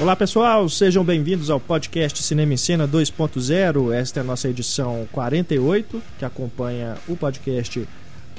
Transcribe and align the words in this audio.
Olá 0.00 0.14
pessoal, 0.14 0.68
sejam 0.68 1.04
bem-vindos 1.04 1.50
ao 1.50 1.58
podcast 1.58 2.22
Cinema 2.22 2.54
em 2.54 2.56
Cena 2.56 2.86
2.0. 2.86 3.92
Esta 3.92 4.20
é 4.20 4.22
a 4.22 4.24
nossa 4.24 4.48
edição 4.48 5.08
48, 5.10 6.00
que 6.16 6.24
acompanha 6.24 6.96
o 7.08 7.16
podcast 7.16 7.84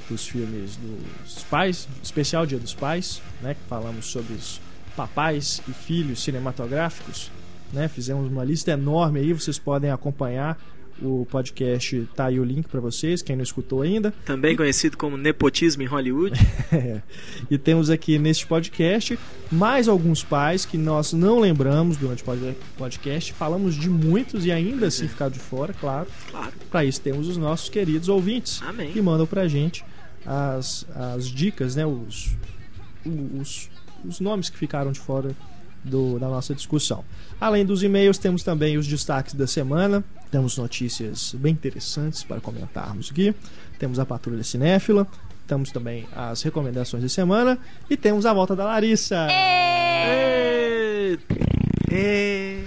dos 0.09 0.25
filmes 0.25 0.77
dos 0.77 1.43
pais, 1.43 1.85
especial 2.01 2.45
Dia 2.45 2.57
dos 2.57 2.73
Pais, 2.73 3.21
né, 3.41 3.55
que 3.55 3.59
falamos 3.67 4.05
sobre 4.05 4.35
os 4.35 4.61
papais 4.95 5.61
e 5.67 5.73
filhos 5.73 6.23
cinematográficos. 6.23 7.29
Né, 7.73 7.89
fizemos 7.89 8.31
uma 8.31 8.45
lista 8.45 8.71
enorme 8.71 9.19
aí, 9.19 9.33
vocês 9.33 9.59
podem 9.59 9.91
acompanhar 9.91 10.57
o 11.01 11.25
podcast 11.29 12.07
tá 12.15 12.25
aí 12.25 12.39
o 12.39 12.43
link 12.43 12.67
para 12.67 12.79
vocês, 12.79 13.21
quem 13.21 13.35
não 13.35 13.43
escutou 13.43 13.81
ainda. 13.81 14.13
Também 14.25 14.55
conhecido 14.55 14.97
como 14.97 15.17
Nepotismo 15.17 15.83
em 15.83 15.85
Hollywood. 15.85 16.39
é. 16.71 17.01
E 17.49 17.57
temos 17.57 17.89
aqui 17.89 18.17
neste 18.19 18.45
podcast 18.45 19.17
mais 19.51 19.87
alguns 19.87 20.23
pais 20.23 20.65
que 20.65 20.77
nós 20.77 21.13
não 21.13 21.39
lembramos 21.39 21.97
durante 21.97 22.23
o 22.23 22.55
podcast. 22.77 23.33
Falamos 23.33 23.75
de 23.75 23.89
muitos 23.89 24.45
e 24.45 24.51
ainda 24.51 24.87
assim 24.87 25.07
ficar 25.07 25.29
de 25.29 25.39
fora, 25.39 25.73
claro. 25.73 26.07
Claro. 26.29 26.53
Para 26.69 26.85
isso 26.85 27.01
temos 27.01 27.27
os 27.27 27.37
nossos 27.37 27.69
queridos 27.69 28.09
ouvintes 28.09 28.61
Amém. 28.61 28.91
que 28.91 29.01
mandam 29.01 29.25
pra 29.25 29.47
gente 29.47 29.83
as, 30.25 30.85
as 30.93 31.27
dicas, 31.27 31.75
né, 31.75 31.85
os, 31.85 32.35
os, 33.05 33.69
os 34.05 34.19
nomes 34.19 34.49
que 34.49 34.57
ficaram 34.57 34.91
de 34.91 34.99
fora 34.99 35.35
do, 35.83 36.19
da 36.19 36.27
nossa 36.27 36.53
discussão. 36.53 37.03
Além 37.39 37.65
dos 37.65 37.83
e-mails, 37.83 38.17
temos 38.17 38.43
também 38.43 38.77
os 38.77 38.87
destaques 38.87 39.33
da 39.33 39.47
semana. 39.47 40.03
Temos 40.31 40.57
notícias 40.57 41.33
bem 41.37 41.53
interessantes 41.53 42.23
para 42.23 42.39
comentarmos 42.41 43.09
aqui. 43.11 43.33
Temos 43.77 43.99
a 43.99 44.05
Patrulha 44.05 44.43
Cinéfila. 44.43 45.07
Temos 45.47 45.71
também 45.71 46.07
as 46.15 46.41
recomendações 46.41 47.01
da 47.01 47.09
semana. 47.09 47.57
E 47.89 47.97
temos 47.97 48.25
a 48.25 48.33
volta 48.33 48.55
da 48.55 48.65
Larissa. 48.65 49.27
Ê! 49.31 51.17
Ê! 51.91 52.63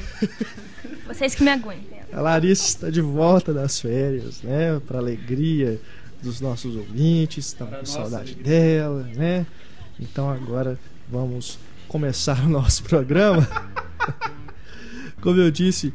Vocês 1.06 1.34
que 1.34 1.44
me 1.44 1.50
aguentem. 1.50 2.00
A 2.12 2.20
Larissa 2.20 2.66
está 2.66 2.90
de 2.90 3.00
volta 3.00 3.54
das 3.54 3.80
férias, 3.80 4.42
né? 4.42 4.80
Para 4.86 4.98
alegria 4.98 5.80
dos 6.22 6.40
nossos 6.40 6.76
ouvintes. 6.76 7.46
Estamos 7.46 7.78
com 7.78 7.86
saudade 7.86 8.34
dela, 8.34 9.08
né? 9.14 9.46
Então 10.00 10.28
agora 10.30 10.78
vamos 11.08 11.58
começar 11.92 12.42
o 12.42 12.48
nosso 12.48 12.82
programa. 12.88 13.46
Como 15.20 15.38
eu 15.38 15.50
disse, 15.50 15.92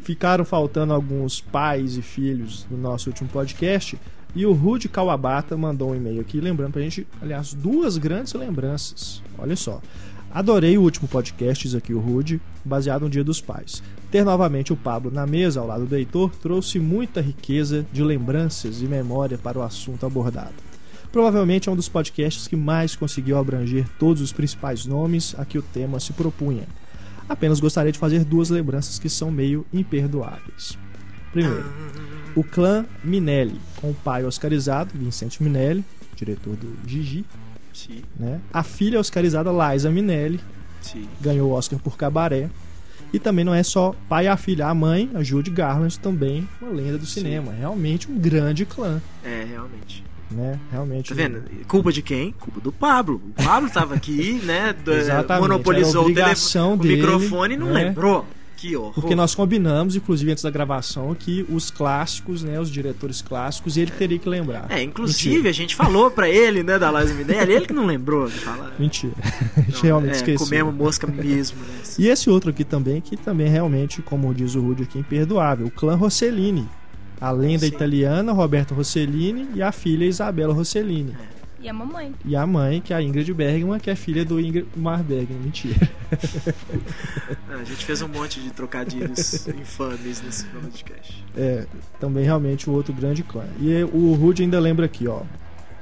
ficaram 0.00 0.44
faltando 0.44 0.92
alguns 0.92 1.40
pais 1.40 1.96
e 1.96 2.02
filhos 2.02 2.66
no 2.68 2.76
nosso 2.76 3.08
último 3.08 3.28
podcast. 3.28 3.96
E 4.34 4.44
o 4.44 4.52
Rude 4.52 4.88
Kawabata 4.88 5.56
mandou 5.56 5.92
um 5.92 5.94
e-mail 5.94 6.20
aqui, 6.20 6.40
lembrando 6.40 6.72
pra 6.72 6.82
gente, 6.82 7.06
aliás, 7.22 7.54
duas 7.54 7.96
grandes 7.96 8.34
lembranças. 8.34 9.22
Olha 9.38 9.56
só. 9.56 9.80
Adorei 10.30 10.76
o 10.76 10.82
último 10.82 11.08
podcast, 11.08 11.74
aqui 11.74 11.94
o 11.94 12.00
Rude, 12.00 12.38
baseado 12.62 13.02
no 13.02 13.10
Dia 13.10 13.24
dos 13.24 13.40
Pais. 13.40 13.82
Ter 14.10 14.24
novamente 14.24 14.72
o 14.72 14.76
Pablo 14.76 15.10
na 15.10 15.26
mesa 15.26 15.60
ao 15.60 15.66
lado 15.66 15.86
do 15.86 15.96
Heitor 15.96 16.30
trouxe 16.36 16.78
muita 16.78 17.22
riqueza 17.22 17.86
de 17.90 18.02
lembranças 18.02 18.82
e 18.82 18.84
memória 18.84 19.38
para 19.38 19.58
o 19.58 19.62
assunto 19.62 20.04
abordado. 20.04 20.67
Provavelmente 21.12 21.68
é 21.68 21.72
um 21.72 21.76
dos 21.76 21.88
podcasts 21.88 22.46
que 22.46 22.56
mais 22.56 22.94
conseguiu 22.94 23.38
abranger 23.38 23.86
todos 23.98 24.22
os 24.22 24.32
principais 24.32 24.84
nomes 24.84 25.34
a 25.38 25.44
que 25.44 25.58
o 25.58 25.62
tema 25.62 25.98
se 26.00 26.12
propunha. 26.12 26.64
Apenas 27.28 27.60
gostaria 27.60 27.92
de 27.92 27.98
fazer 27.98 28.24
duas 28.24 28.50
lembranças 28.50 28.98
que 28.98 29.08
são 29.08 29.30
meio 29.30 29.66
imperdoáveis. 29.72 30.78
Primeiro, 31.32 31.64
o 32.34 32.42
clã 32.42 32.86
Minelli, 33.04 33.60
com 33.76 33.90
o 33.90 33.94
pai 33.94 34.24
oscarizado, 34.24 34.90
Vicente 34.94 35.42
Minelli, 35.42 35.84
diretor 36.16 36.56
do 36.56 36.74
Gigi, 36.86 37.24
Sim, 37.72 38.02
né? 38.18 38.40
A 38.52 38.62
filha 38.64 38.98
oscarizada, 38.98 39.50
Liza 39.52 39.88
Minelli, 39.90 40.40
sim. 40.80 41.06
ganhou 41.20 41.50
o 41.50 41.52
Oscar 41.52 41.78
por 41.78 41.96
Cabaré. 41.96 42.50
E 43.12 43.18
também 43.18 43.44
não 43.44 43.54
é 43.54 43.62
só 43.62 43.94
pai 44.08 44.24
e 44.24 44.28
a 44.28 44.36
filha, 44.36 44.66
a 44.66 44.74
mãe, 44.74 45.10
a 45.14 45.22
Judy 45.22 45.50
Garland, 45.50 45.98
também 45.98 46.46
uma 46.60 46.70
lenda 46.70 46.98
do 46.98 47.06
Sim. 47.06 47.20
cinema. 47.20 47.52
Realmente 47.52 48.10
um 48.10 48.18
grande 48.18 48.66
clã, 48.66 49.00
É, 49.24 49.46
realmente. 49.48 50.04
Né? 50.30 50.58
Realmente. 50.70 51.08
Tá 51.08 51.14
vendo? 51.14 51.42
Culpa 51.66 51.92
de 51.92 52.02
quem? 52.02 52.32
Culpa 52.32 52.60
do 52.60 52.72
Pablo. 52.72 53.20
O 53.38 53.42
Pablo 53.42 53.70
tava 53.70 53.94
aqui, 53.94 54.40
né? 54.44 54.74
Exatamente, 54.86 55.42
monopolizou 55.48 56.02
o, 56.02 56.06
tele- 56.06 56.20
obrigação 56.20 56.74
o 56.74 56.76
dele, 56.76 56.96
microfone 56.96 57.54
e 57.54 57.56
não 57.56 57.66
né? 57.68 57.84
lembrou. 57.84 58.26
Que 58.56 58.74
horror. 58.74 58.92
Porque 58.92 59.14
nós 59.14 59.36
combinamos, 59.36 59.94
inclusive 59.94 60.32
antes 60.32 60.42
da 60.42 60.50
gravação, 60.50 61.14
que 61.14 61.46
os 61.48 61.70
clássicos, 61.70 62.42
né, 62.42 62.58
os 62.58 62.68
diretores 62.68 63.22
clássicos, 63.22 63.76
ele 63.76 63.92
teria 63.92 64.18
que 64.18 64.28
lembrar. 64.28 64.66
É, 64.68 64.82
inclusive 64.82 65.48
a 65.48 65.52
gente 65.52 65.76
falou 65.76 66.10
pra 66.10 66.28
ele, 66.28 66.64
né, 66.64 66.76
da 66.76 66.90
Liza 66.90 67.14
Minelli, 67.14 67.52
ele 67.52 67.66
que 67.66 67.72
não 67.72 67.86
lembrou 67.86 68.26
de 68.26 68.40
falar. 68.40 68.74
Mentira. 68.76 69.12
A 69.56 69.60
gente 69.60 69.82
realmente 69.84 70.12
é, 70.12 70.16
esqueceu. 70.16 70.44
Comemos 70.44 70.74
mosca 70.74 71.06
mesmo, 71.06 71.56
né? 71.60 71.82
E 72.00 72.08
esse 72.08 72.28
outro 72.28 72.50
aqui 72.50 72.64
também, 72.64 73.00
que 73.00 73.16
também 73.16 73.46
realmente, 73.48 74.02
como 74.02 74.34
diz 74.34 74.56
o 74.56 74.60
Rudy 74.60 74.82
aqui, 74.82 74.98
imperdoável. 74.98 75.68
O 75.68 75.70
clã 75.70 75.94
Rossellini. 75.94 76.66
A 77.20 77.30
lenda 77.30 77.66
Sim. 77.66 77.72
italiana, 77.74 78.32
Roberto 78.32 78.74
Rossellini, 78.74 79.48
e 79.54 79.62
a 79.62 79.72
filha 79.72 80.04
Isabela 80.04 80.54
Rossellini. 80.54 81.14
E 81.60 81.68
a 81.68 81.72
mamãe. 81.72 82.14
E 82.24 82.36
a 82.36 82.46
mãe, 82.46 82.80
que 82.80 82.92
é 82.92 82.96
a 82.96 83.02
Ingrid 83.02 83.34
Bergman, 83.34 83.80
que 83.80 83.90
é 83.90 83.96
filha 83.96 84.24
do 84.24 84.38
Ingmar 84.38 85.02
Bergman. 85.02 85.40
Mentira. 85.40 85.90
Ah, 87.50 87.54
A 87.60 87.64
gente 87.64 87.84
fez 87.84 88.00
um 88.02 88.06
monte 88.08 88.40
de 88.40 88.50
trocadilhos 88.50 89.48
infames 89.48 90.22
nesse 90.22 90.44
podcast. 90.46 91.24
É, 91.36 91.66
também 91.98 92.24
realmente 92.24 92.70
o 92.70 92.72
outro 92.72 92.92
grande 92.92 93.24
clã. 93.24 93.44
E 93.60 93.82
o 93.92 94.14
Rudy 94.14 94.42
ainda 94.44 94.60
lembra 94.60 94.86
aqui, 94.86 95.08
ó. 95.08 95.22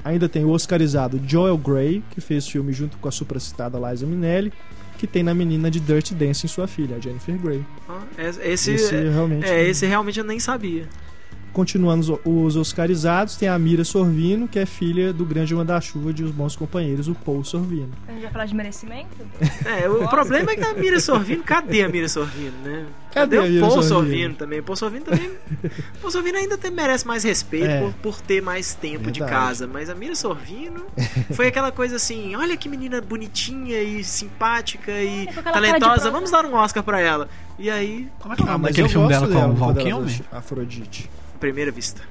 Ainda 0.02 0.28
tem 0.28 0.44
o 0.44 0.50
oscarizado 0.50 1.20
Joel 1.26 1.58
Grey, 1.58 2.02
que 2.10 2.20
fez 2.20 2.46
filme 2.48 2.72
junto 2.72 2.96
com 2.96 3.08
a 3.08 3.12
supracitada 3.12 3.78
Liza 3.90 4.06
Minnelli, 4.06 4.52
que 4.96 5.06
tem 5.06 5.22
na 5.22 5.34
menina 5.34 5.70
de 5.70 5.78
Dirty 5.80 6.14
Dancing 6.14 6.46
sua 6.48 6.66
filha, 6.66 6.96
a 6.96 7.00
Jennifer 7.00 7.36
Grey. 7.36 7.62
Ah, 7.88 8.00
é- 8.16 8.28
esse, 8.52 8.70
Esse 8.72 8.94
é, 8.94 9.10
realmente. 9.10 9.46
é, 9.46 9.68
esse 9.68 9.84
realmente 9.84 10.18
eu 10.18 10.24
nem 10.24 10.40
sabia. 10.40 10.88
Continuando 11.56 12.20
os, 12.22 12.52
os 12.52 12.56
oscarizados, 12.56 13.34
tem 13.34 13.48
a 13.48 13.58
Mira 13.58 13.82
Sorvino, 13.82 14.46
que 14.46 14.58
é 14.58 14.66
filha 14.66 15.10
do 15.10 15.24
grande 15.24 15.54
manda-chuva 15.54 16.12
de 16.12 16.22
Os 16.22 16.30
Bons 16.30 16.54
Companheiros, 16.54 17.08
o 17.08 17.14
Paul 17.14 17.42
Sorvino. 17.44 17.88
A 18.06 18.12
gente 18.12 18.20
vai 18.24 18.30
falar 18.30 18.44
de 18.44 18.54
merecimento? 18.54 19.16
É, 19.64 19.88
o 19.88 20.06
problema 20.06 20.50
é 20.52 20.56
que 20.56 20.62
a 20.62 20.74
Mira 20.74 21.00
Sorvino, 21.00 21.42
cadê 21.42 21.82
a 21.82 21.88
Mira 21.88 22.10
Sorvino, 22.10 22.52
né? 22.62 22.84
Cadê 23.10 23.38
a 23.38 23.42
o 23.42 23.60
Paul 23.60 23.70
Sorvino? 23.70 23.88
Sorvino 23.88 24.34
também? 24.34 24.62
Paul 24.62 24.76
Sorvino 24.76 25.04
também. 25.06 25.30
Paul 26.02 26.10
Sorvino 26.10 26.36
ainda 26.36 26.58
tem- 26.58 26.70
merece 26.70 27.06
mais 27.06 27.24
respeito 27.24 27.66
É. 27.66 27.80
por, 27.80 27.92
por 27.94 28.20
ter 28.20 28.42
mais 28.42 28.74
tempo 28.74 29.10
de 29.10 29.20
Verdade. 29.20 29.30
casa, 29.30 29.66
mas 29.66 29.88
a 29.88 29.94
Mira 29.94 30.14
Sorvino 30.14 30.84
foi 31.32 31.46
aquela 31.48 31.72
coisa 31.72 31.96
assim: 31.96 32.36
olha 32.36 32.54
que 32.54 32.68
menina 32.68 33.00
bonitinha 33.00 33.82
e 33.82 34.04
simpática 34.04 34.92
e 34.92 35.26
de 35.26 35.32
talentosa, 35.42 36.10
vamos 36.10 36.30
dar 36.30 36.44
um 36.44 36.52
Oscar 36.54 36.82
pra 36.82 37.00
ela. 37.00 37.30
E 37.58 37.70
aí, 37.70 38.08
Como 38.20 38.34
é 38.34 38.36
que 38.36 38.42
é 38.42 38.44
o 38.44 38.48
nome 38.48 38.62
mas 38.64 38.70
daquele 38.72 38.86
eu 38.88 38.90
filme 38.90 39.08
gosto 39.08 39.20
dela 39.26 39.32
com 39.32 39.38
o 39.38 39.56
quando 39.56 39.58
Val 39.58 39.74
Afrodite. 41.36 41.38
primeira 41.38 41.70
vista. 41.70 42.02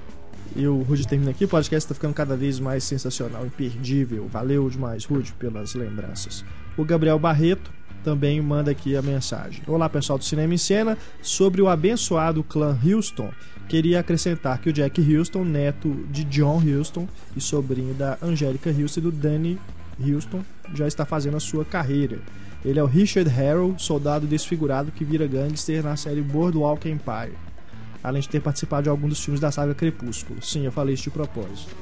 E 0.56 0.66
o 0.68 0.82
Rude 0.84 1.06
termina 1.06 1.32
aqui, 1.32 1.44
o 1.44 1.48
podcast 1.48 1.86
está 1.86 1.94
ficando 1.94 2.14
cada 2.14 2.38
vez 2.38 2.60
mais 2.60 2.84
sensacional, 2.84 3.46
imperdível. 3.46 4.28
Valeu 4.28 4.70
demais, 4.70 5.04
Rude, 5.04 5.34
pelas 5.34 5.74
lembranças. 5.74 6.46
O 6.78 6.86
Gabriel 6.86 7.20
Barreto 7.20 7.72
também 8.04 8.40
manda 8.42 8.72
aqui 8.72 8.96
a 8.96 9.02
mensagem. 9.02 9.64
Olá, 9.68 9.90
pessoal 9.90 10.18
do 10.18 10.24
Cinema 10.24 10.54
em 10.54 10.58
Cena. 10.58 10.98
Sobre 11.22 11.62
o 11.62 11.68
abençoado 11.68 12.44
clã 12.44 12.78
Houston, 12.86 13.32
queria 13.68 14.00
acrescentar 14.00 14.60
que 14.60 14.70
o 14.70 14.74
Jack 14.74 15.02
Houston, 15.02 15.44
neto 15.44 15.90
de 16.10 16.24
John 16.26 16.62
Houston 16.64 17.08
e 17.36 17.42
sobrinho 17.42 17.94
da 17.94 18.18
Angélica 18.22 18.70
Houston 18.70 19.00
e 19.00 19.04
do 19.04 19.12
Danny 19.12 19.60
Houston, 20.00 20.42
já 20.74 20.88
está 20.88 21.06
fazendo 21.06 21.36
a 21.36 21.42
sua 21.42 21.66
carreira. 21.66 22.20
Ele 22.64 22.80
é 22.80 22.84
o 22.84 22.88
Richard 22.88 23.30
Harrow, 23.30 23.76
soldado 23.78 24.26
desfigurado 24.26 24.92
que 24.92 25.04
vira 25.04 25.28
gangster 25.28 25.84
na 25.84 25.98
série 25.98 26.22
Boardwalk 26.22 26.88
Empire 26.88 27.36
além 28.08 28.22
de 28.22 28.30
ter 28.30 28.40
participado 28.40 28.84
de 28.84 28.90
alguns 28.90 29.10
dos 29.10 29.24
filmes 29.24 29.40
da 29.42 29.52
saga 29.52 29.74
Crepúsculo. 29.74 30.42
Sim, 30.42 30.66
eu 30.66 30.72
falei 30.72 30.94
isso 30.94 31.04
de 31.04 31.10
propósito. 31.10 31.76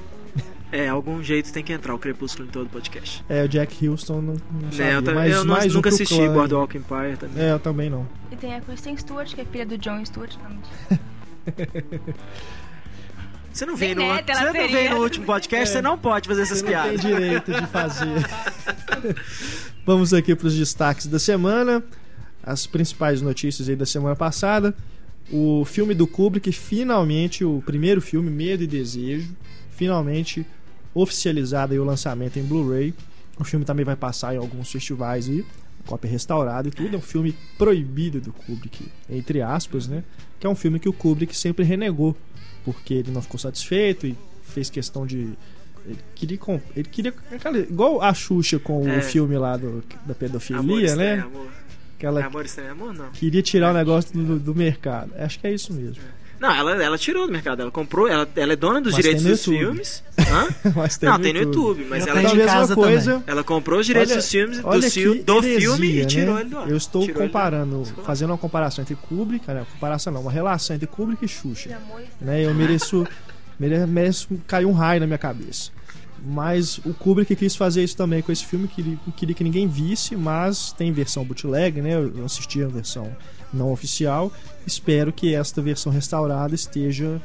É, 0.72 0.88
algum 0.88 1.22
jeito 1.22 1.54
tem 1.54 1.64
que 1.64 1.72
entrar 1.72 1.94
o 1.94 2.00
Crepúsculo 2.00 2.48
em 2.48 2.52
todo 2.52 2.68
podcast. 2.68 3.24
É, 3.30 3.44
o 3.44 3.48
Jack 3.48 3.88
Houston 3.88 4.22
não, 4.22 4.34
não 4.34 4.72
sabia, 4.72 4.86
Né, 4.86 4.96
eu, 4.96 5.02
ta- 5.04 5.14
mas 5.14 5.32
eu 5.34 5.46
não- 5.46 5.54
mais 5.56 5.72
um 5.72 5.76
nunca 5.76 5.90
pro 5.90 5.96
assisti 5.96 6.16
clã. 6.16 6.34
Boardwalk 6.34 6.76
Empire 6.78 7.18
também. 7.20 7.44
É, 7.44 7.52
eu 7.52 7.60
também 7.60 7.90
não. 7.92 8.08
E 8.32 8.36
tem 8.36 8.56
a 8.56 8.62
Kristen 8.62 8.98
Stewart, 8.98 9.36
que 9.36 9.42
é 9.42 9.46
filha 9.46 9.66
do 9.68 9.78
John 9.78 10.04
Stewart. 10.04 10.36
Você 13.52 13.66
não 13.68 13.76
veio 13.76 13.96
no, 13.96 14.02
neta, 14.02 14.34
você 14.34 14.44
não 14.90 14.96
no 14.98 15.04
último 15.04 15.26
podcast, 15.28 15.70
É. 15.70 15.74
você 15.74 15.82
não 15.82 15.96
pode 15.96 16.28
fazer 16.28 16.42
essas 16.42 16.60
Você 16.62 16.66
não 16.66 16.72
tem 16.72 16.98
piadas. 16.98 17.02
direito 17.02 17.54
de 17.54 17.68
fazer. 17.68 18.08
Vamos 19.86 20.12
aqui 20.12 20.34
para 20.36 20.48
os 20.48 20.56
destaques 20.56 21.06
da 21.06 21.20
semana. 21.20 21.84
As 22.42 22.66
principais 22.66 23.22
notícias 23.22 23.70
aí 23.70 23.76
da 23.76 23.86
semana 23.86 24.16
passada. 24.16 24.74
O 25.32 25.64
filme 25.66 25.94
do 25.94 26.06
Kubrick, 26.06 26.52
finalmente, 26.52 27.44
o 27.44 27.62
primeiro 27.66 28.02
filme, 28.02 28.30
Medo 28.30 28.64
e 28.64 28.68
Desejo, 28.68 29.30
finalmente 29.72 30.46
oficializado 30.94 31.74
aí 31.74 31.80
o 31.80 31.84
lançamento 31.84 32.38
em 32.38 32.44
Blu-ray. 32.44 32.94
O 33.40 33.44
filme 33.44 33.66
também 33.66 33.84
vai 33.86 33.96
passar 33.96 34.36
em 34.36 34.38
alguns 34.38 34.72
festivais 34.72 35.28
aí, 35.28 35.44
cópia 35.88 36.10
restaurada 36.12 36.68
e 36.68 36.72
tudo. 36.72 36.94
É 36.94 36.98
um 36.98 37.02
filme 37.02 37.36
proibido 37.58 38.22
do 38.22 38.32
Kubrick, 38.32 38.86
entre 39.10 39.42
aspas, 39.42 39.88
né? 39.88 40.04
Que 40.40 40.46
é 40.46 40.50
um 40.50 40.56
filme 40.56 40.80
que 40.80 40.88
o 40.88 40.94
Kubrick 40.94 41.36
sempre 41.36 41.64
renegou, 41.66 42.16
porque 42.64 42.94
ele 42.94 43.12
não 43.12 43.22
ficou 43.22 43.40
satisfeito 43.40 44.06
e 44.06 44.16
fez 44.44 44.70
questão 44.70 45.06
de 45.06 45.30
ele 45.86 45.98
queria, 46.16 46.40
ele 46.78 46.88
queria 46.90 47.14
aquela- 47.30 47.58
igual 47.60 48.02
a 48.02 48.14
Xuxa 48.14 48.58
com 48.58 48.88
É. 48.88 49.00
o 49.00 49.02
filme 49.02 49.38
lá 49.38 49.58
do, 49.58 49.84
da 50.06 50.14
pedofilia, 50.16 50.62
Amor 50.62 50.80
né? 50.80 50.86
estranho, 50.86 51.26
amor. 51.26 51.48
Que 52.04 52.08
ela 52.08 52.26
Amor 52.26 52.44
Estranho 52.44 52.72
Amor, 52.74 52.94
não. 52.94 53.12
queria 53.12 53.42
tirar 53.42 53.72
o 53.72 53.74
negócio 53.74 54.12
do, 54.14 54.38
do 54.38 54.54
mercado. 54.54 55.12
Acho 55.18 55.40
que 55.40 55.48
é 55.48 55.54
isso 55.54 55.72
mesmo. 55.72 56.04
Não, 56.38 56.54
ela, 56.54 56.84
ela 56.84 56.98
tirou 56.98 57.26
do 57.26 57.32
mercado. 57.32 57.62
Ela 57.62 57.72
comprou, 57.72 58.10
ela, 58.10 58.28
ela 58.36 58.52
é 58.52 58.56
dona 58.58 58.82
dos 58.82 58.92
Mas 58.92 59.02
direitos 59.02 59.24
tem 59.24 59.32
dos 59.32 59.46
YouTube. 59.46 59.60
filmes. 59.66 60.04
Hã? 60.20 60.72
Mas 60.76 61.00
não, 61.00 61.18
tem 61.18 61.32
no 61.32 61.40
YouTube, 61.40 61.86
mas 61.90 62.06
ela, 62.06 62.16
tem 62.20 62.26
Então, 62.26 62.36
de 62.36 62.42
a 62.42 62.46
mesma 62.46 62.60
casa 62.60 62.76
coisa. 62.76 63.24
ela 63.26 63.42
comprou 63.42 63.80
os 63.80 63.86
direitos 63.86 64.12
Olha- 64.12 64.20
dos 64.22 64.30
filmes, 64.30 64.58
do, 64.58 64.64
que 64.64 65.24
do 65.24 65.38
heresia, 65.38 65.60
filme 65.62 65.88
e 65.94 66.00
né? 66.02 66.06
tirou 66.06 66.40
ele 66.42 66.50
do 66.50 66.60
ar. 66.60 66.70
Eu 66.70 66.76
estou 66.76 67.06
Tirou 67.06 67.22
comparando, 67.22 67.86
fazendo 68.04 68.32
uma 68.32 68.38
comparação 68.38 68.82
entre 68.82 68.96
Kubrick, 68.96 69.48
né, 69.48 69.66
comparação 69.72 70.12
não, 70.12 70.20
uma 70.20 70.32
relação 70.32 70.76
entre 70.76 70.86
Kubrick 70.88 71.24
e 71.24 71.28
Xuxa. 71.30 71.70
E 72.20 72.26
Né, 72.26 72.46
eu 72.46 72.54
mereço, 72.54 73.08
mere- 73.58 73.86
mereço 73.86 74.28
cair 74.46 74.66
um 74.66 74.74
raio 74.74 75.00
na 75.00 75.08
minha 75.08 75.18
cabeça. 75.18 75.72
Mas 76.26 76.78
o 76.80 76.94
Kubrick 76.94 77.36
quis 77.36 77.56
fazer 77.56 77.84
isso 77.84 77.98
também 77.98 78.22
com 78.22 78.32
esse 78.32 78.46
filme, 78.46 78.68
queria, 78.68 78.98
queria 79.18 79.36
que 79.36 79.44
ninguém 79.44 79.68
visse, 79.68 80.16
mas 80.16 80.72
tem 80.72 80.92
versão 80.92 81.26
bootleg, 81.26 81.82
né? 81.82 81.94
Eu 81.94 82.24
assisti 82.24 82.64
a 82.64 82.68
versão 82.68 83.14
não 83.54 83.72
oficial. 83.72 84.32
Espero 84.66 85.12
que 85.12 85.36
esta 85.36 85.62
versão 85.62 85.92
restaurada 85.92 86.56
esteja 86.56 87.22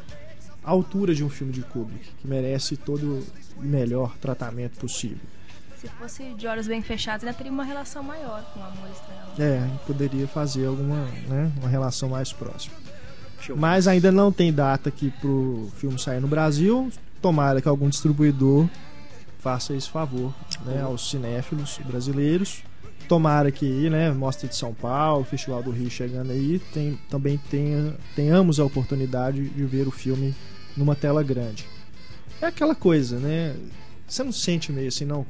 à 0.65 0.71
altura 0.71 1.15
de 1.15 1.23
um 1.23 1.31
filme 1.31 1.53
de 1.53 1.62
Kubrick, 1.62 2.09
que 2.21 2.27
merece 2.27 2.77
todo 2.77 3.25
o 3.56 3.62
melhor 3.62 4.17
tratamento 4.19 4.79
possível. 4.79 5.19
Se 5.81 5.87
fosse 5.91 6.35
de 6.35 6.47
olhos 6.49 6.67
bem 6.67 6.83
fechados, 6.83 7.25
ainda 7.25 7.37
teria 7.37 7.53
uma 7.53 7.62
relação 7.62 8.03
maior 8.03 8.43
com 8.53 8.59
o 8.59 8.62
amor. 8.65 8.89
É, 9.39 9.65
poderia 9.87 10.27
fazer 10.27 10.67
alguma, 10.67 11.05
né, 11.29 11.53
uma 11.61 11.69
relação 11.69 12.09
mais 12.09 12.33
próxima. 12.33 12.75
Mas 13.56 13.87
ainda 13.87 14.11
não 14.11 14.33
tem 14.33 14.53
data 14.53 14.89
aqui 14.89 15.12
pro 15.21 15.71
filme 15.77 15.99
sair 15.99 16.21
no 16.21 16.27
Brasil. 16.27 16.91
Tomara 17.23 17.62
que 17.62 17.69
algum 17.69 17.89
distribuidor 17.89 18.69
faça 19.49 19.75
esse 19.75 19.89
favor 19.89 20.35
né, 20.67 20.83
aos 20.83 21.09
cinéfilos 21.09 21.81
brasileiros. 21.83 22.62
Tomara 23.09 23.50
que, 23.50 23.89
né, 23.89 24.11
Mostra 24.11 24.47
de 24.47 24.55
São 24.55 24.75
Paulo, 24.75 25.25
Festival 25.25 25.62
do 25.62 25.71
Rio 25.71 25.89
chegando 25.89 26.31
aí, 26.31 26.59
tem, 26.75 26.99
também 27.09 27.41
tenha, 27.50 27.97
tenhamos 28.15 28.61
a 28.61 28.65
oportunidade 28.67 29.49
de 29.49 29.65
ver 29.65 29.89
o 29.89 29.91
filme 29.91 30.35
numa 30.77 30.95
tela 30.95 31.23
grande. 31.23 31.65
É 32.43 32.47
aquela 32.47 32.75
coisa, 32.75 33.19
né? 33.19 33.56
Você 34.06 34.23
não 34.23 34.33
sente 34.33 34.71
meio 34.71 34.89
assim, 34.89 35.06
não, 35.06 35.25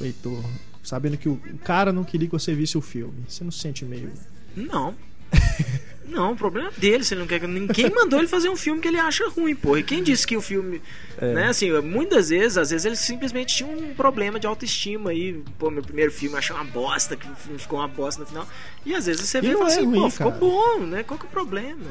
Heitor, 0.00 0.42
sabendo 0.82 1.16
que 1.16 1.28
o, 1.28 1.34
o 1.34 1.58
cara 1.58 1.92
não 1.92 2.02
queria 2.02 2.26
que 2.26 2.32
você 2.32 2.52
visse 2.52 2.76
o 2.76 2.80
filme. 2.80 3.22
Você 3.28 3.44
não 3.44 3.52
sente 3.52 3.84
meio. 3.84 4.10
Não. 4.56 4.92
Não, 6.10 6.32
o 6.32 6.36
problema 6.36 6.68
é 6.76 6.80
dele, 6.80 7.04
se 7.04 7.14
ele 7.14 7.20
não 7.20 7.26
quer. 7.28 7.38
que- 7.40 7.46
Ninguém 7.46 7.90
mandou 7.90 8.18
ele 8.18 8.28
fazer 8.28 8.48
um 8.48 8.56
filme 8.56 8.80
que 8.80 8.88
ele 8.88 8.98
acha 8.98 9.28
ruim, 9.28 9.54
porra. 9.54 9.80
E 9.80 9.82
quem 9.82 10.02
disse 10.02 10.26
que 10.26 10.36
o 10.36 10.40
filme. 10.40 10.82
É. 11.18 11.32
Né, 11.34 11.48
assim, 11.48 11.70
muitas 11.80 12.30
vezes, 12.30 12.56
às 12.58 12.70
vezes 12.70 12.84
ele 12.84 12.96
simplesmente 12.96 13.54
tinha 13.56 13.68
um 13.68 13.94
problema 13.94 14.38
de 14.40 14.46
autoestima 14.46 15.10
aí. 15.10 15.42
Pô, 15.58 15.70
meu 15.70 15.82
primeiro 15.82 16.10
filme 16.10 16.36
achei 16.36 16.54
uma 16.54 16.64
bosta, 16.64 17.14
que 17.16 17.28
o 17.28 17.58
ficou 17.58 17.78
uma 17.78 17.88
bosta 17.88 18.20
no 18.22 18.26
final. 18.26 18.48
E 18.84 18.94
às 18.94 19.06
vezes 19.06 19.22
você 19.28 19.40
vê 19.40 19.48
e 19.48 19.52
fala 19.52 19.64
é 19.70 19.72
assim, 19.72 19.84
ruim, 19.84 20.00
pô, 20.00 20.10
ficou 20.10 20.32
cara. 20.32 20.40
bom, 20.40 20.80
né? 20.80 21.02
Qual 21.02 21.18
que 21.18 21.26
é 21.26 21.28
o 21.28 21.30
problema? 21.30 21.84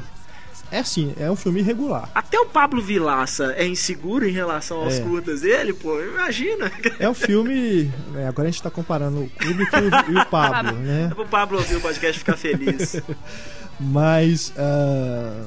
É 0.72 0.78
assim, 0.78 1.12
é 1.18 1.28
um 1.28 1.34
filme 1.34 1.58
irregular. 1.60 2.08
Até 2.14 2.38
o 2.38 2.46
Pablo 2.46 2.80
Vilaça 2.80 3.54
é 3.56 3.66
inseguro 3.66 4.24
em 4.28 4.30
relação 4.30 4.78
aos 4.78 4.94
É. 4.94 5.00
curtas 5.00 5.40
dele, 5.40 5.72
pô, 5.72 6.00
imagina. 6.00 6.70
É 6.98 7.08
um 7.08 7.14
filme. 7.14 7.90
né, 8.12 8.28
agora 8.28 8.46
a 8.46 8.50
gente 8.52 8.62
tá 8.62 8.70
comparando 8.70 9.22
o 9.22 9.30
Kubrick 9.30 9.70
e 9.74 10.12
o, 10.12 10.16
e 10.16 10.20
o 10.22 10.26
Pablo, 10.26 10.72
né? 10.78 11.08
É 11.10 11.14
pro 11.14 11.26
Pablo 11.26 11.58
ouvir 11.58 11.74
o 11.74 11.80
podcast 11.80 12.16
e 12.16 12.18
ficar 12.20 12.36
feliz. 12.36 13.00
Mas. 13.80 14.52
ah, 14.56 15.46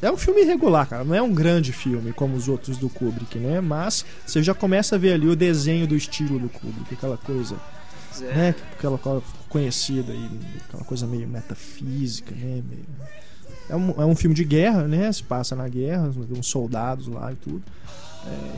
é 0.00 0.10
um 0.10 0.16
filme 0.16 0.42
irregular, 0.42 0.86
cara. 0.88 1.04
Não 1.04 1.14
é 1.14 1.22
um 1.22 1.32
grande 1.32 1.72
filme 1.72 2.12
como 2.12 2.36
os 2.36 2.48
outros 2.48 2.76
do 2.76 2.88
Kubrick, 2.88 3.38
né? 3.38 3.60
Mas 3.60 4.04
você 4.26 4.42
já 4.42 4.54
começa 4.54 4.94
a 4.96 4.98
ver 4.98 5.12
ali 5.12 5.28
o 5.28 5.36
desenho 5.36 5.86
do 5.86 5.94
estilo 5.96 6.38
do 6.38 6.48
Kubrick, 6.48 6.94
aquela 6.94 7.16
coisa, 7.16 7.56
É. 8.20 8.34
né? 8.34 8.54
Aquela 8.76 8.98
coisa 8.98 9.22
conhecida 9.48 10.12
aí, 10.12 10.30
aquela 10.68 10.84
coisa 10.84 11.06
meio 11.06 11.28
metafísica, 11.28 12.34
né? 12.34 12.62
Meio- 12.68 12.86
É, 13.70 13.76
um, 13.76 13.90
é 14.02 14.04
um 14.04 14.14
filme 14.16 14.34
de 14.34 14.44
guerra, 14.44 14.82
né? 14.88 15.10
Se 15.12 15.22
passa 15.22 15.54
na 15.54 15.68
guerra, 15.68 16.10
uns 16.36 16.46
soldados 16.48 17.06
lá 17.06 17.32
e 17.32 17.36
tudo. 17.36 17.62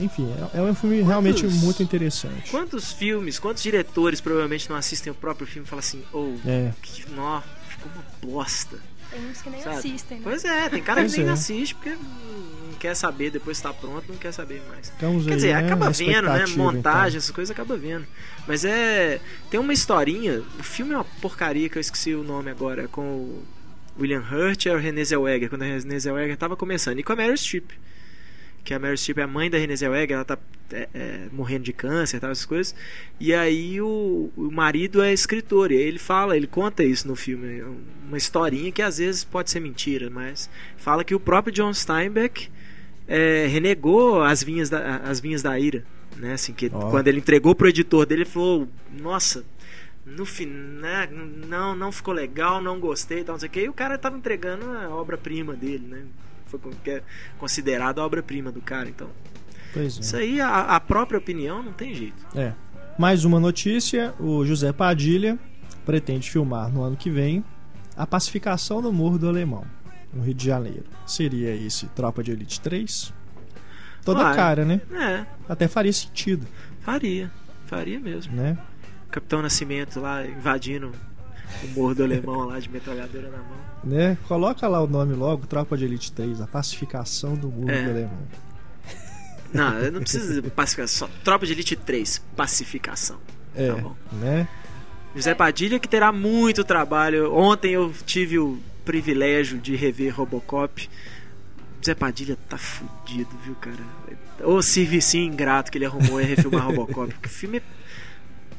É, 0.01 0.03
enfim, 0.05 0.27
é, 0.55 0.59
é 0.59 0.63
um 0.63 0.75
filme 0.75 1.03
realmente 1.03 1.43
Quantos- 1.43 1.63
muito 1.63 1.83
interessante. 1.83 2.51
Quantos 2.51 2.91
filmes, 2.93 3.39
quantos 3.39 3.63
diretores 3.63 4.21
provavelmente 4.21 4.69
não 4.69 4.77
assistem 4.77 5.13
o 5.13 5.15
próprio 5.15 5.47
filme 5.47 5.67
e 5.67 5.69
falam 5.71 5.81
assim, 5.81 6.03
ô, 6.13 6.35
É. 6.47 6.73
que 6.83 7.09
nó, 7.11 7.43
ficou 7.69 7.91
uma 7.95 8.05
bosta. 8.35 8.77
Tem 9.15 9.31
uns 9.31 9.41
que 9.43 9.51
nem 9.51 9.63
Sabe? 9.63 9.77
assistem, 9.77 10.19
né? 10.19 10.25
Pois 10.25 10.45
é, 10.45 10.69
tem 10.69 10.83
cara 10.83 11.01
Pois 11.03 11.15
que 11.15 11.21
nem 11.21 11.29
é. 11.29 11.33
assiste 11.33 11.75
porque 11.77 11.91
não 11.91 12.75
quer 12.81 12.95
saber, 12.97 13.31
depois 13.31 13.61
tá 13.61 13.73
pronto, 13.73 14.05
não 14.09 14.17
quer 14.17 14.33
saber 14.33 14.61
mais. 14.69 14.91
Ficamos 14.91 15.25
Quer 15.25 15.31
aí, 15.31 15.37
dizer, 15.37 15.55
né, 15.55 15.65
acaba 15.65 15.91
vendo, 15.91 16.09
né? 16.09 16.17
expectativa, 16.17 16.63
Montagem, 16.63 17.09
então. 17.09 17.19
essas 17.19 17.31
coisas 17.31 17.51
acaba 17.51 17.77
vendo. 17.77 18.07
Mas 18.47 18.65
é. 18.65 19.21
Tem 19.51 19.61
uma 19.61 19.73
historinha. 19.73 20.43
O 20.59 20.63
filme 20.63 20.93
é 20.93 20.97
uma 20.97 21.05
porcaria 21.05 21.69
que 21.69 21.79
eu 21.79 21.81
esqueci 21.81 22.15
o 22.15 22.25
nome 22.25 22.51
agora. 22.51 22.89
Com 22.89 23.03
o 23.03 23.45
William 23.99 24.21
Hurt 24.31 24.67
e 24.67 24.71
a 24.71 24.77
Renée 24.77 25.05
Zellweger. 25.05 25.49
Quando 25.49 25.63
a 25.63 25.67
Renée 25.67 25.99
Zellweger 26.01 26.37
tava 26.37 26.57
começando. 26.57 26.99
E 26.99 27.03
com 27.03 27.13
a 27.13 27.17
Meryl 27.17 27.37
Streep. 27.37 27.71
Que 28.65 28.75
a 28.75 28.79
Meryl 28.79 28.97
Streep 28.97 29.19
é 29.19 29.23
a 29.23 29.27
mãe 29.27 29.51
da 29.51 29.59
Renée 29.59 29.77
Zellweger. 29.77 30.17
Ela 30.17 30.25
tá 30.25 30.39
é, 30.73 30.89
é, 30.95 31.27
morrendo 31.31 31.65
de 31.65 31.73
câncer 31.73 32.19
tal, 32.19 32.31
essas 32.31 32.47
coisas. 32.47 32.75
E 33.21 33.35
aí 33.35 33.81
o, 33.81 34.31
o 34.37 34.51
marido 34.51 35.03
é 35.03 35.13
escritor. 35.13 35.71
E 35.71 35.77
aí 35.77 35.83
ele 35.83 35.99
fala, 35.99 36.37
ele 36.37 36.47
conta 36.47 36.83
isso 36.83 37.07
no 37.07 37.15
filme. 37.15 37.63
Uma 38.09 38.17
historinha 38.17 38.73
que 38.73 38.83
às 38.83 38.99
vezes 38.99 39.23
pode 39.25 39.51
ser 39.51 39.61
mentira, 39.61 40.09
mas 40.11 40.49
fala 40.77 41.05
que 41.05 41.15
o 41.15 41.21
próprio 41.21 41.53
John 41.53 41.73
Steinbeck 41.73 42.49
é, 43.07 43.47
renegou 43.47 44.23
as 44.23 44.43
vinhas 44.43 44.71
da, 44.71 44.97
as 44.97 45.21
vinhas 45.21 45.43
da 45.43 45.59
ira, 45.59 45.85
né? 46.17 46.35
Assim 46.35 46.53
que 46.53 46.71
Ó. 46.73 46.91
quando 46.91 47.09
ele 47.09 47.19
entregou 47.19 47.55
pro 47.55 47.69
editor 47.69 48.07
dele, 48.07 48.23
ele 48.23 48.31
falou: 48.31 48.69
"Nossa, 48.91 49.45
no 50.05 50.25
final, 50.25 51.09
não, 51.49 51.77
não 51.77 51.93
ficou 51.93 52.15
legal, 52.15 52.63
não 52.63 52.81
gostei, 52.81 53.23
tal, 53.23 53.35
não 53.35 53.41
sei 53.41 53.49
o 53.49 53.53
que". 53.53 53.61
E 53.61 53.69
o 53.69 53.75
cara 53.75 53.99
tava 53.99 54.17
entregando 54.17 54.71
a 54.71 54.89
obra-prima 54.89 55.55
dele, 55.55 55.87
né? 55.87 56.03
Foi 56.59 56.73
é 56.87 57.03
considerado 57.39 58.01
a 58.01 58.05
obra-prima 58.05 58.51
do 58.53 58.61
cara, 58.61 58.89
então. 58.89 59.09
Pois 59.73 59.97
é. 59.97 60.01
Isso 60.01 60.17
aí 60.17 60.41
a, 60.41 60.61
a 60.77 60.81
própria 60.81 61.19
opinião 61.19 61.63
não 61.63 61.73
tem 61.73 61.95
jeito. 61.95 62.27
É. 62.35 62.53
Mais 62.99 63.25
uma 63.25 63.41
notícia: 63.41 64.15
o 64.21 64.45
José 64.45 64.73
Padilha 64.73 65.39
pretende 65.85 66.31
filmar 66.31 66.71
no 66.73 66.83
ano 66.83 66.97
que 66.97 67.11
vem 67.11 67.45
a 67.97 68.07
pacificação 68.07 68.81
do 68.81 68.93
Morro 68.93 69.19
do 69.19 69.29
Alemão, 69.29 69.65
no 70.13 70.23
Rio 70.23 70.35
de 70.35 70.47
Janeiro. 70.47 70.85
Seria 71.07 71.55
esse 71.55 71.87
Tropa 71.89 72.23
de 72.23 72.33
Elite 72.33 72.61
3? 72.61 73.13
Toda 74.05 74.23
Vai. 74.23 74.37
cara, 74.37 74.65
né? 74.65 74.81
É, 74.93 75.27
Até 75.49 75.67
faria 75.67 75.93
sentido, 75.93 76.47
faria, 76.81 77.31
faria 77.67 77.99
mesmo. 77.99 78.35
né? 78.35 78.59
Capitão 79.11 79.41
Nascimento 79.41 80.01
lá 80.01 80.27
invadindo 80.27 80.93
o 81.77 81.95
do 81.95 82.05
alemão 82.05 82.47
lá 82.47 82.59
de 82.59 82.69
metralhadora 82.69 83.29
na 83.31 83.39
mão. 83.39 83.57
né? 83.85 84.17
Coloca 84.29 84.67
lá 84.69 84.83
o 84.83 84.87
nome 84.87 85.15
logo, 85.15 85.47
Tropa 85.47 85.77
de 85.77 85.85
Elite 85.85 86.13
3, 86.13 86.41
a 86.41 86.47
pacificação 86.47 87.35
do 87.35 87.49
Morro 87.49 87.71
É. 87.71 87.83
do 87.85 87.91
Alemão. 87.91 88.19
Não, 89.53 89.79
eu 89.79 89.93
não 89.93 90.01
precisa 90.01 90.41
de 90.43 90.51
pacificação. 90.51 91.07
Só 91.09 91.15
Tropa 91.23 91.47
de 91.47 91.53
Elite 91.53 91.77
3, 91.77 92.21
pacificação. 92.37 93.19
É, 93.55 93.69
Tá 93.69 93.75
bom. 93.81 93.95
né? 94.13 94.49
José 95.15 95.33
Padilha 95.35 95.79
que 95.79 95.87
terá 95.89 96.11
muito 96.11 96.65
trabalho. 96.65 97.33
Ontem 97.33 97.71
eu 97.73 97.93
tive 98.05 98.37
o 98.39 98.59
privilégio 98.85 99.59
de 99.59 99.77
rever 99.77 100.13
Robocop. 100.15 100.91
José 101.81 101.95
Padilha 101.95 102.37
tá 102.49 102.59
fudido, 102.59 103.31
viu, 103.45 103.55
cara? 103.55 103.79
O 104.43 104.61
servicinho 104.61 105.33
ingrato 105.33 105.71
que 105.71 105.79
ele 105.79 105.87
arrumou 105.87 106.19
é 106.19 106.25
refilmar 106.25 106.67
Robocop. 106.67 107.13
Porque 107.15 107.29
o 107.29 107.31
filme 107.31 107.59
é. 107.59 107.63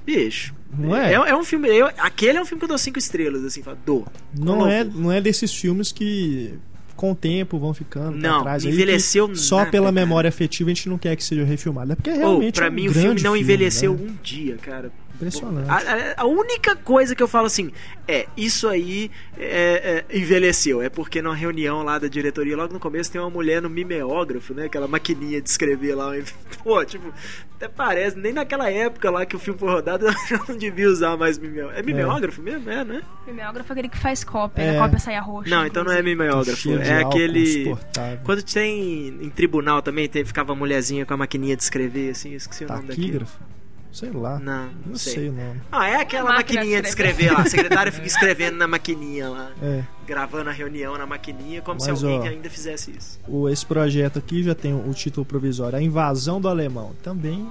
Bicho. 0.06 0.54
Não 0.78 0.96
é? 0.96 1.12
É, 1.12 1.16
é 1.16 1.36
um 1.36 1.44
filme. 1.44 1.70
eu- 1.70 1.88
aquele 1.98 2.38
é 2.38 2.42
um 2.42 2.46
filme 2.46 2.60
que 2.60 2.66
eu 2.66 2.70
dou 2.70 2.78
cinco 2.78 3.00
estrelas, 3.00 3.44
assim, 3.44 3.64
dou. 3.86 4.06
Não 4.38 4.68
é, 4.68 4.84
não 4.84 5.12
é 5.12 5.22
desses 5.22 5.54
filmes 5.54 5.92
que 5.92 6.54
com 6.96 7.12
o 7.12 7.16
tempo 7.16 7.58
vão 7.60 7.74
ficando 7.74 8.18
pra 8.20 8.30
Não, 8.30 8.48
aí, 8.48 8.66
envelheceu 8.68 9.28
que 9.30 9.38
só 9.38 9.58
nada, 9.60 9.72
pela 9.72 9.86
cara. 9.86 9.92
memória 10.06 10.28
afetiva 10.30 10.70
a 10.70 10.74
gente 10.74 10.88
não 10.90 10.98
quer 10.98 11.16
que 11.16 11.24
seja 11.24 11.44
refilmado. 11.44 11.92
É 11.92 11.96
porque 11.96 12.12
realmente 12.12 12.56
pra 12.56 12.68
é 12.68 12.70
um 12.70 12.74
mim, 12.74 12.88
o 12.88 12.94
filme 12.94 13.22
não 13.22 13.36
envelheceu 13.36 13.94
né? 13.94 14.08
um 14.10 14.16
dia, 14.24 14.58
cara. 14.62 14.92
Impressionante. 15.16 15.70
A, 15.70 15.76
a- 15.78 16.14
a 16.18 16.26
única 16.26 16.76
coisa 16.76 17.16
que 17.16 17.24
eu 17.24 17.28
falo 17.28 17.48
assim 17.48 17.72
é 18.08 18.28
isso 18.38 18.68
aí 18.68 19.10
é, 19.38 20.04
é, 20.10 20.18
envelheceu. 20.18 20.82
É 20.82 20.90
porque 20.90 21.22
numa 21.22 21.36
reunião 21.36 21.82
lá 21.84 21.98
da 21.98 22.08
diretoria, 22.08 22.56
logo 22.56 22.74
no 22.74 22.80
começo, 22.80 23.12
tem 23.12 23.20
uma 23.20 23.30
mulher 23.30 23.62
no 23.62 23.70
mimeógrafo, 23.70 24.54
né? 24.54 24.66
Aquela 24.66 24.88
maquininha 24.88 25.42
de 25.42 25.50
escrever 25.50 25.96
lá. 25.96 26.12
Pô, 26.64 26.84
tipo, 26.86 27.12
até 27.56 27.68
parece, 27.68 28.18
nem 28.18 28.34
naquela 28.34 28.70
época 28.70 29.10
lá 29.10 29.26
que 29.26 29.36
o 29.36 29.40
filme 29.40 29.60
foi 29.60 29.70
rodado, 29.70 30.06
eu 30.08 30.14
já 30.28 30.44
não 30.48 30.58
devia 30.58 30.90
usar 30.90 31.16
mais 31.18 31.38
mimeógrafo. 31.38 31.80
É 31.80 31.84
mimeógrafo 31.84 32.42
mesmo? 32.42 32.70
É, 32.70 32.84
né? 32.84 33.02
Mimeógrafo 33.26 33.72
é 33.72 33.74
aquele 33.74 33.90
que 33.90 33.98
faz 33.98 34.24
cópia, 34.24 34.62
É. 34.62 34.78
a 34.78 34.82
cópia 34.82 35.00
sai 35.00 35.16
a 35.16 35.22
roxa. 35.22 35.50
Não, 35.50 35.66
então 35.66 35.84
não 35.84 35.92
é 35.92 36.00
inclusive. 36.00 36.18
mimeógrafo. 36.24 36.70
É 36.78 37.02
aquele. 37.02 37.76
Quando 38.24 38.44
tem 38.44 39.08
em 39.22 39.30
tribunal 39.30 39.82
também, 39.82 40.08
tem, 40.08 40.24
ficava 40.26 40.52
a 40.52 40.56
mulherzinha 40.56 41.06
com 41.06 41.14
a 41.14 41.18
maquininha 41.18 41.56
de 41.56 41.64
escrever, 41.64 42.12
assim, 42.12 42.32
eu 42.32 42.38
esqueci 42.38 42.66
o 42.66 42.68
nome 42.68 42.88
daquilo. 42.88 43.26
Sei 43.96 44.12
lá. 44.12 44.38
Não, 44.40 44.70
Não 44.86 44.96
sei 44.98 45.30
o 45.30 45.32
nome. 45.32 45.62
Ah, 45.72 45.88
é 45.88 45.96
aquela 46.02 46.34
maquininha 46.34 46.82
de 46.82 46.90
escrever 46.90 47.32
lá. 47.32 47.40
A 47.44 47.46
secretária 47.46 47.90
fica 47.94 48.06
escrevendo 48.06 48.58
na 48.58 48.68
maquininha 48.68 49.30
lá. 49.30 49.52
É. 49.64 49.84
Gravando 50.06 50.50
a 50.50 50.54
reunião 50.54 50.98
na 50.98 51.06
maquininha, 51.06 51.62
como 51.62 51.80
se 51.80 51.90
Mas, 51.90 52.04
alguém 52.04 52.20
ó, 52.20 52.24
ainda 52.26 52.50
fizesse 52.50 52.92
isso. 52.92 53.18
O, 53.26 53.48
esse 53.48 53.66
projeto 53.66 54.20
aqui 54.20 54.44
já 54.44 54.54
tem 54.54 54.74
o 54.74 54.94
título 54.94 55.26
provisório 55.26 55.78
A 55.78 55.82
Invasão 55.82 56.42
do 56.42 56.50
Alemão. 56.50 56.92
Também 57.02 57.48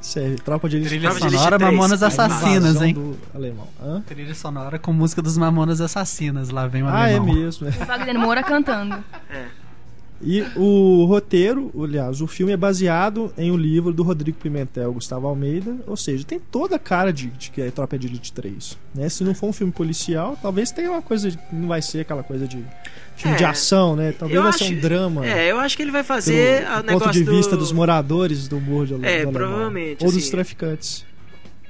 Serve. 0.00 0.34
Tropa 0.36 0.68
de 0.68 0.76
Elite 0.78 0.88
Trilha 0.90 1.10
Tropa 1.10 1.30
sonora 1.30 1.56
3, 1.58 1.72
Mamonas 1.72 2.02
a 2.02 2.08
Assassinas, 2.08 2.56
Invasão 2.70 2.86
hein? 2.86 2.94
do 2.94 3.16
alemão. 3.32 3.68
Hã? 3.80 4.02
Trilha 4.02 4.34
sonora 4.34 4.78
com 4.80 4.92
música 4.92 5.22
dos 5.22 5.38
Mamonas 5.38 5.80
Assassinas. 5.80 6.50
Lá 6.50 6.66
vem 6.66 6.82
o 6.82 6.88
Ah, 6.88 7.08
é 7.08 7.14
alemão. 7.16 7.34
mesmo. 7.34 7.68
é. 7.68 7.70
O 7.70 7.86
Wagner 7.86 8.18
Moura 8.18 8.42
cantando. 8.42 8.96
É. 9.30 9.46
E 10.22 10.42
o 10.56 11.04
roteiro, 11.06 11.70
aliás, 11.82 12.20
o 12.20 12.26
filme 12.26 12.52
é 12.52 12.56
baseado 12.56 13.32
em 13.36 13.50
um 13.50 13.56
livro 13.56 13.92
do 13.92 14.02
Rodrigo 14.02 14.38
Pimentel 14.38 14.92
Gustavo 14.92 15.26
Almeida, 15.26 15.76
ou 15.86 15.96
seja, 15.96 16.24
tem 16.24 16.38
toda 16.40 16.76
a 16.76 16.78
cara 16.78 17.12
de, 17.12 17.26
de 17.28 17.50
que 17.50 17.60
é 17.60 17.70
Tropa 17.70 17.98
de 17.98 18.06
Elite 18.06 18.32
3. 18.32 18.78
Né? 18.94 19.08
Se 19.08 19.22
não 19.24 19.34
for 19.34 19.48
um 19.48 19.52
filme 19.52 19.72
policial, 19.72 20.38
talvez 20.40 20.70
tenha 20.70 20.90
uma 20.90 21.02
coisa, 21.02 21.30
de- 21.30 21.38
não 21.52 21.68
vai 21.68 21.82
ser 21.82 22.00
aquela 22.00 22.22
coisa 22.22 22.46
de 22.48 22.64
filme 23.16 23.34
É, 23.34 23.38
de 23.38 23.44
ação, 23.44 23.94
né? 23.96 24.12
Talvez 24.18 24.40
vai 24.40 24.48
acho- 24.48 24.64
ser 24.64 24.74
um 24.76 24.80
drama. 24.80 25.26
É, 25.26 25.50
eu 25.50 25.58
acho 25.58 25.76
que 25.76 25.82
ele 25.82 25.90
vai 25.92 26.02
fazer 26.02 26.62
o 26.62 26.74
ponto 26.76 26.86
negócio 26.86 27.12
de 27.12 27.24
vista 27.24 27.50
do... 27.52 27.58
dos 27.58 27.72
moradores 27.72 28.48
do 28.48 28.60
Morro 28.60 28.86
de 28.86 29.04
É, 29.06 29.26
provavelmente, 29.26 30.04
Ou 30.04 30.10
dos 30.10 30.22
assim. 30.22 30.30
traficantes. 30.30 31.04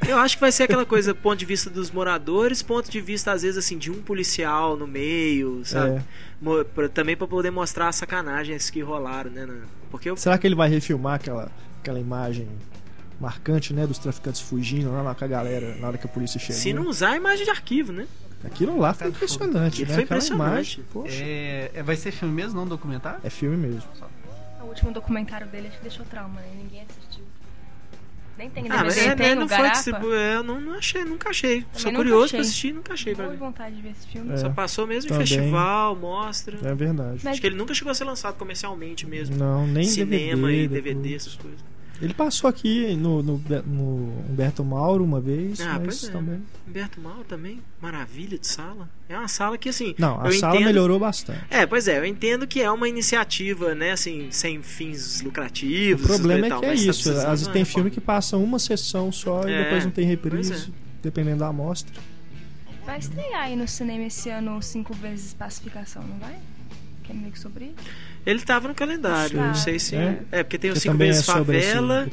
Eu 0.06 0.18
acho 0.18 0.36
que 0.36 0.40
vai 0.40 0.52
ser 0.52 0.64
aquela 0.64 0.84
coisa, 0.84 1.14
ponto 1.14 1.38
de 1.38 1.46
vista 1.46 1.70
dos 1.70 1.90
moradores, 1.90 2.62
ponto 2.62 2.90
de 2.90 3.00
vista, 3.00 3.32
às 3.32 3.42
vezes, 3.42 3.56
assim, 3.56 3.78
de 3.78 3.90
um 3.90 4.02
policial 4.02 4.76
no 4.76 4.86
meio, 4.86 5.62
sabe? 5.64 5.96
É. 5.96 6.64
Pra- 6.74 6.88
também 6.90 7.16
pra 7.16 7.26
poder 7.26 7.50
mostrar 7.50 7.88
as 7.88 7.96
sacanagens 7.96 8.68
que 8.68 8.80
rolaram, 8.82 9.30
né? 9.30 9.48
Porque 9.90 10.10
eu... 10.10 10.16
Será 10.16 10.36
que 10.36 10.46
ele 10.46 10.54
vai 10.54 10.68
refilmar 10.68 11.14
aquela, 11.14 11.50
aquela 11.80 11.98
imagem 11.98 12.48
marcante, 13.20 13.72
né, 13.72 13.86
dos 13.86 13.98
traficantes 13.98 14.40
fugindo 14.42 14.90
lá, 14.92 15.00
lá 15.00 15.14
com 15.14 15.24
a 15.24 15.28
galera 15.28 15.74
na 15.76 15.88
hora 15.88 15.96
que 15.98 16.06
a 16.06 16.10
polícia 16.10 16.38
chegou? 16.38 16.60
Se 16.60 16.72
não 16.74 16.86
usar 16.86 17.10
a 17.12 17.16
imagem 17.16 17.44
de 17.44 17.50
arquivo, 17.50 17.92
né? 17.92 18.06
Aquilo 18.44 18.78
lá 18.78 18.92
foi 18.92 19.08
impressionante, 19.08 19.82
Aquilo 19.84 19.88
né? 19.88 19.94
foi 19.94 20.04
Aquela 20.04 20.18
impressionante. 20.18 20.52
imagem, 20.52 20.84
poxa, 20.92 21.22
É, 21.22 21.70
é- 21.72 21.82
vai 21.82 21.96
ser 21.96 22.10
filme 22.12 22.34
mesmo, 22.34 22.60
não 22.60 22.66
documentário? 22.66 23.20
é 23.24 23.30
filme 23.30 23.56
mesmo. 23.56 23.88
O 24.60 24.64
último 24.66 24.92
documentário 24.92 25.46
dele 25.46 25.68
acho 25.68 25.76
que 25.78 25.82
deixou 25.84 26.04
trauma, 26.04 26.40
né? 26.40 26.48
Ninguém 26.56 26.82
assistiu. 26.82 27.03
Nem 28.36 28.50
tem 28.50 28.64
Ah, 28.68 28.82
mas 28.84 28.96
é, 28.98 29.14
tem 29.14 29.28
né, 29.28 29.34
não 29.36 29.48
foi 29.48 29.56
Garapa. 29.56 29.74
distribu... 29.74 30.12
é, 30.12 30.34
eu 30.36 30.42
não, 30.42 30.60
não 30.60 30.74
achei, 30.74 31.04
nunca 31.04 31.30
achei. 31.30 31.64
Sou 31.72 31.92
nunca 31.92 32.02
curioso 32.02 32.24
achei. 32.24 32.38
pra 32.38 32.40
assistir, 32.46 32.72
nunca 32.74 32.92
achei 32.94 33.14
ver. 33.14 33.36
vontade 33.36 33.76
de 33.76 33.82
ver 33.82 33.90
esse 33.90 34.06
filme. 34.08 34.32
É. 34.32 34.36
Só 34.36 34.48
passou 34.50 34.86
mesmo 34.86 35.08
Também. 35.08 35.22
em 35.24 35.26
festival, 35.26 35.94
mostra. 35.96 36.58
É 36.68 36.74
verdade. 36.74 37.20
Mas- 37.22 37.26
Acho 37.26 37.40
que 37.40 37.46
ele 37.46 37.56
nunca 37.56 37.72
chegou 37.74 37.90
a 37.90 37.94
ser 37.94 38.04
lançado 38.04 38.36
comercialmente 38.36 39.06
mesmo. 39.06 39.36
Não, 39.36 39.66
nem 39.66 39.84
Cinema 39.84 40.48
DVD, 40.48 40.64
e 40.64 40.68
DVD, 40.68 40.94
depois. 40.94 41.14
essas 41.22 41.34
coisas. 41.36 41.60
Ele 42.02 42.12
passou 42.12 42.50
aqui 42.50 42.94
no, 42.96 43.22
no, 43.22 43.38
no 43.66 44.12
Humberto 44.28 44.64
Mauro 44.64 45.04
uma 45.04 45.20
vez, 45.20 45.60
Ah, 45.60 45.74
mas 45.78 46.00
pois 46.00 46.04
é. 46.04 46.10
também. 46.12 46.42
Humberto 46.68 47.00
Mal 47.00 47.24
também, 47.28 47.60
maravilha 47.80 48.36
de 48.38 48.46
sala. 48.46 48.88
É 49.08 49.16
uma 49.16 49.28
sala 49.28 49.56
que, 49.56 49.68
assim. 49.68 49.94
Não, 49.96 50.20
a 50.20 50.26
eu 50.26 50.32
sala 50.32 50.56
entendo... 50.56 50.66
melhorou 50.66 50.98
bastante. 50.98 51.40
É, 51.48 51.64
pois 51.64 51.86
é, 51.86 51.98
eu 51.98 52.04
entendo 52.04 52.46
que 52.46 52.60
é 52.60 52.70
uma 52.70 52.88
iniciativa, 52.88 53.74
né, 53.74 53.92
assim, 53.92 54.28
sem 54.30 54.60
fins 54.62 55.20
O 55.20 55.24
lucrativos. 55.26 56.06
problema 56.06 56.46
e 56.46 56.46
é 56.46 56.48
tal, 56.50 56.60
que 56.60 56.66
é 56.66 56.68
tá 56.70 56.74
isso. 56.74 57.10
Às 57.10 57.24
vezes 57.24 57.46
tem 57.46 57.62
reforma. 57.62 57.66
filme 57.66 57.90
que 57.90 58.00
passa 58.00 58.36
uma 58.36 58.58
sessão 58.58 59.12
só 59.12 59.48
e 59.48 59.52
É, 59.52 59.62
depois 59.64 59.84
não 59.84 59.92
tem 59.92 60.04
reprise, 60.06 60.52
é. 60.52 60.72
dependendo 61.02 61.38
da 61.38 61.48
amostra. 61.48 61.94
Vai 62.84 62.98
estrear 62.98 63.42
aí 63.44 63.56
no 63.56 63.66
cinema 63.68 64.04
esse 64.04 64.28
ano 64.28 64.60
cinco 64.60 64.92
vezes 64.94 65.32
pacificação, 65.32 66.02
não 66.02 66.18
vai? 66.18 66.36
Que 67.02 67.12
é 67.12 67.14
meio 67.14 67.32
que 67.32 67.38
sobre 67.38 67.66
isso. 67.66 67.88
Ele 68.26 68.40
tava 68.40 68.68
no 68.68 68.74
calendário, 68.74 69.38
Ah, 69.40 69.48
não 69.48 69.54
sei 69.54 69.78
se. 69.78 69.94
é. 69.96 70.18
É, 70.32 70.42
porque 70.42 70.58
tem 70.58 70.70
o 70.70 70.76
Cinco 70.76 70.94
também 70.94 71.08
é 71.08 71.12
Vezes 71.12 71.26
sobre 71.26 71.60
Favela, 71.60 72.08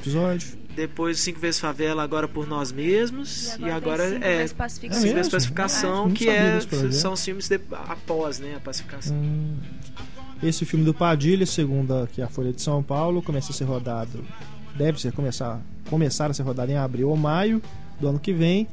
depois 0.75 1.19
o 1.19 1.21
Cinco 1.21 1.39
Vezes 1.39 1.59
Favela, 1.59 2.03
agora 2.03 2.27
por 2.27 2.47
nós 2.47 2.71
mesmos. 2.71 3.55
E 3.59 3.69
agora, 3.69 4.03
tem 4.09 4.13
cinco 4.13 4.25
é. 4.25 4.37
vezes 4.37 4.51
É 4.51 4.55
pacificação. 4.55 4.99
Cinco 4.99 5.01
Vezes 5.01 5.13
mesmo? 5.13 5.31
Pacificação, 5.31 5.93
Ah, 6.03 6.07
não 6.07 6.11
que 6.11 6.29
é, 6.29 6.59
são 6.91 7.13
os 7.13 7.23
filmes 7.23 7.47
de- 7.47 7.59
após, 7.87 8.39
né, 8.39 8.55
a 8.57 8.59
pacificação. 8.59 9.15
Hum. 9.15 9.55
Esse 10.43 10.65
filme 10.65 10.83
do 10.83 10.93
Padilha, 10.93 11.45
segundo 11.45 11.93
a, 11.93 12.07
que 12.07 12.21
a 12.21 12.27
Folha 12.27 12.51
de 12.51 12.61
São 12.61 12.81
Paulo, 12.81 13.21
começa 13.21 13.51
a 13.51 13.55
ser 13.55 13.65
rodado. 13.65 14.23
Deve 14.75 14.99
ser 14.99 15.11
começar, 15.11 15.61
começar 15.89 16.31
a 16.31 16.33
ser 16.33 16.43
rodado 16.43 16.71
em 16.71 16.77
abril 16.77 17.09
ou 17.09 17.15
maio 17.17 17.61
do 17.99 18.07
ano 18.07 18.19
que 18.19 18.33
vem. 18.33 18.67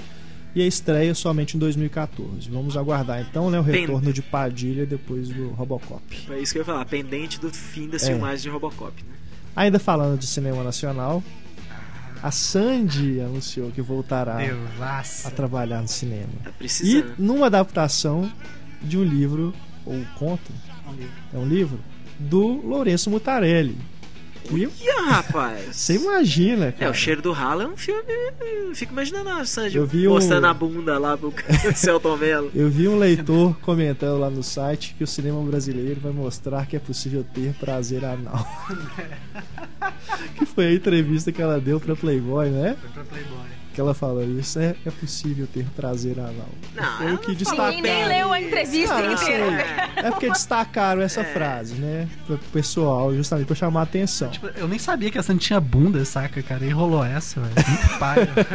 E 0.54 0.62
a 0.62 0.66
estreia 0.66 1.14
somente 1.14 1.56
em 1.56 1.60
2014. 1.60 2.48
Vamos 2.50 2.76
aguardar 2.76 3.20
então 3.20 3.50
né, 3.50 3.58
o 3.60 3.62
retorno 3.62 4.12
de 4.12 4.22
Padilha 4.22 4.86
depois 4.86 5.28
do 5.28 5.48
Robocop. 5.50 6.02
É 6.30 6.38
isso 6.40 6.52
que 6.52 6.58
eu 6.58 6.62
ia 6.62 6.66
falar, 6.66 6.84
pendente 6.86 7.38
do 7.38 7.50
fim 7.50 7.88
das 7.88 8.02
É. 8.04 8.06
filmagens 8.12 8.42
de 8.42 8.48
Robocop, 8.48 8.92
né? 9.04 9.14
Ainda 9.54 9.78
falando 9.78 10.18
de 10.18 10.26
cinema 10.26 10.62
nacional, 10.64 11.22
a 12.22 12.30
Sandy 12.30 13.20
anunciou 13.20 13.70
que 13.70 13.82
voltará 13.82 14.38
a 15.24 15.30
trabalhar 15.30 15.82
no 15.82 15.88
cinema. 15.88 16.28
Tá 16.44 16.50
E 16.82 17.04
numa 17.18 17.46
adaptação 17.46 18.30
de 18.82 18.96
um 18.98 19.04
livro, 19.04 19.52
ou 19.84 20.00
conto, 20.18 20.50
é 21.32 21.36
um 21.36 21.46
livro, 21.46 21.78
do 22.18 22.66
Lourenço 22.66 23.10
Mutarelli. 23.10 23.76
E 24.50 24.64
Ih, 24.64 24.70
rapaz! 25.08 25.76
você 25.76 25.94
imagina, 25.96 26.72
cara. 26.72 26.86
É, 26.86 26.90
o 26.90 26.94
Cheiro 26.94 27.20
do 27.20 27.32
Ralo 27.32 27.62
é 27.62 27.66
um 27.66 27.76
filme. 27.76 28.02
Eu 28.40 28.74
fico 28.74 28.92
imaginando 28.92 29.28
a 29.30 29.44
Sandy 29.44 29.76
Eu 29.76 29.86
vi 29.86 30.08
um- 30.08 30.12
mostrando 30.12 30.46
a 30.46 30.54
bunda 30.54 30.98
lá 30.98 31.16
pro 31.16 31.32
Celton 31.76 32.16
Mello. 32.16 32.50
Eu 32.54 32.68
vi 32.70 32.88
um 32.88 32.98
leitor 32.98 33.54
comentando 33.60 34.18
lá 34.18 34.30
no 34.30 34.42
site 34.42 34.94
que 34.96 35.04
o 35.04 35.06
cinema 35.06 35.42
brasileiro 35.42 36.00
vai 36.00 36.12
mostrar 36.12 36.66
que 36.66 36.76
é 36.76 36.78
possível 36.78 37.24
ter 37.34 37.52
prazer 37.54 38.04
anal. 38.04 38.46
que 40.36 40.46
foi 40.46 40.66
a 40.68 40.72
entrevista 40.74 41.30
que 41.32 41.42
ela 41.42 41.60
deu 41.60 41.78
pra 41.80 41.94
Playboy, 41.94 42.48
né? 42.50 42.76
Foi 42.80 42.90
pra 42.90 43.04
Playboy. 43.04 43.57
Que 43.78 43.82
ela 43.82 43.94
falou 43.94 44.24
isso, 44.24 44.58
é, 44.58 44.74
é 44.84 44.90
possível 44.90 45.46
ter 45.54 45.64
prazer 45.76 46.18
anal. 46.18 46.48
Não, 46.74 46.96
foi 46.96 47.06
ela 47.06 47.14
o 47.14 47.18
que 47.18 47.32
destacaram. 47.32 47.70
Ninguém 47.76 47.94
nem 47.94 48.08
leu 48.08 48.32
a 48.32 48.40
entrevista 48.40 48.92
Ah, 48.96 49.12
inteira. 49.12 49.66
É 49.94 50.10
porque 50.10 50.28
destacaram 50.28 51.00
essa 51.00 51.22
frase, 51.22 51.74
né? 51.74 52.08
Pro 52.26 52.36
pessoal, 52.52 53.14
justamente 53.14 53.46
pra 53.46 53.54
chamar 53.54 53.78
a 53.78 53.82
atenção. 53.84 54.30
Tipo, 54.30 54.48
eu 54.56 54.66
nem 54.66 54.80
sabia 54.80 55.12
que 55.12 55.18
a 55.18 55.22
Sandy 55.22 55.46
tinha 55.46 55.60
bunda, 55.60 56.04
saca, 56.04 56.42
cara? 56.42 56.64
E 56.66 56.70
rolou 56.70 57.04
essa, 57.04 57.40
velho. 57.40 57.54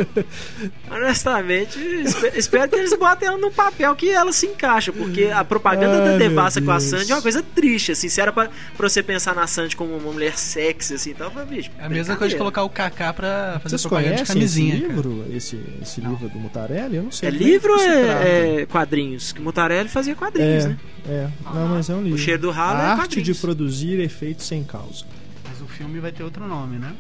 Muito. 0.04 0.26
Honestamente, 0.92 1.80
espe- 1.80 2.34
espero 2.36 2.70
que 2.70 2.76
eles 2.76 2.94
botem 2.98 3.30
ela 3.30 3.38
num 3.38 3.52
papel 3.52 3.96
que 3.96 4.10
ela 4.10 4.34
se 4.34 4.46
encaixa, 4.48 4.92
porque 4.92 5.28
a 5.34 5.46
propaganda 5.46 6.04
Ai, 6.04 6.10
da 6.12 6.18
Devassa 6.18 6.62
com 6.62 6.70
a. 6.72 6.82
Sandy 6.82 7.14
é 7.14 7.16
uma 7.16 7.22
coisa 7.22 7.42
triste, 7.42 7.94
assim, 7.94 8.10
se 8.10 8.20
era 8.20 8.34
pra, 8.34 8.50
pra 8.76 8.90
você 8.90 9.02
pensar 9.02 9.34
na 9.34 9.48
Sandy 9.48 9.78
como 9.78 9.96
uma 9.96 10.12
mulher 10.12 10.38
sexy, 10.38 10.96
assim, 10.96 11.12
então, 11.12 11.32
bicho, 11.48 11.72
É 11.80 11.86
a 11.86 11.90
mesma 11.90 12.18
coisa 12.18 12.34
de 12.34 12.38
colocar 12.38 12.64
o 12.64 12.70
Kaká 12.70 13.14
pra 13.14 13.60
fazer 13.64 13.78
Vocês 13.78 13.82
propaganda 13.84 14.16
de 14.16 14.26
conhecem 14.26 14.44
esse 14.44 14.60
camisinha. 14.60 14.90
Livro? 15.14 15.36
Esse, 15.36 15.60
esse 15.82 16.02
livro 16.02 16.30
do 16.30 16.40
Mutarelli? 16.40 16.98
Eu 16.98 17.04
não 17.04 17.12
sei. 17.12 17.30
É 17.30 17.32
do 17.32 17.38
livro 17.38 17.74
ou 17.74 17.80
é, 17.80 18.62
é 18.62 18.66
quadrinhos? 18.66 19.32
Que 19.32 19.42
Mutarelli 19.42 19.90
fazia 19.90 20.16
quadrinhos, 20.16 20.66
É, 20.66 20.68
né? 20.70 20.78
é. 21.08 21.30
Não, 21.54 21.68
mas 21.70 21.90
é 21.90 21.94
um 21.96 22.02
livro. 22.04 22.18
cheiro 22.18 22.42
do 22.42 22.52
ralo 22.52 22.80
A 22.80 22.84
é 22.84 22.86
arte 22.88 23.00
quadrinhos. 23.02 23.26
de 23.28 23.34
produzir 23.42 24.00
efeitos 24.00 24.46
sem 24.46 24.64
causa. 24.64 25.06
Mas 25.48 25.62
o 25.62 25.66
filme 25.66 26.00
vai 26.00 26.12
ter 26.12 26.24
outro 26.24 26.48
nome, 26.48 26.78
né? 26.78 26.94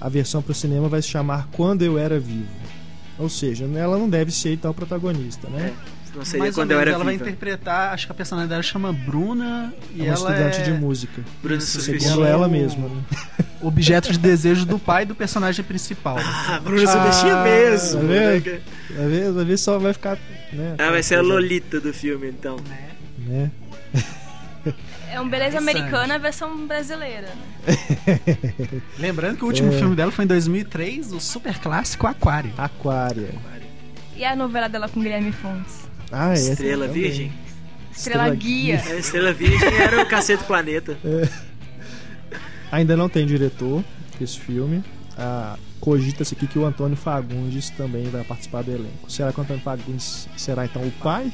A 0.00 0.08
versão 0.08 0.40
para 0.42 0.52
o 0.52 0.54
cinema 0.54 0.88
vai 0.88 1.02
se 1.02 1.08
chamar 1.08 1.48
Quando 1.52 1.82
Eu 1.82 1.98
Era 1.98 2.18
Vivo. 2.18 2.46
Ou 3.18 3.28
seja, 3.28 3.64
ela 3.76 3.98
não 3.98 4.08
deve 4.08 4.30
ser 4.32 4.54
então 4.54 4.70
a 4.70 4.74
protagonista, 4.74 5.48
né? 5.50 5.74
É, 5.76 5.99
não 6.14 6.24
seria 6.24 6.40
Mais 6.40 6.56
ou 6.56 6.62
quando 6.62 6.70
eu 6.72 6.76
menos, 6.78 6.88
era 6.88 6.94
ela 6.96 7.04
vai 7.04 7.14
viva. 7.16 7.24
interpretar, 7.28 7.94
acho 7.94 8.06
que 8.06 8.12
a 8.12 8.14
personagem 8.14 8.48
dela 8.48 8.62
chama 8.62 8.92
Bruna 8.92 9.72
e 9.94 10.00
É, 10.00 10.04
uma 10.04 10.06
ela 10.06 10.14
estudante 10.14 10.60
é 10.60 10.62
de 10.62 10.72
música. 10.72 11.22
Bruna. 11.42 11.60
Segundo 11.60 12.24
Ela 12.26 12.46
é 12.46 12.48
mesma. 12.48 12.88
Né? 12.88 13.02
objeto 13.62 14.10
de 14.10 14.18
desejo 14.18 14.64
do 14.64 14.78
pai 14.78 15.04
do 15.04 15.14
personagem 15.14 15.64
principal. 15.64 16.16
Ah, 16.50 16.58
Bruna 16.60 16.86
Surfistinha 16.86 17.36
Ah, 17.36 17.44
mesmo. 17.44 18.00
tá 18.00 18.06
né? 18.06 18.38
vendo? 18.38 18.60
Vai 18.96 19.08
ver, 19.08 19.32
vai 19.32 19.44
ver 19.44 19.56
só 19.58 19.78
vai 19.78 19.92
ficar. 19.92 20.18
Né, 20.52 20.74
Ela 20.78 20.90
vai 20.92 21.02
ser 21.02 21.16
a 21.16 21.22
Lolita 21.22 21.80
do 21.80 21.92
filme, 21.92 22.28
então. 22.28 22.56
Né? 23.18 23.50
É 25.12 25.20
um 25.20 25.28
Beleza. 25.28 25.58
Americana 25.58 26.18
versão 26.18 26.66
brasileira. 26.66 27.28
Né? 27.66 28.20
Lembrando 28.98 29.36
que 29.38 29.44
o 29.44 29.46
último 29.48 29.72
É. 29.72 29.78
filme 29.78 29.96
dela 29.96 30.12
foi 30.12 30.24
em 30.24 30.28
2003, 30.28 31.12
o 31.12 31.20
super 31.20 31.58
clássico 31.58 32.06
Aquário. 32.06 32.52
Aquária. 32.56 33.30
E 34.16 34.24
a 34.24 34.36
novela 34.36 34.68
dela 34.68 34.88
com 34.88 35.00
Guilherme 35.00 35.32
Fontes? 35.32 35.88
Ah, 36.10 36.32
é. 36.32 36.34
Estrela. 36.34 36.88
Virgem. 36.88 37.32
Estrela 37.92 38.34
Guia. 38.34 38.82
A 38.86 38.94
Estrela 38.96 39.32
Virgem 39.32 39.74
era 39.74 40.02
o 40.02 40.06
Cacete 40.06 40.44
Planeta. 40.44 40.96
Ainda 42.72 42.96
não 42.96 43.08
tem 43.08 43.26
diretor 43.26 43.84
esse 44.20 44.38
filme. 44.38 44.84
Ah, 45.18 45.56
Cogita-se 45.80 46.34
aqui 46.34 46.46
que 46.46 46.58
o 46.58 46.66
Antônio 46.66 46.96
Fagundes 46.96 47.70
também 47.70 48.04
vai 48.10 48.22
participar 48.22 48.62
do 48.62 48.70
elenco. 48.70 49.10
Será 49.10 49.32
que 49.32 49.40
o 49.40 49.42
Antônio 49.42 49.62
Fagundes 49.62 50.28
será 50.36 50.66
então 50.66 50.82
o 50.82 50.90
pai? 50.92 51.32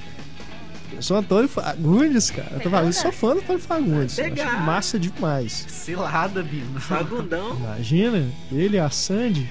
Eu 0.92 1.02
sou 1.02 1.16
Antônio 1.16 1.49
Fagundes, 1.49 2.30
cara. 2.30 2.50
Eu 2.52 2.61
tô 2.61 2.71
falando, 2.71 2.92
sou 2.92 3.11
fã 3.11 3.35
do 3.35 3.40
Antônio 3.40 3.61
Fagundes. 3.61 4.16
Acho 4.21 4.59
massa 4.61 5.00
demais. 5.00 5.66
Cilada, 5.68 6.45
Bino. 6.45 6.80
Fagundão. 6.80 7.56
Imagina, 7.56 8.25
ele 8.52 8.76
e 8.76 8.80
a 8.80 8.88
Sandy, 8.88 9.49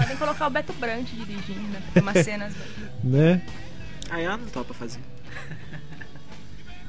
Podem 0.00 0.16
colocar 0.16 0.46
o 0.46 0.50
Beto 0.50 0.72
Brant 0.74 1.08
dirigindo, 1.08 1.68
né? 1.68 1.82
Ter 1.92 2.00
umas 2.00 2.24
cenas. 2.24 2.54
né? 3.04 3.42
Aí 4.10 4.24
ela 4.24 4.36
não 4.36 4.46
topa 4.46 4.74
fazer. 4.74 5.00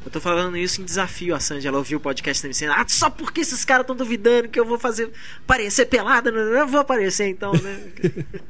Eu 0.04 0.10
tô 0.12 0.20
falando 0.20 0.58
isso 0.58 0.82
em 0.82 0.86
desafio 0.86 1.36
a 1.36 1.40
Sandy. 1.40 1.68
Ela 1.68 1.78
ouviu 1.78 2.00
o 2.00 2.02
podcast 2.02 2.44
me 2.46 2.52
dizendo: 2.52 2.74
Ah, 2.74 2.84
só 2.88 3.10
porque 3.10 3.42
esses 3.42 3.64
caras 3.64 3.84
estão 3.84 3.96
duvidando 3.96 4.50
que 4.50 4.60
eu 4.60 4.66
vou 4.66 4.80
fazer 4.80 5.12
parecer 5.46 5.86
pelada, 5.86 6.32
não- 6.32 6.40
eu 6.40 6.68
vou 6.68 6.80
aparecer 6.82 7.28
então, 7.28 7.52
né? 7.54 7.80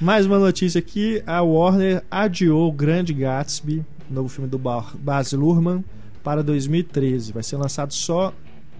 Mais 0.00 0.24
uma 0.26 0.38
notícia 0.38 0.78
aqui: 0.78 1.20
a 1.26 1.42
Warner 1.42 2.04
adiou 2.10 2.68
o 2.68 2.72
Grande 2.72 3.12
Gatsby, 3.12 3.84
novo 4.08 4.28
filme 4.28 4.48
do 4.48 4.56
Ba- 4.58 4.92
Baz 4.94 5.32
Luhrmann, 5.32 5.84
para 6.22 6.44
2013. 6.44 7.32
Vai 7.32 7.42
ser 7.42 7.56
lançado 7.56 7.92
só 7.92 8.32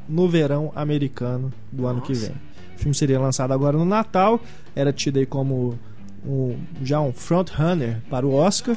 no 0.08 0.28
verão 0.28 0.72
americano 0.76 1.52
do 1.72 1.84
ano 1.86 2.00
que 2.00 2.12
Nossa. 2.12 2.26
vem. 2.28 2.36
O 2.76 2.78
filme 2.78 2.94
seria 2.94 3.18
lançado 3.18 3.52
agora 3.52 3.76
no 3.76 3.84
Natal, 3.84 4.40
era 4.76 4.92
tido 4.92 5.18
aí 5.18 5.26
como 5.26 5.76
um, 6.24 6.56
já 6.80 7.00
um 7.00 7.12
front-runner 7.12 8.00
para 8.08 8.24
o 8.24 8.32
Oscar, 8.32 8.76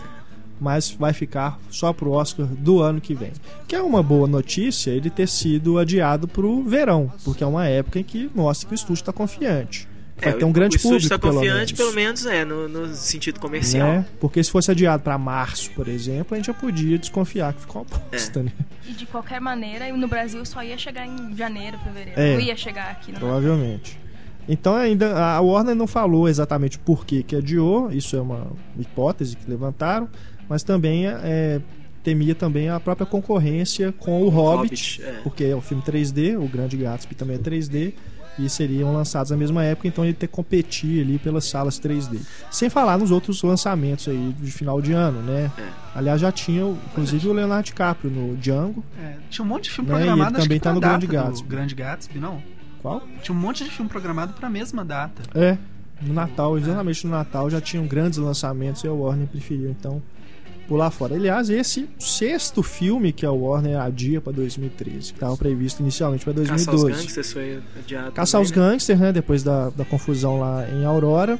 mas 0.61 0.91
vai 0.91 1.11
ficar 1.11 1.59
só 1.71 1.91
para 1.91 2.07
o 2.07 2.11
Oscar 2.11 2.45
do 2.45 2.79
ano 2.81 3.01
que 3.01 3.15
vem. 3.15 3.31
Que 3.67 3.75
é 3.75 3.81
uma 3.81 4.03
boa 4.03 4.27
notícia 4.27 4.91
ele 4.91 5.09
ter 5.09 5.27
sido 5.27 5.79
adiado 5.79 6.27
para 6.27 6.45
o 6.45 6.63
verão, 6.63 7.11
porque 7.25 7.43
é 7.43 7.47
uma 7.47 7.67
época 7.67 7.99
em 7.99 8.03
que 8.03 8.29
mostra 8.35 8.67
que 8.67 8.73
o 8.73 8.75
estúdio 8.75 9.01
está 9.01 9.11
confiante. 9.11 9.89
Vai 10.17 10.29
É, 10.29 10.33
ter 10.33 10.45
um 10.45 10.49
o- 10.49 10.53
grande 10.53 10.75
o 10.75 10.77
estúdio 10.77 10.97
público, 10.99 11.13
está 11.15 11.17
pelo 11.17 11.33
confiante, 11.33 11.55
menos. 11.57 11.71
pelo 11.73 11.93
menos, 11.95 12.25
é, 12.27 12.45
no, 12.45 12.67
no 12.69 12.93
sentido 12.93 13.39
comercial. 13.39 13.87
Né? 13.87 14.05
Porque 14.19 14.43
se 14.43 14.51
fosse 14.51 14.69
adiado 14.69 15.01
para 15.01 15.17
março, 15.17 15.71
por 15.71 15.87
exemplo, 15.87 16.35
a 16.35 16.37
gente 16.37 16.45
já 16.45 16.53
podia 16.53 16.99
desconfiar 16.99 17.53
que 17.53 17.61
ficou 17.61 17.81
uma 17.89 17.97
É. 17.97 18.15
bosta, 18.17 18.43
né? 18.43 18.51
E 18.87 18.91
de 18.93 19.07
qualquer 19.07 19.41
maneira, 19.41 19.91
no 19.97 20.07
Brasil 20.07 20.45
só 20.45 20.61
ia 20.63 20.77
chegar 20.77 21.07
em 21.07 21.35
janeiro, 21.35 21.75
fevereiro. 21.79 22.19
É. 22.21 22.33
Não 22.35 22.39
ia 22.41 22.55
chegar 22.55 22.91
aqui 22.91 23.11
no 23.11 23.17
Provavelmente. 23.17 23.99
Então 24.47 24.75
ainda 24.75 25.17
a 25.17 25.39
Warner 25.39 25.75
não 25.75 25.85
falou 25.87 26.27
exatamente 26.27 26.77
por 26.77 27.05
que 27.05 27.23
que 27.23 27.35
adiou, 27.35 27.91
isso 27.91 28.15
é 28.15 28.21
uma 28.21 28.47
hipótese 28.77 29.35
que 29.35 29.49
levantaram, 29.49 30.09
mas 30.51 30.63
também 30.63 31.07
é, 31.07 31.61
temia 32.03 32.35
também 32.35 32.67
a 32.67 32.77
própria 32.77 33.07
concorrência 33.07 33.93
com 33.93 34.21
o 34.21 34.27
Hobbit, 34.27 34.99
Hobbit, 34.99 35.03
é. 35.03 35.21
porque 35.23 35.45
é 35.45 35.55
um 35.55 35.61
filme 35.61 35.81
3D, 35.81 36.37
o 36.37 36.45
Grande 36.45 36.75
Gatsby 36.75 37.15
também 37.15 37.37
é 37.37 37.39
3D, 37.39 37.93
e 38.37 38.49
seriam 38.49 38.93
lançados 38.93 39.31
na 39.31 39.37
mesma 39.37 39.63
época, 39.63 39.87
então 39.87 40.03
ele 40.03 40.13
ter 40.13 40.27
que 40.27 40.33
competir 40.33 41.01
ali 41.01 41.17
pelas 41.17 41.45
salas 41.45 41.79
3D. 41.79 42.19
Sem 42.51 42.69
falar 42.69 42.97
nos 42.97 43.11
outros 43.11 43.41
lançamentos 43.43 44.09
aí 44.09 44.35
de 44.41 44.51
final 44.51 44.81
de 44.81 44.91
ano, 44.91 45.21
né? 45.21 45.49
É. 45.57 45.69
Aliás, 45.95 46.19
já 46.19 46.33
tinha, 46.33 46.65
inclusive, 46.65 47.29
o 47.29 47.31
Leonardo 47.31 47.67
DiCaprio 47.67 48.11
no 48.11 48.35
Django. 48.35 48.83
É, 49.01 49.15
tinha 49.29 49.45
um 49.45 49.47
monte 49.47 49.65
de 49.65 49.71
filme 49.71 49.89
Né, 49.89 49.95
e 49.95 49.99
ele 49.99 50.07
programado, 50.07 50.37
acho 50.37 50.45
também 50.45 50.59
que 50.59 50.63
tá 50.65 50.73
no 50.73 50.81
Grande 50.81 51.07
Gatsby. 51.07 51.47
Grande 51.47 51.75
Gatsby, 51.75 52.19
não? 52.19 52.43
Qual? 52.81 53.01
Tinha 53.23 53.37
um 53.37 53.39
monte 53.39 53.63
de 53.63 53.69
filme 53.69 53.89
programado 53.89 54.33
pra 54.33 54.49
mesma 54.49 54.83
data. 54.83 55.21
É, 55.33 55.57
no 56.01 56.13
Natal, 56.13 56.57
exatamente 56.57 57.05
no 57.05 57.11
Natal 57.11 57.49
já 57.49 57.61
tinham 57.61 57.85
grandes 57.85 58.17
lançamentos 58.17 58.83
e 58.83 58.87
a 58.87 58.91
Warner 58.91 59.27
preferiu 59.27 59.69
então 59.69 60.01
pular 60.67 60.89
fora. 60.91 61.15
Aliás, 61.15 61.49
esse 61.49 61.89
sexto 61.99 62.61
filme 62.63 63.11
que 63.11 63.25
a 63.25 63.31
Warner 63.31 63.77
adia 63.79 64.21
para 64.21 64.33
2013, 64.33 65.11
que 65.11 65.17
estava 65.17 65.35
previsto 65.37 65.81
inicialmente 65.81 66.23
para 66.23 66.33
Caça 66.33 66.51
aos 66.51 66.65
2012. 66.65 67.01
Gangsters 67.03 67.33
foi 67.33 67.59
adiado. 67.77 68.11
Caça 68.13 68.31
também, 68.33 68.41
aos 68.43 68.51
né? 68.51 68.55
Gangsters, 68.57 68.99
né? 68.99 69.11
Depois 69.11 69.43
da, 69.43 69.69
da 69.69 69.85
confusão 69.85 70.39
lá 70.39 70.67
em 70.69 70.85
Aurora. 70.85 71.39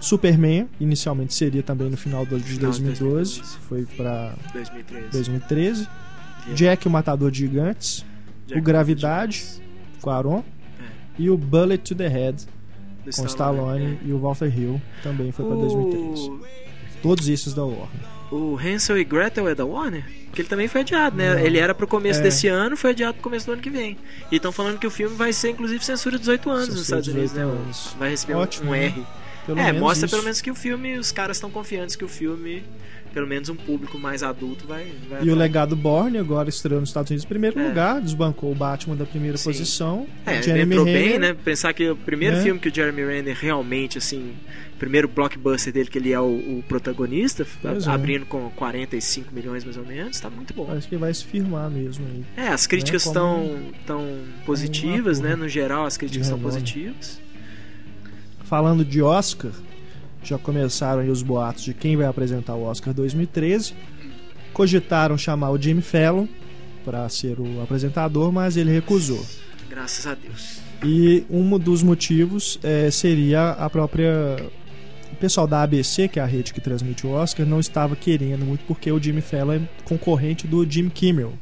Superman, 0.00 0.68
inicialmente 0.78 1.34
seria 1.34 1.62
também 1.62 1.90
no 1.90 1.96
final 1.96 2.24
de 2.24 2.28
Final 2.30 2.44
de 2.72 2.82
2012, 2.82 3.40
2012. 3.40 3.58
foi 3.68 3.84
para 3.96 4.32
2013. 4.52 5.08
2013. 5.10 5.88
Dia- 6.46 6.54
Jack 6.54 6.86
o 6.86 6.90
Matador 6.90 7.30
de 7.32 7.38
Gigantes, 7.40 8.04
Jack 8.46 8.60
o 8.60 8.62
Gravidade, 8.62 9.44
com 10.00 10.08
Aaron, 10.08 10.44
e 11.18 11.28
o 11.28 11.36
Bullet 11.36 11.82
to 11.82 11.96
the 11.96 12.06
Head, 12.06 12.46
do 13.04 13.10
com 13.10 13.26
Stallone 13.26 13.98
e 14.06 14.12
o 14.12 14.20
Walter 14.20 14.56
Hill, 14.56 14.80
também 15.02 15.32
foi 15.32 15.44
para 15.44 15.56
2013. 15.56 16.30
O, 16.30 16.40
Todos 17.02 17.28
esses 17.28 17.52
da 17.52 17.64
Warner. 17.64 17.88
O 18.30 18.58
Hansel 18.58 18.98
e 18.98 19.04
Gretel 19.04 19.48
é 19.48 19.54
da 19.54 19.64
Warner? 19.64 20.04
Porque 20.26 20.42
ele 20.42 20.48
também 20.48 20.68
foi 20.68 20.82
adiado, 20.82 21.16
né? 21.16 21.34
Não. 21.34 21.40
Ele 21.40 21.58
era 21.58 21.74
pro 21.74 21.86
começo 21.86 22.20
É. 22.20 22.22
desse 22.22 22.46
ano, 22.48 22.76
foi 22.76 22.90
adiado 22.90 23.14
pro 23.14 23.22
começo 23.22 23.46
do 23.46 23.52
ano 23.52 23.62
que 23.62 23.70
vem. 23.70 23.96
E 24.30 24.36
estão 24.36 24.52
falando 24.52 24.78
que 24.78 24.86
o 24.86 24.90
filme 24.90 25.16
vai 25.16 25.32
ser, 25.32 25.50
inclusive, 25.50 25.84
censura 25.84 26.16
de 26.16 26.20
18 26.20 26.50
anos 26.50 26.68
nos 26.68 26.78
Censura 26.80 27.00
Estados 27.00 27.04
de 27.06 27.10
Unidos, 27.12 27.30
18 27.32 27.48
né? 27.54 27.62
anos. 27.62 27.96
Vai 27.98 28.10
receber 28.10 28.34
um- 28.34 28.38
Ótimo, 28.38 28.68
um 28.70 28.72
né? 28.72 28.84
R. 28.86 29.06
Pelo 29.46 29.58
é, 29.60 29.72
mostra 29.72 30.04
isso. 30.06 30.14
pelo 30.14 30.22
menos 30.24 30.40
que 30.42 30.50
o 30.50 30.54
filme, 30.54 30.98
os 30.98 31.10
caras 31.10 31.38
estão 31.38 31.50
confiantes 31.50 31.96
que 31.96 32.04
o 32.04 32.08
filme, 32.08 32.62
pelo 33.14 33.26
menos 33.26 33.48
um 33.48 33.56
público 33.56 33.98
mais 33.98 34.22
adulto, 34.22 34.66
vai. 34.66 34.86
vai 35.08 35.24
E 35.24 35.30
o 35.30 35.34
legado 35.34 35.74
Borne 35.74 36.18
agora 36.18 36.50
estreou 36.50 36.80
nos 36.80 36.90
Estados 36.90 37.10
Unidos 37.10 37.24
em 37.24 37.28
primeiro 37.28 37.58
É. 37.58 37.66
lugar, 37.66 37.98
desbancou 38.02 38.52
o 38.52 38.54
Batman 38.54 38.94
da 38.94 39.06
primeira 39.06 39.38
Sim. 39.38 39.44
posição. 39.48 40.06
É, 40.26 40.42
Jeremy 40.42 40.74
entrou 40.74 40.84
bem, 40.84 41.08
Renner, 41.12 41.20
né? 41.34 41.36
Pensar 41.42 41.72
que 41.72 41.88
o 41.88 41.96
primeiro 41.96 42.36
Né? 42.36 42.42
filme 42.42 42.60
que 42.60 42.68
o 42.68 42.74
Jeremy 42.74 43.06
Renner 43.06 43.38
realmente, 43.40 43.96
assim, 43.96 44.34
primeiro 44.78 45.08
blockbuster 45.08 45.72
dele, 45.72 45.88
que 45.90 45.98
ele 45.98 46.12
é 46.12 46.20
o, 46.20 46.24
o 46.58 46.64
protagonista, 46.68 47.46
Pois 47.60 47.86
é. 47.86 47.90
abrindo 47.90 48.24
com 48.26 48.48
45 48.50 49.34
milhões 49.34 49.64
mais 49.64 49.76
ou 49.76 49.84
menos, 49.84 50.18
tá 50.20 50.30
muito 50.30 50.54
bom. 50.54 50.66
Parece 50.66 50.86
que 50.88 50.96
vai 50.96 51.12
se 51.12 51.24
firmar 51.24 51.68
mesmo 51.70 52.06
aí. 52.06 52.24
É, 52.44 52.48
as 52.48 52.66
críticas 52.66 53.04
Né, 53.04 53.10
estão 53.10 53.34
como- 53.48 53.72
tão 53.86 54.06
positivas, 54.46 55.20
né? 55.20 55.34
No 55.36 55.48
geral, 55.48 55.84
as 55.84 55.96
críticas 55.96 56.26
estão 56.28 56.38
positivas. 56.38 57.20
Falando 58.44 58.84
de 58.84 59.02
Oscar, 59.02 59.50
já 60.22 60.38
começaram 60.38 61.00
aí 61.02 61.10
os 61.10 61.22
boatos 61.22 61.64
de 61.64 61.74
quem 61.74 61.96
vai 61.96 62.06
apresentar 62.06 62.54
o 62.54 62.62
Oscar 62.64 62.94
2013. 62.94 63.74
Cogitaram 64.52 65.16
chamar 65.18 65.50
o 65.50 65.60
Jimmy 65.60 65.82
Fallon 65.82 66.26
para 66.84 67.06
ser 67.08 67.38
o 67.38 67.62
apresentador, 67.62 68.32
mas 68.32 68.56
ele 68.56 68.72
recusou. 68.72 69.24
Graças 69.68 70.06
a 70.06 70.14
Deus. 70.14 70.60
E 70.84 71.24
um 71.28 71.58
dos 71.58 71.82
motivos 71.82 72.58
eh, 72.62 72.90
seria 72.90 73.50
a 73.50 73.68
própria. 73.68 74.36
O 75.12 75.16
pessoal 75.16 75.46
da 75.46 75.62
ABC, 75.62 76.06
que 76.08 76.20
é 76.20 76.22
a 76.22 76.26
rede 76.26 76.52
que 76.52 76.60
transmite 76.60 77.06
o 77.06 77.10
Oscar, 77.10 77.44
não 77.46 77.58
estava 77.58 77.96
querendo 77.96 78.44
muito 78.44 78.64
porque 78.66 78.90
o 78.92 79.02
Jimmy 79.02 79.20
Fallon 79.20 79.54
é 79.54 79.60
concorrente 79.84 80.46
do 80.46 80.68
Jim 80.68 80.88
Kimmel. 80.88 81.32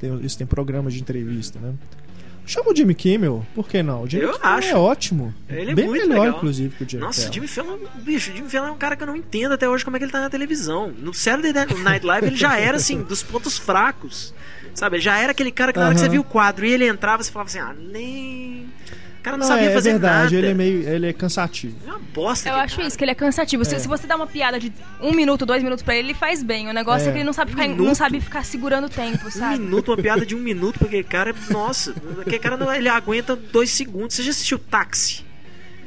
Tem, 0.00 0.16
isso 0.24 0.38
tem 0.38 0.46
programas 0.46 0.94
de 0.94 1.00
entrevista, 1.00 1.58
né? 1.58 1.74
Chama 2.46 2.70
o 2.70 2.74
Jimmy 2.76 2.94
Kimmel, 2.94 3.44
por 3.54 3.68
que 3.68 3.82
não? 3.82 4.04
O 4.04 4.08
Jimmy 4.08 4.22
Eu 4.24 4.32
Kimmel 4.32 4.48
acho. 4.48 4.68
é 4.68 4.74
ótimo. 4.74 5.34
Ele 5.50 5.72
é 5.72 5.74
Bem 5.74 5.86
muito 5.86 6.08
melhor, 6.08 6.22
legal. 6.22 6.36
inclusive, 6.38 6.74
que 6.76 6.84
o 6.84 6.88
Jimmy 6.88 7.02
Nossa, 7.02 7.20
Fallon. 7.22 7.32
Jimmy 7.34 7.46
Fallon, 7.48 7.78
bicho, 8.02 8.32
Jimmy 8.34 8.48
Fallon 8.48 8.68
é 8.68 8.70
um 8.70 8.78
cara 8.78 8.96
que 8.96 9.02
eu 9.02 9.06
não 9.06 9.16
entendo 9.16 9.52
até 9.52 9.68
hoje 9.68 9.84
como 9.84 9.96
é 9.96 9.98
que 9.98 10.04
ele 10.04 10.12
tá 10.12 10.20
na 10.20 10.30
televisão. 10.30 10.90
No 10.98 11.12
Saturday 11.12 11.52
Night 11.52 12.06
Live 12.06 12.26
ele 12.26 12.36
já 12.36 12.56
era, 12.58 12.76
assim, 12.78 13.02
dos 13.02 13.22
pontos 13.22 13.58
fracos. 13.58 14.32
Sabe, 14.74 14.96
ele 14.96 15.02
já 15.02 15.18
era 15.18 15.32
aquele 15.32 15.50
cara 15.50 15.72
que 15.72 15.78
na 15.78 15.86
hora 15.86 15.94
que 15.94 16.00
você 16.00 16.08
viu 16.08 16.20
o 16.20 16.24
quadro 16.24 16.64
e 16.64 16.70
ele 16.70 16.86
entrava, 16.86 17.22
você 17.22 17.30
falava 17.32 17.48
assim, 17.50 17.58
ah, 17.58 17.74
nem... 17.92 18.66
O 19.28 19.30
cara 19.30 19.36
não, 19.36 19.46
Não, 19.48 19.54
sabia 19.54 19.70
é, 19.70 19.74
fazer 19.74 19.88
é 19.90 19.92
verdade, 19.92 20.34
nada. 20.34 20.36
ele 20.36 20.46
é 20.46 20.54
meio. 20.54 20.88
ele 20.88 21.06
é 21.08 21.12
cansativo. 21.12 21.76
É 21.86 21.90
uma 21.90 21.98
bosta 21.98 22.48
Eu 22.48 22.54
acho 22.56 22.76
cara. 22.76 22.88
isso, 22.88 22.96
que 22.96 23.04
ele 23.04 23.10
é 23.10 23.14
cansativo. 23.14 23.64
Se, 23.64 23.74
É. 23.74 23.78
se 23.78 23.86
você 23.86 24.06
dá 24.06 24.16
uma 24.16 24.26
piada 24.26 24.58
de 24.58 24.72
um 25.00 25.12
minuto, 25.12 25.44
dois 25.44 25.62
minutos 25.62 25.82
pra 25.82 25.94
ele, 25.94 26.08
ele 26.08 26.14
faz 26.14 26.42
bem. 26.42 26.68
O 26.68 26.72
negócio 26.72 27.06
é, 27.06 27.10
É. 27.10 27.12
que 27.12 27.18
ele 27.18 27.24
não 27.24 27.32
sabe, 27.32 27.50
Um 27.52 27.54
ficar, 27.54 27.68
minuto? 27.68 27.86
não 27.86 27.94
sabe 27.94 28.20
ficar 28.20 28.44
segurando 28.44 28.84
o 28.86 28.90
tempo, 28.90 29.26
Um 29.26 29.30
sabe? 29.30 29.58
minuto, 29.58 29.88
uma 29.90 29.96
piada 29.98 30.24
de 30.24 30.34
um 30.34 30.38
minuto 30.40 30.78
pra 30.78 30.88
aquele 30.88 31.04
cara, 31.04 31.34
nossa, 31.50 31.94
aquele 32.20 32.38
cara 32.38 32.56
não, 32.56 32.72
ele 32.74 32.88
aguenta 32.88 33.36
dois 33.36 33.70
segundos. 33.70 34.14
Você 34.16 34.22
já 34.22 34.30
assistiu 34.30 34.58
Táxi? 34.58 35.26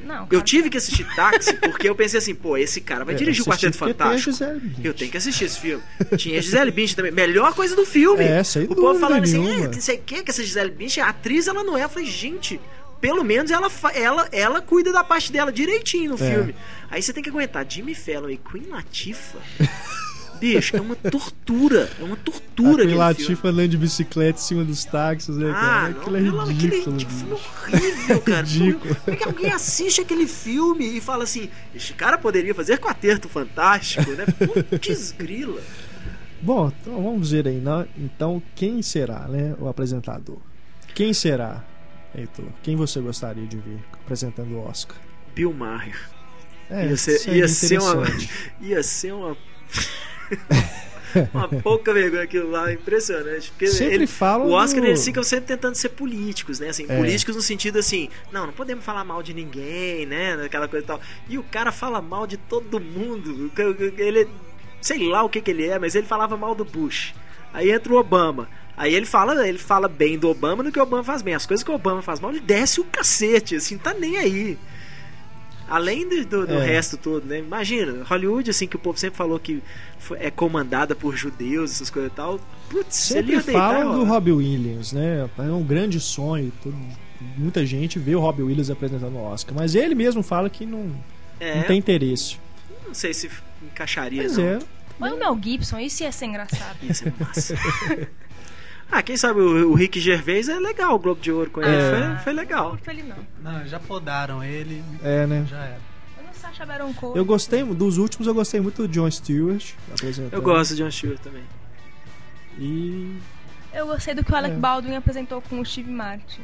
Não, 0.03 0.27
Eu 0.31 0.41
tive 0.41 0.69
que 0.69 0.77
assistir 0.77 1.05
Táxi 1.15 1.53
porque 1.53 1.87
eu 1.87 1.95
pensei 1.95 2.17
assim, 2.17 2.33
pô, 2.35 2.57
esse 2.57 2.81
cara 2.81 3.05
vai 3.05 3.13
É, 3.13 3.17
dirigir 3.17 3.43
o 3.43 3.45
Quarteto 3.45 3.77
porque 3.77 3.93
tem 3.93 4.03
a 4.03 4.09
Fantástico. 4.09 4.31
Gisele 4.31 4.59
Bündchen. 4.59 4.85
Eu 4.85 4.93
tenho 4.95 5.11
que 5.11 5.17
assistir 5.17 5.45
esse 5.45 5.59
filme. 5.59 5.83
Tinha 6.17 6.39
a 6.39 6.41
Gisele 6.41 6.71
Bündchen 6.71 6.95
também. 6.95 7.11
Melhor 7.11 7.53
coisa 7.53 7.75
do 7.75 7.85
filme. 7.85 8.23
É, 8.23 8.43
sem 8.43 8.63
o 8.63 8.75
povo 8.75 8.99
falando 8.99 9.23
assim, 9.23 9.37
nenhuma. 9.39 9.65
é, 9.65 9.69
que 9.69 9.81
sei 9.81 9.97
que, 9.97 10.23
que 10.23 10.31
essa 10.31 10.43
Gisele 10.43 10.71
Bündchen, 10.71 11.03
a 11.03 11.09
atriz, 11.09 11.47
ela 11.47 11.63
não 11.63 11.77
é. 11.77 11.83
Eu 11.83 11.89
falei, 11.89 12.09
gente, 12.09 12.59
pelo 13.01 13.23
menos 13.23 13.51
ela, 13.51 13.69
ela, 13.93 14.29
ela 14.31 14.61
cuida 14.61 14.91
da 14.93 15.03
parte 15.03 15.31
dela 15.31 15.51
direitinho 15.51 16.11
no 16.15 16.23
É. 16.23 16.31
filme. 16.31 16.55
Aí 16.89 17.01
você 17.01 17.11
tem 17.11 17.21
que 17.23 17.29
aguentar 17.29 17.65
Jimmy 17.67 17.95
Fallon 17.95 18.29
e 18.29 18.37
Queen 18.37 18.67
Latifah. 18.69 19.39
Bicho, 20.39 20.75
é 20.75 20.81
uma 20.81 20.95
tortura. 20.95 21.87
É 21.99 22.03
uma 22.03 22.15
tortura 22.15 22.71
Aquele 22.71 22.83
aquele 22.93 22.97
Latif 22.97 23.25
filme. 23.27 23.41
andando 23.43 23.67
de 23.69 23.77
bicicleta 23.77 24.39
em 24.39 24.41
cima 24.41 24.63
dos 24.63 24.83
táxis, 24.85 25.37
né, 25.37 25.51
Ah, 25.53 25.53
cara? 25.61 25.89
não, 25.91 26.01
Aquilo 26.01 26.17
é 26.17 26.19
aquele 26.43 26.53
ridículo. 26.67 26.97
tipo, 26.97 27.11
filme 27.11 27.33
horrível, 27.33 28.21
cara. 28.21 28.41
Ridículo. 28.47 28.95
Como 28.95 29.15
é 29.15 29.19
que 29.19 29.23
alguém 29.23 29.51
assiste 29.51 30.01
aquele 30.01 30.25
filme 30.27 30.97
e 30.97 30.99
fala 30.99 31.25
assim, 31.25 31.47
este 31.75 31.93
cara 31.93 32.17
poderia 32.17 32.55
fazer 32.55 32.79
quarteto 32.79 33.29
fantástico, 33.29 34.09
né? 34.13 34.25
Putz 34.25 35.11
grila. 35.11 35.61
Bom, 36.41 36.71
então 36.81 37.03
vamos 37.03 37.29
ver 37.29 37.47
aí, 37.47 37.57
né? 37.57 37.85
Então, 37.95 38.41
quem 38.55 38.81
será, 38.81 39.27
né, 39.27 39.53
o 39.59 39.67
apresentador? 39.67 40.39
Quem 40.95 41.13
será, 41.13 41.63
Heitor? 42.15 42.45
Quem 42.63 42.75
você 42.75 42.99
gostaria 42.99 43.45
de 43.45 43.57
ver 43.57 43.79
apresentando 43.93 44.53
o 44.55 44.65
Oscar? 44.67 44.97
Bill 45.33 45.53
Maher. 45.53 45.97
É, 46.69 46.87
ia 46.87 46.97
ser, 46.97 47.17
seria 47.19 47.39
ia 47.39 47.47
ser 47.47 47.79
uma. 47.79 48.03
Ia 48.61 48.83
ser 48.83 49.13
uma. 49.13 49.37
uma 51.33 51.47
pouca 51.47 51.93
vergonha 51.93 52.23
aquilo 52.23 52.49
lá, 52.51 52.71
impressionante. 52.71 53.49
Porque 53.51 53.67
Sempre 53.67 53.95
ele- 53.95 54.07
falam 54.07 54.47
o 54.47 54.51
Oscar 54.51 54.81
do- 54.81 54.87
eles 54.87 55.03
ficam 55.03 55.23
sempre 55.23 55.47
tentando 55.47 55.75
ser 55.75 55.89
políticos, 55.89 56.59
né? 56.59 56.69
Assim, 56.69 56.85
É. 56.87 56.97
políticos 56.97 57.35
no 57.35 57.41
sentido 57.41 57.79
assim, 57.79 58.09
não, 58.31 58.45
não 58.45 58.53
podemos 58.53 58.83
falar 58.85 59.03
mal 59.03 59.21
de 59.21 59.33
ninguém, 59.33 60.05
né? 60.05 60.33
Aquela 60.45 60.67
coisa 60.67 60.83
e 60.85 60.87
tal. 60.87 61.01
E 61.29 61.37
o 61.37 61.43
cara 61.43 61.71
fala 61.71 62.01
mal 62.01 62.25
de 62.25 62.37
todo 62.37 62.79
mundo. 62.79 63.51
Ele, 63.97 64.27
sei 64.79 65.07
lá 65.09 65.23
o 65.23 65.29
que, 65.29 65.41
que 65.41 65.51
ele 65.51 65.65
é, 65.67 65.77
mas 65.77 65.95
ele 65.95 66.07
falava 66.07 66.37
mal 66.37 66.55
do 66.55 66.63
Bush. 66.63 67.13
Aí 67.53 67.69
entra 67.71 67.91
o 67.91 67.97
Obama. 67.97 68.47
Aí 68.77 68.93
ele 68.95 69.05
fala, 69.05 69.47
ele 69.47 69.57
fala 69.57 69.87
bem 69.87 70.17
do 70.17 70.29
Obama 70.29 70.63
no 70.63 70.71
que 70.71 70.79
o 70.79 70.83
Obama 70.83 71.03
faz 71.03 71.21
bem. 71.21 71.33
As 71.35 71.45
coisas 71.45 71.63
que 71.63 71.69
o 71.71 71.75
Obama 71.75 72.01
faz 72.01 72.19
mal, 72.19 72.31
ele 72.31 72.39
desce 72.39 72.79
o 72.79 72.83
cacete, 72.85 73.55
assim, 73.55 73.77
tá 73.77 73.93
nem 73.93 74.17
aí. 74.17 74.57
Além 75.69 76.07
do, 76.07 76.25
do- 76.25 76.47
do 76.47 76.53
É. 76.55 76.65
resto 76.65 76.97
todo, 76.97 77.25
né? 77.25 77.39
Imagina, 77.39 78.03
Hollywood, 78.03 78.49
assim, 78.49 78.67
que 78.67 78.75
o 78.75 78.79
povo 78.79 78.97
sempre 78.97 79.15
falou 79.17 79.39
que 79.39 79.61
foi- 79.99 80.17
é 80.19 80.29
comandada 80.29 80.95
por 80.95 81.15
judeus, 81.15 81.71
essas 81.71 81.89
coisas 81.89 82.11
e 82.11 82.15
tal. 82.15 82.39
Putz, 82.69 83.11
ele 83.11 83.19
Sempre 83.21 83.33
ia 83.35 83.41
deitar 83.41 83.51
e 83.79 83.83
falam 83.83 83.99
do. 83.99 84.05
Robbie 84.05 84.31
Williams, 84.33 84.91
né? 84.91 85.29
É 85.37 85.41
um 85.43 85.63
grande 85.63 85.99
sonho. 85.99 86.51
todo- 86.61 86.75
muita 87.37 87.65
gente 87.65 87.99
vê 87.99 88.15
o 88.15 88.19
Robbie 88.19 88.41
Williams 88.43 88.69
apresentando 88.69 89.15
o 89.15 89.23
Oscar, 89.23 89.53
mas 89.55 89.75
ele 89.75 89.93
mesmo 89.95 90.21
fala 90.23 90.49
que 90.49 90.65
não, 90.65 90.91
É, 91.39 91.55
não 91.55 91.63
tem 91.63 91.77
interesse. 91.77 92.37
não 92.85 92.93
sei 92.93 93.13
se 93.13 93.29
encaixaria, 93.63 94.23
Mas 94.23 94.37
não. 94.37 94.43
é. 94.43 94.59
Põe 94.99 95.11
o 95.13 95.17
Mel 95.19 95.39
Gibson, 95.41 95.79
isso 95.79 96.03
ia 96.03 96.11
ser 96.11 96.25
engraçado. 96.25 96.77
Ia 96.83 96.93
ser 96.93 97.13
massa. 97.19 97.55
Ah, 98.91 99.01
quem 99.01 99.15
sabe 99.15 99.39
o, 99.39 99.71
o 99.71 99.73
Rick 99.73 99.99
Gervais 99.99 100.49
é 100.49 100.59
legal, 100.59 100.93
o 100.95 100.99
Globo 100.99 101.21
de 101.21 101.31
Ouro 101.31 101.49
com 101.49 101.61
ele. 101.61 101.71
É. 101.71 101.89
Foi, 102.15 102.23
foi 102.23 102.33
Não 102.33 102.39
legal. 102.41 102.69
curto 102.71 102.89
ele 102.89 103.03
não. 103.03 103.51
Não, 103.51 103.65
já 103.65 103.79
podaram 103.79 104.43
ele, 104.43 104.83
É, 105.01 105.25
né? 105.25 105.45
já 105.49 105.57
era. 105.63 105.79
Não 106.25 106.33
Sacha 106.33 106.65
Baron 106.65 106.93
Cohen. 106.93 107.15
Eu 107.15 107.23
gostei, 107.23 107.63
dos 107.63 107.97
últimos 107.97 108.27
eu 108.27 108.33
gostei 108.33 108.59
muito 108.59 108.85
do 108.85 108.87
John 108.87 109.09
Stewart. 109.09 109.73
Eu 110.31 110.41
gosto 110.41 110.75
de 110.75 110.83
John 110.83 110.91
Stewart 110.91 111.19
também. 111.19 111.43
E 112.59 113.17
Eu 113.73 113.87
gostei 113.87 114.13
do 114.13 114.23
que 114.23 114.31
o 114.31 114.35
Alec 114.35 114.55
É. 114.55 114.57
Baldwin 114.57 114.95
apresentou 114.95 115.41
com 115.41 115.59
o 115.61 115.65
Steve 115.65 115.89
Martin. 115.89 116.41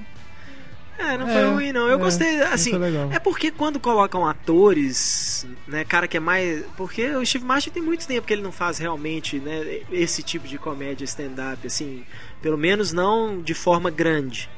É, 0.97 1.15
não 1.15 1.29
É, 1.29 1.33
foi 1.33 1.51
ruim, 1.51 1.71
não. 1.71 1.87
Eu 1.87 1.95
é, 1.95 1.97
gostei, 1.99 2.41
assim. 2.41 2.71
foi 2.71 2.79
legal. 2.79 3.11
É 3.11 3.19
porque 3.19 3.51
quando 3.51 3.79
colocam 3.79 4.25
atores, 4.25 5.45
né, 5.67 5.83
cara 5.85 6.07
que 6.07 6.17
é 6.17 6.19
mais. 6.19 6.65
Porque 6.75 7.05
o 7.15 7.23
Steve 7.25 7.45
Martin 7.45 7.69
tem 7.69 7.83
muito 7.83 8.07
tempo 8.07 8.25
que 8.25 8.33
ele 8.33 8.41
não 8.41 8.51
faz 8.51 8.79
realmente, 8.79 9.37
né, 9.39 9.81
esse 9.91 10.23
tipo 10.23 10.47
de 10.47 10.57
comédia 10.57 11.05
stand-up, 11.05 11.67
assim. 11.67 12.03
Pelo 12.41 12.57
menos 12.57 12.93
não 12.93 13.41
de 13.41 13.53
forma 13.53 13.89
grande. 13.89 14.49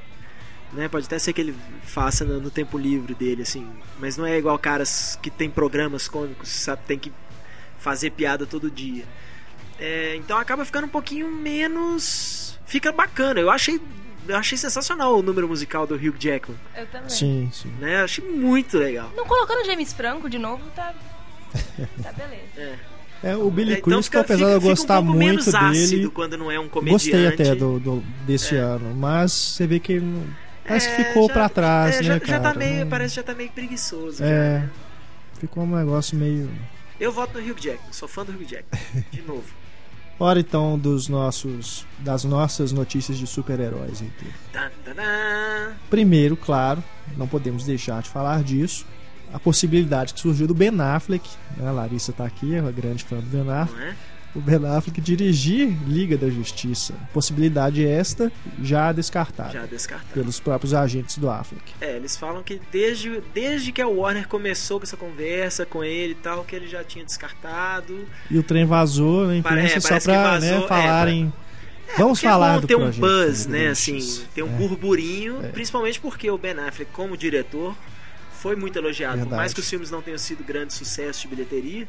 Né? 0.72 0.88
Pode 0.88 1.06
até 1.06 1.18
ser 1.18 1.34
que 1.34 1.42
ele 1.42 1.56
faça 1.84 2.24
no, 2.24 2.40
no 2.40 2.52
tempo 2.52 2.78
livre 2.78 3.14
dele, 3.16 3.42
assim. 3.42 3.68
Mas 4.00 4.18
não 4.18 4.26
é 4.26 4.38
igual 4.38 4.58
caras 4.60 5.18
que 5.22 5.30
tem 5.30 5.50
programas 5.50 6.08
cômicos, 6.08 6.50
sabe? 6.50 6.84
Tem 6.86 7.00
que 7.00 7.12
fazer 7.80 8.12
piada 8.12 8.46
todo 8.46 8.70
dia. 8.70 9.06
É, 9.80 10.16
então 10.18 10.38
acaba 10.38 10.66
ficando 10.66 10.86
um 10.86 10.90
pouquinho 10.90 11.32
menos. 11.32 12.60
Fica 12.66 12.92
bacana. 12.92 13.40
Eu 13.40 13.50
achei. 13.50 13.80
Eu 14.28 14.36
achei 14.36 14.58
sensacional 14.58 15.18
o 15.18 15.24
número 15.24 15.48
musical 15.48 15.88
do 15.88 15.96
Hugh 15.96 16.16
Jackman. 16.20 16.60
Eu 16.76 16.86
também. 16.88 17.10
sim, 17.10 17.50
sim. 17.52 17.70
Né? 17.80 18.02
Eu 18.02 18.04
achei 18.04 18.24
muito 18.24 18.78
legal. 18.78 19.12
Não 19.16 19.26
colocando 19.26 19.66
James 19.66 19.92
Franco 19.92 20.30
de 20.30 20.38
novo, 20.38 20.64
tá. 20.76 20.94
Tá 22.04 22.12
beleza. 22.12 22.44
É. 22.58 22.78
É, 23.22 23.36
o 23.36 23.50
Billy 23.52 23.74
É, 23.74 23.78
então 23.80 23.84
Crystal, 23.94 24.04
fica- 24.04 24.20
apesar 24.22 24.46
de 24.46 24.52
eu 24.54 24.58
um 24.60 24.62
gostar 24.62 24.96
pouco 25.02 25.08
muito 25.12 25.20
menos 25.20 25.54
ácido 25.56 25.90
dele, 25.98 26.10
quando 26.10 26.38
não 26.38 26.50
é 26.52 26.60
um 26.60 26.70
comediante. 26.70 27.04
gostei 27.12 27.28
até 27.28 27.54
do, 27.56 27.80
do- 27.80 28.04
desse 28.26 28.56
É. 28.56 28.60
ano, 28.60 28.96
mas 28.96 29.32
você 29.32 29.68
vê 29.68 29.80
que 29.80 29.94
ele 29.94 30.24
parece 30.66 30.88
É, 30.90 30.96
que 30.96 31.04
ficou 31.04 31.28
já- 31.28 31.34
pra 31.34 31.50
trás, 31.50 31.96
é, 31.96 31.98
né, 32.00 32.04
já, 32.04 32.20
cara? 32.20 32.32
já 32.32 32.40
tá 32.40 32.54
meio, 32.54 32.80
Não- 32.82 32.90
parece 32.90 33.10
que 33.14 33.16
já 33.18 33.24
tá 33.24 33.34
meio 33.36 33.50
preguiçoso. 33.52 34.24
É. 34.24 34.28
já, 34.28 34.34
né? 34.66 34.70
Ficou 35.40 35.64
um 35.64 35.76
negócio 35.76 36.18
meio... 36.18 36.50
Eu 37.00 37.12
voto 37.12 37.40
no 37.40 37.46
Hugh 37.46 37.58
Jackman, 37.60 37.92
sou 37.94 38.08
fã 38.08 38.24
do 38.26 38.32
Hugh 38.32 38.46
Jackman. 38.46 39.06
De 39.12 39.22
novo. 39.22 39.44
Hora 40.20 40.40
então 40.40 40.78
dos 40.78 41.08
nossos, 41.08 41.86
das 42.00 42.26
nossas 42.26 42.74
notícias 42.74 43.18
de 43.18 43.26
super-heróis. 43.26 44.04
Tan. 44.52 44.70
Primeiro, 45.90 46.36
claro, 46.36 46.84
não 47.18 47.26
podemos 47.28 47.64
deixar 47.66 48.02
de 48.02 48.10
falar 48.10 48.44
disso, 48.44 48.86
a 49.34 49.40
possibilidade 49.40 50.14
que 50.14 50.20
surgiu 50.20 50.48
do 50.48 50.54
Ben 50.54 50.72
Affleck, 50.80 51.28
né? 51.58 51.68
a 51.68 51.72
Larissa 51.72 52.12
tá 52.14 52.26
aqui, 52.26 52.56
é 52.56 52.62
uma 52.62 52.72
grande 52.72 53.04
fã 53.04 53.18
do 53.18 53.24
Ben 53.24 53.50
Affleck, 53.50 53.84
é? 53.84 53.94
o 54.36 54.40
Ben 54.40 54.64
Affleck 54.66 55.02
dirigir 55.02 55.76
Liga 55.88 56.16
da 56.18 56.30
Justiça. 56.30 56.94
Possibilidade 57.14 57.86
esta 57.86 58.32
já 58.62 58.92
descartada 58.92 59.52
Já 59.52 59.66
descartado. 59.66 60.14
pelos 60.14 60.40
próprios 60.40 60.74
agentes 60.74 61.18
do 61.18 61.30
Affleck. 61.30 61.64
É, 61.82 61.96
eles 61.96 62.16
falam 62.16 62.44
que 62.44 62.62
desde, 62.72 63.22
desde 63.34 63.72
que 63.72 63.82
a 63.82 63.88
Warner 63.88 64.28
começou 64.28 64.80
com 64.80 64.84
essa 64.84 64.98
conversa 64.98 65.66
com 65.66 65.84
ele 65.84 66.12
e 66.14 66.16
tal, 66.16 66.44
que 66.44 66.56
ele 66.56 66.68
já 66.68 66.84
tinha 66.84 67.04
descartado. 67.04 68.06
E 68.30 68.38
o 68.38 68.44
trem 68.44 68.66
vazou 68.66 69.26
na 69.28 69.36
imprensa 69.36 69.78
é, 69.78 69.80
só 69.80 70.00
vazou, 70.00 70.40
né, 70.42 70.64
é, 70.64 70.68
falarem. 70.68 71.34
Vamos 71.98 72.20
Porque 72.20 72.28
é 72.28 72.30
falar 72.30 72.60
do 72.60 72.68
ter 72.68 72.76
um 72.76 72.92
buzz, 72.92 73.48
né? 73.48 73.70
Assim, 73.70 73.98
ter 74.36 74.44
um 74.44 74.48
É. 74.48 74.58
burburinho, 74.58 75.44
É. 75.44 75.48
principalmente 75.48 76.00
porque 76.00 76.30
o 76.30 76.38
Ben 76.38 76.52
Affleck, 76.52 76.92
como 76.92 77.18
diretor, 77.18 77.76
foi 78.42 78.56
muito 78.56 78.78
elogiado. 78.78 79.14
Por 79.14 79.20
Verdade. 79.22 79.38
mais 79.40 79.54
que 79.54 79.60
os 79.60 79.70
filmes 79.70 79.92
não 79.92 80.02
tenham 80.02 80.18
sido 80.18 80.44
grande 80.44 80.74
sucesso 80.74 81.22
de 81.24 81.28
bilheteria, 81.28 81.88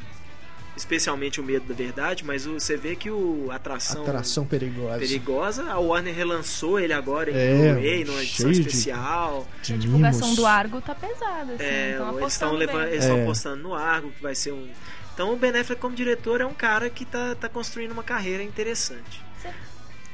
especialmente 0.77 1.41
o 1.41 1.45
Medo 1.45 1.67
da 1.67 1.75
Verdade, 1.75 2.25
mas 2.25 2.45
você 2.47 2.77
vê 2.77 2.97
que 2.97 3.11
o 3.11 3.49
Atração, 3.51 4.03
Atração 4.03 4.47
perigosa. 4.47 4.99
Perigosa, 4.99 5.65
a 5.71 5.79
Warner 5.79 6.15
relançou 6.15 6.79
ele 6.81 6.93
agora 6.93 7.31
em 7.31 7.35
É, 7.35 7.73
Blu-ray, 7.73 8.05
numa 8.05 8.23
edição 8.23 8.51
de- 8.51 8.61
especial. 8.61 9.47
de 9.63 9.75
A 9.75 9.77
divulgação 9.77 10.21
mimos. 10.23 10.37
do 10.37 10.47
Argo 10.47 10.81
tá 10.81 10.95
pesada, 10.95 11.53
assim. 11.55 11.63
É, 11.63 11.99
eles 12.19 12.33
estão 12.33 12.53
levando, 12.55 12.87
eles 12.89 13.05
estão 13.05 13.19
É. 13.19 13.23
apostando 13.23 13.63
no 13.63 13.75
Argo, 13.75 14.11
que 14.11 14.23
vai 14.23 14.35
ser 14.35 14.53
um. 14.53 14.69
Então 15.13 15.33
o 15.35 15.37
Ben 15.37 15.51
Affleck 15.51 15.81
como 15.81 15.95
diretor 15.95 16.41
é 16.41 16.47
um 16.47 16.55
cara 16.55 16.89
que 16.89 17.05
tá, 17.05 17.35
tá 17.35 17.49
construindo 17.49 17.93
uma 17.93 18.03
carreira 18.05 18.43
interessante. 18.43 19.21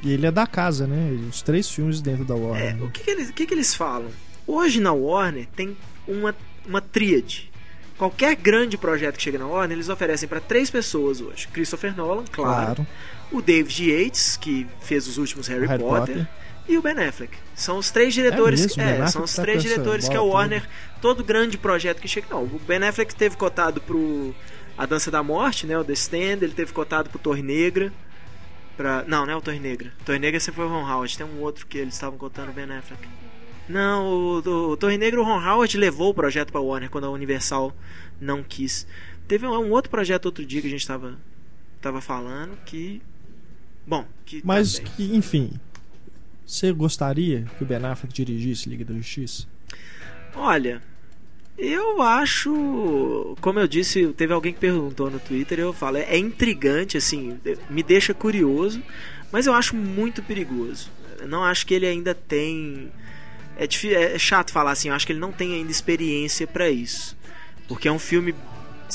E 0.02 0.12
ele 0.12 0.26
é 0.26 0.30
da 0.30 0.46
casa, 0.46 0.86
né? 0.86 1.10
Os 1.30 1.40
três 1.42 1.70
filmes 1.70 2.00
dentro 2.02 2.24
da 2.24 2.34
É, 2.34 2.38
Warner. 2.38 2.84
o 2.84 2.90
que, 2.90 3.02
que 3.04 3.10
eles, 3.10 3.30
o 3.30 3.32
que, 3.32 3.46
que 3.46 3.54
eles 3.54 3.74
falam? 3.74 4.10
Hoje 4.46 4.78
na 4.80 4.92
Warner 4.92 5.46
tem 5.56 5.76
uma, 6.06 6.34
uma 6.66 6.80
tríade. 6.80 7.50
Qualquer 7.98 8.36
grande 8.36 8.76
projeto 8.76 9.16
que 9.16 9.22
chega 9.22 9.38
na 9.38 9.46
Warner, 9.46 9.76
eles 9.76 9.88
oferecem 9.88 10.28
para 10.28 10.40
três 10.40 10.70
pessoas 10.70 11.20
hoje: 11.20 11.48
Christopher 11.48 11.96
Nolan, 11.96 12.24
claro, 12.30 12.74
claro. 12.76 12.86
o 13.32 13.40
David 13.40 13.90
Yates, 13.90 14.36
que 14.36 14.66
fez 14.82 15.06
os 15.08 15.16
últimos 15.16 15.46
Harry, 15.48 15.66
Harry 15.66 15.82
Potter, 15.82 16.16
Potter. 16.16 16.28
e 16.68 16.76
o 16.76 16.82
Ben 16.82 16.98
Affleck. 16.98 17.36
São 17.54 17.78
os 17.78 17.90
três 17.90 18.12
diretores, 18.12 18.76
É 18.76 18.84
mesmo? 18.84 19.04
é, 19.04 19.06
são 19.06 19.22
os 19.24 19.34
tá 19.34 19.42
três 19.42 19.62
diretores 19.62 20.08
que 20.08 20.14
a 20.14 20.18
bola 20.20 20.34
Warner, 20.34 20.68
todo 21.00 21.24
grande 21.24 21.56
projeto 21.56 22.00
que 22.00 22.06
chega, 22.08 22.26
não, 22.30 22.44
o 22.44 22.60
Ben 22.66 22.82
Affleck 22.86 23.14
teve 23.14 23.34
cotado 23.36 23.80
pro 23.80 24.34
A 24.76 24.84
Dança 24.84 25.10
da 25.10 25.22
Morte, 25.22 25.66
né, 25.66 25.78
o 25.78 25.82
The 25.84 25.94
Stand, 25.94 26.42
ele 26.42 26.52
teve 26.52 26.74
cotado 26.74 27.08
pro 27.08 27.18
Torre 27.18 27.42
Negra. 27.42 27.90
Pra... 28.76 29.04
Não, 29.06 29.24
não 29.24 29.32
é 29.32 29.36
o 29.36 29.40
Torre 29.40 29.58
Negra. 29.58 29.90
Torre 30.04 30.18
Negra 30.18 30.38
sempre 30.38 30.56
foi 30.56 30.66
o 30.66 30.68
Ron 30.68 30.86
Howard. 30.86 31.16
Tem 31.16 31.24
um 31.24 31.40
outro 31.40 31.66
que 31.66 31.78
eles 31.78 31.94
estavam 31.94 32.18
cotando 32.18 32.50
o 32.50 32.52
Ben 32.52 32.64
Affleck. 32.64 33.08
Não, 33.68 34.06
o, 34.06 34.38
o, 34.70 34.76
Torre 34.76 34.96
Negra, 34.96 35.20
o 35.20 35.24
Ron 35.24 35.40
Howard 35.40 35.76
levou 35.76 36.10
o 36.10 36.14
projeto 36.14 36.52
pra 36.52 36.60
Warner 36.60 36.90
quando 36.90 37.04
a 37.04 37.10
Universal 37.10 37.74
não 38.20 38.42
quis. 38.42 38.86
Teve 39.26 39.46
um, 39.46 39.50
um 39.50 39.70
outro 39.70 39.90
projeto 39.90 40.26
outro 40.26 40.44
dia 40.44 40.60
que 40.60 40.68
a 40.68 40.70
gente 40.70 40.86
tava, 40.86 41.18
tava 41.80 42.00
falando 42.00 42.56
que. 42.64 43.02
Bom, 43.86 44.06
que. 44.24 44.40
Mas, 44.44 44.78
também. 44.78 44.92
que, 44.92 45.16
enfim. 45.16 45.50
Você 46.46 46.72
gostaria 46.72 47.44
que 47.58 47.64
o 47.64 47.66
Ben 47.66 47.84
Affleck 47.84 48.14
dirigisse 48.14 48.68
Liga 48.68 48.84
da 48.84 48.94
Justiça? 48.94 49.48
Olha, 50.32 50.80
eu 51.58 52.02
acho. 52.02 53.36
Como 53.40 53.58
eu 53.58 53.66
disse, 53.66 54.06
teve 54.12 54.32
alguém 54.32 54.52
que 54.52 54.60
perguntou 54.60 55.10
no 55.10 55.18
Twitter, 55.18 55.58
eu 55.58 55.72
falo, 55.72 55.96
é, 55.96 56.02
é 56.02 56.18
intrigante, 56.18 56.96
assim, 56.96 57.38
me 57.70 57.82
deixa 57.82 58.12
curioso, 58.12 58.82
mas 59.32 59.46
eu 59.46 59.54
acho 59.54 59.74
muito 59.74 60.22
perigoso. 60.22 60.90
Eu 61.18 61.26
não 61.26 61.42
acho 61.42 61.66
que 61.66 61.74
ele 61.74 61.86
ainda 61.86 62.14
tem. 62.14 62.92
É, 63.56 63.66
difí- 63.66 63.94
é 63.94 64.18
chato 64.18 64.50
falar 64.52 64.72
assim, 64.72 64.88
eu 64.88 64.94
acho 64.94 65.06
que 65.06 65.12
ele 65.12 65.20
não 65.20 65.32
tem 65.32 65.54
ainda 65.54 65.70
experiência 65.70 66.46
pra 66.46 66.68
isso. 66.70 67.16
Porque 67.68 67.88
é 67.88 67.92
um 67.92 67.98
filme. 67.98 68.34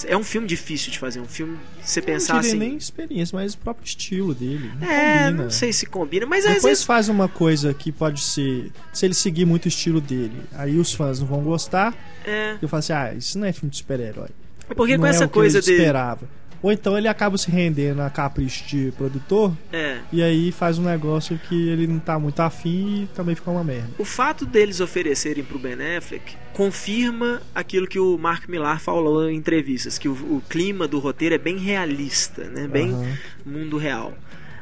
É 0.07 0.15
um 0.15 0.23
filme 0.23 0.47
difícil 0.47 0.89
de 0.89 0.97
fazer, 0.97 1.19
um 1.19 1.25
filme. 1.27 1.57
Você 1.83 2.01
pensar 2.01 2.35
não 2.35 2.39
assim. 2.39 2.57
nem 2.57 2.77
experiência, 2.77 3.35
mas 3.37 3.53
o 3.53 3.57
próprio 3.57 3.83
estilo 3.85 4.33
dele. 4.33 4.71
Não 4.79 4.89
é, 4.89 5.23
combina. 5.25 5.43
não 5.43 5.49
sei 5.49 5.73
se 5.73 5.85
combina, 5.85 6.25
mas 6.25 6.45
Depois 6.45 6.63
vezes. 6.63 6.83
faz 6.85 7.09
uma 7.09 7.27
coisa 7.27 7.73
que 7.73 7.91
pode 7.91 8.21
ser. 8.21 8.71
Se 8.93 9.05
ele 9.05 9.13
seguir 9.13 9.43
muito 9.45 9.65
o 9.65 9.67
estilo 9.67 9.99
dele, 9.99 10.43
aí 10.53 10.77
os 10.77 10.93
fãs 10.93 11.19
não 11.19 11.27
vão 11.27 11.41
gostar. 11.41 11.93
É, 12.23 12.55
Eu 12.61 12.69
falo 12.69 12.79
assim: 12.79 12.93
ah, 12.93 13.13
isso 13.13 13.37
não 13.37 13.47
é 13.47 13.51
filme 13.51 13.69
de 13.69 13.77
super-herói. 13.77 14.29
porque 14.77 14.93
não 14.93 15.01
com 15.01 15.07
é 15.07 15.09
essa 15.09 15.27
coisa 15.27 15.57
eu 15.57 15.61
de. 15.61 15.71
esperava. 15.73 16.21
Ou 16.61 16.71
então 16.71 16.97
ele 16.97 17.07
acaba 17.07 17.37
se 17.37 17.49
rendendo 17.49 18.01
a 18.01 18.09
capricho 18.09 18.65
de 18.67 18.91
produtor 18.97 19.51
É. 19.73 19.99
e 20.11 20.21
aí 20.21 20.51
faz 20.51 20.77
um 20.77 20.83
negócio 20.83 21.39
que 21.49 21.69
ele 21.69 21.87
não 21.87 21.99
tá 21.99 22.19
muito 22.19 22.39
afim 22.39 23.03
e 23.03 23.07
também 23.15 23.33
fica 23.35 23.49
uma 23.49 23.63
merda. 23.63 23.89
O 23.97 24.05
fato 24.05 24.45
deles 24.45 24.79
oferecerem 24.79 25.43
pro 25.43 25.57
Ben 25.57 25.73
Affleck 25.97 26.35
confirma 26.53 27.41
aquilo 27.55 27.87
que 27.87 27.97
o 27.99 28.17
Mark 28.17 28.47
Millar 28.47 28.79
falou 28.79 29.29
em 29.29 29.35
entrevistas, 29.35 29.97
que 29.97 30.07
o, 30.07 30.13
o 30.13 30.43
clima 30.49 30.87
do 30.87 30.99
roteiro 30.99 31.33
é 31.33 31.37
bem 31.37 31.57
realista, 31.57 32.43
né? 32.45 32.67
Bem 32.67 32.91
Aham. 32.91 33.17
mundo 33.45 33.77
real. 33.77 34.13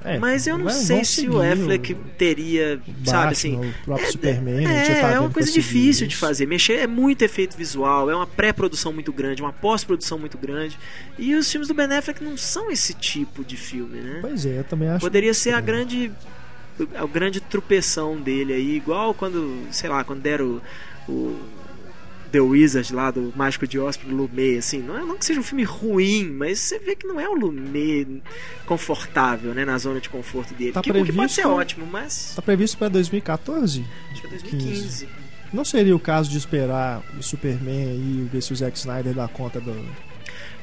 É, 0.03 0.17
Mas 0.17 0.47
eu 0.47 0.57
não 0.57 0.65
vai- 0.65 0.73
sei 0.73 1.03
se 1.03 1.27
o 1.27 1.41
Affleck 1.41 1.93
teria, 2.17 2.77
Batman, 2.87 3.05
sabe 3.05 3.31
assim, 3.33 3.55
o 3.57 3.73
próprio 3.83 4.11
Superman, 4.11 4.65
a 4.65 4.69
gente 4.85 4.91
é, 4.91 5.01
tá 5.01 5.09
é 5.11 5.19
uma 5.19 5.29
coisa 5.29 5.51
difícil 5.51 6.07
de 6.07 6.13
isso. 6.13 6.21
fazer. 6.21 6.45
Mexer 6.45 6.73
é 6.79 6.87
muito 6.87 7.21
efeito 7.21 7.57
visual, 7.57 8.09
é 8.09 8.15
uma 8.15 8.25
pré-produção 8.25 8.93
muito 8.93 9.11
grande, 9.11 9.41
uma 9.41 9.51
pós-produção 9.51 10.17
muito 10.17 10.37
grande. 10.37 10.79
E 11.17 11.35
os 11.35 11.51
filmes 11.51 11.67
do 11.67 11.73
Ben 11.73 11.85
Affleck 11.91 12.23
não 12.23 12.37
são 12.37 12.71
esse 12.71 12.93
tipo 12.93 13.43
de 13.43 13.57
filme, 13.57 13.99
né? 13.99 14.19
Pois 14.21 14.45
é, 14.45 14.59
eu 14.59 14.63
também 14.63 14.87
acho. 14.89 15.01
Poderia 15.01 15.33
ser 15.33 15.53
a 15.53 15.57
É. 15.57 15.61
grande 15.61 16.11
a 16.95 17.05
grande 17.05 17.41
trupeção 17.41 18.15
dele 18.15 18.53
aí, 18.53 18.77
igual 18.77 19.13
quando, 19.13 19.63
sei 19.69 19.89
lá, 19.89 20.01
quando 20.05 20.21
deram 20.21 20.61
o, 21.09 21.11
o 21.11 21.39
The 22.31 22.39
Wizard 22.39 22.93
lá 22.93 23.11
do 23.11 23.33
Mágico 23.35 23.67
de 23.67 23.77
Oz 23.79 23.97
pro 23.97 24.09
Lumet, 24.15 24.57
assim, 24.59 24.79
não, 24.79 24.97
é, 24.97 25.01
não 25.01 25.17
que 25.17 25.25
seja 25.25 25.39
um 25.39 25.43
filme 25.43 25.63
ruim, 25.63 26.25
mas 26.29 26.59
você 26.59 26.79
vê 26.79 26.95
que 26.95 27.07
não 27.07 27.19
é 27.19 27.27
o 27.27 27.33
Lumet 27.33 28.21
confortável, 28.65 29.53
né, 29.53 29.65
na 29.65 29.77
zona 29.77 29.99
de 29.99 30.09
conforto 30.09 30.53
dele. 30.53 30.71
Tá 30.73 30.81
que, 30.81 30.89
o 30.91 30.93
que 30.93 30.99
pode 30.99 31.11
previsto- 31.13 31.41
ser 31.41 31.47
ótimo, 31.47 31.85
mas 31.85 32.33
Tá 32.35 32.41
previsto 32.41 32.77
para 32.77 32.89
2014? 32.89 33.83
acho 34.11 34.21
que 34.21 34.27
é 34.27 34.29
2015. 34.29 35.07
Não 35.51 35.65
seria 35.65 35.95
o 35.95 35.99
caso 35.99 36.29
de 36.29 36.37
esperar 36.37 37.01
o 37.17 37.23
Superman 37.23 37.95
e 37.95 38.29
ver 38.31 38.41
se 38.41 38.53
o 38.53 38.55
Zack 38.55 38.77
Snyder 38.77 39.13
dá 39.15 39.27
conta 39.27 39.59
do. 39.59 39.71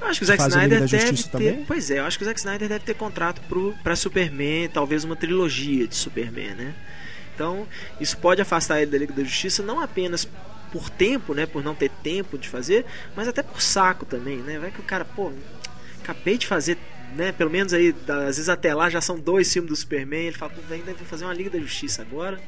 Eu 0.00 0.06
acho 0.06 0.20
que 0.20 0.24
o 0.24 0.26
Zack 0.26 0.40
Snyder 0.42 0.80
deve 0.80 0.96
ter. 0.98 1.22
Também? 1.28 1.64
Pois 1.66 1.90
é, 1.90 1.98
eu 1.98 2.04
acho 2.04 2.16
que 2.16 2.22
o 2.22 2.26
Zack 2.26 2.38
Snyder 2.38 2.68
deve 2.68 2.84
ter 2.84 2.94
contrato 2.94 3.40
pro, 3.48 3.74
pra 3.82 3.96
Superman, 3.96 4.68
talvez 4.68 5.02
uma 5.02 5.16
trilogia 5.16 5.88
de 5.88 5.96
Superman, 5.96 6.54
né? 6.54 6.74
Então, 7.34 7.66
isso 8.00 8.16
pode 8.18 8.40
afastar 8.40 8.80
ele 8.80 8.90
da 8.92 8.96
Liga 8.98 9.12
da 9.12 9.24
Justiça 9.24 9.62
não 9.62 9.80
apenas 9.80 10.26
por 10.72 10.90
tempo, 10.90 11.34
né? 11.34 11.46
Por 11.46 11.62
não 11.62 11.74
ter 11.74 11.90
tempo 12.02 12.38
de 12.38 12.48
fazer, 12.48 12.84
mas 13.14 13.28
até 13.28 13.42
por 13.42 13.60
saco 13.60 14.04
também, 14.04 14.38
né? 14.38 14.58
Vai 14.58 14.70
que 14.70 14.80
o 14.80 14.84
cara, 14.84 15.04
pô, 15.04 15.32
acabei 16.02 16.36
de 16.38 16.46
fazer 16.46 16.78
né, 17.14 17.32
pelo 17.32 17.50
menos 17.50 17.72
aí, 17.72 17.94
às 18.08 18.36
vezes 18.36 18.48
até 18.48 18.74
lá 18.74 18.90
já 18.90 19.00
são 19.00 19.18
dois 19.18 19.52
filmes 19.52 19.70
do 19.70 19.76
Superman. 19.76 20.26
Ele 20.26 20.36
fala, 20.36 20.52
pô, 20.52 20.60
ainda 20.72 20.92
vou 20.92 21.06
fazer 21.06 21.24
uma 21.24 21.32
Liga 21.32 21.50
da 21.50 21.58
Justiça 21.58 22.02
agora. 22.02 22.38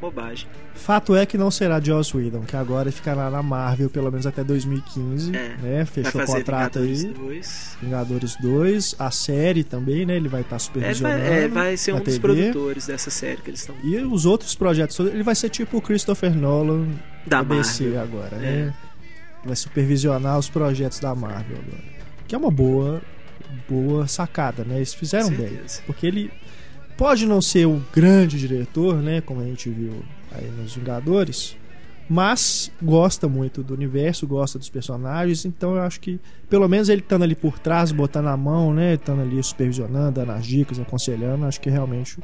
Bobagem. 0.00 0.46
Fato 0.74 1.16
é 1.16 1.24
que 1.24 1.38
não 1.38 1.50
será 1.50 1.80
Joss 1.80 2.14
Whedon, 2.16 2.42
que 2.42 2.54
agora 2.56 2.92
ficará 2.92 3.30
na 3.30 3.42
Marvel 3.42 3.88
pelo 3.88 4.10
menos 4.10 4.26
até 4.26 4.44
2015, 4.44 5.34
É. 5.34 5.56
né? 5.62 5.84
Fechou 5.86 6.20
o 6.22 6.26
contrato 6.26 6.80
Vingadores 6.80 7.04
aí. 7.04 7.12
2. 7.12 7.76
Vingadores 7.82 8.36
2, 8.40 8.94
a 8.98 9.10
série 9.10 9.64
também, 9.64 10.04
né? 10.04 10.16
Ele 10.16 10.28
vai 10.28 10.42
estar 10.42 10.56
É, 10.56 10.58
supervisionando. 10.58 11.18
vai, 11.24 11.44
é, 11.44 11.48
vai 11.48 11.76
ser 11.76 11.92
um 11.94 12.00
dos 12.00 12.04
TV. 12.18 12.20
produtores 12.20 12.86
dessa 12.86 13.10
série 13.10 13.38
que 13.40 13.50
eles 13.50 13.60
estão. 13.60 13.74
E 13.82 13.96
os 13.96 14.26
outros 14.26 14.54
projetos, 14.54 14.98
ele 15.00 15.22
vai 15.22 15.34
ser 15.34 15.48
tipo 15.48 15.78
o 15.78 15.80
Christopher 15.82 16.34
Nolan 16.36 16.86
Da 17.26 17.42
DC 17.42 17.84
Marvel. 17.84 18.02
agora, 18.02 18.36
É. 18.36 18.40
né? 18.66 18.74
Vai 19.44 19.56
supervisionar 19.56 20.38
os 20.38 20.48
projetos 20.50 20.98
da 21.00 21.14
Marvel 21.14 21.56
agora. 21.58 21.84
Que 22.28 22.34
é 22.34 22.38
uma 22.38 22.50
boa 22.50 23.00
boa 23.68 24.06
sacada, 24.06 24.64
né? 24.64 24.76
Eles 24.76 24.92
fizeram 24.94 25.30
bem. 25.30 25.58
Porque 25.86 26.06
ele 26.06 26.30
pode 26.96 27.26
não 27.26 27.40
ser 27.40 27.66
o 27.66 27.82
grande 27.92 28.38
diretor, 28.38 28.96
né? 28.96 29.20
Como 29.20 29.40
a 29.40 29.44
gente 29.44 29.68
viu 29.70 30.02
aí 30.32 30.50
nos 30.50 30.74
Vingadores, 30.74 31.56
mas 32.08 32.70
gosta 32.80 33.28
muito 33.28 33.62
do 33.62 33.74
universo, 33.74 34.26
gosta 34.26 34.58
dos 34.58 34.68
personagens, 34.68 35.44
então 35.44 35.74
eu 35.74 35.82
acho 35.82 36.00
que 36.00 36.20
pelo 36.48 36.68
menos 36.68 36.88
ele 36.88 37.00
estando 37.00 37.22
ali 37.22 37.34
por 37.34 37.58
trás, 37.58 37.90
botando 37.90 38.28
a 38.28 38.36
mão, 38.36 38.72
né? 38.72 38.94
Estando 38.94 39.22
ali 39.22 39.42
supervisionando, 39.42 40.12
dando 40.12 40.32
as 40.32 40.46
dicas, 40.46 40.78
aconselhando, 40.78 41.46
acho 41.46 41.60
que 41.60 41.68
realmente 41.68 42.18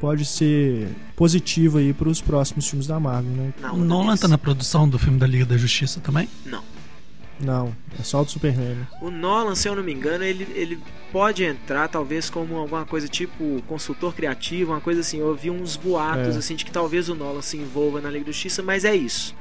pode 0.00 0.24
ser 0.24 0.88
positivo 1.14 1.78
aí 1.78 1.92
para 1.92 2.08
os 2.08 2.22
próximos 2.22 2.68
filmes 2.68 2.86
da 2.86 2.98
Marvel, 2.98 3.32
né? 3.32 3.52
Não, 3.60 3.74
O 3.74 3.84
Nolan 3.84 4.16
tá 4.16 4.28
na 4.28 4.38
produção 4.38 4.88
do 4.88 4.98
filme 4.98 5.18
da 5.18 5.26
Liga 5.26 5.44
da 5.44 5.56
Justiça 5.56 6.00
também? 6.00 6.28
Não. 6.46 6.62
Não, 7.42 7.74
é 7.98 8.02
só 8.02 8.20
o 8.20 8.24
do 8.24 8.30
Superman. 8.30 8.76
O 9.00 9.10
Nolan, 9.10 9.54
se 9.54 9.68
eu 9.68 9.74
não 9.74 9.82
me 9.82 9.92
engano, 9.92 10.22
ele, 10.24 10.46
ele 10.54 10.78
pode 11.10 11.42
entrar 11.44 11.88
talvez 11.88 12.28
como 12.28 12.56
alguma 12.56 12.84
coisa 12.84 13.08
tipo 13.08 13.62
consultor 13.66 14.14
criativo, 14.14 14.72
uma 14.72 14.80
coisa 14.80 15.00
assim. 15.00 15.18
Eu 15.20 15.28
ouvi 15.28 15.50
uns 15.50 15.76
boatos 15.76 16.36
É. 16.36 16.38
assim 16.38 16.54
de 16.54 16.64
que 16.64 16.70
talvez 16.70 17.08
o 17.08 17.14
Nolan 17.14 17.42
se 17.42 17.56
envolva 17.56 18.00
na 18.00 18.10
Liga 18.10 18.26
da 18.26 18.32
Justiça, 18.32 18.62
mas 18.62 18.84
é 18.84 18.94
isso. 18.94 19.34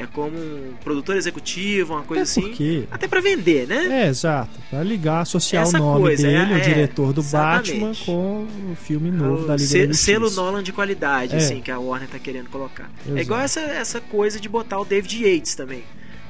É 0.00 0.06
como 0.06 0.36
um 0.36 0.74
produtor 0.84 1.16
executivo, 1.16 1.94
uma 1.94 2.04
coisa 2.04 2.22
Até 2.22 2.30
assim. 2.30 2.40
porque 2.42 2.84
Até 2.88 3.08
pra 3.08 3.20
vender, 3.20 3.66
né? 3.66 4.04
É, 4.04 4.08
exato. 4.08 4.50
Pra 4.70 4.80
ligar, 4.84 5.22
associar 5.22 5.64
Essa 5.64 5.78
o 5.78 5.80
nome 5.80 6.00
coisa, 6.02 6.22
dele, 6.22 6.36
é, 6.36 6.54
o 6.54 6.56
é, 6.56 6.60
diretor 6.60 7.12
do 7.12 7.20
exatamente. 7.20 7.72
Batman, 7.80 7.92
com 8.06 8.46
o 8.72 8.76
filme 8.76 9.10
novo 9.10 9.44
da 9.48 9.54
O 9.54 9.56
Liga 9.56 9.58
se- 9.68 9.78
da 9.80 9.86
Justiça. 9.86 10.04
selo 10.04 10.30
Nolan 10.30 10.62
de 10.62 10.72
qualidade, 10.72 11.34
É. 11.34 11.38
assim, 11.38 11.60
que 11.60 11.70
a 11.72 11.80
Warner 11.80 12.08
tá 12.08 12.18
querendo 12.20 12.48
colocar. 12.48 12.88
Exato. 13.04 13.18
É 13.18 13.22
igual 13.22 13.40
essa, 13.40 13.58
essa 13.60 14.00
coisa 14.00 14.38
de 14.38 14.48
botar 14.48 14.78
o 14.78 14.84
David 14.84 15.20
Yates 15.26 15.56
também. 15.56 15.82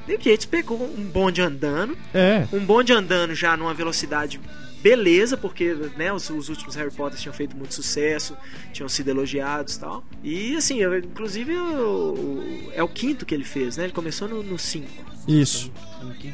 David 0.08 0.28
Yates 0.30 0.46
pegou 0.46 0.82
um 0.82 1.04
bonde 1.04 1.40
andando, 1.40 1.96
É, 2.12 2.46
um 2.52 2.58
bonde 2.64 2.92
andando 2.92 3.34
já 3.34 3.56
numa 3.56 3.72
velocidade 3.74 4.40
beleza, 4.82 5.36
porque 5.36 5.74
né, 5.96 6.12
os, 6.12 6.30
os 6.30 6.48
últimos 6.48 6.74
Harry 6.76 6.90
Potter 6.92 7.18
tinham 7.18 7.32
feito 7.34 7.56
muito 7.56 7.74
sucesso, 7.74 8.36
tinham 8.72 8.88
sido 8.88 9.08
elogiados 9.08 9.74
e 9.74 9.80
tal. 9.80 10.04
E 10.22 10.56
assim, 10.56 10.78
eu- 10.78 10.96
inclusive 10.98 11.52
o- 11.56 12.70
é 12.72 12.82
o 12.82 12.88
quinto 12.88 13.26
que 13.26 13.34
ele 13.34 13.42
fez, 13.44 13.76
né? 13.76 13.84
Ele 13.84 13.92
começou 13.92 14.28
no 14.28 14.58
5. 14.58 14.86
isso. 15.26 15.70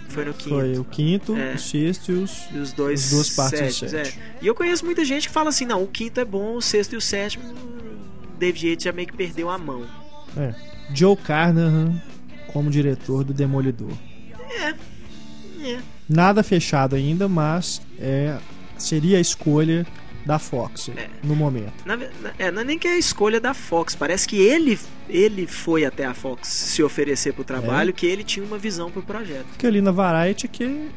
Foi 0.08 0.24
no 0.26 0.32
quinto. 0.34 0.48
Foi 0.50 0.78
o 0.78 0.84
quinto, 0.84 1.36
É. 1.36 1.54
o 1.54 1.58
sexto 1.58 2.12
e 2.12 2.14
os. 2.16 2.44
E 2.52 2.58
os 2.58 2.72
dois 2.72 3.04
As 3.06 3.10
duas 3.10 3.30
partes 3.30 3.76
sétimo. 3.76 3.98
é. 3.98 4.12
E 4.42 4.46
eu 4.46 4.54
conheço 4.54 4.84
muita 4.84 5.04
gente 5.04 5.26
que 5.26 5.32
fala 5.34 5.48
assim, 5.48 5.64
não, 5.64 5.82
o 5.82 5.88
quinto 5.88 6.20
é 6.20 6.24
bom, 6.24 6.54
o 6.54 6.60
sexto 6.62 6.92
e 6.92 6.96
o 6.96 7.00
sétimo, 7.00 7.42
David 8.38 8.68
Yates 8.68 8.84
já 8.84 8.92
meio 8.92 9.08
que 9.08 9.16
perdeu 9.16 9.48
a 9.50 9.58
mão. 9.58 9.84
É. 10.36 10.54
Joe 10.94 11.16
Carnahan 11.16 12.00
como 12.54 12.70
diretor 12.70 13.22
do 13.24 13.34
Demolidor. 13.34 13.90
É. 15.62 15.78
Nada 16.08 16.42
fechado 16.42 16.94
ainda, 16.94 17.26
mas 17.28 17.82
é, 17.98 18.36
seria 18.78 19.18
a 19.18 19.20
escolha 19.20 19.86
da 20.26 20.38
Fox 20.38 20.90
É. 20.96 21.08
no 21.22 21.34
momento. 21.34 21.72
Na 21.84 21.96
na- 21.96 22.06
é, 22.38 22.50
não 22.50 22.62
é 22.62 22.64
nem 22.64 22.78
que 22.78 22.86
é 22.88 22.92
a 22.92 22.98
escolha 22.98 23.40
da 23.40 23.52
Fox, 23.52 23.94
parece 23.94 24.26
que 24.28 24.36
ele, 24.36 24.78
ele 25.08 25.46
foi 25.46 25.84
até 25.84 26.04
a 26.06 26.14
Fox 26.14 26.48
se 26.48 26.82
oferecer 26.82 27.32
pro 27.34 27.44
trabalho, 27.44 27.90
É. 27.90 27.92
que 27.92 28.06
ele 28.06 28.24
tinha 28.24 28.44
uma 28.46 28.56
visão 28.58 28.90
pro 28.90 29.02
projeto. 29.02 29.46
Porque 29.48 29.66
ali 29.66 29.80
na 29.82 29.90
Variety 29.90 30.46
que 30.48 30.88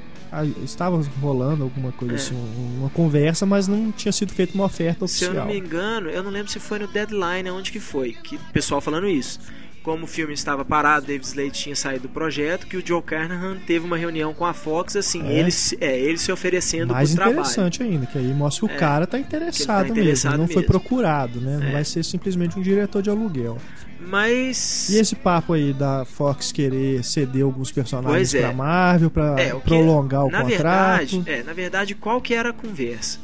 estava 0.63 1.01
rolando 1.21 1.63
alguma 1.63 1.91
coisa 1.93 2.13
É. 2.13 2.17
assim, 2.17 2.35
um- 2.35 2.79
uma 2.81 2.89
conversa, 2.89 3.45
mas 3.45 3.67
não 3.67 3.91
tinha 3.91 4.11
sido 4.11 4.33
feita 4.33 4.53
uma 4.55 4.65
oferta 4.65 5.07
Se 5.07 5.23
eu 5.25 5.29
oficial. 5.31 5.45
não 5.47 5.53
me 5.53 5.59
engano, 5.59 6.09
eu 6.09 6.21
não 6.23 6.29
lembro 6.31 6.51
se 6.51 6.59
foi 6.59 6.79
no 6.79 6.87
Deadline 6.87 7.49
onde 7.49 7.71
que 7.71 7.79
foi, 7.79 8.11
que 8.11 8.35
o 8.35 8.39
pessoal 8.53 8.79
falando 8.81 9.07
isso. 9.07 9.39
Como 9.87 10.03
o 10.03 10.07
filme 10.07 10.33
estava 10.33 10.65
parado, 10.65 11.05
David 11.05 11.25
Slade 11.25 11.51
tinha 11.51 11.73
saído 11.73 12.01
do 12.03 12.09
projeto, 12.09 12.67
que 12.67 12.75
o 12.75 12.85
Joe 12.85 13.01
Carnahan 13.01 13.55
teve 13.65 13.85
uma 13.85 13.95
reunião 13.95 14.33
com 14.33 14.43
a 14.43 14.51
Fox, 14.53 14.97
assim, 14.97 15.25
É. 15.25 15.39
ele, 15.39 15.49
se- 15.49 15.77
é, 15.79 15.97
ele 15.97 16.17
se 16.17 16.29
oferecendo 16.29 16.91
Mais 16.93 17.07
pro 17.11 17.15
trabalho. 17.15 17.39
interessante 17.39 17.81
ainda, 17.83 18.05
que 18.05 18.17
aí 18.17 18.33
mostra 18.33 18.67
que 18.67 18.73
o 18.73 18.75
É, 18.75 18.77
cara 18.77 19.07
tá 19.07 19.17
interessado, 19.17 19.85
tá 19.85 19.91
interessado 19.93 20.31
mesmo, 20.31 20.37
não 20.41 20.47
foi 20.47 20.55
mesmo. 20.63 20.67
procurado, 20.67 21.39
né? 21.39 21.55
Não 21.61 21.67
É. 21.67 21.71
vai 21.71 21.85
ser 21.85 22.03
simplesmente 22.03 22.59
um 22.59 22.61
diretor 22.61 23.01
de 23.01 23.09
aluguel. 23.09 23.57
Mas. 24.01 24.89
E 24.89 24.97
esse 24.99 25.15
papo 25.15 25.53
aí 25.53 25.71
da 25.71 26.03
Fox 26.03 26.51
querer 26.51 27.01
ceder 27.05 27.43
alguns 27.45 27.71
personagens 27.71 28.31
Pois 28.31 28.33
é. 28.33 28.41
pra 28.41 28.53
Marvel, 28.53 29.09
pra 29.09 29.39
É, 29.39 29.53
o 29.53 29.61
prolongar 29.61 30.25
o 30.25 30.29
na 30.29 30.41
contrato. 30.41 31.21
Verdade, 31.21 31.23
é, 31.27 31.43
na 31.43 31.53
verdade, 31.53 31.95
qual 31.95 32.19
que 32.19 32.33
era 32.33 32.49
a 32.49 32.53
conversa? 32.53 33.19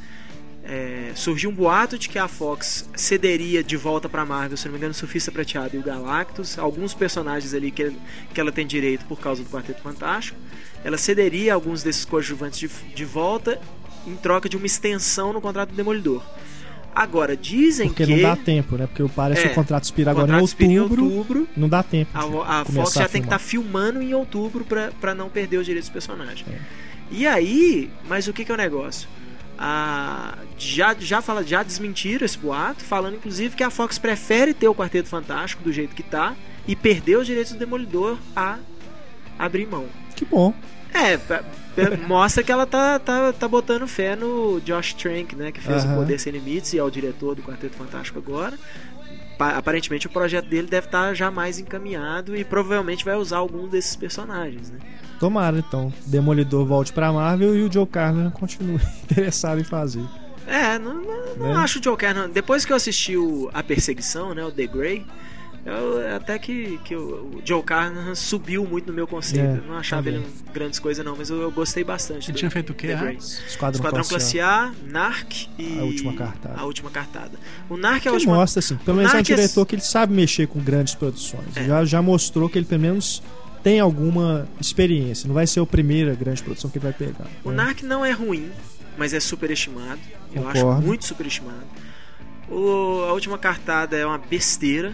É, 0.66 1.12
surgiu 1.14 1.50
um 1.50 1.54
boato 1.54 1.98
de 1.98 2.08
que 2.08 2.18
a 2.18 2.28
Fox 2.28 2.90
cederia 2.96 3.62
de 3.62 3.76
volta 3.76 4.08
pra 4.08 4.26
Marvel, 4.26 4.56
se 4.56 4.66
não 4.66 4.72
me 4.72 4.78
engano, 4.78 4.92
o 4.92 4.96
Surfista 4.96 5.30
Prateado 5.32 5.76
e 5.76 5.80
o 5.80 5.84
Galactus, 5.84 6.58
alguns 6.58 6.94
personagens 6.94 7.54
ali 7.54 7.70
que, 7.70 7.92
que 8.34 8.40
ela 8.40 8.52
tem 8.52 8.66
direito 8.66 9.06
por 9.06 9.20
causa 9.20 9.44
do 9.44 9.50
Quarteto 9.50 9.82
Fantástico. 9.82 10.38
Ela 10.84 10.98
cederia 10.98 11.54
alguns 11.54 11.84
desses 11.84 12.06
coadjuvantes 12.06 12.60
de, 12.60 12.70
de 12.96 13.04
volta 13.04 13.60
em 14.08 14.16
troca 14.16 14.48
de 14.48 14.56
uma 14.56 14.66
extensão 14.66 15.34
no 15.34 15.42
contrato 15.42 15.70
do 15.72 15.76
Demolidor. 15.76 16.24
Agora, 16.96 17.36
dizem 17.36 17.88
Porque 17.90 18.06
que 18.06 18.16
não 18.16 18.22
dá 18.22 18.36
tempo, 18.36 18.78
né? 18.78 18.86
Porque 18.88 19.04
parece 19.16 19.42
É, 19.42 19.46
que 19.48 19.52
o 19.52 19.56
contrato 19.56 19.84
expira 19.84 20.12
agora 20.12 20.28
contrato 20.28 20.42
em 20.42 20.46
expira 20.46 20.72
em 20.72 20.80
outubro, 20.80 21.06
outubro 21.06 21.48
Não 21.58 21.68
dá 21.68 21.82
tempo. 21.82 22.12
a, 22.14 22.62
a 22.62 22.66
Fox 22.66 22.94
já 22.94 23.06
a 23.06 23.10
tem 23.10 23.22
que 23.22 23.26
estar 23.26 23.40
filmar. 23.40 23.72
filmando 23.92 24.02
em 24.02 24.14
outubro 24.14 24.64
pra 25.02 25.16
não 25.16 25.28
perder 25.28 25.58
os 25.58 25.66
direitos 25.66 25.90
dos 25.90 25.94
personagens. 25.94 26.46
É. 26.48 26.58
E 27.12 27.26
aí, 27.28 27.90
mas 28.08 28.28
o 28.28 28.34
que, 28.34 28.46
que 28.46 28.52
é 28.52 28.54
o 28.54 28.58
negócio? 28.58 29.10
Ah, 29.58 30.38
já, 30.58 30.96
já, 31.00 31.22
fala, 31.22 31.44
já 31.44 31.64
desmentiram 31.64 32.26
esse 32.26 32.38
boato, 32.38 32.84
falando 32.84 33.16
inclusive 33.16 33.56
que 33.56 33.64
a 33.64 33.70
Fox 33.70 33.98
prefere 33.98 34.54
ter 34.54 34.68
o 34.68 34.76
Quarteto 34.76 35.08
Fantástico 35.10 35.64
do 35.64 35.72
jeito 35.72 35.96
que 35.96 36.04
tá 36.04 36.36
e 36.68 36.76
perder 36.76 37.18
os 37.18 37.26
direitos 37.28 37.54
do 37.54 37.60
Demolidor 37.60 38.18
a 38.36 38.58
abrir 39.38 39.66
mão. 39.68 39.86
Que 40.16 40.26
bom. 40.26 40.54
É, 40.94 41.18
mostra 42.08 42.44
que 42.44 42.52
ela 42.52 42.66
tá, 42.66 43.00
tá, 43.00 43.34
tá 43.34 43.48
botando 43.48 43.88
fé 43.88 44.16
no 44.16 44.60
Josh 44.62 44.94
Trank, 44.94 45.36
né? 45.36 45.52
Que 45.52 45.60
fez 45.62 45.84
Aham. 45.84 45.94
o 45.94 45.98
Poder 45.98 46.20
Sem 46.20 46.32
Limites 46.34 46.74
e 46.74 46.78
é 46.78 46.84
o 46.84 46.90
diretor 46.90 47.36
do 47.36 47.42
Quarteto 47.42 47.76
Fantástico 47.76 48.20
agora. 48.20 48.58
Pa- 49.38 49.58
aparentemente 49.58 50.06
o 50.08 50.10
projeto 50.12 50.48
dele 50.48 50.68
deve 50.68 50.86
estar 50.88 51.14
já 51.16 51.32
mais 51.32 51.58
encaminhado 51.58 52.36
e 52.36 52.44
provavelmente 52.44 53.04
vai 53.04 53.16
usar 53.16 53.38
algum 53.38 53.68
desses 53.68 53.96
personagens, 53.96 54.70
né? 54.70 54.78
Tomara, 55.24 55.58
então. 55.58 55.94
Demolidor 56.06 56.66
volte 56.66 56.92
pra 56.92 57.12
Marvel 57.14 57.56
e 57.56 57.64
o 57.64 57.72
Joe 57.72 57.86
Carnahan 57.88 58.30
continue 58.30 58.78
interessado 59.10 59.62
em 59.62 59.64
fazer. 59.64 60.04
É, 60.46 60.78
não, 60.78 60.96
não, 60.96 61.36
não 61.38 61.54
Né? 61.54 61.56
acho 61.56 61.80
o 61.80 61.82
Joker. 61.82 62.14
Não. 62.14 62.30
Depois 62.30 62.66
que 62.66 62.74
eu 62.74 62.76
assisti 62.76 63.16
o 63.16 63.50
A 63.54 63.64
Perseguição, 63.64 64.34
né? 64.36 64.44
O 64.44 64.52
The 64.52 64.68
Grey, 64.68 65.06
eu, 65.66 66.16
até 66.18 66.38
que, 66.38 66.78
que 66.84 66.94
o, 66.94 67.00
o 67.36 67.42
Joe 67.46 67.64
Carnahan 67.64 68.14
subiu 68.14 68.66
muito 68.66 68.88
no 68.88 68.94
meu 68.94 69.08
conceito. 69.08 69.46
É, 69.46 69.58
eu 69.60 69.64
não 69.72 69.78
achava 69.78 70.04
também. 70.04 70.20
ele 70.20 70.28
um 70.50 70.52
grandes 70.54 70.80
coisas, 70.80 71.06
não, 71.06 71.16
mas 71.16 71.30
eu, 71.30 71.42
eu 71.42 71.50
gostei 71.50 71.86
bastante. 71.86 72.26
Ele 72.30 72.34
do 72.34 72.40
tinha 72.40 72.52
feito 72.52 72.72
o 72.72 72.74
quê? 72.76 72.88
Esquadrão, 72.88 73.18
Esquadrão 73.48 74.04
Classe 74.04 74.10
Classe 74.10 74.40
A, 74.42 74.74
Narc 74.90 75.48
e. 75.58 75.80
A 75.80 75.84
Última 75.84 76.14
Cartada. 76.14 76.60
A 76.60 76.66
última 76.66 76.90
cartada. 76.90 77.40
O 77.70 77.78
Narc 77.78 78.00
é 78.00 78.02
Que 78.02 78.08
a 78.10 78.12
última. 78.12 78.36
mostra, 78.36 78.60
assim, 78.60 78.76
pelo 78.76 78.98
menos 78.98 79.14
é 79.14 79.16
um 79.16 79.20
é- 79.20 79.24
diretor 79.24 79.66
que 79.66 79.76
ele 79.76 79.82
sabe 79.82 80.14
mexer 80.14 80.48
com 80.48 80.60
grandes 80.60 80.94
produções. 80.94 81.56
É. 81.56 81.64
Já, 81.64 81.86
já 81.86 82.02
mostrou 82.02 82.50
que 82.50 82.58
ele 82.58 82.66
pelo 82.66 82.82
menos 82.82 83.24
tem 83.64 83.80
alguma 83.80 84.48
experiência. 84.60 85.28
Não 85.28 85.34
vai 85.34 85.48
ser 85.48 85.60
a 85.62 85.66
primeira 85.66 86.14
grande 86.16 86.44
produção 86.44 86.70
que 86.70 86.78
ele 86.78 86.84
vai 86.84 86.94
pegar. 86.94 87.26
O 87.44 87.50
né? 87.50 87.64
Narc 87.64 87.82
não 87.84 88.06
é 88.06 88.12
ruim, 88.12 88.52
mas 88.98 89.14
é 89.14 89.20
superestimado. 89.20 90.00
Eu 90.34 90.48
acho 90.48 90.62
Concordo. 90.62 90.86
muito 90.86 91.06
superestimado. 91.06 91.64
O, 92.50 93.06
a 93.08 93.14
última 93.14 93.38
cartada 93.38 93.96
é 93.98 94.06
uma 94.06 94.18
besteira. 94.18 94.94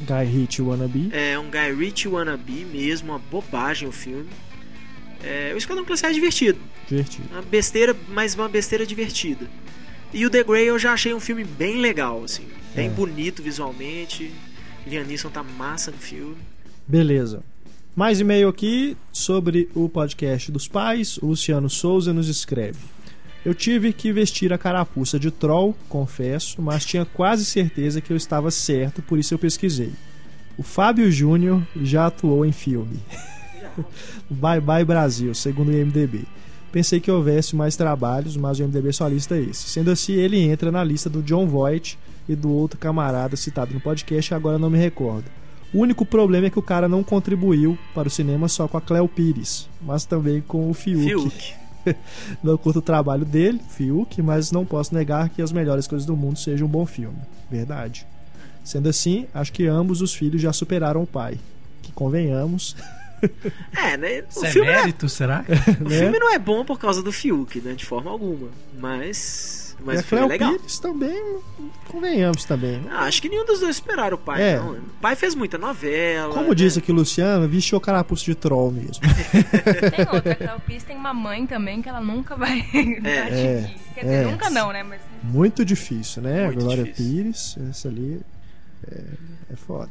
Guy 0.00 0.24
Ritchie 0.24 0.62
Wannabe. 0.62 1.10
É 1.12 1.38
um 1.38 1.50
Guy 1.50 1.74
Ritchie 1.76 2.08
wannabe 2.08 2.64
mesmo, 2.72 3.12
uma 3.12 3.18
bobagem 3.18 3.88
o 3.88 3.92
filme. 3.92 4.28
É, 5.22 5.52
o 5.54 5.58
Esquadrão 5.58 5.84
Classe 5.84 6.06
A 6.06 6.10
é 6.10 6.12
divertido. 6.12 6.58
Divertido. 6.88 7.28
Uma 7.32 7.42
besteira, 7.42 7.94
mas 8.08 8.34
uma 8.34 8.48
besteira 8.48 8.86
divertida. 8.86 9.46
E 10.14 10.24
o 10.24 10.30
The 10.30 10.44
Grey 10.44 10.66
eu 10.66 10.78
já 10.78 10.92
achei 10.92 11.12
um 11.12 11.20
filme 11.20 11.44
bem 11.44 11.78
legal, 11.80 12.22
assim. 12.24 12.46
Bem 12.74 12.86
É. 12.86 12.90
bonito 12.90 13.42
visualmente. 13.42 14.32
Liam 14.86 15.04
Neeson 15.04 15.28
tá 15.28 15.42
massa 15.42 15.90
no 15.90 15.98
filme. 15.98 16.36
Beleza. 16.86 17.42
Mais 17.98 18.20
e-mail 18.20 18.48
aqui 18.48 18.96
sobre 19.12 19.68
o 19.74 19.88
podcast 19.88 20.52
dos 20.52 20.68
pais. 20.68 21.18
O 21.18 21.26
Luciano 21.26 21.68
Souza 21.68 22.12
nos 22.12 22.28
escreve. 22.28 22.78
Eu 23.44 23.52
tive 23.52 23.92
que 23.92 24.12
vestir 24.12 24.52
a 24.52 24.56
carapuça 24.56 25.18
de 25.18 25.32
troll, 25.32 25.74
confesso, 25.88 26.62
mas 26.62 26.86
tinha 26.86 27.04
quase 27.04 27.44
certeza 27.44 28.00
que 28.00 28.12
eu 28.12 28.16
estava 28.16 28.52
certo, 28.52 29.02
por 29.02 29.18
isso 29.18 29.34
eu 29.34 29.38
pesquisei. 29.38 29.90
O 30.56 30.62
Fábio 30.62 31.10
Júnior 31.10 31.60
já 31.74 32.06
atuou 32.06 32.46
em 32.46 32.52
filme. 32.52 33.00
bye 34.30 34.60
bye 34.60 34.84
Brasil, 34.84 35.34
segundo 35.34 35.70
o 35.70 35.76
IMDB. 35.76 36.22
Pensei 36.70 37.00
que 37.00 37.10
houvesse 37.10 37.56
mais 37.56 37.74
trabalhos, 37.74 38.36
mas 38.36 38.60
o 38.60 38.62
MDB 38.62 38.92
só 38.92 39.08
lista 39.08 39.36
esse. 39.36 39.68
Sendo 39.68 39.90
assim, 39.90 40.12
ele 40.12 40.38
entra 40.38 40.70
na 40.70 40.84
lista 40.84 41.10
do 41.10 41.20
John 41.20 41.48
Voight 41.48 41.98
e 42.28 42.36
do 42.36 42.48
outro 42.48 42.78
camarada 42.78 43.34
citado 43.34 43.74
no 43.74 43.80
podcast, 43.80 44.32
agora 44.34 44.56
não 44.56 44.70
me 44.70 44.78
recordo. 44.78 45.24
O 45.72 45.80
único 45.80 46.04
problema 46.06 46.46
é 46.46 46.50
que 46.50 46.58
o 46.58 46.62
cara 46.62 46.88
não 46.88 47.02
contribuiu 47.04 47.78
para 47.94 48.08
o 48.08 48.10
cinema 48.10 48.48
só 48.48 48.66
com 48.66 48.76
a 48.76 48.80
Cleo 48.80 49.06
Pires, 49.08 49.68
mas 49.82 50.04
também 50.04 50.40
com 50.40 50.70
o 50.70 50.74
Fiuk. 50.74 51.04
Fiuk. 51.04 51.54
Não 52.42 52.58
curto 52.58 52.80
o 52.80 52.82
trabalho 52.82 53.24
dele, 53.24 53.60
Fiuk, 53.70 54.20
mas 54.20 54.52
não 54.52 54.66
posso 54.66 54.94
negar 54.94 55.30
que 55.30 55.40
As 55.40 55.52
Melhores 55.52 55.86
Coisas 55.86 56.04
do 56.04 56.14
Mundo 56.14 56.38
seja 56.38 56.62
um 56.62 56.68
bom 56.68 56.84
filme. 56.84 57.16
Verdade. 57.50 58.06
Sendo 58.62 58.90
assim, 58.90 59.26
acho 59.32 59.50
que 59.52 59.66
ambos 59.66 60.02
os 60.02 60.12
filhos 60.12 60.42
já 60.42 60.52
superaram 60.52 61.02
o 61.02 61.06
pai. 61.06 61.38
Que 61.80 61.90
convenhamos, 61.92 62.76
É, 63.74 63.96
né? 63.96 64.22
O, 64.36 64.44
é 64.44 64.50
filme, 64.50 64.68
é, 64.68 64.76
mérito, 64.80 65.08
será? 65.08 65.44
o 65.80 65.84
né? 65.88 65.98
filme 65.98 66.18
não 66.18 66.30
é 66.30 66.38
bom 66.38 66.62
por 66.64 66.78
causa 66.78 67.02
do 67.02 67.10
Fiuk, 67.10 67.58
né? 67.60 67.72
De 67.72 67.86
forma 67.86 68.10
alguma. 68.10 68.48
Mas. 68.78 69.67
Mas 69.84 69.96
e 69.96 69.98
a 69.98 70.00
o 70.00 70.04
filme 70.04 70.24
é 70.24 70.26
Cleo 70.26 70.28
legal. 70.28 70.52
Pires 70.58 70.78
também, 70.78 71.36
convenhamos 71.88 72.44
também. 72.44 72.82
Ah, 72.90 73.04
acho 73.04 73.22
que 73.22 73.28
nenhum 73.28 73.44
dos 73.44 73.60
dois 73.60 73.76
superaram 73.76 74.16
o 74.16 74.18
pai, 74.18 74.42
É. 74.42 74.56
não. 74.58 74.72
O 74.72 74.80
pai 75.00 75.14
fez 75.16 75.34
muita 75.34 75.56
novela. 75.56 76.34
Como 76.34 76.48
né? 76.48 76.54
disse 76.54 76.78
aqui 76.78 76.90
o 76.90 76.94
Luciano, 76.94 77.48
vestiu 77.48 77.78
o 77.78 77.80
carapuço 77.80 78.24
de 78.24 78.34
troll 78.34 78.72
mesmo. 78.72 79.00
Tem 79.94 80.06
outra, 80.12 80.32
a 80.32 80.34
Cleo 80.34 80.60
Pires 80.66 80.82
tem 80.84 80.96
uma 80.96 81.14
mãe 81.14 81.46
também 81.46 81.80
que 81.80 81.88
ela 81.88 82.00
nunca 82.00 82.36
vai. 82.36 82.58
É, 83.04 83.22
atingir. 83.22 83.76
Quer 83.94 84.00
dizer, 84.00 84.14
é. 84.14 84.24
nunca 84.30 84.50
não, 84.50 84.72
né? 84.72 84.82
Mas 84.82 85.00
Muito 85.22 85.64
difícil, 85.64 86.22
né? 86.22 86.46
Muito 86.46 86.58
a 86.58 86.62
Glória 86.62 86.84
difícil. 86.84 87.12
Pires, 87.14 87.56
essa 87.70 87.88
ali 87.88 88.20
é, 88.90 89.02
é 89.52 89.56
foda. 89.56 89.90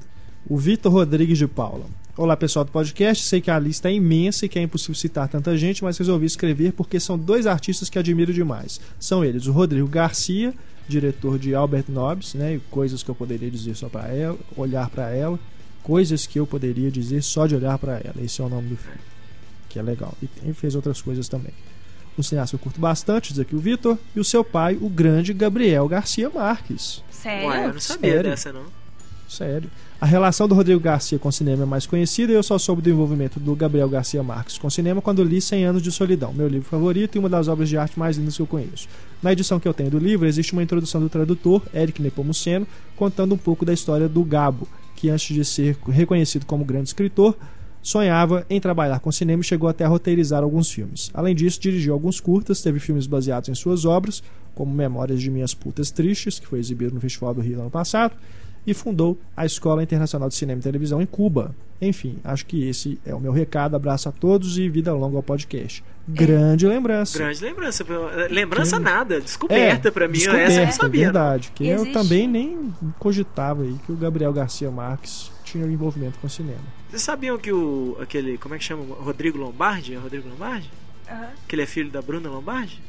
O 0.49 0.57
Vitor 0.57 0.91
Rodrigues 0.91 1.37
de 1.37 1.47
Paula. 1.47 1.85
Olá 2.17 2.35
pessoal 2.35 2.65
do 2.65 2.71
podcast, 2.71 3.23
sei 3.23 3.39
que 3.39 3.51
a 3.51 3.59
lista 3.59 3.89
é 3.89 3.93
imensa 3.93 4.45
e 4.45 4.49
que 4.49 4.57
é 4.57 4.61
impossível 4.63 4.95
citar 4.95 5.27
tanta 5.27 5.55
gente, 5.55 5.83
mas 5.83 5.97
resolvi 5.99 6.25
escrever 6.25 6.73
porque 6.73 6.99
são 6.99 7.17
dois 7.17 7.45
artistas 7.45 7.89
que 7.89 7.99
admiro 7.99 8.33
demais. 8.33 8.81
São 8.99 9.23
eles 9.23 9.45
o 9.45 9.51
Rodrigo 9.51 9.87
Garcia, 9.87 10.51
diretor 10.87 11.37
de 11.37 11.53
Albert 11.53 11.85
Nobbs, 11.89 12.33
né, 12.33 12.55
e 12.55 12.59
coisas 12.71 13.03
que 13.03 13.09
eu 13.09 13.13
poderia 13.15 13.51
dizer 13.51 13.75
só 13.75 13.87
para 13.87 14.07
ela, 14.07 14.37
olhar 14.55 14.89
para 14.89 15.11
ela, 15.11 15.39
coisas 15.83 16.25
que 16.25 16.39
eu 16.39 16.47
poderia 16.47 16.89
dizer 16.89 17.21
só 17.21 17.45
de 17.45 17.53
olhar 17.55 17.77
para 17.77 17.93
ela. 18.03 18.15
Esse 18.23 18.41
é 18.41 18.43
o 18.43 18.49
nome 18.49 18.69
do 18.69 18.77
filme, 18.77 18.97
que 19.69 19.77
é 19.77 19.83
legal. 19.83 20.17
E 20.21 20.25
tem- 20.25 20.53
fez 20.53 20.73
outras 20.73 20.99
coisas 20.99 21.29
também. 21.29 21.53
Um 22.17 22.23
cineasta 22.23 22.57
que 22.57 22.61
eu 22.61 22.63
curto 22.63 22.81
bastante, 22.81 23.29
diz 23.31 23.39
aqui 23.39 23.55
o 23.55 23.59
Vitor, 23.59 23.95
e 24.15 24.19
o 24.19 24.23
seu 24.23 24.43
pai, 24.43 24.75
o 24.81 24.89
grande 24.89 25.33
Gabriel 25.33 25.87
Garcia 25.87 26.31
Marques. 26.31 27.03
sério? 27.11 27.47
Ué, 27.47 27.65
eu 27.67 27.73
não 27.73 27.79
sabia 27.79 28.11
Sério? 28.13 28.29
dessa, 28.31 28.51
não. 28.51 28.65
Sério. 29.29 29.69
A 29.99 30.05
relação 30.05 30.47
do 30.47 30.53
Rodrigo 30.53 30.79
Garcia 30.79 31.17
com 31.17 31.27
o 31.27 31.31
cinema 31.31 31.63
é 31.63 31.65
mais 31.65 31.87
conhecida 31.87 32.31
e 32.31 32.35
eu 32.35 32.43
só 32.43 32.59
soube 32.59 32.83
do 32.83 32.89
envolvimento 32.89 33.39
do 33.39 33.55
Gabriel 33.55 33.89
Garcia 33.89 34.21
Marques 34.21 34.55
com 34.55 34.67
o 34.67 34.71
cinema 34.71 35.01
quando 35.01 35.23
li 35.23 35.41
100 35.41 35.65
Anos 35.65 35.81
de 35.81 35.91
Solidão, 35.91 36.31
meu 36.31 36.47
livro 36.47 36.69
favorito 36.69 37.15
e 37.15 37.19
uma 37.19 37.27
das 37.27 37.47
obras 37.47 37.67
de 37.67 37.79
arte 37.79 37.97
mais 37.97 38.15
lindas 38.15 38.35
que 38.35 38.41
eu 38.43 38.45
conheço. 38.45 38.87
Na 39.23 39.33
edição 39.33 39.59
que 39.59 39.67
eu 39.67 39.73
tenho 39.73 39.89
do 39.89 39.97
livro, 39.97 40.27
existe 40.27 40.53
uma 40.53 40.61
introdução 40.61 41.01
do 41.01 41.09
tradutor, 41.09 41.63
Eric 41.73 41.99
Nepomuceno, 41.99 42.67
contando 42.95 43.33
um 43.33 43.37
pouco 43.39 43.65
da 43.65 43.73
história 43.73 44.07
do 44.07 44.23
Gabo, 44.23 44.67
que 44.95 45.09
antes 45.09 45.35
de 45.35 45.43
ser 45.43 45.75
reconhecido 45.87 46.45
como 46.45 46.63
grande 46.63 46.89
escritor, 46.89 47.35
sonhava 47.81 48.45
em 48.51 48.61
trabalhar 48.61 48.99
com 48.99 49.11
cinema 49.11 49.41
e 49.41 49.45
chegou 49.45 49.67
até 49.67 49.83
a 49.83 49.87
roteirizar 49.87 50.43
alguns 50.43 50.69
filmes. 50.69 51.09
Além 51.11 51.33
disso, 51.33 51.59
dirigiu 51.59 51.93
alguns 51.93 52.19
curtas, 52.19 52.61
teve 52.61 52.79
filmes 52.79 53.07
baseados 53.07 53.49
em 53.49 53.55
suas 53.55 53.83
obras, 53.83 54.21
como 54.53 54.71
Memórias 54.71 55.19
de 55.19 55.31
Minhas 55.31 55.55
Putas 55.55 55.89
Tristes, 55.89 56.37
que 56.37 56.45
foi 56.45 56.59
exibido 56.59 56.93
no 56.93 57.01
Festival 57.01 57.33
do 57.33 57.41
Rio 57.41 57.55
no 57.55 57.61
ano 57.61 57.71
passado, 57.71 58.13
e 58.67 58.73
fundou 58.73 59.17
a 59.35 59.45
Escola 59.45 59.81
Internacional 59.81 60.27
de 60.29 60.35
Cinema 60.35 60.59
e 60.59 60.63
Televisão 60.63 61.01
em 61.01 61.05
Cuba. 61.05 61.55
Enfim, 61.81 62.17
acho 62.23 62.45
que 62.45 62.67
esse 62.67 62.99
é 63.05 63.15
o 63.15 63.19
meu 63.19 63.31
recado. 63.31 63.75
Abraço 63.75 64.09
a 64.09 64.11
todos 64.11 64.57
e 64.57 64.67
vida 64.67 64.93
longa 64.93 65.15
ao 65.17 65.23
podcast. 65.23 65.83
Grande 66.07 66.67
lembrança. 66.67 67.17
Grande 67.19 67.43
lembrança. 67.43 67.85
Lembrança 68.29 68.77
Que- 68.77 68.83
nada. 68.83 69.21
Descoberta 69.21 69.91
pra 69.91 70.07
mim. 70.07 70.13
descoberta, 70.13 70.51
Essa 70.51 70.61
eu 70.61 70.65
não 70.65 70.71
sabia. 70.73 71.03
verdade. 71.05 71.51
Que 71.55 71.67
eu 71.67 71.75
Existe- 71.75 71.93
também 71.93 72.27
nem 72.27 72.73
cogitava 72.99 73.63
aí 73.63 73.75
que 73.85 73.91
o 73.91 73.95
Gabriel 73.95 74.33
Garcia 74.33 74.69
Marques 74.71 75.31
tinha 75.43 75.65
envolvimento 75.65 76.17
com 76.19 76.27
o 76.27 76.29
cinema. 76.29 76.59
Vocês 76.89 77.01
sabiam 77.03 77.37
que 77.37 77.51
o. 77.51 77.95
aquele. 78.01 78.37
como 78.37 78.55
é 78.55 78.57
que 78.57 78.63
chama? 78.63 78.83
Rodrigo 78.95 79.37
Lombardi? 79.37 79.93
É 79.93 79.97
Rodrigo 79.97 80.27
Lombardi? 80.29 80.69
Aham. 81.09 81.27
Que 81.47 81.55
ele 81.55 81.61
é 81.61 81.65
filho 81.65 81.91
da 81.91 82.01
Bruna 82.01 82.27
Lombardi? 82.29 82.81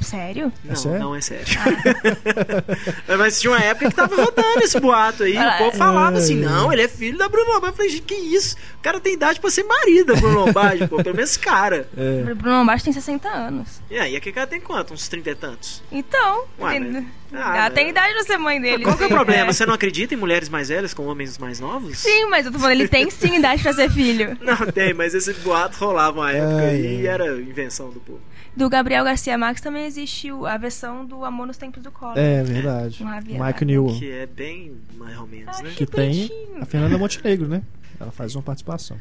Sério? 0.00 0.52
Não, 0.64 0.76
sério? 0.76 0.98
não 0.98 1.14
é 1.14 1.20
sério. 1.20 1.44
Mas 3.18 3.40
tinha 3.40 3.50
uma 3.52 3.60
época 3.60 3.88
que 3.90 3.94
tava 3.96 4.14
rodando 4.16 4.60
esse 4.62 4.78
boato 4.80 5.24
aí. 5.24 5.36
Ah, 5.36 5.54
o 5.54 5.58
povo 5.58 5.76
falava 5.76 6.16
assim: 6.18 6.38
é. 6.42 6.46
não, 6.46 6.72
ele 6.72 6.82
é 6.82 6.88
filho 6.88 7.18
da 7.18 7.28
Bruna 7.28 7.46
Lombardi. 7.54 7.68
Eu 7.68 7.76
falei, 7.76 7.90
gente, 7.90 8.02
que 8.02 8.14
isso? 8.14 8.56
O 8.78 8.82
cara 8.82 9.00
tem 9.00 9.14
idade 9.14 9.40
pra 9.40 9.50
ser 9.50 9.64
marido 9.64 10.14
da 10.14 10.20
Bruna 10.20 10.40
Lombardi, 10.40 10.86
pô. 10.86 11.02
Pelo 11.02 11.16
menos 11.16 11.30
esse 11.30 11.38
cara. 11.38 11.88
É. 11.96 12.30
O 12.30 12.34
Bruno 12.36 12.58
Lombardi 12.58 12.84
tem 12.84 12.92
60 12.92 13.28
anos. 13.28 13.80
E 13.90 13.98
aí, 13.98 14.16
aquele 14.16 14.34
cara 14.34 14.46
tem 14.46 14.60
quanto? 14.60 14.94
Uns 14.94 15.08
30 15.08 15.30
e 15.30 15.34
tantos? 15.34 15.82
Então, 15.90 16.44
Ué, 16.60 16.72
tem- 16.72 16.80
mas- 16.80 17.04
ela 17.30 17.66
Ah, 17.66 17.70
tem 17.70 17.84
mas- 17.84 17.90
idade 17.90 18.14
de 18.14 18.24
ser 18.24 18.38
mãe 18.38 18.60
dele. 18.60 18.84
Qual 18.84 18.96
que 18.96 19.02
é 19.02 19.06
o 19.06 19.10
problema? 19.10 19.52
Você 19.52 19.66
não 19.66 19.74
acredita 19.74 20.14
em 20.14 20.16
mulheres 20.16 20.48
mais 20.48 20.68
velhas 20.68 20.94
com 20.94 21.06
homens 21.06 21.36
mais 21.38 21.60
novos? 21.60 21.98
Sim, 21.98 22.26
mas 22.30 22.46
eu 22.46 22.52
tô 22.52 22.58
falando, 22.58 22.76
ele 22.78 22.88
tem 22.88 23.10
sim 23.10 23.36
idade 23.36 23.62
pra 23.62 23.72
ser 23.72 23.90
filho. 23.90 24.36
Não 24.40 24.56
tem, 24.72 24.94
mas 24.94 25.14
esse 25.14 25.32
boato 25.34 25.76
rolava 25.78 26.18
uma 26.20 26.32
época 26.32 26.62
ai. 26.68 26.76
e 26.80 27.06
era 27.06 27.26
invenção 27.40 27.90
do 27.90 28.00
povo. 28.00 28.20
Do 28.58 28.68
Gabriel 28.68 29.04
Garcia 29.04 29.38
Marques 29.38 29.62
também 29.62 29.86
existe 29.86 30.30
a 30.30 30.58
versão 30.58 31.06
do 31.06 31.24
Amor 31.24 31.46
nos 31.46 31.56
Tempos 31.56 31.80
do 31.80 31.92
Collor. 31.92 32.18
É 32.18 32.42
verdade. 32.42 33.04
Um. 33.04 33.44
Mike 33.44 33.64
Newell. 33.64 33.96
Que 33.96 34.10
é 34.10 34.26
bem 34.26 34.72
mais 34.96 35.16
ou 35.16 35.28
menos, 35.28 35.60
né? 35.60 35.70
Que 35.76 35.86
tem 35.86 36.28
a 36.60 36.66
Fernanda 36.66 36.98
Montenegro, 36.98 37.46
né? 37.46 37.62
Ela 38.00 38.10
faz 38.10 38.34
uma 38.34 38.42
participação. 38.42 39.00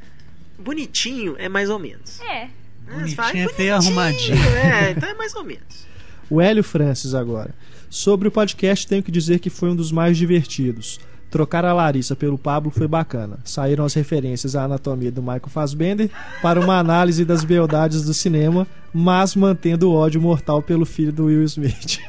Bonitinho 0.59 1.35
é 1.39 1.49
mais 1.49 1.71
ou 1.71 1.79
menos. 1.79 2.21
É. 2.21 2.43
Né? 2.43 2.51
Bonitinho 2.99 3.25
é 3.25 3.31
feio 3.31 3.47
bonitinho, 3.47 3.73
arrumadinho. 3.73 4.37
É, 4.37 4.91
então 4.91 5.09
é 5.09 5.15
mais 5.15 5.33
ou 5.33 5.43
menos. 5.43 5.87
O 6.29 6.39
Hélio 6.39 6.63
Francis 6.63 7.15
agora. 7.15 7.49
Sobre 7.89 8.27
o 8.27 8.31
podcast, 8.31 8.85
tenho 8.85 9.01
que 9.01 9.11
dizer 9.11 9.39
que 9.39 9.49
foi 9.49 9.69
um 9.71 9.75
dos 9.75 9.91
mais 9.91 10.19
divertidos. 10.19 10.99
Trocar 11.29 11.65
a 11.65 11.73
Larissa 11.73 12.15
pelo 12.15 12.37
Pablo 12.37 12.71
foi 12.71 12.87
bacana. 12.87 13.37
Saíram 13.43 13.83
as 13.83 13.93
referências 13.93 14.55
à 14.55 14.63
anatomia 14.63 15.11
do 15.11 15.21
Michael 15.21 15.49
Fassbender 15.49 16.09
para 16.41 16.59
uma 16.59 16.79
análise 16.79 17.25
das 17.25 17.43
beldades 17.43 18.03
do 18.03 18.13
cinema, 18.13 18.65
mas 18.93 19.35
mantendo 19.35 19.89
o 19.89 19.93
ódio 19.93 20.21
mortal 20.21 20.61
pelo 20.61 20.85
filho 20.85 21.11
do 21.11 21.25
Will 21.25 21.43
Smith. 21.43 21.99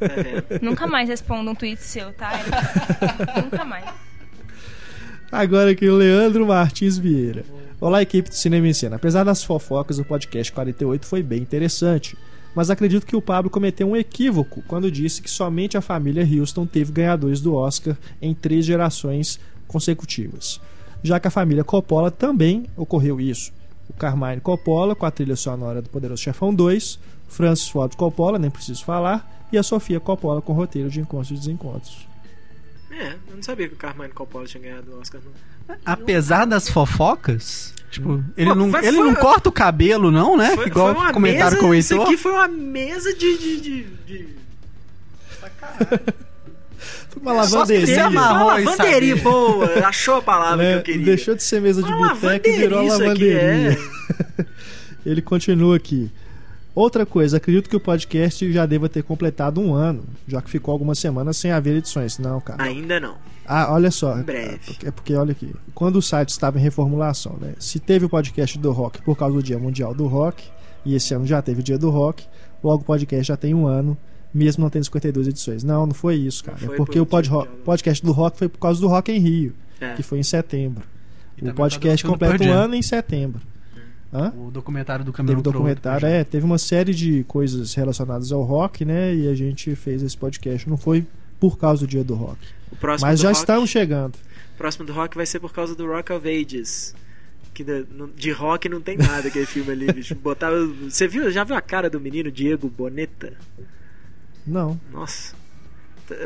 Nunca 0.60 0.86
mais 0.86 1.08
respondo 1.08 1.50
um 1.50 1.54
tweet 1.54 1.82
seu, 1.82 2.12
tá? 2.12 2.32
Nunca 3.42 3.64
mais. 3.64 3.86
Agora 5.32 5.70
aqui 5.70 5.88
o 5.88 5.96
Leandro 5.96 6.46
Martins 6.46 6.98
Vieira. 6.98 7.44
Olá, 7.80 8.02
equipe 8.02 8.28
do 8.28 8.34
Cinema 8.34 8.66
em 8.66 8.72
Cena. 8.72 8.96
Apesar 8.96 9.24
das 9.24 9.44
fofocas, 9.44 9.98
o 9.98 10.04
podcast 10.04 10.52
48 10.52 11.06
foi 11.06 11.22
bem 11.22 11.40
interessante. 11.40 12.16
Mas 12.58 12.70
acredito 12.70 13.06
que 13.06 13.14
o 13.14 13.22
Pablo 13.22 13.48
cometeu 13.48 13.88
um 13.88 13.96
equívoco 13.96 14.64
quando 14.66 14.90
disse 14.90 15.22
que 15.22 15.30
somente 15.30 15.76
a 15.76 15.80
família 15.80 16.24
Houston 16.24 16.66
teve 16.66 16.90
ganhadores 16.90 17.40
do 17.40 17.54
Oscar 17.54 17.96
em 18.20 18.34
três 18.34 18.66
gerações 18.66 19.38
consecutivas. 19.68 20.60
Já 21.00 21.20
que 21.20 21.28
a 21.28 21.30
família 21.30 21.62
Coppola 21.62 22.10
também 22.10 22.66
ocorreu 22.76 23.20
isso. 23.20 23.52
O 23.88 23.92
Carmine 23.92 24.40
Coppola, 24.40 24.96
com 24.96 25.06
a 25.06 25.10
trilha 25.12 25.36
sonora 25.36 25.80
do 25.80 25.88
Poderoso 25.88 26.20
Chefão 26.20 26.52
2, 26.52 26.98
Francis 27.28 27.68
Ford 27.68 27.94
Coppola, 27.94 28.40
nem 28.40 28.50
preciso 28.50 28.84
falar, 28.84 29.46
e 29.52 29.56
a 29.56 29.62
Sofia 29.62 30.00
Coppola 30.00 30.42
com 30.42 30.52
roteiro 30.52 30.90
de 30.90 31.00
Encontros 31.00 31.30
e 31.30 31.34
Desencontros. 31.34 32.08
É, 32.90 33.12
eu 33.28 33.36
não 33.36 33.42
sabia 33.44 33.68
que 33.68 33.74
o 33.74 33.78
Carmine 33.78 34.12
Coppola 34.12 34.46
tinha 34.46 34.64
ganhado 34.64 34.90
o 34.90 34.98
Oscar, 34.98 35.20
não. 35.24 35.30
Apesar 35.84 36.44
das 36.46 36.68
fofocas, 36.68 37.74
tipo, 37.90 38.22
ele, 38.36 38.50
Pô, 38.50 38.54
não, 38.54 38.70
vai- 38.70 38.84
ele 38.86 38.96
foi- 38.96 39.06
não 39.06 39.14
corta 39.14 39.48
o 39.48 39.52
cabelo, 39.52 40.10
não, 40.10 40.36
né? 40.36 40.54
Foi, 40.54 40.66
Igual 40.66 40.94
foi 40.94 41.12
comentaram 41.12 41.50
mesa, 41.50 41.56
com 41.62 41.68
o 41.70 41.74
Isso 41.74 41.92
Heitor. 41.94 42.06
aqui 42.06 42.16
foi 42.16 42.32
uma 42.32 42.48
mesa 42.48 43.12
de... 43.14 43.38
de, 43.38 43.60
de, 43.60 43.82
de... 44.06 44.28
Foi 47.10 47.22
uma 47.22 47.34
Só 47.44 47.64
se 47.66 47.72
lavanderia. 47.74 48.06
amarrou 48.06 48.48
Uma 48.50 48.54
lavanderia 48.70 49.16
boa, 49.16 49.86
achou 49.86 50.16
a 50.16 50.22
palavra 50.22 50.56
né? 50.64 50.72
que 50.72 50.78
eu 50.78 50.82
queria. 50.94 51.04
Deixou 51.06 51.34
de 51.34 51.42
ser 51.42 51.60
mesa 51.60 51.82
de 51.82 51.90
boteco 51.90 52.48
e 52.48 52.52
virou 52.52 52.82
lavanderia 52.84 52.86
isso 52.86 53.10
aqui, 53.10 53.34
lavanderia. 53.34 53.78
é. 54.38 54.46
Ele 55.06 55.22
continua 55.22 55.76
aqui. 55.76 56.10
Outra 56.74 57.04
coisa, 57.04 57.38
acredito 57.38 57.68
que 57.68 57.74
o 57.74 57.80
podcast 57.80 58.52
já 58.52 58.64
deva 58.66 58.88
ter 58.88 59.02
completado 59.02 59.60
um 59.60 59.74
ano, 59.74 60.04
já 60.28 60.40
que 60.40 60.48
ficou 60.50 60.70
algumas 60.72 60.98
semanas 60.98 61.36
sem 61.36 61.50
haver 61.50 61.76
edições. 61.76 62.18
Não, 62.18 62.40
cara. 62.40 62.62
Ainda 62.62 63.00
não. 63.00 63.16
Ah, 63.48 63.72
olha 63.72 63.90
só. 63.90 64.18
Em 64.18 64.22
breve. 64.22 64.54
É 64.54 64.58
porque, 64.58 64.88
é 64.88 64.90
porque, 64.90 65.14
olha 65.14 65.32
aqui. 65.32 65.54
Quando 65.74 65.96
o 65.96 66.02
site 66.02 66.28
estava 66.28 66.58
em 66.58 66.62
reformulação, 66.62 67.36
né? 67.40 67.54
Se 67.58 67.78
teve 67.80 68.04
o 68.04 68.08
podcast 68.08 68.58
do 68.58 68.70
rock 68.72 69.00
por 69.02 69.16
causa 69.16 69.34
do 69.36 69.42
Dia 69.42 69.58
Mundial 69.58 69.94
do 69.94 70.06
Rock, 70.06 70.44
e 70.84 70.94
esse 70.94 71.14
ano 71.14 71.26
já 71.26 71.40
teve 71.40 71.60
o 71.60 71.62
Dia 71.62 71.78
do 71.78 71.88
Rock, 71.90 72.26
logo 72.62 72.82
o 72.82 72.84
podcast 72.84 73.26
já 73.26 73.36
tem 73.36 73.54
um 73.54 73.66
ano, 73.66 73.96
mesmo 74.34 74.62
não 74.62 74.70
tendo 74.70 74.84
52 74.84 75.28
edições. 75.28 75.64
Não, 75.64 75.86
não 75.86 75.94
foi 75.94 76.16
isso, 76.16 76.44
cara. 76.44 76.58
Foi 76.58 76.74
é 76.74 76.76
porque 76.76 76.98
por 76.98 77.02
o 77.02 77.06
pod 77.06 77.28
Rock. 77.30 77.48
podcast 77.64 78.04
do 78.04 78.12
rock 78.12 78.38
foi 78.38 78.48
por 78.48 78.58
causa 78.58 78.80
do 78.80 78.86
Rock 78.88 79.10
em 79.10 79.18
Rio, 79.18 79.54
É. 79.80 79.94
que 79.94 80.02
foi 80.02 80.18
em 80.18 80.22
setembro. 80.22 80.84
E 81.40 81.48
O 81.48 81.54
podcast 81.54 82.02
tá 82.02 82.06
do 82.08 82.12
completa 82.12 82.44
um 82.44 82.46
Jam. 82.46 82.56
ano 82.64 82.74
em 82.74 82.82
setembro. 82.82 83.40
Hã? 84.12 84.32
O 84.36 84.50
documentário 84.50 85.04
do 85.04 85.12
Teve 85.12 85.16
caminhão 85.18 85.42
pro 85.42 85.52
documentário, 85.52 86.06
é, 86.06 86.24
teve 86.24 86.44
uma 86.44 86.58
série 86.58 86.94
de 86.94 87.24
coisas 87.24 87.74
relacionadas 87.74 88.32
ao 88.32 88.42
rock, 88.42 88.84
né? 88.84 89.14
E 89.14 89.28
a 89.28 89.34
gente 89.34 89.74
fez 89.74 90.02
esse 90.02 90.16
podcast. 90.16 90.68
Não 90.68 90.76
foi 90.78 91.06
por 91.38 91.58
causa 91.58 91.86
do 91.86 91.88
dia 91.88 92.02
do 92.02 92.14
rock. 92.14 92.38
O 92.72 92.76
próximo 92.76 93.08
Mas 93.10 93.20
já 93.20 93.28
rock, 93.28 93.38
estamos 93.40 93.70
chegando. 93.70 94.14
O 94.54 94.58
próximo 94.58 94.84
do 94.84 94.92
rock 94.92 95.16
vai 95.16 95.26
ser 95.26 95.40
por 95.40 95.52
causa 95.52 95.74
do 95.74 95.86
Rock 95.86 96.12
of 96.12 96.28
Ages. 96.28 96.94
Que 97.54 97.64
não- 97.64 98.08
de 98.08 98.30
rock 98.30 98.68
não 98.68 98.80
tem 98.80 98.96
nada 98.96 99.28
aquele 99.28 99.46
filme 99.46 99.70
ali, 99.72 99.92
bicho. 99.92 100.14
Botava, 100.14 100.56
você 100.88 101.08
viu, 101.08 101.30
já 101.30 101.44
viu 101.44 101.56
a 101.56 101.60
cara 101.60 101.88
do 101.90 102.00
menino 102.00 102.30
Diego 102.30 102.68
Boneta? 102.68 103.32
Não. 104.46 104.80
Nossa. 104.92 105.34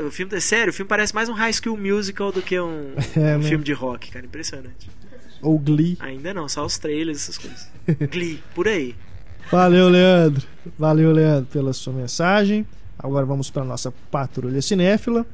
O 0.06 0.10
filme, 0.10 0.40
sério, 0.40 0.70
o 0.70 0.72
filme 0.74 0.88
parece 0.88 1.12
mais 1.14 1.28
um 1.28 1.32
High 1.32 1.52
School 1.54 1.76
Musical 1.76 2.30
do 2.30 2.40
que 2.40 2.58
um, 2.60 2.92
É, 3.16 3.36
um 3.36 3.40
né? 3.40 3.48
filme 3.48 3.64
de 3.64 3.72
rock, 3.72 4.10
cara. 4.10 4.24
Impressionante. 4.24 4.88
Ou 5.40 5.58
Glee. 5.58 5.96
Ainda 5.98 6.32
não, 6.32 6.48
só 6.48 6.64
os 6.64 6.78
trailers, 6.78 7.22
essas 7.22 7.38
coisas. 7.38 7.68
Glee, 8.12 8.40
por 8.54 8.68
aí. 8.68 8.94
Valeu, 9.50 9.88
Leandro. 9.88 10.46
Valeu, 10.78 11.10
Leandro, 11.10 11.46
pela 11.52 11.72
sua 11.72 11.92
mensagem. 11.92 12.64
Agora 12.96 13.26
vamos 13.26 13.50
para 13.50 13.64
nossa 13.64 13.90
patrulha 14.10 14.62
cinéfila. 14.62 15.26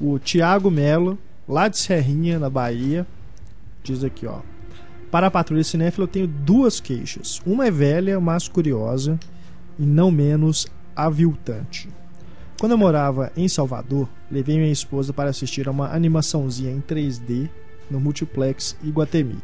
O 0.00 0.18
Tiago 0.18 0.70
Melo, 0.70 1.18
lá 1.46 1.68
de 1.68 1.76
Serrinha, 1.76 2.38
na 2.38 2.48
Bahia, 2.48 3.06
diz 3.82 4.02
aqui, 4.02 4.26
ó. 4.26 4.40
Para 5.10 5.26
a 5.26 5.30
patrulha 5.30 5.62
cinéfila 5.62 6.04
eu 6.04 6.08
tenho 6.08 6.26
duas 6.26 6.80
queixas. 6.80 7.42
Uma 7.44 7.66
é 7.66 7.70
velha, 7.70 8.18
mas 8.20 8.48
curiosa 8.48 9.18
e 9.78 9.84
não 9.84 10.10
menos 10.10 10.66
aviltante. 10.96 11.88
Quando 12.58 12.72
eu 12.72 12.78
morava 12.78 13.32
em 13.36 13.48
Salvador, 13.48 14.08
levei 14.30 14.56
minha 14.56 14.72
esposa 14.72 15.12
para 15.12 15.30
assistir 15.30 15.66
a 15.66 15.70
uma 15.70 15.94
animaçãozinha 15.94 16.70
em 16.70 16.80
3D 16.80 17.48
no 17.90 17.98
Multiplex 17.98 18.76
Iguatemi. 18.82 19.38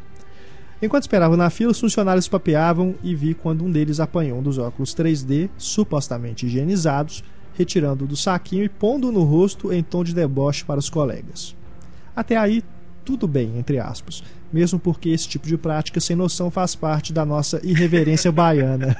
Enquanto 0.81 1.03
esperava 1.03 1.35
na 1.35 1.49
fila, 1.49 1.71
os 1.71 1.79
funcionários 1.79 2.27
papeavam 2.27 2.95
e 3.03 3.15
vi 3.15 3.33
quando 3.33 3.65
um 3.65 3.71
deles 3.71 3.99
apanhou 3.99 4.39
um 4.39 4.43
dos 4.43 4.59
óculos 4.59 4.93
3D, 4.95 5.49
supostamente 5.57 6.45
higienizados, 6.45 7.23
retirando 7.57 8.05
do 8.05 8.15
saquinho 8.15 8.63
e 8.63 8.69
pondo 8.69 9.11
no 9.11 9.23
rosto 9.23 9.73
em 9.73 9.81
tom 9.81 10.03
de 10.03 10.13
deboche 10.13 10.63
para 10.63 10.79
os 10.79 10.89
colegas. 10.89 11.55
Até 12.15 12.37
aí, 12.37 12.63
tudo 13.03 13.27
bem, 13.27 13.57
entre 13.57 13.79
aspas, 13.79 14.23
mesmo 14.51 14.79
porque 14.79 15.09
esse 15.09 15.27
tipo 15.27 15.47
de 15.47 15.57
prática 15.57 15.99
sem 15.99 16.15
noção 16.15 16.51
faz 16.51 16.75
parte 16.75 17.11
da 17.11 17.25
nossa 17.25 17.59
irreverência 17.63 18.31
baiana. 18.33 18.95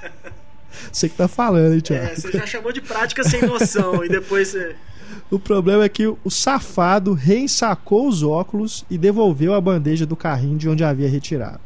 Você 0.91 1.07
que 1.07 1.15
tá 1.15 1.27
falando, 1.27 1.73
hein, 1.73 1.81
Thiago? 1.81 2.05
É, 2.05 2.15
você 2.15 2.31
já 2.31 2.45
chamou 2.45 2.71
de 2.71 2.81
prática 2.81 3.23
sem 3.23 3.41
noção 3.41 4.03
e 4.03 4.09
depois 4.09 4.49
você. 4.49 4.75
O 5.29 5.37
problema 5.37 5.83
é 5.83 5.89
que 5.89 6.07
o 6.07 6.29
safado 6.29 7.13
reensacou 7.13 8.07
os 8.07 8.23
óculos 8.23 8.85
e 8.89 8.97
devolveu 8.97 9.53
a 9.53 9.59
bandeja 9.59 10.05
do 10.05 10.15
carrinho 10.15 10.57
de 10.57 10.69
onde 10.69 10.85
havia 10.85 11.09
retirado. 11.09 11.59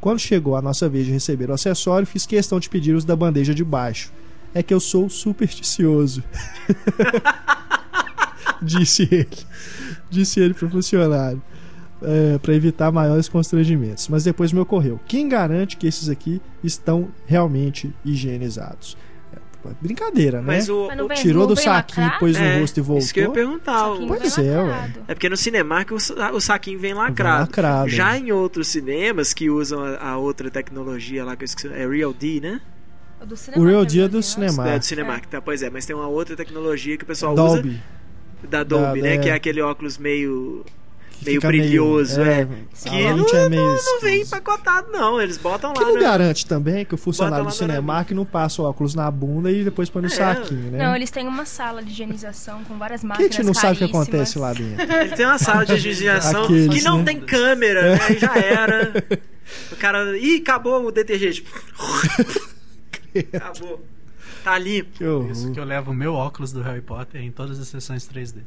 Quando 0.00 0.18
chegou 0.18 0.56
a 0.56 0.62
nossa 0.62 0.88
vez 0.88 1.04
de 1.04 1.12
receber 1.12 1.50
o 1.50 1.52
acessório, 1.52 2.06
fiz 2.06 2.24
questão 2.24 2.58
de 2.58 2.70
pedir 2.70 2.94
os 2.94 3.04
da 3.04 3.14
bandeja 3.14 3.54
de 3.54 3.62
baixo. 3.62 4.10
É 4.54 4.62
que 4.62 4.74
eu 4.74 4.80
sou 4.80 5.08
supersticioso. 5.08 6.22
Disse 8.62 9.08
ele. 9.10 9.28
Disse 10.10 10.40
ele 10.40 10.54
pro 10.54 10.68
funcionário. 10.68 11.40
É, 12.02 12.38
para 12.38 12.54
evitar 12.54 12.90
maiores 12.90 13.28
constrangimentos. 13.28 14.08
Mas 14.08 14.24
depois 14.24 14.52
me 14.52 14.60
ocorreu. 14.60 14.98
Quem 15.06 15.28
garante 15.28 15.76
que 15.76 15.86
esses 15.86 16.08
aqui 16.08 16.40
estão 16.64 17.08
realmente 17.26 17.92
higienizados? 18.02 18.96
É, 19.34 19.68
brincadeira, 19.82 20.38
né? 20.40 20.46
Mas 20.46 20.68
o. 20.70 20.88
Não 20.94 21.04
o- 21.04 21.08
vem- 21.08 21.16
Tirou 21.18 21.46
do 21.46 21.54
vem 21.54 21.62
saquinho, 21.64 22.06
lacrado? 22.06 22.20
pôs 22.20 22.38
no 22.38 22.44
é, 22.44 22.58
rosto 22.60 22.78
e 22.78 22.80
voltou. 22.80 23.04
Isso 23.04 23.12
que 23.12 23.20
eu 23.20 23.24
ia 23.24 23.30
perguntar. 23.30 23.90
o- 23.92 24.06
Pois 24.06 24.38
é, 24.38 24.62
ué. 24.62 24.92
É 25.08 25.14
porque 25.14 25.28
no 25.28 25.36
Cinemark 25.36 25.90
o, 25.92 26.00
sa- 26.00 26.32
o 26.32 26.40
saquinho 26.40 26.78
vem 26.78 26.94
lacrado. 26.94 27.42
lacrado, 27.42 27.90
Já 27.90 28.12
né? 28.12 28.18
em 28.20 28.32
outros 28.32 28.68
cinemas 28.68 29.34
que 29.34 29.50
usam 29.50 29.84
a, 29.84 29.96
a 30.12 30.16
outra 30.16 30.50
tecnologia 30.50 31.22
lá 31.22 31.36
que 31.36 31.44
eu 31.44 31.46
esqueci, 31.46 31.68
é 31.68 31.86
Real 31.86 32.14
D, 32.14 32.40
né? 32.40 32.62
O 33.22 33.26
do 33.26 33.34
O 33.34 33.36
Cinemark 33.36 33.68
Real 33.70 33.82
é 33.82 33.86
Dia 33.86 34.02
do 34.08 34.12
verdade, 34.12 34.26
Cinemark. 34.26 34.68
É 34.70 34.78
do 34.78 34.84
Cinemark, 34.84 35.26
tá? 35.26 35.40
Pois 35.42 35.62
é, 35.62 35.70
mas 35.70 35.84
tem 35.86 35.94
uma 35.94 36.08
outra 36.08 36.34
tecnologia 36.36 36.96
que 36.96 37.04
o 37.04 37.06
pessoal 37.06 37.32
usa 37.34 37.42
Dolby. 37.42 37.80
da 38.48 38.62
Dolby, 38.64 39.00
Da- 39.02 39.08
né? 39.08 39.14
é. 39.14 39.18
Que 39.18 39.28
é 39.28 39.32
aquele 39.34 39.60
óculos 39.60 39.98
meio 39.98 40.64
que 41.18 41.26
meio 41.26 41.40
brilhoso, 41.42 42.18
é. 42.22 42.46
Que 42.46 42.88
que 42.88 43.04
não, 43.10 43.16
não, 43.18 43.28
é 43.34 43.48
meio 43.50 43.62
não, 43.62 43.74
não 43.74 44.00
vem 44.00 44.22
empacotado, 44.22 44.90
não. 44.90 45.20
Eles 45.20 45.36
botam 45.36 45.74
Que 45.74 45.80
lá, 45.82 45.88
não 45.88 45.94
né? 45.96 46.00
garante 46.00 46.46
também 46.46 46.82
que 46.86 46.94
o 46.94 46.96
funcionário 46.96 47.44
do 47.44 47.48
no 47.50 47.54
Cinemark 47.54 48.10
não 48.12 48.24
passa 48.24 48.62
o 48.62 48.64
óculos 48.64 48.94
na 48.94 49.10
bunda 49.10 49.52
e 49.52 49.62
depois 49.62 49.90
põe 49.90 50.00
no 50.00 50.08
É. 50.08 50.10
saquinho, 50.10 50.70
né? 50.70 50.78
Não, 50.78 50.96
eles 50.96 51.10
têm 51.10 51.28
uma 51.28 51.44
sala 51.44 51.82
de 51.82 51.90
higienização 51.90 52.64
com 52.64 52.78
várias 52.78 53.02
Quem 53.02 53.06
a 53.10 53.12
máquinas 53.12 53.34
gente 53.36 53.44
não 53.44 53.52
sabe 53.52 53.74
o 53.74 53.78
que 53.78 53.84
acontece 53.84 54.38
lá 54.38 54.54
dentro? 54.54 54.80
Ele 54.96 55.14
tem 55.14 55.26
uma 55.26 55.36
sala 55.38 55.66
de 55.66 55.74
higienização 55.74 56.44
Aqueles, 56.44 56.74
que 56.78 56.82
não 56.82 56.98
né? 57.00 57.04
tem 57.04 57.20
câmera, 57.20 57.82
né? 57.96 57.98
Aí 58.08 58.16
já 58.18 58.34
era. 58.38 59.04
O 59.72 59.76
cara. 59.76 60.16
Ih, 60.16 60.36
acabou 60.36 60.86
o 60.86 60.90
detergente. 60.90 61.44
acabou. 63.18 63.84
Tá 64.44 64.58
limpo. 64.58 64.90
Que 64.98 65.04
horror, 65.04 65.30
Isso 65.30 65.50
que 65.52 65.58
eu 65.60 65.64
levo 65.64 65.90
o 65.90 65.94
meu 65.94 66.14
óculos 66.14 66.52
do 66.52 66.62
Harry 66.62 66.80
Potter 66.80 67.20
em 67.22 67.30
todas 67.30 67.58
as 67.58 67.68
sessões 67.68 68.06
3D. 68.08 68.40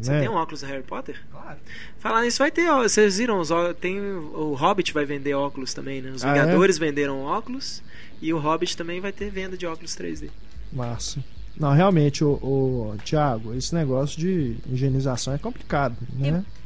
Você 0.00 0.10
né? 0.10 0.20
tem 0.20 0.28
um 0.28 0.34
óculos 0.34 0.60
do 0.60 0.66
Harry 0.66 0.82
Potter? 0.82 1.16
Claro. 1.30 1.56
Falar 1.98 2.22
nisso, 2.22 2.38
vai 2.38 2.50
ter. 2.50 2.68
ó, 2.68 2.82
Vocês 2.82 3.18
viram? 3.18 3.38
Os, 3.38 3.50
ó- 3.50 3.72
tem, 3.72 4.00
o 4.00 4.54
Hobbit 4.54 4.92
vai 4.92 5.04
vender 5.04 5.34
óculos 5.34 5.72
também, 5.72 6.02
né? 6.02 6.10
Os 6.10 6.24
Ah, 6.24 6.30
é? 6.30 6.32
Vingadores 6.34 6.78
venderam 6.78 7.20
óculos. 7.22 7.80
E 8.20 8.32
o 8.34 8.38
Hobbit 8.38 8.76
também 8.76 9.00
vai 9.00 9.12
ter 9.12 9.30
venda 9.30 9.56
de 9.56 9.66
óculos 9.66 9.94
3D. 9.96 10.30
Massa. 10.72 11.22
Não, 11.56 11.72
realmente, 11.72 12.24
o, 12.24 12.30
o 12.32 12.96
Thiago, 13.04 13.54
esse 13.54 13.72
negócio 13.74 14.18
de 14.18 14.56
higienização 14.68 15.32
é 15.32 15.38
complicado, 15.38 15.96
né? 16.12 16.44
E 16.44 16.63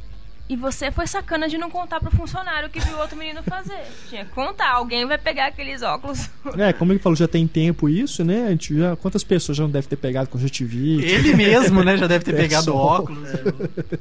você 0.55 0.91
foi 0.91 1.05
sacana 1.05 1.47
de 1.47 1.57
não 1.57 1.69
contar 1.69 1.99
pro 1.99 2.09
funcionário 2.09 2.69
que 2.69 2.79
viu 2.79 2.95
o 2.97 2.99
outro 2.99 3.15
menino 3.15 3.43
fazer. 3.43 3.83
Tinha 4.09 4.25
que 4.25 4.31
contar, 4.31 4.71
alguém 4.71 5.05
vai 5.05 5.17
pegar 5.17 5.47
aqueles 5.47 5.81
óculos. 5.83 6.29
É, 6.57 6.73
como 6.73 6.91
ele 6.91 6.99
falou, 6.99 7.15
já 7.15 7.27
tem 7.27 7.47
tempo 7.47 7.87
isso, 7.87 8.23
né? 8.23 8.47
A 8.47 8.49
gente 8.49 8.75
já, 8.77 8.95
quantas 8.95 9.23
pessoas 9.23 9.57
já 9.57 9.63
não 9.63 9.69
devem 9.69 9.87
ter 9.87 9.95
pegado 9.95 10.27
conjuntivite? 10.29 11.05
Ele 11.05 11.35
mesmo, 11.35 11.83
né, 11.83 11.97
já 11.97 12.07
deve 12.07 12.25
ter 12.25 12.33
pegado 12.37 12.71
o 12.71 12.73
Pessoal. 12.73 13.01
óculos. 13.01 13.29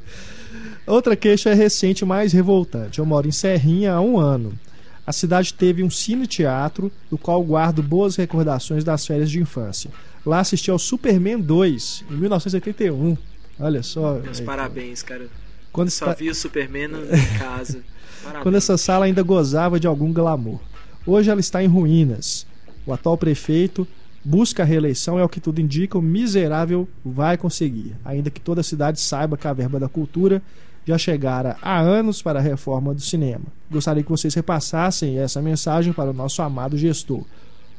Outra 0.86 1.14
queixa 1.14 1.50
é 1.50 1.54
recente 1.54 2.04
mais 2.04 2.32
revoltante. 2.32 2.98
Eu 2.98 3.04
moro 3.04 3.28
em 3.28 3.32
Serrinha 3.32 3.92
há 3.92 4.00
um 4.00 4.18
ano. 4.18 4.58
A 5.06 5.12
cidade 5.12 5.52
teve 5.52 5.82
um 5.82 5.90
cine-teatro, 5.90 6.90
do 7.10 7.18
qual 7.18 7.42
guardo 7.42 7.82
boas 7.82 8.16
recordações 8.16 8.84
das 8.84 9.06
férias 9.06 9.30
de 9.30 9.38
infância. 9.38 9.90
Lá 10.24 10.40
assisti 10.40 10.70
ao 10.70 10.78
Superman 10.78 11.40
2, 11.40 12.04
em 12.10 12.14
1981. 12.14 13.16
Olha 13.60 13.82
só. 13.82 14.14
Meus 14.14 14.40
aí, 14.40 14.46
parabéns, 14.46 15.02
cara. 15.02 15.28
Quando, 15.72 15.90
Só 15.90 16.14
vi 16.14 16.30
o 16.30 16.34
Superman 16.34 16.90
em 16.92 17.26
casa. 17.38 17.80
Parabéns. 18.22 18.42
quando 18.42 18.54
essa 18.56 18.76
sala 18.76 19.04
ainda 19.06 19.22
gozava 19.22 19.78
de 19.78 19.86
algum 19.86 20.12
glamour. 20.12 20.58
Hoje 21.06 21.30
ela 21.30 21.40
está 21.40 21.62
em 21.62 21.66
ruínas. 21.68 22.46
O 22.84 22.92
atual 22.92 23.16
prefeito 23.16 23.86
busca 24.24 24.62
a 24.62 24.66
reeleição, 24.66 25.18
é 25.18 25.24
o 25.24 25.28
que 25.28 25.40
tudo 25.40 25.60
indica, 25.60 25.96
o 25.96 26.02
miserável 26.02 26.88
vai 27.04 27.36
conseguir. 27.36 27.94
Ainda 28.04 28.30
que 28.30 28.40
toda 28.40 28.60
a 28.60 28.64
cidade 28.64 29.00
saiba 29.00 29.36
que 29.36 29.46
a 29.46 29.52
verba 29.52 29.78
da 29.78 29.88
cultura 29.88 30.42
já 30.86 30.98
chegara 30.98 31.56
há 31.62 31.78
anos 31.78 32.20
para 32.22 32.38
a 32.38 32.42
reforma 32.42 32.94
do 32.94 33.00
cinema. 33.00 33.44
Gostaria 33.70 34.02
que 34.02 34.10
vocês 34.10 34.34
repassassem 34.34 35.18
essa 35.18 35.40
mensagem 35.40 35.92
para 35.92 36.10
o 36.10 36.14
nosso 36.14 36.42
amado 36.42 36.76
gestor. 36.76 37.24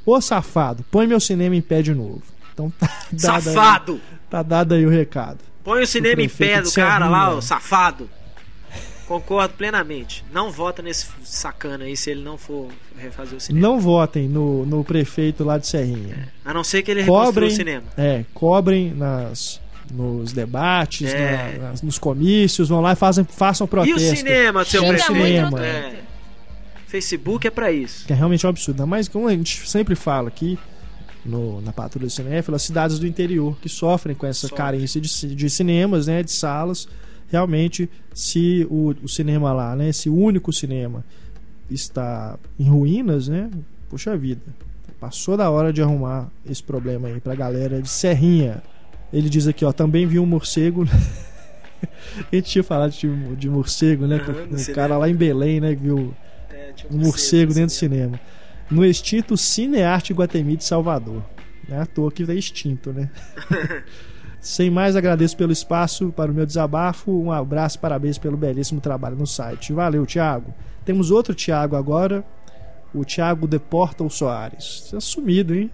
Ô 0.06 0.20
safado, 0.22 0.84
põe 0.90 1.06
meu 1.06 1.20
cinema 1.20 1.56
em 1.56 1.62
pé 1.62 1.82
de 1.82 1.94
novo. 1.94 2.22
Então 2.54 2.72
tá 2.80 2.88
dado, 3.12 3.50
aí, 3.50 3.54
Safado! 3.56 4.02
tá 4.30 4.44
dado 4.44 4.74
aí 4.74 4.86
o 4.86 4.90
recado. 4.90 5.40
Põe 5.64 5.82
o 5.84 5.88
cinema 5.88 6.22
em 6.22 6.28
prefeito 6.28 6.52
pé 6.56 6.62
do 6.62 6.72
cara 6.72 7.08
lá, 7.10 7.34
o 7.36 7.42
safado. 7.42 8.10
Concordo 9.08 9.56
plenamente. 9.56 10.24
Não 10.32 10.52
vota 10.52 10.84
nesse 10.84 11.08
sacana 11.24 11.86
aí 11.86 11.98
se 11.98 12.12
ele 12.12 12.22
não 12.22 12.38
for 12.38 12.68
refazer 12.96 13.38
o 13.38 13.40
cinema. 13.42 13.68
Não 13.68 13.80
votem 13.80 14.28
no, 14.30 14.66
no 14.68 14.84
prefeito 14.84 15.44
lá 15.44 15.58
de 15.58 15.66
Serrinha. 15.66 16.32
A 16.46 16.54
não 16.54 16.64
ser 16.64 16.84
que 16.84 16.92
ele 16.92 17.04
Cobrem, 17.06 17.50
o 17.50 17.52
cinema. 17.52 17.84
é, 17.98 18.24
cobrem 18.36 18.94
nas, 18.94 19.60
nos 19.92 20.32
debates, 20.32 21.12
É. 21.12 21.58
na- 21.60 21.70
nas- 21.70 21.82
nos 21.82 21.98
comícios, 21.98 22.70
vão 22.70 22.82
lá 22.82 22.94
e 22.94 22.96
fazem, 22.96 23.24
façam 23.26 23.66
E 23.66 23.68
protesto. 23.68 23.98
o 24.14 24.16
cinema, 24.16 24.64
seu 24.64 24.84
o 24.84 24.86
muito 24.86 25.04
prefeito? 25.04 25.26
cinema. 25.28 25.66
É. 25.66 25.96
Facebook 26.88 27.48
é 27.48 27.52
pra 27.52 27.72
isso. 27.72 28.06
Que 28.06 28.14
é 28.14 28.16
realmente 28.16 28.46
um 28.46 28.50
absurdo. 28.50 28.86
Mas 28.86 29.08
como 29.08 29.28
a 29.28 29.32
gente 29.32 29.68
sempre 29.68 29.96
fala 29.96 30.28
aqui 30.28 30.58
no, 31.26 31.62
na 31.62 31.72
Patrulha 31.74 32.08
do 32.08 32.12
Cinéfilo, 32.12 32.56
as 32.56 32.62
cidades 32.64 32.98
do 33.00 33.06
interior 33.08 33.58
que 33.62 33.68
sofrem 33.70 34.16
com 34.16 34.26
essa 34.26 34.48
Sofrem. 34.48 34.58
carência 34.58 35.00
de, 35.02 35.36
de 35.36 35.50
cinemas, 35.50 36.08
né, 36.08 36.24
de 36.24 36.32
salas, 36.32 36.88
realmente, 37.32 37.90
se 38.14 38.66
o, 38.70 38.96
o 39.04 39.08
cinema 39.10 39.52
lá, 39.54 39.76
né, 39.76 39.90
esse 39.90 40.10
único 40.10 40.52
cinema 40.54 41.04
está 41.70 42.38
em 42.60 42.68
ruínas, 42.70 43.28
né, 43.28 43.50
puxa 43.90 44.16
vida, 44.18 44.42
passou 45.00 45.38
da 45.38 45.50
hora 45.50 45.72
de 45.72 45.82
arrumar 45.82 46.30
esse 46.50 46.64
problema 46.64 47.08
aí 47.08 47.20
pra 47.20 47.36
galera 47.36 47.82
de 47.82 47.90
Serrinha. 47.90 48.62
Ele 49.12 49.30
diz 49.30 49.48
aqui, 49.48 49.64
ó, 49.66 49.72
também 49.72 50.06
vi 50.06 50.20
um 50.20 50.26
morcego. 50.26 50.86
A 52.32 52.36
gente 52.36 52.50
tinha 52.50 52.64
falado 52.64 52.92
de, 52.92 53.36
de 53.36 53.50
morcego, 53.50 54.06
né? 54.06 54.18
No 54.18 54.56
um 54.56 54.58
cinema. 54.58 54.76
cara 54.76 54.98
lá 54.98 55.10
em 55.10 55.16
Belém, 55.16 55.62
né? 55.62 55.74
Que 55.76 55.82
viu 55.82 56.14
É, 56.52 56.74
um 56.92 56.98
morcego 56.98 57.54
dentro 57.54 57.68
do 57.68 57.72
cinema. 57.80 58.18
cinema. 58.18 58.20
No 58.70 58.86
extinto 58.86 59.36
Cinearte 59.36 60.14
Guatemi 60.14 60.56
de 60.56 60.64
Salvador. 60.64 61.24
Não 61.68 61.78
é 61.78 61.82
à 61.82 61.86
toa 61.86 62.12
que 62.12 62.26
tá 62.26 62.34
extinto, 62.34 62.92
né? 62.92 63.10
Sem 64.42 64.70
mais, 64.70 64.96
agradeço 64.96 65.36
pelo 65.36 65.52
espaço 65.52 66.14
para 66.16 66.32
o 66.32 66.34
meu 66.34 66.46
desabafo. 66.46 67.12
Um 67.12 67.32
abraço, 67.32 67.80
parabéns 67.80 68.18
pelo 68.18 68.38
belíssimo 68.38 68.80
trabalho 68.80 69.16
no 69.16 69.28
site. 69.28 69.74
Valeu, 69.74 70.06
Thiago. 70.06 70.54
Temos 70.86 71.12
outro 71.12 71.36
Thiago 71.36 71.76
agora, 71.76 72.24
o 72.94 73.04
Thiago 73.04 73.48
de 73.48 73.60
Portal 73.60 74.10
Soares. 74.10 74.84
Você 74.86 74.96
é 74.96 75.00
sumido, 75.00 75.54
hein? 75.54 75.70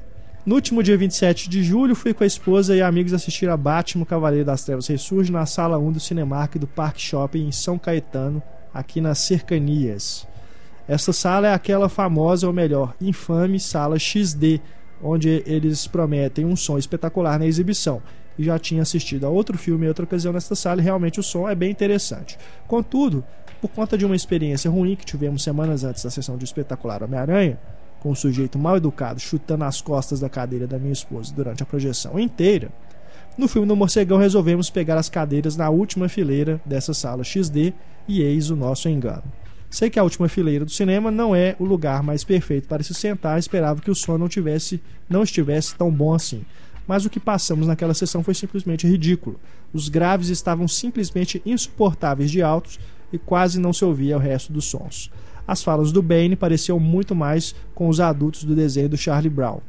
No 0.46 0.56
último 0.56 0.84
dia 0.84 0.98
27 0.98 1.50
de 1.50 1.64
julho, 1.64 1.96
fui 1.96 2.14
com 2.14 2.24
a 2.24 2.28
esposa 2.28 2.76
e 2.76 2.82
amigos 2.82 3.14
assistir 3.14 3.50
a 3.50 3.58
Batman 3.58 4.06
Cavaleiro 4.06 4.46
das 4.46 4.64
Trevas 4.64 4.88
Ressurge 4.88 5.32
na 5.32 5.46
sala 5.46 5.78
1 5.78 5.91
do 5.91 6.00
Cinemark 6.00 6.56
do 6.58 6.68
Parque 6.68 7.02
Shopping 7.02 7.48
em 7.48 7.52
São 7.52 7.80
Caetano, 7.80 8.41
aqui 8.74 9.02
nas 9.02 9.20
cercanias. 9.20 10.28
Essa 10.88 11.11
sala 11.11 11.47
é 11.47 11.53
aquela 11.53 11.89
famosa, 11.89 12.45
ou 12.45 12.53
melhor, 12.53 12.93
infame 13.01 13.59
sala 13.59 13.97
XD, 13.97 14.61
onde 15.01 15.43
eles 15.45 15.88
prometem 15.88 16.45
um 16.45 16.55
som 16.55 16.77
espetacular 16.77 17.39
na 17.39 17.45
exibição. 17.45 18.01
E 18.38 18.43
já 18.43 18.59
tinha 18.59 18.81
assistido 18.81 19.25
a 19.25 19.29
outro 19.29 19.57
filme 19.57 19.86
em 19.86 19.88
outra 19.88 20.05
ocasião 20.05 20.33
nesta 20.33 20.55
sala 20.55 20.81
e 20.81 20.83
realmente 20.83 21.19
o 21.19 21.23
som 21.23 21.49
é 21.49 21.55
bem 21.55 21.71
interessante. 21.71 22.38
Contudo, 22.67 23.23
por 23.61 23.69
conta 23.69 23.97
de 23.97 24.05
uma 24.05 24.15
experiência 24.15 24.69
ruim 24.69 24.95
que 24.95 25.05
tivemos 25.05 25.43
semanas 25.43 25.83
antes 25.83 26.03
da 26.03 26.09
sessão 26.09 26.38
de 26.38 26.43
Espetacular 26.43 27.01
Homem-Aranha, 27.01 27.57
com 27.99 28.11
um 28.11 28.15
sujeito 28.15 28.59
mal 28.59 28.77
educado 28.77 29.19
chutando 29.19 29.63
as 29.63 29.81
costas 29.81 30.19
da 30.19 30.29
cadeira 30.29 30.67
da 30.67 30.77
minha 30.77 30.93
esposa 30.93 31.33
durante 31.33 31.63
a 31.63 31.65
projeção 31.65 32.19
inteira, 32.19 32.69
no 33.38 33.47
filme 33.47 33.67
do 33.67 33.75
Morcegão 33.75 34.17
resolvemos 34.17 34.69
pegar 34.69 34.97
as 34.97 35.09
cadeiras 35.09 35.57
na 35.57 35.69
última 35.69 36.07
fileira 36.07 36.61
dessa 36.65 36.93
sala 36.93 37.23
XD 37.23 37.73
e 38.07 38.21
eis 38.21 38.49
o 38.49 38.55
nosso 38.55 38.88
engano. 38.88 39.23
Sei 39.70 39.89
que 39.89 39.99
a 39.99 40.03
última 40.03 40.30
fileira 40.30 40.63
do 40.63 40.72
cinema 40.72 41.11
não 41.11 41.36
é 41.36 41.55
o 41.59 41.66
lugar 41.66 42.01
mais 42.01 42.24
perfeito 42.24 42.68
para 42.68 42.84
se 42.84 42.93
sentar, 42.93 43.38
esperava 43.38 43.82
que 43.82 43.91
o 43.91 43.95
som 43.95 44.18
não 44.18 44.30
tivesse, 44.30 44.82
não 45.09 45.24
estivesse 45.24 45.76
tão 45.76 45.91
bom 45.91 46.13
assim. 46.13 46.45
Mas 46.88 47.05
o 47.05 47.09
que 47.09 47.20
passamos 47.20 47.68
naquela 47.68 47.93
sessão 47.93 48.24
foi 48.24 48.34
simplesmente 48.34 48.88
ridículo. 48.88 49.39
Os 49.74 49.89
graves 49.89 50.30
estavam 50.30 50.68
simplesmente 50.68 51.41
insuportáveis 51.45 52.32
de 52.32 52.41
altos 52.41 52.80
e 53.11 53.18
quase 53.18 53.59
não 53.59 53.74
se 53.74 53.84
ouvia 53.84 54.18
o 54.18 54.20
resto 54.20 54.53
dos 54.53 54.66
sons. 54.66 55.11
As 55.47 55.63
falas 55.63 55.91
do 55.91 56.01
Bane 56.01 56.36
pareciam 56.36 56.80
muito 56.80 57.13
mais 57.16 57.55
com 57.74 57.88
os 57.88 57.99
adultos 57.99 58.43
do 58.43 58.55
desenho 58.55 58.89
do 58.89 58.97
Charlie 58.97 59.30
Brown. 59.30 59.59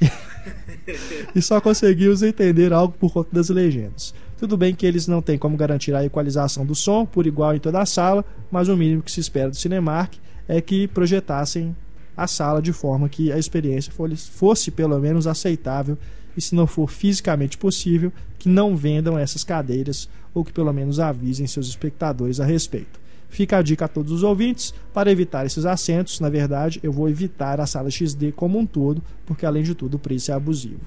e 1.34 1.42
só 1.42 1.60
conseguimos 1.60 2.22
entender 2.22 2.72
algo 2.72 2.94
por 2.98 3.12
conta 3.12 3.30
das 3.32 3.48
legendas. 3.48 4.14
Tudo 4.38 4.56
bem 4.56 4.74
que 4.74 4.84
eles 4.84 5.06
não 5.06 5.22
têm 5.22 5.38
como 5.38 5.56
garantir 5.56 5.94
a 5.94 6.04
equalização 6.04 6.66
do 6.66 6.74
som 6.74 7.06
por 7.06 7.26
igual 7.26 7.54
em 7.54 7.58
toda 7.58 7.80
a 7.80 7.86
sala, 7.86 8.24
mas 8.50 8.68
o 8.68 8.76
mínimo 8.76 9.02
que 9.02 9.10
se 9.10 9.20
espera 9.20 9.48
do 9.48 9.56
Cinemark 9.56 10.14
é 10.46 10.60
que 10.60 10.86
projetassem 10.88 11.74
a 12.14 12.26
sala 12.26 12.60
de 12.60 12.72
forma 12.72 13.08
que 13.08 13.32
a 13.32 13.38
experiência 13.38 13.92
fosse 14.30 14.70
pelo 14.70 14.98
menos 14.98 15.26
aceitável 15.26 15.96
e, 16.36 16.40
se 16.40 16.54
não 16.54 16.66
for 16.66 16.90
fisicamente 16.90 17.56
possível, 17.56 18.12
que 18.38 18.48
não 18.48 18.76
vendam 18.76 19.18
essas 19.18 19.42
cadeiras 19.42 20.08
ou 20.34 20.44
que 20.44 20.52
pelo 20.52 20.72
menos 20.72 21.00
avisem 21.00 21.46
seus 21.46 21.66
espectadores 21.66 22.38
a 22.38 22.44
respeito. 22.44 23.00
Fica 23.30 23.56
a 23.56 23.62
dica 23.62 23.86
a 23.86 23.88
todos 23.88 24.12
os 24.12 24.22
ouvintes 24.22 24.72
para 24.92 25.10
evitar 25.10 25.46
esses 25.46 25.64
assentos. 25.64 26.20
Na 26.20 26.28
verdade, 26.28 26.78
eu 26.82 26.92
vou 26.92 27.08
evitar 27.08 27.60
a 27.60 27.66
sala 27.66 27.90
XD 27.90 28.32
como 28.32 28.58
um 28.58 28.66
todo, 28.66 29.02
porque 29.24 29.46
além 29.46 29.62
de 29.62 29.74
tudo 29.74 29.94
o 29.94 29.98
preço 29.98 30.30
é 30.30 30.34
abusivo. 30.34 30.80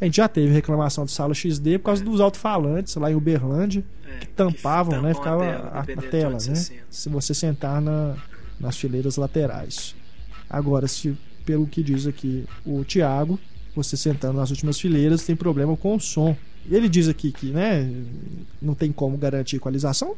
A 0.00 0.04
gente 0.04 0.16
já 0.16 0.28
teve 0.28 0.52
reclamação 0.52 1.04
de 1.04 1.12
sala 1.12 1.32
XD 1.32 1.78
por 1.78 1.86
causa 1.86 2.04
dos 2.04 2.20
alto-falantes 2.20 2.94
lá 2.96 3.10
em 3.10 3.14
Uberlândia, 3.14 3.82
É, 4.04 4.18
que 4.18 4.26
tampavam, 4.28 4.98
que 4.98 5.06
né? 5.06 5.14
Ficava 5.14 5.44
a 5.44 5.48
tela, 5.48 5.70
a, 5.72 5.80
a 5.80 6.10
tela, 6.10 6.32
né? 6.32 6.38
você. 6.38 6.82
Se 6.90 7.08
você 7.08 7.34
sentar 7.34 7.80
na, 7.80 8.14
nas 8.60 8.76
fileiras 8.76 9.16
laterais. 9.16 9.94
Agora, 10.48 10.86
se 10.86 11.16
pelo 11.44 11.66
que 11.66 11.82
diz 11.82 12.06
aqui 12.06 12.44
o 12.64 12.84
Tiago, 12.84 13.38
você 13.76 13.96
sentando 13.96 14.38
nas 14.38 14.50
últimas 14.50 14.80
fileiras 14.80 15.24
tem 15.24 15.36
problema 15.36 15.76
com 15.76 15.96
o 15.96 16.00
som. 16.00 16.36
Ele 16.68 16.88
diz 16.88 17.08
aqui 17.08 17.30
que, 17.30 17.46
né, 17.46 17.88
não 18.60 18.74
tem 18.74 18.90
como 18.90 19.16
garantir 19.16 19.56
equalização, 19.56 20.16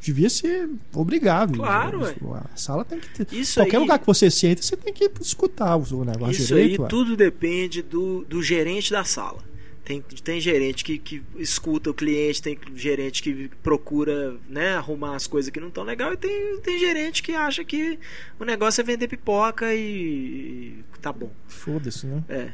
devia 0.00 0.30
ser 0.30 0.68
obrigado. 0.94 1.58
Claro, 1.58 2.00
ué. 2.00 2.40
A 2.54 2.56
sala 2.56 2.84
tem 2.84 2.98
que 2.98 3.24
ter. 3.24 3.36
Isso 3.36 3.60
Qualquer 3.60 3.76
aí, 3.76 3.82
lugar 3.82 3.98
que 3.98 4.06
você 4.06 4.30
senta, 4.30 4.62
você 4.62 4.76
tem 4.76 4.94
que 4.94 5.10
escutar 5.20 5.76
o 5.76 6.04
negócio 6.04 6.32
isso 6.32 6.46
direito. 6.46 6.72
aí 6.72 6.78
ué. 6.80 6.88
tudo 6.88 7.16
depende 7.16 7.82
do, 7.82 8.24
do 8.24 8.42
gerente 8.42 8.90
da 8.90 9.04
sala. 9.04 9.50
Tem, 9.84 10.00
tem 10.22 10.40
gerente 10.40 10.84
que, 10.84 10.98
que 10.98 11.20
escuta 11.36 11.90
o 11.90 11.94
cliente, 11.94 12.40
tem 12.40 12.56
gerente 12.76 13.22
que 13.22 13.50
procura 13.60 14.36
né, 14.48 14.76
arrumar 14.76 15.16
as 15.16 15.26
coisas 15.26 15.50
que 15.50 15.58
não 15.58 15.66
estão 15.66 15.82
legal 15.82 16.12
e 16.12 16.16
tem, 16.16 16.60
tem 16.60 16.78
gerente 16.78 17.22
que 17.22 17.32
acha 17.32 17.64
que 17.64 17.98
o 18.38 18.44
negócio 18.44 18.80
é 18.80 18.84
vender 18.84 19.08
pipoca 19.08 19.74
e 19.74 20.76
tá 21.02 21.12
bom. 21.12 21.30
Foda-se, 21.48 22.06
né? 22.06 22.22
É. 22.28 22.50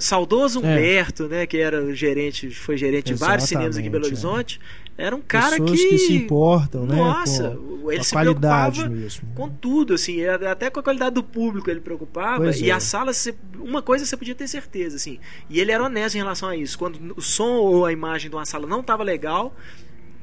Saudoso 0.00 0.58
É. 0.58 0.62
Humberto, 0.62 1.28
né, 1.28 1.46
que 1.46 1.58
era 1.58 1.94
gerente, 1.94 2.50
foi 2.50 2.76
gerente 2.76 3.06
de 3.06 3.14
vários 3.14 3.46
cinemas 3.48 3.76
aqui 3.76 3.86
em 3.86 3.90
Belo 3.90 4.06
Exatamente, 4.06 4.24
é. 4.24 4.28
Horizonte, 4.34 4.60
era 4.96 5.14
um 5.14 5.20
cara 5.20 5.50
Pessoas 5.58 5.70
que, 5.80 5.88
que 5.88 5.98
se 5.98 6.12
importam, 6.14 6.86
né? 6.86 6.96
Nossa, 6.96 7.50
com 7.50 7.90
ele 7.92 8.00
a 8.00 8.04
se 8.04 8.12
qualidade 8.12 8.80
preocupava 8.80 9.00
mesmo. 9.02 9.28
com 9.34 9.48
tudo, 9.50 9.94
assim, 9.94 10.20
era- 10.20 10.50
até 10.52 10.70
com 10.70 10.80
a 10.80 10.82
qualidade 10.82 11.14
do 11.14 11.22
público 11.22 11.70
ele 11.70 11.80
preocupava. 11.80 12.44
Pois 12.44 12.60
e 12.60 12.70
é. 12.70 12.72
a 12.72 12.80
sala, 12.80 13.12
uma 13.58 13.82
coisa 13.82 14.06
você 14.06 14.16
podia 14.16 14.34
ter 14.34 14.48
certeza, 14.48 14.96
assim. 14.96 15.18
E 15.50 15.60
ele 15.60 15.70
era 15.72 15.84
honesto 15.84 16.14
em 16.14 16.18
relação 16.18 16.48
a 16.48 16.56
isso. 16.56 16.78
Quando 16.78 17.14
o 17.16 17.20
som 17.22 17.52
ou 17.58 17.84
a 17.84 17.92
imagem 17.92 18.30
de 18.30 18.36
uma 18.36 18.46
sala 18.46 18.66
não 18.66 18.80
estava 18.80 19.02
legal, 19.02 19.54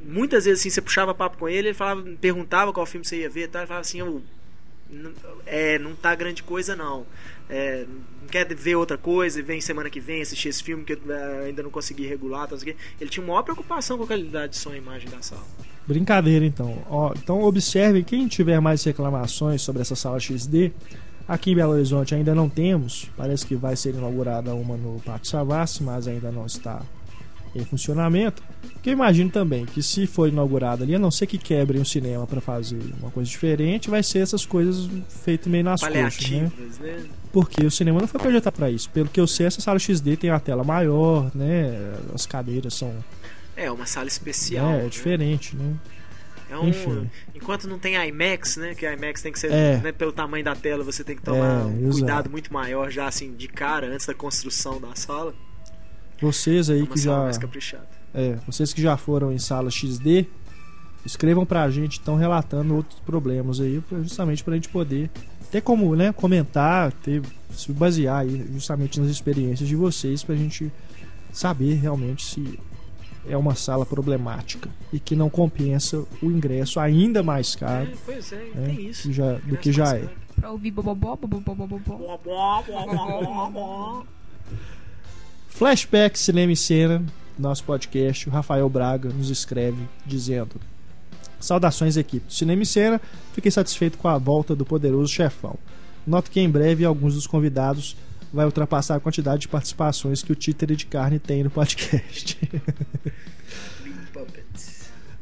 muitas 0.04 0.46
vezes 0.46 0.62
assim, 0.62 0.70
você 0.72 0.82
puxava 0.82 1.14
papo 1.14 1.38
com 1.38 1.48
ele, 1.50 1.68
ele 1.70 1.74
falava, 1.76 2.02
perguntava 2.20 2.74
qual 2.74 2.86
filme 2.86 3.06
você 3.06 3.18
ia 3.22 3.30
ver, 3.30 3.44
e 3.44 3.48
tal, 3.48 3.62
ele 3.62 3.68
falava 3.68 3.82
assim, 3.82 4.00
"Eu- 4.00 4.22
não- 4.90 5.12
é, 5.46 5.78
não 5.78 5.94
tá 5.96 6.16
grande 6.16 6.42
coisa 6.42 6.76
não. 6.76 7.06
É, 7.50 7.86
quer 8.30 8.54
ver 8.56 8.76
outra 8.76 8.98
coisa, 8.98 9.42
vem 9.42 9.60
semana 9.60 9.90
que 9.90 10.00
vem 10.00 10.22
assistir 10.22 10.50
esse 10.50 10.64
filme 10.64 10.84
que 10.84 10.94
eu 10.94 11.00
eh, 11.10 11.46
ainda 11.48 11.64
não 11.64 11.72
consegui 11.72 12.06
regular, 12.06 12.48
quê." 12.48 12.76
ele 13.02 13.10
tinha 13.10 13.26
maior 13.26 13.42
preocupação 13.44 13.98
com 13.98 14.04
a 14.04 14.08
qualidade 14.08 14.54
de 14.54 14.58
som 14.58 14.74
e 14.74 14.78
imagem 14.78 15.10
da 15.10 15.22
sala. 15.22 15.44
Brincadeira, 15.88 16.46
então. 16.46 16.78
Ó, 16.88 17.12
então 17.14 17.42
observem, 17.42 18.04
quem 18.04 18.28
tiver 18.28 18.60
mais 18.60 18.84
reclamações 18.84 19.62
sobre 19.64 19.82
essa 19.82 19.96
sala 19.96 20.20
XD, 20.20 20.72
aqui 21.28 21.52
em 21.52 21.56
Belo 21.56 21.74
Horizonte 21.74 22.14
ainda 22.14 22.36
não 22.36 22.48
temos. 22.48 23.10
Parece 23.18 23.46
que 23.46 23.56
vai 23.56 23.76
ser 23.76 23.96
inaugurada 23.96 24.54
uma 24.54 24.78
no 24.78 25.00
Pátio 25.00 25.32
Savassi, 25.32 25.84
mas 25.84 26.08
ainda 26.08 26.32
não 26.32 26.46
está 26.46 26.84
em 27.56 27.64
funcionamento. 27.66 28.42
Porque 28.74 28.90
eu 28.90 28.94
imagino 28.94 29.30
também 29.30 29.66
que 29.66 29.82
se 29.84 30.08
for 30.08 30.28
inaugurada 30.30 30.84
ali, 30.84 30.96
a 30.96 31.00
não 31.00 31.12
ser 31.12 31.28
que 31.28 31.38
quebrem 31.38 31.82
o 31.82 31.86
cinema 31.86 32.26
para 32.26 32.40
fazer 32.40 32.80
uma 33.02 33.12
coisa 33.12 33.30
diferente, 33.30 33.90
vai 33.90 34.02
ser 34.04 34.20
essas 34.20 34.46
coisas 34.46 34.90
feitas 35.10 35.48
meio 35.48 35.64
nas 35.64 35.82
coxas, 35.82 36.30
né? 36.30 36.52
Né? 36.80 37.06
Porque 37.32 37.66
o 37.66 37.72
cinema 37.72 38.00
não 38.00 38.08
foi 38.08 38.20
projetado 38.20 38.56
para 38.56 38.70
isso. 38.72 38.90
Pelo 38.90 39.10
que 39.10 39.20
eu 39.20 39.28
sei, 39.28 39.46
essa 39.48 39.62
sala 39.62 39.78
XD 39.80 40.18
tem 40.18 40.30
uma 40.32 40.40
tela 40.40 40.64
maior, 40.64 41.30
né? 41.36 41.94
As 42.14 42.26
cadeiras 42.26 42.74
são 42.74 42.94
É, 43.56 43.70
uma 43.70 43.86
sala 43.86 44.08
especial. 44.08 44.70
é, 44.70 44.78
né? 44.78 44.86
é 44.86 44.90
diferente, 44.90 45.56
né? 45.56 45.76
É 46.50 46.58
um, 46.58 46.68
Enfim. 46.68 47.08
enquanto 47.36 47.68
não 47.68 47.78
tem 47.78 47.94
IMAX, 48.08 48.58
né? 48.58 48.74
Que 48.74 48.84
IMAX 48.92 49.22
tem 49.22 49.32
que 49.32 49.38
ser, 49.38 49.52
É. 49.52 49.78
né, 49.78 49.92
pelo 49.92 50.12
tamanho 50.12 50.44
da 50.44 50.56
tela, 50.56 50.84
você 50.84 51.04
tem 51.04 51.16
que 51.16 51.22
tomar 51.22 51.62
É, 51.62 51.66
um 51.66 51.92
cuidado 51.92 52.28
muito 52.28 52.52
maior 52.52 52.90
já 52.90 53.06
assim 53.08 53.34
de 53.36 53.48
cara 53.48 53.86
antes 53.88 54.08
da 54.08 54.16
construção 54.16 54.82
da 54.82 54.96
sala. 54.96 55.32
Vocês 56.22 56.70
aí 56.70 56.80
É 56.80 56.84
uma 56.84 56.88
que 56.92 57.00
sala 57.00 57.32
já. 57.34 57.80
É, 58.14 58.36
vocês 58.46 58.74
que 58.74 58.82
já 58.82 58.98
foram 58.98 59.32
em 59.32 59.38
sala 59.38 59.70
XD, 59.70 60.26
escrevam 61.06 61.46
pra 61.46 61.70
gente, 61.70 61.94
estão 61.94 62.16
relatando 62.16 62.76
outros 62.76 63.00
problemas 63.02 63.60
aí, 63.60 63.82
justamente 64.02 64.44
pra 64.44 64.56
gente 64.56 64.70
poder 64.70 65.10
ter 65.52 65.62
como, 65.62 65.96
né, 65.96 66.12
comentar, 66.14 66.92
ter, 66.92 67.22
se 67.52 67.72
basear 67.72 68.20
aí 68.22 68.46
justamente 68.52 69.00
nas 69.00 69.10
experiências 69.10 69.68
de 69.68 69.76
vocês 69.76 70.24
pra 70.24 70.36
gente 70.36 70.72
saber 71.32 71.76
realmente 71.76 72.24
se 72.26 72.60
é 73.28 73.38
uma 73.38 73.54
sala 73.56 73.86
problemática 73.86 74.70
e 74.92 75.00
que 75.00 75.16
não 75.16 75.30
compensa 75.30 76.04
o 76.22 76.26
ingresso 76.26 76.80
ainda 76.80 77.22
mais 77.22 77.56
caro 77.56 77.88
É, 77.92 77.94
pois 78.06 78.32
é, 78.34 78.36
né, 78.56 78.66
tem 78.76 78.88
isso. 78.88 79.12
já- 79.14 79.34
do 79.34 79.58
que 79.58 79.72
já 79.72 79.96
é. 79.96 80.08
Pra 80.36 80.52
ouvir 80.52 80.72
bobobó, 80.72 81.16
bobobó, 81.16 81.54
bobobó. 81.54 81.98
Flashback 85.50 86.18
Cinema 86.18 86.54
e 86.54 86.56
Cena, 86.56 87.04
nosso 87.38 87.64
podcast, 87.64 88.30
o 88.30 88.32
Rafael 88.32 88.70
Braga 88.70 89.10
nos 89.10 89.30
escreve 89.30 89.88
dizendo: 90.06 90.56
Saudações, 91.40 91.98
equipe 91.98 92.28
do 92.28 92.34
Cinema 92.34 92.64
e 92.64 92.66
Cena. 92.66 93.02
Fiquei 93.34 93.52
satisfeito 93.52 93.98
com 93.98 94.08
a 94.08 94.18
volta 94.18 94.56
do 94.56 94.66
poderoso 94.66 95.12
chefão. 95.12 95.58
Noto 96.06 96.32
que 96.32 96.40
em 96.40 96.50
breve 96.50 96.86
alguns 96.86 97.14
dos 97.16 97.28
convidados 97.28 97.96
vai 98.32 98.46
ultrapassar 98.46 98.96
a 98.96 99.00
quantidade 99.00 99.42
de 99.42 99.48
participações 99.48 100.22
que 100.22 100.32
o 100.32 100.36
títere 100.36 100.76
de 100.76 100.86
carne 100.86 101.20
tem 101.20 101.44
no 101.44 101.50
podcast. 101.50 102.38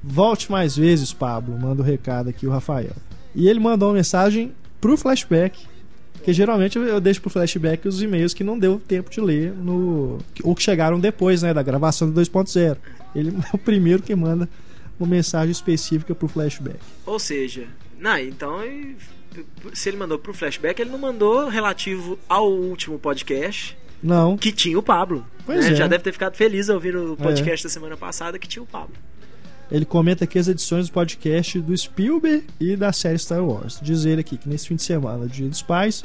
Volte 0.04 0.52
mais 0.52 0.76
vezes, 0.76 1.12
Pablo. 1.12 1.58
Manda 1.60 1.82
o 1.82 1.86
recado 1.86 2.30
aqui, 2.30 2.48
o 2.48 2.52
Rafael. 2.52 2.94
E 3.36 3.50
ele 3.50 3.60
mandou 3.60 3.90
uma 3.90 3.96
mensagem 3.96 4.54
pro 4.80 4.96
flashback. 4.98 5.68
Porque 6.18 6.34
geralmente 6.34 6.78
eu 6.78 7.00
deixo 7.00 7.22
pro 7.22 7.30
flashback 7.30 7.88
os 7.88 8.02
e-mails 8.02 8.34
que 8.34 8.44
não 8.44 8.60
deu 8.60 8.80
tempo 8.80 9.10
de 9.10 9.22
ler 9.22 9.54
no. 9.54 10.20
ou 10.44 10.54
que 10.54 10.62
chegaram 10.62 11.00
depois, 11.00 11.42
né? 11.42 11.54
Da 11.54 11.64
gravação 11.64 12.10
do 12.10 12.20
2.0. 12.20 12.78
Ele 13.16 13.30
é 13.52 13.56
o 13.56 13.58
primeiro 13.58 14.04
que 14.04 14.14
manda 14.16 14.50
uma 15.00 15.08
mensagem 15.08 15.52
específica 15.52 16.14
pro 16.14 16.28
flashback. 16.28 16.80
Ou 17.06 17.20
seja, 17.20 17.68
não, 18.00 18.18
então 18.18 18.60
se 19.74 19.90
ele 19.90 19.98
mandou 19.98 20.18
pro 20.18 20.34
flashback, 20.34 20.82
ele 20.82 20.90
não 20.90 21.00
mandou 21.00 21.48
relativo 21.48 22.18
ao 22.28 22.52
último 22.52 22.98
podcast 22.98 23.78
Não, 24.02 24.38
que 24.38 24.52
tinha 24.52 24.78
o 24.78 24.84
Pablo. 24.84 25.26
Pois 25.46 25.66
né? 25.66 25.72
é. 25.72 25.76
Já 25.76 25.88
deve 25.88 26.04
ter 26.04 26.12
ficado 26.12 26.36
feliz 26.36 26.70
ao 26.70 26.76
ouvir 26.76 26.96
o 26.96 27.16
podcast 27.16 27.66
da 27.66 27.70
semana 27.70 27.96
passada 27.96 28.40
que 28.40 28.48
tinha 28.48 28.64
o 28.64 28.66
Pablo. 28.66 28.96
Ele 29.72 29.86
comenta 29.86 30.24
aqui 30.24 30.40
as 30.40 30.48
edições 30.48 30.88
do 30.88 30.94
podcast 30.94 31.60
do 31.60 31.76
Spielberg 31.78 32.46
e 32.60 32.76
da 32.76 32.94
série 32.94 33.20
Star 33.20 33.44
Wars. 33.44 33.80
Diz 33.82 34.06
ele 34.06 34.22
aqui 34.22 34.38
que 34.38 34.48
nesse 34.48 34.68
fim 34.68 34.76
de 34.76 34.84
semana, 34.84 35.28
Dia 35.28 35.50
dos 35.50 35.62
Pais, 35.62 36.04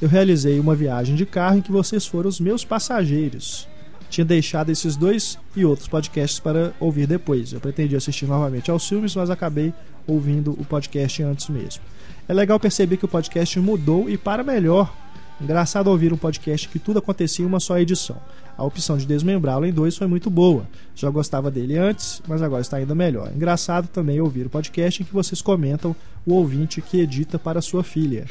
eu 0.00 0.08
realizei 0.08 0.58
uma 0.58 0.74
viagem 0.74 1.14
de 1.14 1.26
carro 1.26 1.58
em 1.58 1.60
que 1.60 1.72
vocês 1.72 2.06
foram 2.06 2.28
os 2.28 2.40
meus 2.40 2.64
passageiros. 2.64 3.68
tinha 4.08 4.24
deixado 4.24 4.70
esses 4.70 4.96
dois 4.96 5.38
e 5.54 5.64
outros 5.64 5.86
podcasts 5.86 6.40
para 6.40 6.72
ouvir 6.80 7.06
depois. 7.06 7.52
Eu 7.52 7.60
pretendia 7.60 7.98
assistir 7.98 8.26
novamente 8.26 8.70
aos 8.70 8.88
filmes, 8.88 9.14
mas 9.14 9.30
acabei 9.30 9.72
ouvindo 10.06 10.52
o 10.52 10.64
podcast 10.64 11.22
antes 11.22 11.48
mesmo. 11.48 11.82
É 12.26 12.34
legal 12.34 12.58
perceber 12.58 12.96
que 12.96 13.04
o 13.04 13.08
podcast 13.08 13.58
mudou 13.60 14.10
e 14.10 14.16
para 14.16 14.42
melhor. 14.42 14.92
Engraçado 15.40 15.88
ouvir 15.88 16.12
um 16.12 16.16
podcast 16.16 16.68
que 16.68 16.78
tudo 16.78 16.98
acontecia 16.98 17.44
em 17.44 17.48
uma 17.48 17.60
só 17.60 17.78
edição. 17.78 18.16
A 18.58 18.64
opção 18.64 18.98
de 18.98 19.06
desmembrá-lo 19.06 19.64
em 19.64 19.72
dois 19.72 19.96
foi 19.96 20.06
muito 20.06 20.28
boa. 20.28 20.66
Já 20.94 21.08
gostava 21.08 21.50
dele 21.50 21.78
antes, 21.78 22.20
mas 22.28 22.42
agora 22.42 22.60
está 22.60 22.76
ainda 22.76 22.94
melhor. 22.94 23.32
Engraçado 23.34 23.88
também 23.88 24.20
ouvir 24.20 24.46
o 24.46 24.50
podcast 24.50 25.02
em 25.02 25.06
que 25.06 25.12
vocês 25.14 25.40
comentam 25.40 25.96
o 26.26 26.34
ouvinte 26.34 26.82
que 26.82 27.00
edita 27.00 27.38
para 27.38 27.62
sua 27.62 27.82
filha. 27.82 28.26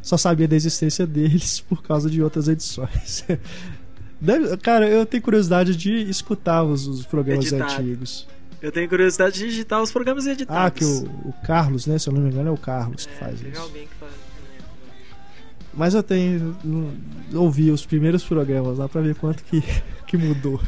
Só 0.00 0.16
sabia 0.16 0.48
da 0.48 0.56
existência 0.56 1.06
deles 1.06 1.60
por 1.68 1.82
causa 1.82 2.08
de 2.08 2.22
outras 2.22 2.48
edições. 2.48 3.24
Deve- 4.20 4.56
cara, 4.56 4.88
eu 4.88 5.04
tenho 5.04 5.22
curiosidade 5.22 5.76
de 5.76 5.92
escutar 6.08 6.64
os, 6.64 6.86
os 6.86 7.04
programas 7.04 7.52
Editado. 7.52 7.72
antigos. 7.82 8.26
Eu 8.60 8.72
tenho 8.72 8.88
curiosidade 8.88 9.38
de 9.38 9.46
digitar 9.48 9.80
os 9.82 9.92
programas 9.92 10.26
editados. 10.26 10.60
Ah, 10.66 10.70
que 10.70 10.84
o, 10.84 11.28
o 11.28 11.34
Carlos, 11.44 11.86
né? 11.86 11.96
Se 11.98 12.08
eu 12.08 12.14
não 12.14 12.22
me 12.22 12.30
engano, 12.30 12.48
é 12.48 12.52
o 12.52 12.56
Carlos 12.56 13.06
que 13.06 13.12
É, 13.12 13.16
faz 13.16 13.38
pegar 13.38 13.52
isso. 13.52 13.60
alguém 13.62 13.82
que 13.86 13.94
faz. 14.00 14.10
Mas 15.78 15.94
eu 15.94 16.02
tenho. 16.02 16.56
ouvi 17.32 17.70
os 17.70 17.86
primeiros 17.86 18.24
programas 18.24 18.78
lá 18.78 18.88
pra 18.88 19.00
ver 19.00 19.14
quanto 19.14 19.44
que, 19.44 19.62
que 20.08 20.16
mudou. 20.16 20.60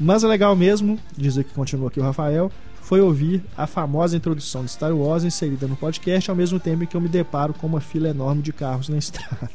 Mas 0.00 0.24
é 0.24 0.26
legal 0.26 0.56
mesmo, 0.56 0.98
diz 1.16 1.36
aqui, 1.36 1.52
continua 1.52 1.88
aqui 1.88 2.00
o 2.00 2.02
Rafael, 2.02 2.50
foi 2.80 3.00
ouvir 3.00 3.42
a 3.56 3.66
famosa 3.66 4.16
introdução 4.16 4.64
de 4.64 4.70
Star 4.70 4.96
Wars 4.96 5.24
inserida 5.24 5.66
no 5.66 5.76
podcast 5.76 6.30
ao 6.30 6.36
mesmo 6.36 6.58
tempo 6.58 6.84
em 6.84 6.86
que 6.86 6.96
eu 6.96 7.00
me 7.00 7.08
deparo 7.08 7.52
com 7.52 7.66
uma 7.66 7.80
fila 7.80 8.08
enorme 8.08 8.40
de 8.40 8.52
carros 8.52 8.88
na 8.88 8.96
estrada. 8.98 9.50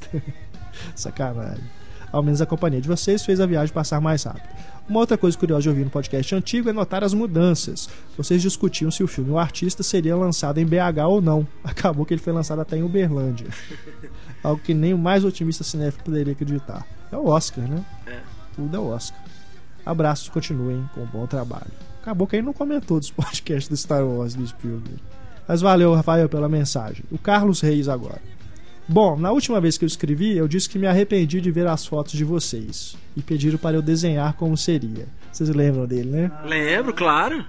Sacanagem. 0.96 1.64
Ao 2.12 2.22
menos 2.22 2.42
a 2.42 2.46
companhia 2.46 2.80
de 2.80 2.88
vocês 2.88 3.26
fez 3.26 3.40
a 3.40 3.48
viagem 3.48 3.74
passar 3.74 4.00
mais 4.00 4.24
rápido. 4.24 4.50
Uma 4.88 5.00
outra 5.00 5.18
coisa 5.18 5.36
curiosa 5.36 5.64
de 5.64 5.70
ouvir 5.70 5.86
no 5.86 5.90
podcast 5.90 6.36
antigo 6.36 6.70
é 6.70 6.74
notar 6.74 7.04
as 7.04 7.14
mudanças. 7.14 7.90
Vocês 8.16 8.40
discutiam 8.40 8.92
se 8.92 9.02
o 9.02 9.08
filme 9.08 9.32
O 9.32 9.40
Artista 9.40 9.82
seria 9.82 10.16
lançado 10.16 10.60
em 10.60 10.66
BH 10.66 11.08
ou 11.08 11.22
não. 11.22 11.48
Acabou 11.64 12.06
que 12.06 12.14
ele 12.14 12.22
foi 12.22 12.34
lançado 12.34 12.60
até 12.60 12.78
em 12.78 12.84
Uberlândia. 12.84 13.48
Algo 14.44 14.62
que 14.62 14.74
nem 14.74 14.94
o 14.94 14.98
mais 14.98 15.24
otimista 15.24 15.64
cinéfilo 15.64 16.04
poderia 16.04 16.34
acreditar. 16.34 16.86
É 17.12 17.16
o 17.18 17.28
Oscar, 17.28 17.66
né? 17.66 17.84
É. 18.06 18.20
Tudo 18.56 18.76
é 18.76 18.80
o 18.80 18.88
Oscar. 18.88 19.20
Abraços, 19.86 20.30
continuem 20.30 20.90
com 20.94 21.02
um 21.02 21.06
bom 21.06 21.26
trabalho. 21.26 21.72
Acabou 22.02 22.28
que 22.28 22.36
ele 22.36 22.46
não 22.46 22.54
comentou 22.54 23.00
dos 23.00 23.10
podcasts 23.12 23.70
do 23.70 23.78
Star 23.78 24.06
Wars 24.06 24.36
do 24.36 24.46
Spielberg. 24.46 25.02
Mas 25.48 25.62
valeu, 25.62 25.94
Rafael, 25.94 26.28
pela 26.28 26.50
mensagem. 26.50 27.04
O 27.12 27.18
Carlos 27.18 27.62
Reis 27.62 27.88
agora. 27.88 28.22
Bom, 28.88 29.18
na 29.18 29.32
última 29.32 29.62
vez 29.62 29.78
que 29.78 29.86
eu 29.86 29.88
escrevi, 29.88 30.36
eu 30.36 30.48
disse 30.48 30.70
que 30.70 30.78
me 30.78 30.88
arrependi 30.88 31.40
de 31.40 31.52
ver 31.52 31.68
as 31.68 31.86
fotos 31.86 32.14
de 32.14 32.26
vocês 32.26 32.98
e 33.16 33.22
pediram 33.22 33.58
para 33.58 33.78
eu 33.78 33.82
desenhar 33.82 34.34
como 34.34 34.58
seria. 34.58 35.08
Vocês 35.32 35.50
lembram 35.50 35.86
dele, 35.86 36.10
né? 36.10 36.32
Lembro, 36.46 36.94
claro. 36.94 37.46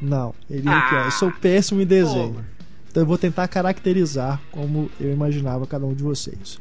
Não, 0.00 0.34
ele 0.48 0.68
aqui, 0.68 0.94
ó, 0.94 1.04
eu 1.04 1.10
sou 1.10 1.30
péssimo 1.30 1.82
em 1.82 1.86
desenho. 1.86 2.44
Então 2.90 3.02
eu 3.02 3.06
vou 3.06 3.16
tentar 3.18 3.46
caracterizar 3.48 4.40
como 4.50 4.90
eu 5.00 5.12
imaginava 5.12 5.66
cada 5.66 5.86
um 5.86 5.94
de 5.94 6.02
vocês. 6.02 6.58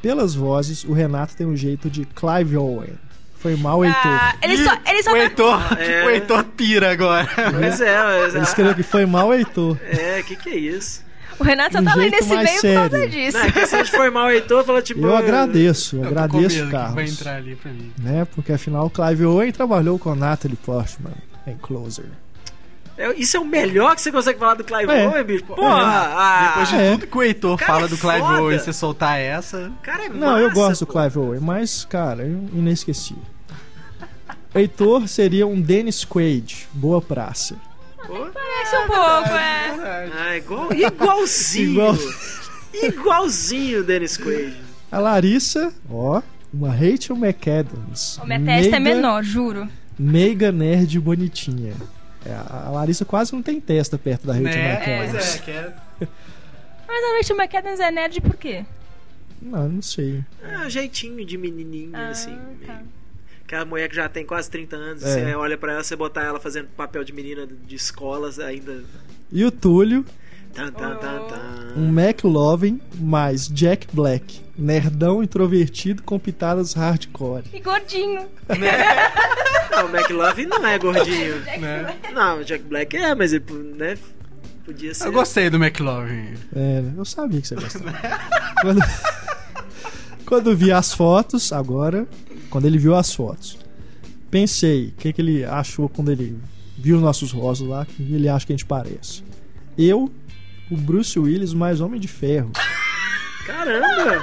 Pelas 0.00 0.34
vozes, 0.34 0.84
o 0.84 0.92
Renato 0.92 1.36
tem 1.36 1.46
um 1.46 1.56
jeito 1.56 1.90
de 1.90 2.04
Clive 2.04 2.56
Owen. 2.56 2.94
Foi 3.38 3.56
mal, 3.56 3.84
Heitor. 3.84 4.00
Ah, 4.04 4.36
ele 4.40 4.56
só, 4.62 4.70
ele 4.88 5.02
só 5.02 5.12
O 5.12 5.16
Heitor, 5.16 5.60
É. 5.80 6.04
o 6.06 6.10
Heitor 6.10 6.44
pira 6.44 6.92
agora. 6.92 7.28
Pois 7.50 7.80
é, 7.80 8.02
mas. 8.02 8.34
Ele 8.36 8.44
escreveu 8.44 8.74
que 8.76 8.84
foi 8.84 9.04
mal, 9.04 9.34
Heitor. 9.34 9.76
É, 9.82 10.22
que 10.22 10.36
que 10.36 10.48
é 10.50 10.56
isso? 10.56 11.02
O 11.40 11.42
Renato 11.44 11.72
só 11.72 11.80
Um 11.80 11.84
tá 11.84 11.94
lendo 11.96 12.10
jeito 12.10 12.22
esse 12.24 12.34
mais 12.34 12.48
meio 12.48 12.60
por 12.60 12.90
causa 12.90 12.90
sério. 12.98 13.10
disso. 13.10 13.38
Não, 13.38 13.44
a 13.46 13.52
questão 13.52 13.82
de 13.82 13.90
formar 13.90 14.24
o 14.26 14.30
Heitor, 14.30 14.64
fala 14.64 14.82
tipo. 14.82 15.00
Eu 15.04 15.16
agradeço, 15.16 15.96
eu 15.96 16.04
agradeço, 16.06 16.38
medo 16.56 16.66
que 16.66 16.72
vai 16.72 16.84
Carlos. 16.86 17.12
entrar 17.12 17.34
ali 17.36 17.56
pra 17.56 17.72
mim. 17.72 17.92
Né? 17.98 18.24
Porque 18.32 18.52
afinal, 18.52 18.88
Clive 18.88 19.24
Owen 19.24 19.50
trabalhou 19.50 19.98
com 19.98 20.14
Natalie 20.14 20.56
Portman 20.56 21.14
em 21.44 21.56
Closer. 21.56 22.06
É, 22.96 23.12
Isso 23.14 23.36
é 23.36 23.40
o 23.40 23.44
melhor 23.44 23.94
que 23.94 24.02
você 24.02 24.12
consegue 24.12 24.38
falar 24.38 24.54
do 24.54 24.64
Clive 24.64 24.90
É. 24.92 25.08
Owen, 25.08 25.24
bicho? 25.24 25.44
Porra! 25.44 25.82
ah, 26.14 26.48
Depois 26.48 26.68
de 26.68 26.76
É. 26.76 26.90
tudo 26.92 27.06
que 27.06 27.16
o 27.18 27.22
Heitor 27.22 27.56
Cara, 27.58 27.72
fala 27.72 27.84
é 27.86 27.88
do 27.88 27.96
Clive 27.98 28.18
foda. 28.20 28.42
Owen, 28.42 28.58
você 28.58 28.72
soltar 28.72 29.18
essa. 29.20 29.72
cara 29.82 30.04
é 30.06 30.08
Não, 30.08 30.38
eu 30.38 30.50
gosto 30.52 30.80
do 30.84 30.86
pô. 30.86 30.92
Clive 31.00 31.18
Owen, 31.18 31.40
mas, 31.40 31.84
cara, 31.84 32.22
eu 32.24 32.48
inesquecível. 32.52 33.22
Heitor 34.54 35.08
seria 35.08 35.46
um 35.46 35.60
Dennis 35.60 36.04
Quaid, 36.04 36.68
boa 36.72 37.00
praça. 37.00 37.56
Pô. 38.06 38.26
Parece 38.32 38.76
um 38.76 38.86
pouco, 38.86 39.28
é. 39.30 40.10
Ah, 40.14 40.36
igual, 40.36 40.72
igualzinho. 40.72 41.70
Igual- 41.72 41.96
Igualzinho 42.74 43.80
o 43.80 43.84
Dennis 43.84 44.16
Quaid. 44.16 44.56
A 44.90 44.98
Larissa, 44.98 45.72
ó, 45.90 46.20
uma 46.52 46.70
Rachel 46.70 47.16
McAdams. 47.16 48.18
O 48.22 48.26
minha 48.26 48.40
testa 48.40 48.76
é 48.76 48.80
menor, 48.80 49.22
juro. 49.22 49.68
Meiga 49.98 50.50
nerd 50.52 50.98
bonitinha. 51.00 51.72
É, 52.24 52.32
a 52.32 52.70
Larissa 52.70 53.04
quase 53.04 53.32
não 53.32 53.42
tem 53.42 53.60
testa 53.60 53.98
perto 53.98 54.26
da 54.26 54.34
Rachel 54.34 54.48
Né? 54.50 54.74
McAdams. 54.74 55.10
Pois 55.12 55.34
é, 55.34 55.38
que 55.42 55.50
é. 55.50 55.72
Mas 56.86 57.04
a 57.04 57.16
Rachel 57.16 57.36
McAdams 57.36 57.80
é 57.80 57.90
nerd 57.90 58.20
por 58.20 58.36
quê? 58.36 58.64
Não, 59.40 59.68
não 59.68 59.82
sei. 59.82 60.22
Ah, 60.42 60.68
jeitinho 60.68 61.24
de 61.26 61.36
menininha, 61.36 61.90
Ah, 61.98 62.08
assim. 62.10 62.38
tá. 62.66 62.80
Aquela 63.44 63.64
mulher 63.64 63.88
que 63.88 63.96
já 63.96 64.08
tem 64.08 64.24
quase 64.24 64.48
30 64.50 64.76
anos, 64.76 65.02
É. 65.02 65.24
você 65.24 65.34
olha 65.34 65.58
pra 65.58 65.72
ela, 65.72 65.82
você 65.82 65.96
botar 65.96 66.22
ela 66.22 66.38
fazendo 66.40 66.68
papel 66.76 67.02
de 67.04 67.12
menina 67.12 67.46
de 67.46 67.74
escolas, 67.74 68.38
ainda. 68.38 68.82
E 69.32 69.44
o 69.44 69.50
Túlio, 69.50 70.06
Tan, 70.54 70.70
tan, 70.70 70.96
tan, 70.96 71.18
tan. 71.28 71.72
um 71.76 71.88
McLovin 71.88 72.80
mais 72.98 73.48
Jack 73.48 73.88
Black. 73.92 74.40
Nerdão 74.62 75.24
introvertido 75.24 76.04
com 76.04 76.18
pitadas 76.20 76.72
hardcore. 76.72 77.42
E 77.52 77.58
gordinho. 77.58 78.28
Não, 79.72 79.86
o 79.86 79.96
McLovin 79.96 80.46
não 80.46 80.64
é 80.64 80.78
gordinho. 80.78 81.40
Né? 81.40 81.98
Não, 82.14 82.38
o 82.38 82.44
Jack 82.44 82.62
Black 82.62 82.96
é, 82.96 83.12
mas 83.12 83.32
ele 83.32 83.44
né, 83.76 83.98
podia 84.64 84.94
ser. 84.94 85.08
Eu 85.08 85.12
gostei 85.12 85.50
do 85.50 85.56
McLovin. 85.56 86.34
É, 86.54 86.84
eu 86.96 87.04
sabia 87.04 87.40
que 87.40 87.48
você 87.48 87.56
gostava. 87.56 87.92
quando, 88.60 88.80
quando 90.24 90.56
vi 90.56 90.70
as 90.70 90.94
fotos, 90.94 91.52
agora, 91.52 92.06
quando 92.48 92.66
ele 92.66 92.78
viu 92.78 92.94
as 92.94 93.12
fotos, 93.12 93.58
pensei, 94.30 94.88
o 94.88 94.92
que, 94.92 95.12
que 95.12 95.20
ele 95.20 95.44
achou 95.44 95.88
quando 95.88 96.12
ele 96.12 96.38
viu 96.78 97.00
nossos 97.00 97.32
rostos 97.32 97.66
lá, 97.66 97.84
que 97.84 98.00
ele 98.00 98.28
acha 98.28 98.46
que 98.46 98.52
a 98.52 98.56
gente 98.56 98.66
parece. 98.66 99.24
Eu, 99.76 100.12
o 100.70 100.76
Bruce 100.76 101.18
Willis 101.18 101.52
mais 101.52 101.80
Homem 101.80 101.98
de 101.98 102.06
Ferro. 102.06 102.52
Caramba! 103.44 104.22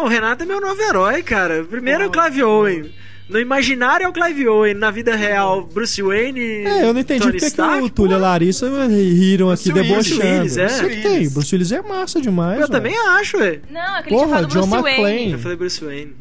O 0.00 0.08
Renato 0.08 0.44
é 0.44 0.46
meu 0.46 0.60
novo 0.60 0.80
herói, 0.80 1.22
cara. 1.22 1.64
Primeiro 1.64 2.04
é 2.04 2.06
o 2.06 2.10
Clive 2.10 2.42
Owen. 2.42 2.90
No 3.28 3.38
imaginário 3.38 4.04
é 4.04 4.08
o 4.08 4.12
Clive 4.12 4.48
Owen, 4.48 4.74
na 4.74 4.90
vida 4.90 5.14
real, 5.14 5.66
Bruce 5.66 6.00
Wayne. 6.00 6.40
É, 6.40 6.84
eu 6.84 6.94
não 6.94 7.00
entendi 7.00 7.20
Tony 7.20 7.38
porque 7.38 7.50
que 7.50 7.60
o 7.60 7.90
Túlio 7.90 8.12
e 8.12 8.14
a 8.14 8.18
Larissa 8.18 8.66
riram 8.88 9.50
aqui 9.50 9.70
Bruce 9.70 9.88
debochando. 9.88 10.22
Willis, 10.22 10.56
é. 10.56 10.66
Isso 10.66 10.88
que 10.88 11.02
tem, 11.02 11.28
Bruce 11.28 11.54
Willis 11.54 11.72
é 11.72 11.82
massa 11.82 12.22
demais. 12.22 12.58
Eu 12.58 12.66
ué. 12.66 12.70
também 12.72 12.96
acho, 12.96 13.36
ué. 13.36 13.60
Não, 13.70 13.96
aquele 13.96 14.16
Porra, 14.16 14.46
John 14.46 14.60
Bruce 14.60 14.74
McClane. 14.74 15.02
Wayne. 15.02 15.32
Eu 15.32 15.38
falei 15.38 15.56
Bruce 15.58 15.84
Wayne. 15.84 16.16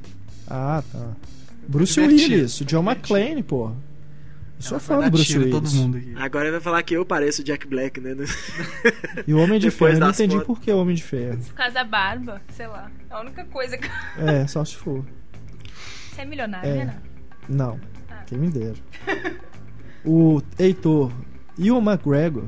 Ah, 0.50 0.84
tá. 0.92 1.00
Bruce. 1.66 2.00
Willis, 2.00 2.62
o 2.62 2.66
John. 2.66 2.84
McClane, 2.84 3.42
porra. 3.42 3.74
Eu 4.58 4.64
sou 4.64 4.80
fã 4.80 5.00
do 5.00 5.12
Bruce 5.12 5.38
Willis. 5.38 5.52
todo 5.52 5.70
mundo 5.72 5.98
aqui. 5.98 6.14
Agora 6.18 6.46
ele 6.46 6.52
vai 6.54 6.62
falar 6.62 6.82
que 6.84 6.96
eu 6.96 7.06
pareço 7.06 7.42
o 7.42 7.46
Jack 7.46 7.68
Black, 7.68 8.00
né? 8.02 8.16
E 9.28 9.34
o 9.34 9.38
Homem 9.40 9.60
de 9.60 9.70
Ferro, 9.70 9.94
eu 9.94 10.00
não 10.00 10.10
entendi 10.10 10.34
fotos. 10.36 10.48
por 10.48 10.60
que 10.60 10.72
o 10.72 10.78
Homem 10.80 10.96
de 10.96 11.04
Ferro. 11.04 11.38
Por 11.38 11.54
causa 11.54 11.74
da 11.76 11.84
barba, 11.84 12.42
sei 12.56 12.66
lá. 12.68 12.90
É 13.10 13.14
a 13.14 13.22
única 13.22 13.46
coisa 13.46 13.78
que. 13.78 13.88
É, 14.18 14.48
só 14.48 14.66
se 14.66 14.76
for. 14.76 15.06
Você 16.12 16.22
é 16.22 16.26
milionário, 16.26 16.70
É. 16.70 16.86
né? 16.86 16.96
Não? 17.48 17.80
Não, 18.10 18.18
quem 18.26 18.38
me 18.40 18.50
dera. 18.50 18.76
O 20.04 20.42
Heitor 20.58 21.12
e 21.58 21.72
o 21.72 21.78
McGregor. 21.80 22.46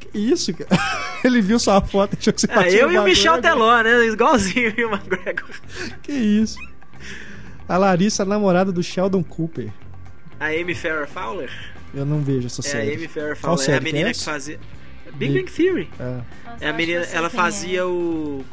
Que 0.00 0.18
isso, 0.18 0.52
cara? 0.54 0.68
Ele 1.22 1.40
viu 1.40 1.58
sua 1.58 1.80
foto 1.80 2.14
e 2.14 2.18
achou 2.18 2.32
que 2.32 2.40
você 2.40 2.50
É, 2.50 2.54
batia 2.54 2.80
eu 2.80 2.88
no 2.88 2.94
e 2.94 2.98
o 2.98 3.04
Michel. 3.04 3.40
Teló, 3.40 3.80
né? 3.82 4.06
Igualzinho 4.06 4.72
o 4.88 4.92
McGregor. 4.94 5.48
Que 6.02 6.12
isso? 6.12 6.58
A 7.68 7.76
Larissa, 7.78 8.22
a 8.24 8.26
namorada 8.26 8.70
do 8.72 8.82
Sheldon 8.82 9.22
Cooper. 9.22 9.70
A 10.40 10.46
Amy 10.46 10.74
Farrah 10.74 11.06
Fowler? 11.06 11.50
Eu 11.94 12.04
não 12.04 12.20
vejo 12.22 12.46
essa 12.46 12.60
É 12.60 12.64
série. 12.64 12.90
a 12.90 12.94
Amy 12.96 13.08
Farrah 13.08 13.36
Qual 13.36 13.56
Fowler. 13.56 13.58
É 13.58 13.62
a 13.62 13.64
série 13.66 13.80
que 13.80 13.88
é 13.88 13.92
menina 13.92 14.10
que, 14.12 14.16
essa? 14.18 14.30
fazia. 14.30 14.60
Big 15.14 15.32
Big- 15.32 15.34
Bang 15.44 15.52
Theory. 15.52 15.90
É. 15.98 16.04
Nossa, 16.04 16.64
É 16.64 16.68
a 16.68 16.72
que 16.72 16.76
menina, 16.76 17.04
ela 17.12 17.30
quem 17.30 17.38
fazia 17.38 17.80
é. 17.80 17.84
o. 17.84 18.44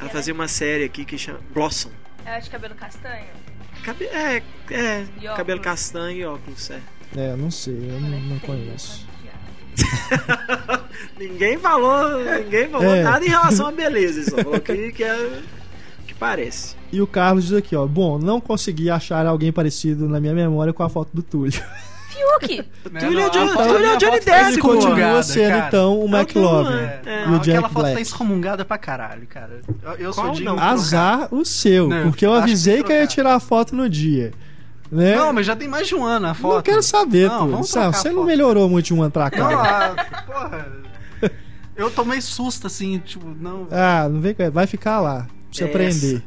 Ela 0.00 0.08
fazia 0.10 0.34
uma 0.34 0.48
série 0.48 0.84
aqui 0.84 1.04
que 1.04 1.16
chama 1.18 1.40
Blossom. 1.52 1.90
Ela 2.24 2.36
é 2.36 2.40
de 2.40 2.50
cabelo 2.50 2.74
castanho? 2.74 3.26
Cabe... 3.84 4.04
É, 4.06 4.42
é, 4.70 5.06
cabelo 5.36 5.60
castanho 5.60 6.16
e 6.18 6.24
óculos, 6.24 6.70
é. 6.70 6.80
É, 7.16 7.36
não 7.36 7.50
sei, 7.50 7.74
eu 7.74 8.00
não, 8.00 8.20
não 8.20 8.36
é 8.36 8.40
conheço. 8.40 9.06
ninguém 11.18 11.58
falou, 11.58 12.20
ninguém 12.42 12.68
falou 12.68 12.92
É. 12.94 13.02
nada 13.02 13.24
em 13.24 13.28
relação 13.28 13.68
à 13.68 13.72
beleza, 13.72 14.20
ele 14.20 14.30
só 14.30 14.36
falou 14.38 14.60
que, 14.60 14.92
que 14.92 15.04
é 15.04 15.40
que 15.42 15.42
parece. 16.18 16.76
E 16.92 17.00
o 17.00 17.06
Carlos 17.06 17.44
diz 17.48 17.56
aqui, 17.56 17.74
ó. 17.76 17.86
Bom, 17.86 18.18
não 18.18 18.40
consegui 18.40 18.90
achar 18.90 19.26
alguém 19.26 19.52
parecido 19.52 20.08
na 20.08 20.20
minha 20.20 20.34
memória 20.34 20.72
com 20.72 20.82
a 20.82 20.88
foto 20.88 21.10
do 21.14 21.22
Túlio. 21.22 21.52
Fiuk! 22.08 22.64
Túlio 22.98 23.20
é 23.20 23.22
não, 23.22 23.30
Johnny- 23.30 23.50
a 23.50 23.52
foto- 23.54 23.68
Túlio 23.68 23.86
é 23.86 23.96
Johnny 23.96 24.20
tá 24.20 24.32
Depp, 24.38 24.48
Ele 24.52 24.58
continua 24.60 25.22
sendo, 25.22 25.48
cara. 25.50 25.66
então, 25.68 25.98
o 25.98 26.02
É 26.02 26.04
o 26.04 26.08
McLovin. 26.16 26.72
É, 26.74 27.00
É. 27.06 27.24
e 27.26 27.30
o 27.30 27.36
Aquela 27.36 27.38
Jack 27.40 27.72
foto 27.74 27.82
tá 27.92 28.00
excomungada 28.00 28.64
pra 28.64 28.78
caralho, 28.78 29.26
cara. 29.26 29.60
Eu, 29.82 29.92
eu 29.94 30.12
sou 30.12 30.24
não? 30.24 30.32
de 30.32 30.48
Azar 30.48 31.28
o 31.32 31.44
seu, 31.44 31.88
Não, 31.88 32.02
porque 32.04 32.26
eu 32.26 32.32
que 32.32 32.38
avisei 32.38 32.76
tem 32.76 32.84
que 32.84 32.92
eu 32.92 32.96
ia 32.96 33.06
tirar 33.06 33.34
a 33.34 33.40
foto 33.40 33.76
no 33.76 33.88
dia. 33.88 34.32
Né? 34.90 35.16
Não, 35.16 35.34
mas 35.34 35.44
já 35.44 35.54
tem 35.54 35.68
mais 35.68 35.86
de 35.86 35.94
um 35.94 36.02
ano 36.02 36.28
a 36.28 36.34
foto. 36.34 36.54
Não 36.56 36.62
quero 36.62 36.82
saber, 36.82 37.28
Não, 37.28 37.46
trocar 37.62 37.92
Você 37.92 38.08
a 38.08 38.12
não 38.12 38.24
melhorou 38.24 38.68
muito 38.70 38.86
de 38.86 38.94
um 38.94 39.02
ano 39.02 39.10
pra 39.10 39.30
cá. 39.30 39.50
Não, 39.50 39.60
ah, 39.60 40.22
porra. 40.26 40.66
Eu 41.76 41.90
tomei 41.90 42.20
susto, 42.20 42.66
assim, 42.66 42.98
tipo, 42.98 43.24
não. 43.38 43.68
Ah, 43.70 44.08
não 44.10 44.20
vem 44.20 44.34
com 44.34 44.50
Vai 44.50 44.66
ficar 44.66 44.98
lá. 45.00 45.26
Essa. 45.52 45.64
aprender. 45.64 46.22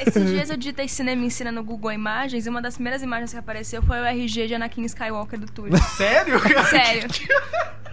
Esses 0.00 0.30
dias 0.30 0.50
eu 0.50 0.56
digitei 0.56 0.88
cinema 0.88 1.24
ensina 1.24 1.52
no 1.52 1.62
Google 1.62 1.92
Imagens 1.92 2.46
e 2.46 2.48
uma 2.48 2.62
das 2.62 2.74
primeiras 2.74 3.02
imagens 3.02 3.32
que 3.32 3.38
apareceu 3.38 3.82
foi 3.82 3.98
o 4.00 4.04
RG 4.04 4.46
de 4.46 4.54
Anakin 4.54 4.84
Skywalker 4.84 5.38
do 5.38 5.46
Túlio. 5.46 5.76
Sério, 5.96 6.40
cara? 6.40 6.64
Sério. 6.64 7.08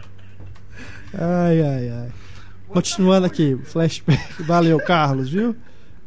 Ai, 1.16 1.62
ai, 1.62 1.90
ai. 1.90 2.12
Continuando 2.68 3.28
aqui, 3.28 3.56
flashback. 3.66 4.42
Valeu, 4.42 4.80
Carlos, 4.80 5.30
viu? 5.30 5.56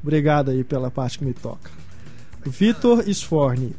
Obrigado 0.02 0.50
aí 0.50 0.64
pela 0.64 0.90
parte 0.90 1.20
que 1.20 1.24
me 1.24 1.32
toca. 1.32 1.70
Vitor 2.44 3.08
Sforni. 3.08 3.76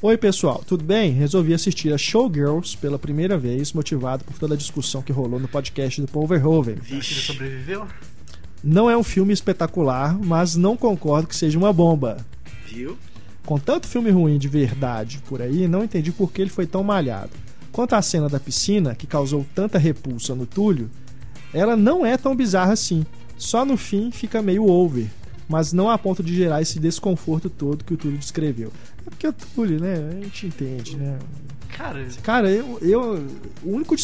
Oi, 0.00 0.16
pessoal, 0.16 0.62
tudo 0.66 0.82
bem? 0.82 1.12
Resolvi 1.12 1.52
assistir 1.52 1.92
a 1.92 1.98
Showgirls 1.98 2.76
pela 2.76 2.98
primeira 2.98 3.36
vez, 3.36 3.74
motivado 3.74 4.24
por 4.24 4.38
toda 4.38 4.54
a 4.54 4.56
discussão 4.56 5.02
que 5.02 5.12
rolou 5.12 5.38
no 5.38 5.48
podcast 5.48 6.00
do 6.00 6.08
Paul 6.08 6.26
Verhoeven. 6.26 6.76
Que 6.76 6.94
ele 6.94 7.02
sobreviveu? 7.02 7.86
Não 8.66 8.88
é 8.88 8.96
um 8.96 9.02
filme 9.02 9.30
espetacular, 9.30 10.18
mas 10.18 10.56
não 10.56 10.74
concordo 10.74 11.28
que 11.28 11.36
seja 11.36 11.58
uma 11.58 11.70
bomba. 11.70 12.24
Viu? 12.66 12.96
Com 13.44 13.58
tanto 13.58 13.86
filme 13.86 14.10
ruim 14.10 14.38
de 14.38 14.48
verdade 14.48 15.22
por 15.28 15.42
aí, 15.42 15.68
não 15.68 15.84
entendi 15.84 16.10
por 16.10 16.32
que 16.32 16.40
ele 16.40 16.50
foi 16.50 16.66
tão 16.66 16.82
malhado. 16.82 17.32
Quanto 17.70 17.92
à 17.92 18.00
cena 18.00 18.26
da 18.26 18.40
piscina, 18.40 18.94
que 18.94 19.06
causou 19.06 19.44
tanta 19.54 19.76
repulsa 19.76 20.34
no 20.34 20.46
Túlio, 20.46 20.90
ela 21.52 21.76
não 21.76 22.06
é 22.06 22.16
tão 22.16 22.34
bizarra 22.34 22.72
assim. 22.72 23.04
Só 23.36 23.66
no 23.66 23.76
fim 23.76 24.10
fica 24.10 24.40
meio 24.40 24.66
over, 24.66 25.10
mas 25.46 25.74
não 25.74 25.90
a 25.90 25.98
ponto 25.98 26.22
de 26.22 26.34
gerar 26.34 26.62
esse 26.62 26.80
desconforto 26.80 27.50
todo 27.50 27.84
que 27.84 27.92
o 27.92 27.98
Túlio 27.98 28.16
descreveu. 28.16 28.72
É 29.06 29.10
porque 29.10 29.28
o 29.28 29.32
Túlio, 29.34 29.78
né? 29.78 30.08
A 30.10 30.24
gente 30.24 30.46
entende, 30.46 30.96
né? 30.96 31.18
Cara, 31.68 32.06
Cara, 32.22 32.50
eu, 32.50 32.78
eu 32.80 33.26
o 33.62 33.74
único 33.74 33.94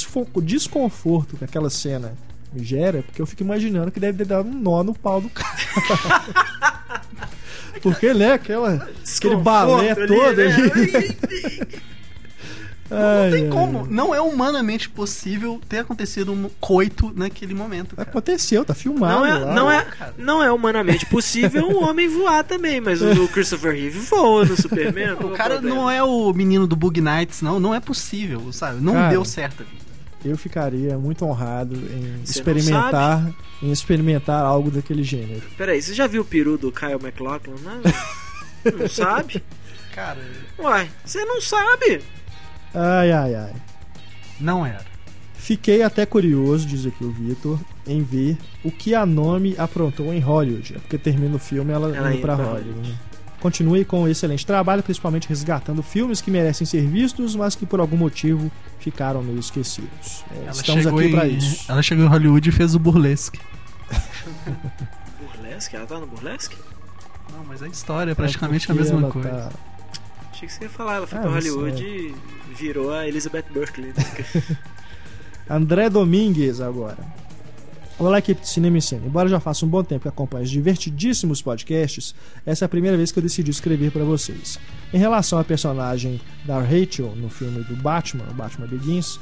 desconforto 0.43 1.39
que 1.39 1.45
aquela 1.45 1.71
cena 1.71 2.13
gera 2.57 2.99
é 2.99 3.03
porque 3.03 3.21
eu 3.21 3.27
fico 3.27 3.43
imaginando 3.43 3.91
que 3.91 4.01
deve 4.01 4.19
ter 4.19 4.27
dado 4.27 4.49
um 4.49 4.55
nó 4.55 4.83
no 4.83 4.95
pau 4.95 5.21
do 5.21 5.29
cara. 5.29 5.57
porque, 7.83 8.13
né, 8.13 8.33
aquela, 8.33 8.89
aquele 9.17 9.37
balé 9.37 9.93
ali, 9.93 10.07
todo 10.07 10.37
né? 10.37 10.55
ali. 10.55 11.81
não 12.91 13.31
tem 13.31 13.49
como. 13.49 13.87
Não 13.87 14.15
é 14.15 14.21
humanamente 14.21 14.89
possível 14.89 15.61
ter 15.69 15.79
acontecido 15.79 16.33
um 16.33 16.51
coito 16.61 17.13
naquele 17.15 17.55
momento. 17.55 17.95
Cara. 17.95 18.09
Aconteceu, 18.09 18.65
tá 18.65 18.75
filmado. 18.75 19.21
Não 19.21 19.27
é, 19.27 19.35
lá. 19.35 19.55
não, 19.55 19.71
é, 19.71 19.85
cara. 19.85 20.15
não 20.19 20.43
é 20.43 20.51
humanamente 20.51 21.07
possível 21.07 21.69
um 21.69 21.85
homem 21.85 22.09
voar 22.09 22.43
também, 22.43 22.81
mas 22.81 23.01
o 23.01 23.29
Christopher 23.29 23.73
Reeve 23.73 23.99
voa 24.01 24.45
no 24.45 24.57
Superman. 24.57 25.13
O 25.21 25.31
cara 25.31 25.61
não 25.61 25.91
é 25.91 26.03
o 26.03 26.33
menino 26.33 26.67
do 26.67 26.75
Bug 26.75 27.01
Nights, 27.01 27.43
não. 27.43 27.61
Não 27.61 27.75
é 27.75 27.81
possível, 27.81 28.53
sabe? 28.53 28.81
Não 28.81 28.95
Cara, 28.95 29.11
deu 29.11 29.25
certo. 29.25 29.65
Eu 30.25 30.37
ficaria 30.37 30.99
muito 30.99 31.25
honrado 31.25 31.75
em 31.75 32.25
Você 32.25 32.39
experimentar, 32.39 33.33
em 33.63 33.71
experimentar 33.73 34.43
algo 34.45 34.71
daquele 34.71 35.03
gênero. 35.03 35.43
Peraí, 35.57 35.81
você 35.81 35.95
já 35.95 36.07
viu 36.07 36.23
o 36.23 36.25
peru 36.25 36.59
do 36.59 36.71
Kyle 36.71 36.95
McLaughlin? 37.01 37.55
Não, 37.63 38.79
não 38.79 38.89
sabe? 38.89 39.43
Cara, 39.95 40.21
Uai, 40.59 40.91
você 41.05 41.25
não 41.25 41.41
sabe. 41.41 42.03
Ai, 42.75 43.11
ai, 43.11 43.35
ai. 43.35 43.53
não 44.39 44.65
era. 44.65 44.85
Fiquei 45.35 45.83
até 45.83 46.05
curioso, 46.05 46.67
diz 46.67 46.85
aqui 46.87 47.03
o 47.03 47.11
Vitor, 47.11 47.59
em 47.87 48.03
ver 48.03 48.37
o 48.63 48.71
que 48.71 48.95
a 48.95 49.07
Nome 49.07 49.55
aprontou 49.59 50.13
em 50.13 50.21
Hollywood. 50.21 50.77
É 50.77 50.79
porque 50.79 50.99
termina 50.99 51.35
o 51.35 51.39
filme 51.39 51.73
ela, 51.73 51.97
Ela 51.97 52.13
indo 52.13 52.21
pra 52.21 52.37
pra 52.37 52.45
Hollywood. 52.45 52.95
Continue 53.41 53.85
com 53.87 54.03
o 54.03 54.09
excelente 54.09 54.45
trabalho, 54.47 54.83
principalmente 54.83 55.29
resgatando 55.29 55.83
filmes 55.83 56.21
que 56.21 56.31
merecem 56.31 56.67
ser 56.67 56.87
vistos, 56.87 57.35
mas 57.35 57.55
que 57.55 57.65
por 57.65 57.81
algum 57.81 57.97
motivo 57.97 58.51
ficaram 58.79 59.23
meio 59.23 59.39
esquecidos. 59.39 60.23
É, 60.31 60.43
Ela 60.43 60.51
estamos 60.51 60.83
chegou 60.83 60.99
aqui 60.99 61.09
em, 61.09 61.11
pra 61.13 61.27
isso. 61.27 61.65
Ela 61.73 61.83
chegou 61.83 62.05
em 62.05 62.09
Hollywood 62.09 62.49
e 62.49 62.53
fez 62.53 62.75
o 62.75 62.79
burlesque. 62.79 63.41
Burlesque? 65.35 65.77
Ela 65.77 65.87
tá 65.87 65.99
no 65.99 66.07
burlesque? 66.07 66.57
Não, 67.33 67.45
mas 67.45 67.63
a 67.63 67.69
história 67.69 68.13
é 68.13 68.15
praticamente 68.15 68.71
a 68.71 68.75
É 68.75 68.77
porque 68.77 68.93
mesma 68.93 69.11
coisa. 69.11 69.29
tá- 69.31 69.51
Achei 70.33 70.49
que 70.49 70.55
você 70.55 70.65
ia 70.65 70.71
falar, 70.71 70.95
ela 70.97 71.07
foi 71.07 71.19
Ah, 71.19 71.23
pra 71.23 71.31
Hollywood 71.33 71.83
e 71.85 72.15
virou 72.55 72.93
a 72.93 73.07
Elizabeth 73.07 73.45
Berkley. 73.53 73.93
né? 73.97 74.57
André 75.49 75.91
Domingues 75.91 76.61
agora. 76.61 76.99
Olá, 78.01 78.19
equipe 78.19 78.41
de 78.41 78.49
Cinema 78.49 78.79
e 78.79 78.83
Cena. 78.83 79.07
Embora 79.07 79.29
já 79.29 79.39
faça 79.39 79.67
um 79.67 79.69
bom 79.69 79.85
tempo 79.85 80.03
que 80.03 80.09
acompanho 80.09 80.43
os 80.45 80.51
divertidíssimos 80.51 81.43
podcasts, 81.43 82.15
essa 82.47 82.65
é 82.65 82.67
a 82.67 82.69
primeira 82.69 82.97
vez 82.97 83.13
que 83.13 83.19
eu 83.19 83.23
decidi 83.23 83.51
escrever 83.51 83.91
para 83.93 84.05
vocês. 84.05 84.59
Em 84.93 84.97
relação 84.97 85.39
à 85.39 85.45
personagem 85.45 86.19
da 86.47 86.59
Rachel 86.61 87.15
no 87.15 87.29
filme 87.29 87.63
do 87.65 87.77
Batman, 87.77 88.25
o 88.31 88.35
Batman 88.35 88.67
Begins, 88.67 89.21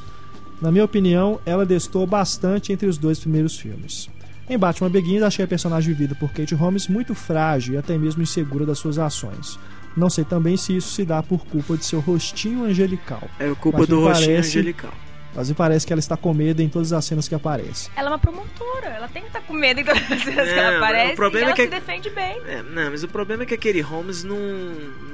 na 0.63 0.71
minha 0.71 0.85
opinião, 0.85 1.41
ela 1.45 1.67
destou 1.67 2.07
bastante 2.07 2.73
entre 2.73 2.87
os 2.87 2.97
dois 2.97 3.19
primeiros 3.19 3.59
filmes. 3.59 4.09
Em 4.49 4.57
Batman 4.57 4.91
Begins, 4.91 5.23
achei 5.23 5.45
a 5.45 5.49
personagem 5.49 5.93
vivida 5.93 6.15
por 6.15 6.31
Kate 6.31 6.55
Holmes 6.55 6.87
muito 6.87 7.17
frágil 7.17 7.75
e 7.75 7.79
até 7.79 7.99
mesmo 7.99 8.23
insegura 8.23 8.65
das 8.65 8.79
suas 8.79 8.97
ações. 8.97 9.59
Não 9.97 10.09
sei 10.09 10.25
também 10.25 10.57
se 10.57 10.77
isso 10.77 10.93
se 10.93 11.05
dá 11.05 11.21
por 11.21 11.45
culpa 11.47 11.77
de 11.77 11.85
seu 11.85 11.99
rostinho 11.99 12.63
angelical, 12.65 13.29
É 13.41 13.53
culpa 13.57 13.85
do 13.85 14.03
rostinho 14.05 14.29
parece- 14.37 14.59
angelical. 14.59 14.93
Mas 15.39 15.49
me 15.49 15.55
parece 15.55 15.87
que 15.87 15.93
ela 15.93 16.01
está 16.01 16.17
com 16.17 16.35
medo 16.35 16.61
em 16.61 16.69
todas 16.69 16.93
as 16.93 17.05
cenas 17.05 17.29
que 17.29 17.35
aparece. 17.35 17.91
Ela 17.97 18.09
é 18.09 18.11
uma 18.13 18.19
promotora, 18.19 18.87
ela 18.89 19.09
tem 19.09 19.23
que 19.23 19.29
estar 19.29 19.41
com 19.41 19.53
medo 19.53 19.81
em 19.81 19.85
todas 19.85 20.03
as 20.03 20.09
vezes 20.23 20.25
que 20.25 20.35
Não, 20.35 20.63
ela 20.63 20.77
aparece 20.79 21.13
o 21.13 21.17
problema 21.17 21.41
e 21.41 21.45
ela 21.45 21.53
é 21.53 21.55
que- 21.57 21.63
se 21.65 21.69
defende 21.69 22.11
bem. 22.11 22.41
É, 22.47 22.63
não, 22.63 22.91
mas 22.91 23.03
o 23.05 23.09
problema 23.09 23.43
é 23.43 23.47
que 23.47 23.55
a 23.55 23.59
Katie 23.59 23.81
Holmes 23.81 24.25
não, 24.25 24.37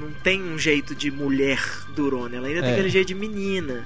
não 0.00 0.10
tem 0.22 0.42
um 0.42 0.58
jeito 0.58 0.94
de 0.94 1.10
mulher 1.10 1.60
durona, 1.94 2.36
ela 2.36 2.48
ainda 2.48 2.60
tem 2.62 2.70
É. 2.70 2.72
aquele 2.74 2.88
jeito 2.88 3.08
de 3.08 3.14
menina. 3.14 3.84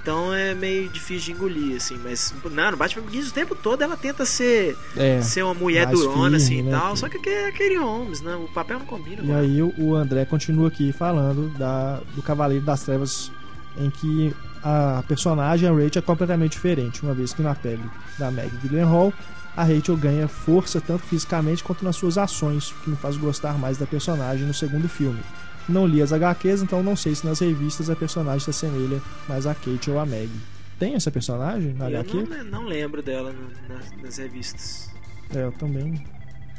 Então 0.00 0.34
é 0.34 0.54
meio 0.54 0.88
difícil 0.88 1.26
de 1.26 1.32
engolir, 1.32 1.76
assim. 1.76 1.98
Mas, 2.02 2.34
não, 2.50 2.70
no 2.72 2.76
Batman 2.76 3.02
Begins 3.04 3.28
o 3.30 3.34
tempo 3.34 3.54
todo 3.54 3.82
ela 3.82 3.96
tenta 3.96 4.24
ser, 4.26 4.76
É. 4.96 5.20
ser 5.20 5.42
uma 5.42 5.54
mulher 5.54 5.86
durona, 5.86 6.36
assim 6.38 6.56
firme, 6.56 6.70
e 6.70 6.72
né, 6.72 6.78
tal. 6.78 6.92
que- 6.94 6.98
Só 6.98 7.08
que 7.08 7.28
é 7.28 7.76
Holmes, 7.78 8.20
né? 8.20 8.34
O 8.34 8.48
papel 8.48 8.78
não 8.80 8.86
combina. 8.86 9.22
E 9.22 9.30
ela. 9.30 9.40
aí 9.40 9.62
o 9.62 9.72
o 9.78 9.94
André 9.94 10.24
continua 10.24 10.68
aqui 10.68 10.90
falando 10.92 11.48
da, 11.58 12.00
do 12.14 12.22
Cavaleiro 12.22 12.64
das 12.64 12.82
Trevas, 12.82 13.30
em 13.78 13.88
que 13.90 14.34
a 14.64 15.04
personagem, 15.06 15.68
a 15.68 15.72
Rachel, 15.72 16.00
é 16.00 16.00
completamente 16.00 16.52
diferente, 16.52 17.02
uma 17.02 17.12
vez 17.12 17.34
que 17.34 17.42
na 17.42 17.54
pele 17.54 17.84
da 18.18 18.30
Meg 18.30 18.50
Gyllenhaal, 18.62 19.12
a 19.54 19.62
Rachel 19.62 19.96
ganha 19.96 20.26
força 20.26 20.80
tanto 20.80 21.02
fisicamente 21.04 21.62
quanto 21.62 21.84
nas 21.84 21.96
suas 21.96 22.16
ações, 22.16 22.70
o 22.70 22.74
que 22.76 22.90
me 22.90 22.96
faz 22.96 23.16
gostar 23.16 23.58
mais 23.58 23.76
da 23.76 23.86
personagem 23.86 24.46
no 24.46 24.54
segundo 24.54 24.88
filme. 24.88 25.20
Não 25.68 25.86
li 25.86 26.00
as 26.02 26.12
HQs, 26.12 26.62
então 26.62 26.82
não 26.82 26.96
sei 26.96 27.14
se 27.14 27.26
nas 27.26 27.38
revistas 27.40 27.88
a 27.90 27.96
personagem 27.96 28.40
se 28.40 28.50
assemelha 28.50 29.00
mais 29.28 29.46
a 29.46 29.54
Kate 29.54 29.90
ou 29.90 29.98
a 29.98 30.06
Meg. 30.06 30.30
Tem 30.78 30.94
essa 30.94 31.10
personagem 31.10 31.72
na 31.74 31.90
Eu 31.90 32.00
HQ? 32.00 32.14
não, 32.14 32.44
não 32.44 32.64
lembro 32.64 33.02
dela 33.02 33.32
nas, 33.68 34.02
nas 34.02 34.16
revistas. 34.18 34.90
É, 35.34 35.44
eu 35.44 35.52
também. 35.52 36.02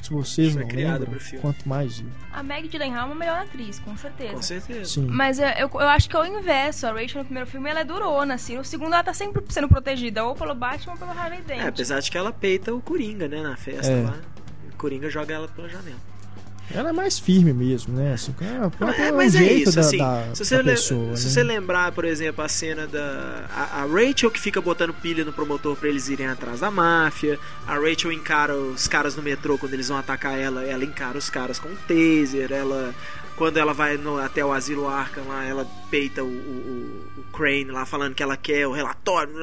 Se 0.06 0.12
vocês 0.12 0.54
Foi 0.54 0.62
não 0.64 0.70
lembram, 0.70 1.18
quanto 1.42 1.68
mais 1.68 2.00
eu. 2.00 2.06
A 2.32 2.44
Meg 2.44 2.68
Gyllenhaal 2.68 3.04
é 3.04 3.06
uma 3.08 3.16
melhor 3.16 3.40
atriz, 3.40 3.80
com 3.80 3.98
certeza. 3.98 4.34
Com 4.34 4.42
certeza. 4.44 4.86
Sim. 4.86 5.08
Mas 5.08 5.40
é, 5.40 5.64
eu, 5.64 5.68
eu 5.74 5.80
acho 5.90 6.08
que 6.08 6.16
é 6.16 6.20
o 6.20 6.26
inverso. 6.26 6.86
A 6.86 6.92
Rachel 6.92 7.22
no 7.22 7.26
primeiro 7.26 7.50
filme 7.50 7.68
ela 7.68 7.80
é 7.80 7.84
durona, 7.84 8.36
assim. 8.36 8.56
No 8.56 8.64
segundo 8.64 8.94
ela 8.94 9.04
tá 9.04 9.16
sempre 9.16 9.44
sendo 9.50 9.68
protegida, 9.68 10.24
ou 10.24 10.36
pelo 10.36 10.54
Batman 10.54 10.94
ou 10.94 11.00
pelo 11.00 11.10
Harley 11.12 11.42
Dent. 11.42 11.60
É, 11.60 11.68
apesar 11.68 12.00
de 12.02 12.12
que 12.12 12.18
ela 12.20 12.32
peita 12.32 12.72
o 12.72 12.80
Coringa, 12.82 13.28
né? 13.28 13.42
Na 13.42 13.56
festa 13.56 13.92
É. 13.92 14.04
lá. 14.04 14.16
O 14.72 14.78
Coringa 14.78 15.10
joga 15.10 15.34
ela 15.34 15.48
pela 15.48 15.68
janela. 15.68 15.98
Ela 16.74 16.90
é 16.90 16.94
mais 16.94 17.20
firme 17.20 17.54
mesmo, 17.54 17.96
né? 17.96 18.14
Assim, 18.14 18.34
é, 18.42 19.08
é, 19.08 19.12
mas 19.12 19.36
é 19.36 19.54
isso, 19.54 19.76
da, 19.76 19.82
assim, 19.82 19.98
da- 19.98 20.28
se, 20.34 20.44
você 20.46 20.64
pessoa, 20.64 21.16
se 21.16 21.26
né? 21.26 21.30
você 21.32 21.44
lembrar, 21.44 21.92
por 21.92 22.06
exemplo, 22.06 22.44
a 22.44 22.50
cena 22.50 22.88
da 22.88 23.46
a, 23.54 23.82
a 23.84 23.86
Rachel 23.86 24.32
que 24.32 24.40
fica 24.40 24.60
botando 24.60 24.94
pilha 24.94 25.24
no 25.24 25.32
promotor 25.32 25.76
pra 25.76 25.88
eles 25.90 26.10
irem 26.10 26.28
atrás 26.28 26.60
da 26.62 26.72
máfia, 26.72 27.40
a 27.68 27.76
Rachel 27.76 28.12
encara 28.12 28.56
os 28.56 28.88
caras 28.88 29.16
no 29.16 29.22
metrô 29.22 29.58
quando 29.58 29.74
eles 29.74 29.88
vão 29.90 29.98
atacar 29.98 30.38
ela, 30.40 30.64
ela 30.64 30.84
encara 30.84 31.18
os 31.18 31.30
caras 31.30 31.60
com 31.60 31.70
um 31.70 31.76
taser, 31.88 32.52
ela 32.52 32.94
quando 33.36 33.58
ela 33.58 33.74
vai 33.74 33.98
no- 33.98 34.18
até 34.18 34.44
o 34.46 34.52
asilo 34.54 34.88
Arkham 34.88 35.28
lá, 35.28 35.44
ela 35.44 35.68
peita 35.92 36.24
o, 36.24 36.28
o- 36.28 37.04
o 37.20 37.24
Crane 37.38 37.66
lá 37.66 37.86
falando 37.86 38.16
que 38.16 38.24
ela 38.24 38.38
quer 38.38 38.66
o 38.66 38.72
relatório, 38.72 39.34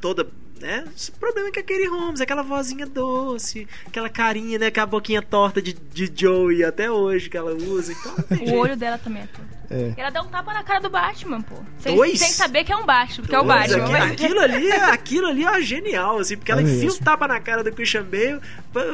toda 0.00 0.24
né? 0.60 0.84
O 1.14 1.18
problema 1.18 1.48
é 1.48 1.50
que 1.50 1.58
a 1.60 1.62
Katie 1.62 1.86
Holmes, 1.88 2.20
aquela 2.20 2.42
vozinha 2.42 2.86
doce, 2.86 3.66
aquela 3.86 4.08
carinha, 4.08 4.58
né? 4.58 4.70
Com 4.70 4.80
a 4.80 4.86
boquinha 4.86 5.22
torta 5.22 5.60
de, 5.62 5.72
de 5.72 6.10
Joey 6.14 6.62
até 6.64 6.90
hoje 6.90 7.28
que 7.30 7.36
ela 7.36 7.52
usa. 7.54 7.92
Então 7.92 8.54
O 8.54 8.58
olho 8.58 8.76
dela 8.76 8.98
também 8.98 9.22
é 9.22 9.26
todo. 9.26 9.60
É. 9.72 9.94
Ela 9.96 10.10
dá 10.10 10.20
um 10.22 10.26
tapa 10.26 10.52
na 10.52 10.64
cara 10.64 10.80
do 10.80 10.90
Batman, 10.90 11.40
pô. 11.42 11.54
Sem, 11.78 11.94
Dois? 11.94 12.18
sem 12.18 12.30
saber 12.32 12.64
que 12.64 12.72
é 12.72 12.76
um 12.76 12.84
Batman, 12.84 13.24
que 13.26 13.34
é 13.34 13.38
o 13.40 13.44
Batman. 13.44 13.84
aqui- 13.84 13.92
mas- 13.92 14.10
aquilo 14.12 14.40
ali, 14.40 14.68
é- 14.68 14.84
aquilo 14.90 15.26
ali 15.28 15.44
é 15.44 15.62
genial, 15.62 16.18
assim, 16.18 16.36
porque 16.36 16.50
ela 16.50 16.60
É 16.60 16.64
enfia 16.64 16.78
um 16.80 16.92
mesmo. 16.92 17.04
tapa 17.04 17.28
na 17.28 17.38
cara 17.38 17.62
do 17.62 17.70
Christian 17.72 18.02
Bale. 18.02 18.40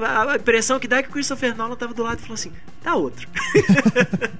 A 0.05 0.33
a 0.33 0.37
impressão 0.37 0.79
que 0.79 0.87
dá 0.87 0.99
é 0.99 1.03
que 1.03 1.09
o 1.09 1.13
Christopher 1.13 1.57
Nolan 1.57 1.77
tava 1.77 1.95
do 1.95 2.03
lado 2.03 2.19
e 2.19 2.23
falou 2.23 2.35
assim: 2.35 2.53
tá 2.83 2.95
outro. 2.95 3.27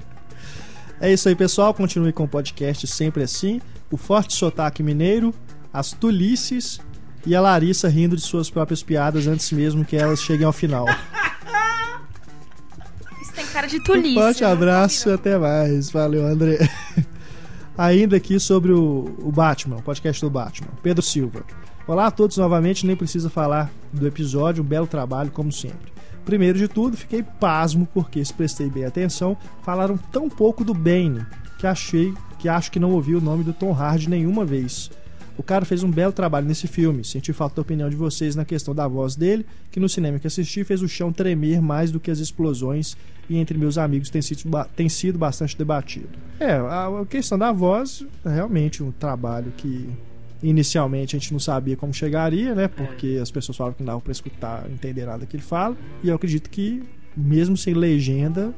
É 1.01 1.13
isso 1.13 1.29
aí, 1.29 1.35
pessoal. 1.35 1.75
Continue 1.75 2.13
com 2.13 2.25
o 2.25 2.29
podcast 2.29 2.87
sempre 2.87 3.23
assim. 3.23 3.61
O 3.91 3.97
forte 3.99 4.35
sotaque 4.35 4.83
mineiro, 4.83 5.35
as 5.73 5.93
tulices 5.93 6.81
e 7.27 7.35
a 7.35 7.41
Larissa 7.41 7.89
rindo 7.89 8.17
de 8.17 8.23
suas 8.23 8.49
próprias 8.49 8.83
piadas 8.83 9.27
antes 9.27 9.51
mesmo 9.53 9.85
que 9.85 9.97
elas 9.97 10.23
cheguem 10.23 10.47
ao 10.47 10.53
final. 10.53 10.87
Isso 13.21 13.33
tem 13.35 13.45
Cara 13.47 13.67
de 13.67 13.77
Um 13.77 13.83
tolice. 13.83 14.15
forte 14.15 14.43
não 14.43 14.51
abraço 14.53 15.09
e 15.09 15.13
até 15.13 15.37
mais. 15.39 15.91
Valeu, 15.91 16.27
André. 16.27 16.59
Ainda 17.77 18.17
aqui 18.17 18.41
sobre 18.41 18.73
o, 18.73 19.15
o 19.19 19.31
Batman, 19.31 19.77
o 19.77 19.83
podcast 19.83 20.23
do 20.23 20.31
Batman. 20.31 20.69
Pedro 20.83 21.03
Silva. 21.03 21.45
Olá 21.87 22.07
a 22.07 22.11
todos 22.11 22.37
novamente, 22.37 22.87
nem 22.87 22.97
precisa 22.97 23.29
falar 23.29 23.71
do 23.93 24.07
episódio, 24.07 24.63
um 24.63 24.67
belo 24.67 24.87
trabalho, 24.87 25.31
como 25.31 25.53
sempre. 25.53 25.93
Primeiro 26.25 26.59
de 26.59 26.67
tudo, 26.69 26.97
fiquei 26.97 27.23
pasmo 27.23 27.87
porque, 27.95 28.25
se 28.25 28.33
prestei 28.35 28.69
bem 28.69 28.85
atenção, 28.85 29.37
falaram 29.63 29.97
tão 29.97 30.29
pouco 30.29 30.65
do 30.65 30.75
Bane 30.75 31.25
que 31.59 31.67
achei 31.67 32.13
que 32.39 32.49
acho 32.49 32.71
que 32.73 32.81
não 32.81 32.93
ouvi 32.93 33.15
o 33.15 33.21
nome 33.21 33.45
do 33.45 33.53
Tom 33.53 33.73
Hardy 33.73 34.09
nenhuma 34.11 34.45
vez. 34.45 34.91
O 35.39 35.43
cara 35.43 35.65
fez 35.65 35.83
um 35.83 35.91
belo 35.91 36.13
trabalho 36.13 36.47
nesse 36.47 36.67
filme. 36.67 37.05
Senti 37.05 37.33
falta 37.33 37.57
da 37.57 37.63
opinião 37.63 37.91
de 37.91 37.97
vocês 37.97 38.35
na 38.35 38.45
questão 38.45 38.75
da 38.75 38.89
voz 38.89 39.15
dele, 39.15 39.45
que 39.71 39.79
no 39.79 39.89
cinema 39.89 40.19
que 40.19 40.27
assisti 40.27 40.65
fez 40.65 40.83
o 40.83 40.89
chão 40.89 41.13
tremer 41.13 41.61
mais 41.61 41.91
do 41.91 42.01
que 42.01 42.11
as 42.11 42.19
explosões 42.19 42.97
e 43.29 43.37
entre 43.37 43.59
meus 43.59 43.77
amigos 43.77 44.09
tem 44.09 44.23
sido, 44.23 44.49
tem 44.75 44.89
sido 44.89 45.19
bastante 45.19 45.57
debatido. 45.57 46.09
É, 46.41 46.53
a, 46.53 47.05
questão 47.09 47.39
da 47.39 47.53
voz 47.53 48.05
é 48.25 48.31
realmente 48.31 48.83
um 48.83 48.91
trabalho 48.91 49.53
que 49.57 49.89
inicialmente 50.43 51.17
a 51.17 51.19
gente 51.19 51.33
não 51.33 51.41
sabia 51.41 51.77
como 51.77 51.93
chegaria, 51.93 52.55
né? 52.55 52.69
Porque 52.69 53.19
as 53.21 53.31
pessoas 53.31 53.57
falavam 53.57 53.77
que 53.77 53.83
não 53.83 53.89
dava 53.89 54.01
pra 54.01 54.13
escutar, 54.13 54.71
entender 54.71 55.05
nada 55.07 55.27
que 55.27 55.37
ele 55.37 55.43
fala. 55.43 55.77
E 56.03 56.09
eu 56.09 56.15
acredito 56.15 56.49
que, 56.49 56.83
mesmo 57.17 57.57
sem 57.57 57.75
legenda, 57.75 58.55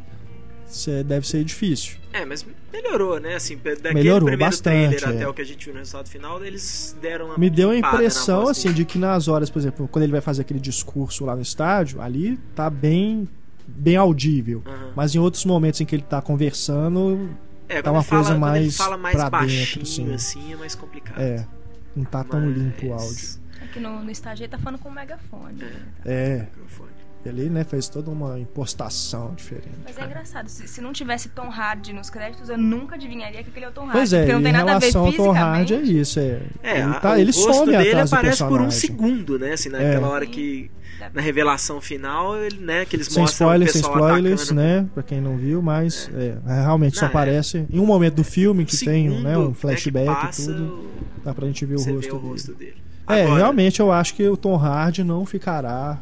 deve 1.05 1.27
ser 1.27 1.45
difícil. 1.45 1.97
É, 2.13 2.25
mas 2.25 2.45
melhorou, 2.73 3.19
né? 3.21 3.35
Assim, 3.35 3.57
daquele 3.57 3.95
Melhorou 3.95 4.29
primeiro 4.29 4.39
bastante, 4.51 4.97
trailer 4.97 5.17
é. 5.17 5.23
até 5.23 5.29
o 5.29 5.35
que 5.35 5.43
a 5.43 5.45
gente 5.45 5.65
viu 5.65 5.75
no 5.75 5.79
resultado 5.81 6.09
final, 6.09 6.43
eles 6.45 6.97
deram 7.01 7.27
uma 7.27 7.39
Me 7.39 7.49
deu 7.51 7.71
a 7.71 7.77
impressão, 7.77 8.49
assim, 8.49 8.65
dele. 8.69 8.75
de 8.75 8.85
que 8.85 8.99
nas 8.99 9.29
horas, 9.29 9.51
por 9.51 9.59
exemplo, 9.59 9.89
quando 9.89 10.03
ele 10.05 10.13
vai 10.13 10.21
fazer 10.21 10.43
aquele 10.43 10.61
discurso 10.61 11.25
lá 11.25 11.35
no 11.37 11.43
estádio, 11.43 12.01
ali 12.01 12.39
tá 12.55 12.69
bem, 12.71 13.29
bem 13.67 13.97
audível. 13.97 14.63
Aham. 14.67 14.93
Mas 14.97 15.15
em 15.15 15.19
outros 15.19 15.45
momentos 15.45 15.81
em 15.81 15.85
que 15.85 15.95
ele 15.95 16.03
tá 16.03 16.21
conversando, 16.23 17.31
É, 17.69 17.83
tá 17.83 17.91
uma 17.93 18.03
fala, 18.03 18.23
coisa 18.25 18.39
mais 18.39 18.77
fala 18.77 18.97
mais 18.97 19.15
pra 19.17 19.31
baixinho, 19.31 19.65
dentro, 19.67 19.83
assim. 19.83 20.15
assim, 20.15 20.53
é 20.53 20.57
mais 20.57 20.75
complicado. 20.75 21.21
é, 21.21 21.47
não 21.95 22.05
tá 22.05 22.25
tão 22.25 22.41
Mas- 22.41 22.57
limpo 22.57 22.87
o 22.87 22.93
áudio. 22.95 23.39
Aqui 23.63 23.81
no, 23.81 24.03
no 24.03 24.11
estágio 24.11 24.45
ele 24.45 24.51
tá 24.51 24.59
falando 24.59 24.79
com 24.81 24.91
megafone. 24.91 25.63
É, 26.05 26.47
Microfone. 26.57 26.89
Ele, 27.29 27.49
né, 27.51 27.65
fez 27.65 27.89
toda 27.89 28.11
uma 28.11 28.39
impostação 28.39 29.35
diferente. 29.35 29.69
Mas 29.85 29.97
é 29.99 30.05
engraçado, 30.05 30.49
se, 30.49 30.67
se 30.69 30.81
não 30.81 30.93
tivesse 30.93 31.29
Tom 31.31 31.49
Hardy 31.51 31.93
nos 31.93 32.11
créditos, 32.11 32.49
eu 32.49 32.59
nunca 32.59 32.95
adivinharia 32.97 33.43
que 33.43 33.51
aquele 33.51 33.67
é 33.67 33.69
o 33.69 33.73
Tom 33.73 33.83
Hardy. 33.83 33.93
Pois 33.93 34.13
é, 34.13 34.19
porque 34.21 34.33
não 34.33 34.41
em 34.41 34.45
tem 34.45 34.53
nada 34.53 34.63
a 34.77 34.79
ver 34.79 34.87
relação 34.87 35.07
ao 35.07 35.13
Tom 35.13 35.33
Hardy 35.33 35.75
é 35.75 35.79
fisicamente. 35.79 36.01
isso, 36.01 36.19
é. 36.21 36.41
É, 36.63 36.73
ele, 36.81 36.83
a- 36.91 37.01
tá, 37.01 37.11
o 37.13 37.17
ele 37.17 37.33
rosto 37.33 37.53
some 37.55 37.73
dele 37.77 37.89
atrás 37.89 38.11
do 38.11 38.15
aparece 38.17 38.39
por 38.45 38.47
um 38.47 38.65
personagem. 38.69 38.81
segundo, 38.81 39.39
né? 39.39 39.53
Assim, 39.53 39.69
É. 39.69 39.73
naquela 39.73 40.09
hora 40.09 40.27
que. 40.27 40.71
Na 41.15 41.21
revelação 41.23 41.81
final, 41.81 42.37
ele, 42.37 42.59
né? 42.59 42.85
Que 42.85 42.97
eles 42.97 43.07
Sem 43.07 43.23
mostram 43.23 43.47
spoilers, 43.47 43.71
o 43.71 43.73
sem 43.75 43.83
spoilers, 43.83 44.43
atacando. 44.51 44.61
né? 44.61 44.87
Pra 44.93 45.03
quem 45.05 45.21
não 45.21 45.37
viu, 45.37 45.63
mas 45.63 46.11
é, 46.13 46.35
realmente 46.45 46.97
só 46.97 47.03
Não, 47.03 47.07
é. 47.07 47.11
aparece 47.11 47.67
em 47.71 47.79
um 47.79 47.87
momento 47.87 48.15
do 48.17 48.25
filme 48.25 48.65
que 48.65 48.77
tem 48.85 49.07
Segundo, 49.09 49.23
né, 49.23 49.39
um 49.39 49.49
né, 49.49 49.55
flashback 49.55 50.07
passa, 50.07 50.43
e 50.43 50.47
tudo. 50.47 50.89
Dá 51.25 51.33
pra 51.33 51.47
gente 51.47 51.65
ver 51.65 51.77
o 51.77 51.79
rosto 51.79 52.17
o 52.17 52.19
dele. 52.19 52.29
rosto 52.31 52.53
dele. 52.55 52.75
É, 53.09 53.23
Agora, 53.23 53.37
realmente 53.37 53.79
eu 53.79 53.93
acho 53.93 54.13
que 54.15 54.27
o 54.29 54.37
Tom 54.37 54.57
Hardy 54.57 55.05
não 55.05 55.25
ficará 55.25 56.01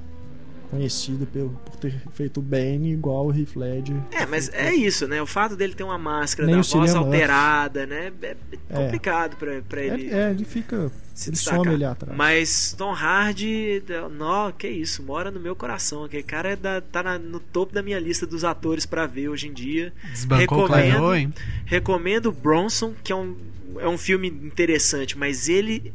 conhecido 0.67 1.27
por, 1.27 1.49
por 1.51 1.77
ter 1.77 1.95
feito 2.13 2.41
Bane 2.43 2.93
igual 2.93 3.27
o 3.27 3.33
Heath 3.37 3.57
Ledger. 3.57 3.97
É, 4.13 4.27
mas 4.27 4.49
é 4.53 4.75
isso, 4.75 5.07
né? 5.09 5.21
O 5.23 5.27
fato 5.27 5.57
dele 5.57 5.75
ter 5.75 5.85
uma 5.85 5.99
máscara, 5.99 6.47
Nem 6.47 6.57
da 6.57 6.63
voz 6.63 6.75
Murphy. 6.95 6.97
alterada, 6.97 7.87
né? 7.87 8.13
É 8.23 8.37
É. 8.71 8.75
complicado 8.75 9.37
pra, 9.37 9.61
pra 9.69 9.83
ele. 9.83 10.11
É, 10.11 10.25
é, 10.27 10.31
ele 10.31 10.45
fica. 10.45 10.91
se 11.15 11.31
ele 11.31 11.37
destacar. 11.37 11.61
some 11.65 11.75
ali 11.75 11.85
atrás. 11.85 12.17
Mas 12.17 12.75
Tom 12.77 12.93
Hardy, 12.93 13.83
nó, 14.17 14.51
que 14.53 14.69
isso, 14.69 15.03
mora 15.03 15.31
no 15.31 15.41
meu 15.41 15.57
coração. 15.57 16.05
Aquele 16.05 16.23
cara 16.23 16.51
é 16.51 16.57
da- 16.57 16.81
tá 16.81 17.03
na- 17.03 17.19
no 17.19 17.41
topo 17.41 17.73
da 17.73 17.83
minha 17.83 17.99
lista 17.99 18.27
dos 18.27 18.45
atores 18.45 18.85
pra 18.85 19.07
ver 19.07 19.29
hoje 19.29 19.49
em 19.49 19.53
dia. 19.53 19.93
Desbancou 20.11 20.67
Recomendo. 20.67 21.03
Owen. 21.03 21.35
Recomendo 21.65 22.31
Bronson, 22.33 22.93
que 23.03 23.13
é 23.13 23.17
um, 23.17 23.35
é 23.79 23.89
um 23.89 23.97
filme 23.99 24.29
interessante, 24.29 25.17
mas 25.17 25.49
ele 25.49 25.93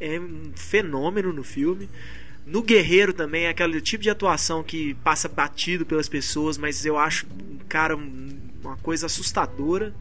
é 0.00 0.18
um 0.18 0.50
fenômeno 0.56 1.32
no 1.32 1.44
filme. 1.44 1.88
No 2.46 2.62
Guerreiro 2.62 3.12
também 3.12 3.44
é 3.44 3.48
aquele 3.48 3.80
tipo 3.80 4.02
de 4.02 4.10
atuação 4.10 4.62
que 4.62 4.94
passa 5.02 5.28
batido 5.28 5.86
pelas 5.86 6.08
pessoas, 6.08 6.58
mas 6.58 6.84
eu 6.84 6.98
acho 6.98 7.26
um 7.26 7.58
cara 7.68 7.96
um- 7.96 8.28
uma 8.62 8.76
coisa 8.76 9.06
assustadora. 9.06 9.94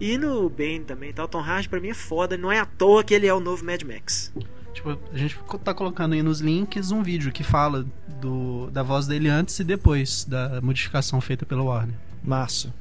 E 0.00 0.18
no 0.18 0.48
Bane 0.50 0.80
também, 0.80 1.12
tá? 1.12 1.24
O 1.24 1.28
Tom 1.28 1.40
Hardy 1.40 1.68
pra 1.68 1.80
mim 1.80 1.88
é 1.88 1.94
foda, 1.94 2.36
não 2.36 2.50
é 2.52 2.58
à 2.58 2.66
toa 2.66 3.02
que 3.02 3.14
ele 3.14 3.26
é 3.26 3.32
o 3.32 3.40
novo 3.40 3.64
Mad 3.64 3.82
Max. 3.82 4.32
Tipo, 4.74 4.98
a 5.12 5.16
gente 5.16 5.38
tá 5.64 5.72
colocando 5.72 6.12
aí 6.12 6.22
nos 6.22 6.40
links 6.40 6.90
um 6.90 7.02
vídeo 7.02 7.32
que 7.32 7.42
fala 7.42 7.86
do, 8.20 8.68
da 8.70 8.82
voz 8.82 9.06
dele 9.06 9.28
antes 9.28 9.58
e 9.58 9.64
depois 9.64 10.24
da 10.24 10.60
modificação 10.60 11.18
feita 11.20 11.46
pela 11.46 11.62
Warner. 11.62 11.94
Massa. 12.22 12.74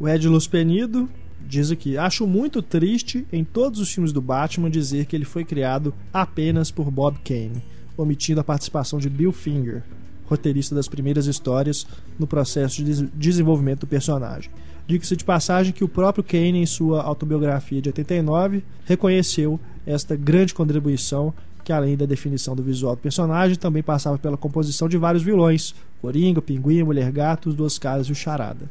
O 0.00 0.08
Ed 0.08 0.26
Luz 0.28 0.48
Penido 0.48 1.08
diz 1.52 1.70
aqui: 1.70 1.98
Acho 1.98 2.26
muito 2.26 2.62
triste 2.62 3.26
em 3.32 3.44
todos 3.44 3.78
os 3.78 3.92
filmes 3.92 4.12
do 4.12 4.20
Batman 4.22 4.70
dizer 4.70 5.04
que 5.06 5.14
ele 5.14 5.24
foi 5.26 5.44
criado 5.44 5.92
apenas 6.12 6.70
por 6.70 6.90
Bob 6.90 7.18
Kane, 7.24 7.62
omitindo 7.96 8.40
a 8.40 8.44
participação 8.44 8.98
de 8.98 9.10
Bill 9.10 9.32
Finger, 9.32 9.82
roteirista 10.26 10.74
das 10.74 10.88
primeiras 10.88 11.26
histórias, 11.26 11.86
no 12.18 12.26
processo 12.26 12.76
de 12.76 12.84
des- 12.84 13.04
desenvolvimento 13.14 13.80
do 13.80 13.86
personagem. 13.86 14.50
Diga-se 14.86 15.14
de 15.14 15.24
passagem 15.24 15.72
que 15.72 15.84
o 15.84 15.88
próprio 15.88 16.24
Kane, 16.24 16.58
em 16.58 16.66
sua 16.66 17.02
autobiografia 17.02 17.80
de 17.82 17.88
89, 17.90 18.64
reconheceu 18.86 19.60
esta 19.86 20.16
grande 20.16 20.54
contribuição, 20.54 21.32
que 21.64 21.72
além 21.72 21.96
da 21.96 22.06
definição 22.06 22.56
do 22.56 22.62
visual 22.62 22.96
do 22.96 23.02
personagem, 23.02 23.56
também 23.56 23.82
passava 23.82 24.18
pela 24.18 24.36
composição 24.38 24.88
de 24.88 24.96
vários 24.96 25.22
vilões: 25.22 25.74
Coringa, 26.00 26.40
Pinguim, 26.40 26.82
Mulher 26.82 27.12
Gato, 27.12 27.50
os 27.50 27.54
Duas 27.54 27.78
Caras 27.78 28.06
e 28.06 28.12
o 28.12 28.14
Charada. 28.14 28.68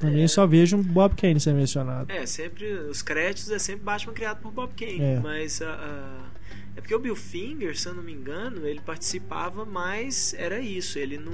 Também 0.00 0.26
só 0.26 0.46
vejo 0.46 0.76
um 0.76 0.82
Bob 0.82 1.14
Kane 1.14 1.38
ser 1.38 1.52
mencionado. 1.54 2.10
É, 2.10 2.24
sempre. 2.26 2.66
Os 2.72 3.02
créditos 3.02 3.50
é 3.50 3.58
sempre 3.58 3.84
Batman 3.84 4.12
criado 4.12 4.40
por 4.40 4.50
Bob 4.50 4.72
Kane. 4.76 5.00
É. 5.00 5.20
Mas 5.20 5.60
a- 5.62 5.66
a- 5.74 6.30
é 6.76 6.80
porque 6.80 6.94
o 6.94 6.98
Bill 6.98 7.14
Finger, 7.14 7.78
se 7.78 7.86
eu 7.86 7.94
não 7.94 8.02
me 8.02 8.12
engano, 8.12 8.66
ele 8.66 8.80
participava 8.80 9.64
mais. 9.64 10.34
Era 10.38 10.58
isso. 10.58 10.98
Ele 10.98 11.18
não. 11.18 11.32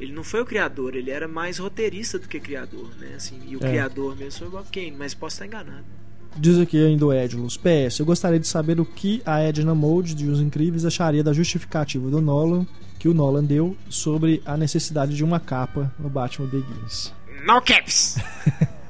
Ele 0.00 0.12
não 0.12 0.24
foi 0.24 0.40
o 0.40 0.44
criador, 0.44 0.96
ele 0.96 1.10
era 1.12 1.28
mais 1.28 1.58
roteirista 1.58 2.18
do 2.18 2.26
que 2.26 2.40
criador, 2.40 2.90
né? 2.98 3.12
Assim, 3.14 3.38
e 3.46 3.54
o 3.56 3.64
É. 3.64 3.68
criador 3.68 4.16
mesmo 4.16 4.38
foi 4.40 4.48
o 4.48 4.50
Bob 4.50 4.66
Kane, 4.72 4.94
mas 4.98 5.14
posso 5.14 5.34
estar 5.36 5.46
enganado. 5.46 5.84
Diz 6.36 6.58
aqui 6.58 6.82
ainda 6.84 7.04
o 7.06 7.12
Edilus. 7.12 7.56
PS, 7.58 8.00
eu 8.00 8.06
gostaria 8.06 8.40
de 8.40 8.48
saber 8.48 8.80
o 8.80 8.86
que 8.86 9.22
a 9.24 9.40
Edna 9.40 9.74
Mode 9.74 10.14
de 10.14 10.26
Os 10.28 10.40
Incríveis 10.40 10.84
acharia 10.86 11.22
da 11.22 11.32
justificativa 11.32 12.10
do 12.10 12.20
Nolan, 12.22 12.66
que 12.98 13.06
o 13.06 13.12
Nolan 13.14 13.44
deu, 13.44 13.76
sobre 13.90 14.42
a 14.46 14.56
necessidade 14.56 15.14
de 15.14 15.22
uma 15.22 15.38
capa 15.38 15.92
no 15.98 16.08
Batman 16.08 16.48
Begins. 16.48 17.12
No 17.44 17.60
caps! 17.60 18.16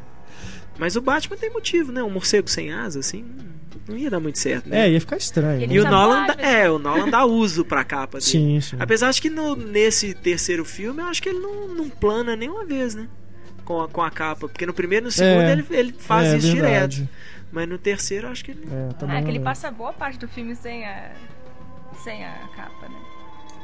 mas 0.78 0.96
o 0.96 1.00
Batman 1.00 1.36
tem 1.36 1.50
motivo, 1.50 1.92
né? 1.92 2.02
Um 2.02 2.10
morcego 2.10 2.48
sem 2.48 2.72
asa, 2.72 2.98
assim, 3.00 3.24
não 3.88 3.96
ia 3.96 4.10
dar 4.10 4.20
muito 4.20 4.38
certo, 4.38 4.68
né? 4.68 4.86
É, 4.86 4.90
ia 4.90 5.00
ficar 5.00 5.16
estranho. 5.16 5.60
Ele 5.62 5.74
E 5.74 5.80
o 5.80 5.84
né? 5.84 5.90
Nolan, 5.90 6.26
dá, 6.26 6.34
é, 6.38 6.70
o 6.70 6.78
Nolan 6.78 7.08
dá 7.08 7.24
uso 7.24 7.64
pra 7.64 7.84
capa 7.84 8.18
dele. 8.18 8.30
Sim, 8.30 8.60
sim. 8.60 8.76
Apesar 8.78 9.10
de 9.12 9.20
que 9.20 9.28
no- 9.30 9.56
nesse 9.56 10.14
terceiro 10.14 10.64
filme, 10.64 11.00
eu 11.02 11.06
acho 11.06 11.22
que 11.22 11.28
ele 11.28 11.38
não, 11.40 11.68
não 11.68 11.88
plana 11.90 12.36
nenhuma 12.36 12.64
vez, 12.64 12.94
né? 12.94 13.08
Com 13.64 13.80
a, 13.82 13.88
com 13.88 14.02
a 14.02 14.10
capa. 14.10 14.48
Porque 14.48 14.66
no 14.66 14.74
primeiro 14.74 15.04
e 15.04 15.06
no 15.06 15.10
segundo 15.12 15.42
É, 15.42 15.52
ele, 15.52 15.66
ele 15.70 15.92
faz 15.92 16.28
é, 16.32 16.36
isso 16.38 16.52
verdade. 16.52 16.96
direto. 16.96 17.08
Mas 17.50 17.68
no 17.68 17.76
terceiro, 17.78 18.26
eu 18.28 18.32
acho 18.32 18.44
que 18.44 18.52
ele. 18.52 18.66
É, 18.70 18.92
também 18.94 19.16
Ah, 19.16 19.20
é 19.20 19.22
que 19.22 19.28
ele 19.30 19.40
passa 19.40 19.70
boa 19.70 19.92
parte 19.92 20.18
do 20.18 20.26
filme 20.28 20.54
sem 20.56 20.86
a. 20.86 21.12
sem 22.02 22.24
a 22.24 22.32
capa, 22.56 22.88
né? 22.88 22.96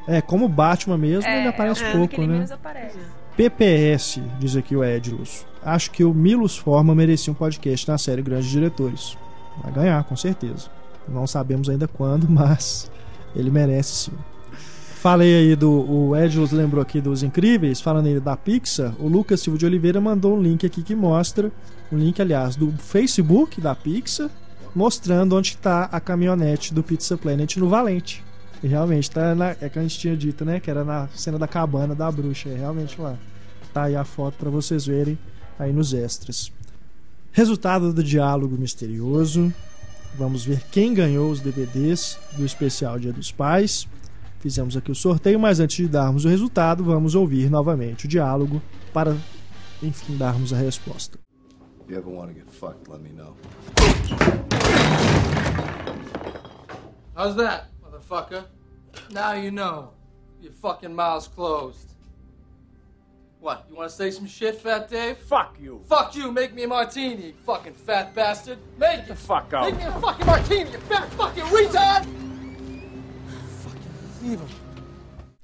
É, 0.06 0.20
como 0.20 0.46
o 0.46 0.48
Batman 0.48 0.96
mesmo, 0.98 1.28
é, 1.28 1.38
ele 1.40 1.48
aparece 1.48 1.82
é 1.84 1.92
pouco, 1.92 2.14
ele 2.14 2.26
né? 2.26 2.32
menos 2.34 2.50
aparece. 2.50 2.98
PPS, 3.38 4.20
diz 4.40 4.56
aqui 4.56 4.74
o 4.74 4.82
Edilus. 4.82 5.46
Acho 5.62 5.92
que 5.92 6.02
o 6.02 6.12
Milos 6.12 6.56
Forma 6.56 6.92
merecia 6.92 7.32
um 7.32 7.36
podcast 7.36 7.86
na 7.86 7.96
série 7.96 8.20
Grandes 8.20 8.50
Diretores. 8.50 9.16
Vai 9.62 9.70
ganhar, 9.70 10.02
com 10.02 10.16
certeza. 10.16 10.68
Não 11.08 11.24
sabemos 11.24 11.68
ainda 11.68 11.86
quando, 11.86 12.26
mas 12.28 12.90
ele 13.36 13.48
merece 13.48 14.10
sim. 14.10 14.12
Falei 14.50 15.36
aí 15.36 15.54
do. 15.54 15.70
O 15.70 16.16
Edilus 16.16 16.50
lembrou 16.50 16.82
aqui 16.82 17.00
dos 17.00 17.22
incríveis, 17.22 17.80
falando 17.80 18.06
aí 18.06 18.18
da 18.18 18.36
Pixar. 18.36 18.92
O 18.98 19.06
Lucas 19.06 19.40
Silva 19.40 19.56
de 19.56 19.66
Oliveira 19.66 20.00
mandou 20.00 20.36
um 20.36 20.42
link 20.42 20.66
aqui 20.66 20.82
que 20.82 20.96
mostra. 20.96 21.52
Um 21.92 21.96
link, 21.96 22.20
aliás, 22.20 22.56
do 22.56 22.72
Facebook 22.72 23.60
da 23.60 23.72
Pixar, 23.72 24.28
mostrando 24.74 25.36
onde 25.36 25.50
está 25.50 25.84
a 25.84 26.00
caminhonete 26.00 26.74
do 26.74 26.82
Pizza 26.82 27.16
Planet 27.16 27.56
no 27.58 27.68
Valente. 27.68 28.24
E 28.62 28.66
realmente, 28.66 29.10
tá 29.10 29.34
na, 29.34 29.50
é 29.60 29.68
que 29.68 29.78
a 29.78 29.82
gente 29.82 29.98
tinha 29.98 30.16
dito, 30.16 30.44
né? 30.44 30.58
Que 30.58 30.70
era 30.70 30.84
na 30.84 31.08
cena 31.08 31.38
da 31.38 31.46
cabana 31.46 31.94
da 31.94 32.10
bruxa. 32.10 32.48
É 32.48 32.56
realmente 32.56 33.00
lá. 33.00 33.16
Tá 33.72 33.84
aí 33.84 33.94
a 33.94 34.04
foto 34.04 34.36
para 34.36 34.50
vocês 34.50 34.86
verem 34.86 35.18
aí 35.58 35.72
nos 35.72 35.92
extras. 35.92 36.52
Resultado 37.30 37.92
do 37.92 38.02
diálogo 38.02 38.56
misterioso. 38.56 39.52
Vamos 40.16 40.44
ver 40.44 40.62
quem 40.72 40.94
ganhou 40.94 41.30
os 41.30 41.40
DVDs 41.40 42.18
do 42.36 42.44
especial 42.44 42.98
Dia 42.98 43.12
dos 43.12 43.30
Pais. 43.30 43.86
Fizemos 44.40 44.76
aqui 44.76 44.90
o 44.90 44.94
sorteio, 44.94 45.38
mas 45.38 45.60
antes 45.60 45.76
de 45.76 45.88
darmos 45.88 46.24
o 46.24 46.28
resultado, 46.28 46.82
vamos 46.82 47.14
ouvir 47.14 47.50
novamente 47.50 48.06
o 48.06 48.08
diálogo 48.08 48.62
para, 48.92 49.16
enfim, 49.82 50.16
darmos 50.16 50.52
a 50.52 50.56
resposta. 50.56 51.18
If 51.84 51.90
you 51.90 51.98
ever 51.98 52.12
want 52.12 52.28
to 52.28 52.34
get 52.34 52.50
fucked, 52.50 52.90
let 52.90 53.00
me 53.00 53.10
know. 53.10 53.34
How's 57.16 57.34
that, 57.36 57.68
motherfucker? 58.08 58.44
Now 59.10 59.32
you 59.32 59.50
know. 59.50 59.90
Your 60.40 60.52
fucking 60.52 60.94
mouth's 60.94 61.26
closed. 61.26 61.94
What, 63.40 63.66
you 63.70 63.76
wanna 63.76 63.90
say 63.90 64.10
some 64.10 64.26
shit, 64.26 64.56
Fat 64.56 64.88
Dave? 64.88 65.16
Fuck 65.18 65.56
you. 65.60 65.80
Fuck 65.88 66.14
you, 66.16 66.32
make 66.32 66.54
me 66.54 66.64
a 66.64 66.68
martini, 66.68 67.28
you 67.28 67.34
fucking 67.44 67.74
fat 67.74 68.14
bastard. 68.14 68.58
Make 68.78 69.06
the 69.06 69.12
it. 69.12 69.18
fuck 69.18 69.52
out. 69.52 69.70
Make 69.70 69.78
me 69.78 69.84
a 69.84 69.92
fucking 69.92 70.26
martini, 70.26 70.70
you 70.70 70.78
fat 70.78 71.08
fucking 71.12 71.44
retard! 71.44 72.04
Fucking 73.62 74.32
evil. 74.32 74.46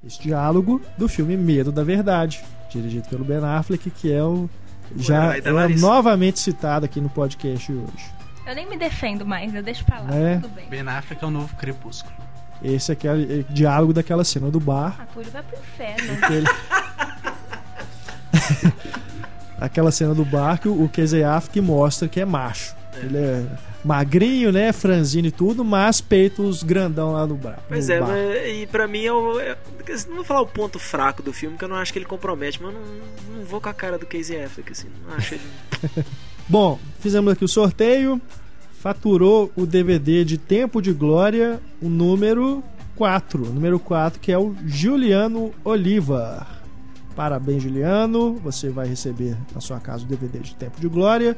Esse 0.04 0.20
diálogo 0.20 0.80
do 0.98 1.08
filme 1.08 1.36
Medo 1.36 1.70
da 1.70 1.84
Verdade, 1.84 2.44
dirigido 2.68 3.08
pelo 3.08 3.24
Ben 3.24 3.44
Affleck, 3.44 3.90
que 3.90 4.12
é 4.12 4.22
o 4.22 4.50
já 4.96 5.36
é 5.36 5.68
novamente 5.78 6.40
citado 6.40 6.84
aqui 6.84 7.00
no 7.00 7.08
podcast 7.08 7.72
hoje. 7.72 8.12
Eu 8.46 8.54
nem 8.54 8.68
me 8.68 8.76
defendo 8.76 9.24
mais, 9.24 9.54
eu 9.54 9.62
deixo 9.62 9.84
pra 9.84 10.00
lá. 10.00 10.14
É. 10.14 10.34
Tudo 10.34 10.48
bem. 10.48 10.68
Ben 10.68 10.86
Affleck 10.86 11.22
é 11.22 11.26
o 11.26 11.30
novo 11.30 11.54
Crepúsculo. 11.56 12.14
Esse 12.62 12.92
aqui 12.92 13.06
é 13.06 13.12
o 13.12 13.44
diálogo 13.52 13.92
daquela 13.92 14.24
cena 14.24 14.50
do 14.50 14.58
bar, 14.60 14.96
A 15.00 15.06
Túlio 15.06 15.30
vai 15.30 15.42
pro 15.42 15.58
inferno. 15.58 16.16
que 16.26 16.32
ele- 16.32 16.46
aquela 19.60 19.90
cena 19.90 20.14
do 20.14 20.24
bar 20.24 20.58
que 20.60 20.68
o 20.68 20.88
Casey 20.88 21.22
Affleck 21.22 21.60
mostra 21.60 22.08
que 22.08 22.20
é 22.20 22.24
macho. 22.24 22.74
Ele 22.96 23.18
é 23.18 23.44
magrinho, 23.84 24.50
né, 24.52 24.72
franzino 24.72 25.26
e 25.28 25.30
tudo, 25.30 25.64
mas 25.64 26.00
peitos 26.00 26.62
grandão 26.62 27.12
lá 27.12 27.26
no, 27.26 27.34
bar. 27.34 27.58
Pois 27.68 27.88
no 27.88 27.94
é, 27.94 28.00
bar. 28.00 28.08
mas, 28.08 28.56
e 28.56 28.66
pra 28.66 28.86
mim 28.88 29.04
é 29.04 29.12
o. 29.12 29.38
é- 29.40 29.56
não 30.08 30.16
vou 30.16 30.24
falar 30.24 30.40
o 30.40 30.46
ponto 30.46 30.78
fraco 30.78 31.22
do 31.22 31.32
filme, 31.32 31.58
que 31.58 31.64
eu 31.64 31.68
não 31.68 31.76
acho 31.76 31.92
que 31.92 31.98
ele 31.98 32.06
compromete, 32.06 32.62
mas 32.62 32.72
eu 32.72 32.80
não, 32.80 33.36
não 33.38 33.44
vou 33.44 33.60
com 33.60 33.68
a 33.68 33.74
cara 33.74 33.98
do 33.98 34.06
Casey 34.06 34.42
Affleck, 34.42 34.72
assim. 34.72 34.88
Não 35.06 35.14
acho 35.16 35.34
ele. 35.34 35.42
Bom, 36.48 36.78
fizemos 37.00 37.32
aqui 37.32 37.44
o 37.44 37.48
sorteio. 37.48 38.20
Faturou 38.84 39.50
o 39.56 39.64
DVD 39.64 40.26
de 40.26 40.36
Tempo 40.36 40.82
de 40.82 40.92
Glória, 40.92 41.58
o 41.80 41.88
número 41.88 42.62
4. 42.96 43.42
O 43.42 43.48
número 43.48 43.80
4, 43.80 44.20
que 44.20 44.30
é 44.30 44.38
o 44.38 44.54
Juliano 44.66 45.52
Oliva. 45.64 46.46
Parabéns, 47.16 47.62
Juliano. 47.62 48.34
Você 48.44 48.68
vai 48.68 48.86
receber 48.86 49.38
na 49.54 49.60
sua 49.62 49.80
casa 49.80 50.04
o 50.04 50.06
DVD 50.06 50.40
de 50.40 50.54
Tempo 50.54 50.78
de 50.78 50.86
Glória. 50.86 51.34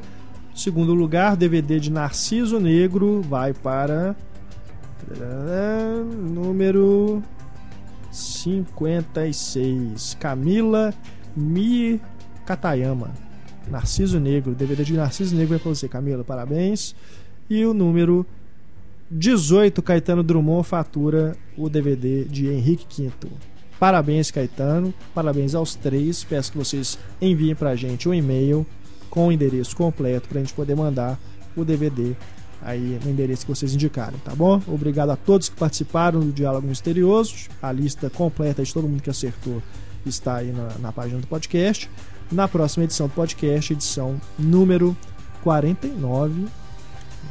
Segundo 0.57 0.93
lugar, 0.93 1.37
DVD 1.37 1.79
de 1.79 1.89
Narciso 1.89 2.59
Negro 2.59 3.23
vai 3.23 3.55
para. 3.55 4.17
Número 6.35 7.23
56. 8.11 10.17
Camila 10.19 10.93
Mi 11.37 12.01
Katayama. 12.45 13.13
Narciso 13.69 14.19
Negro, 14.19 14.53
DVD 14.53 14.83
de 14.83 14.95
Narciso 14.95 15.37
Negro 15.37 15.55
é 15.55 15.61
pra 15.61 15.69
você, 15.69 15.89
Camila, 15.89 16.25
parabéns. 16.25 16.93
E 17.49 17.65
o 17.65 17.73
número 17.73 18.27
18, 19.11 19.81
Caetano 19.83 20.23
Drummond 20.23 20.67
fatura 20.67 21.37
o 21.57 21.69
DVD 21.69 22.25
de 22.25 22.49
Henrique 22.49 22.87
Quinto. 22.87 23.29
Parabéns, 23.79 24.31
Caetano, 24.31 24.93
parabéns 25.15 25.55
aos 25.55 25.75
três. 25.75 26.25
Peço 26.25 26.51
que 26.51 26.59
vocês 26.59 26.99
enviem 27.21 27.55
pra 27.55 27.77
gente 27.77 28.09
um 28.09 28.15
e-mail 28.15 28.67
com 29.11 29.29
o 29.29 29.33
endereço 29.33 29.77
completo 29.77 30.29
pra 30.29 30.41
gente 30.41 30.53
poder 30.55 30.75
mandar 30.75 31.19
o 31.57 31.65
DVD 31.65 32.17
aí 32.61 32.99
no 33.05 33.11
endereço 33.11 33.47
que 33.47 33.55
vocês 33.55 33.75
indicarem, 33.75 34.19
tá 34.25 34.35
bom? 34.35 34.61
Obrigado 34.67 35.11
a 35.11 35.17
todos 35.17 35.49
que 35.49 35.57
participaram 35.57 36.21
do 36.21 36.33
Diálogo 36.33 36.67
Misterioso. 36.67 37.49
A 37.63 37.71
lista 37.71 38.11
completa 38.11 38.63
de 38.63 38.73
todo 38.73 38.89
mundo 38.89 39.03
que 39.03 39.11
acertou 39.11 39.63
está 40.05 40.37
aí 40.37 40.53
na, 40.53 40.69
na 40.81 40.93
página 40.93 41.21
do 41.21 41.27
podcast. 41.27 41.89
Na 42.33 42.49
próxima 42.49 42.85
edição 42.85 43.07
do 43.07 43.15
podcast, 43.15 43.73
edição 43.73 44.21
número 44.39 44.97
49, 45.43 46.47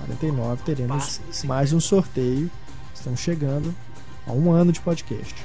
49 0.05 0.63
teremos 0.63 1.19
cinco. 1.31 1.47
mais 1.47 1.73
um 1.73 1.79
sorteio. 1.79 2.49
Estamos 2.93 3.19
chegando 3.19 3.73
a 4.27 4.31
um 4.31 4.51
ano 4.51 4.71
de 4.71 4.79
podcast. 4.79 5.35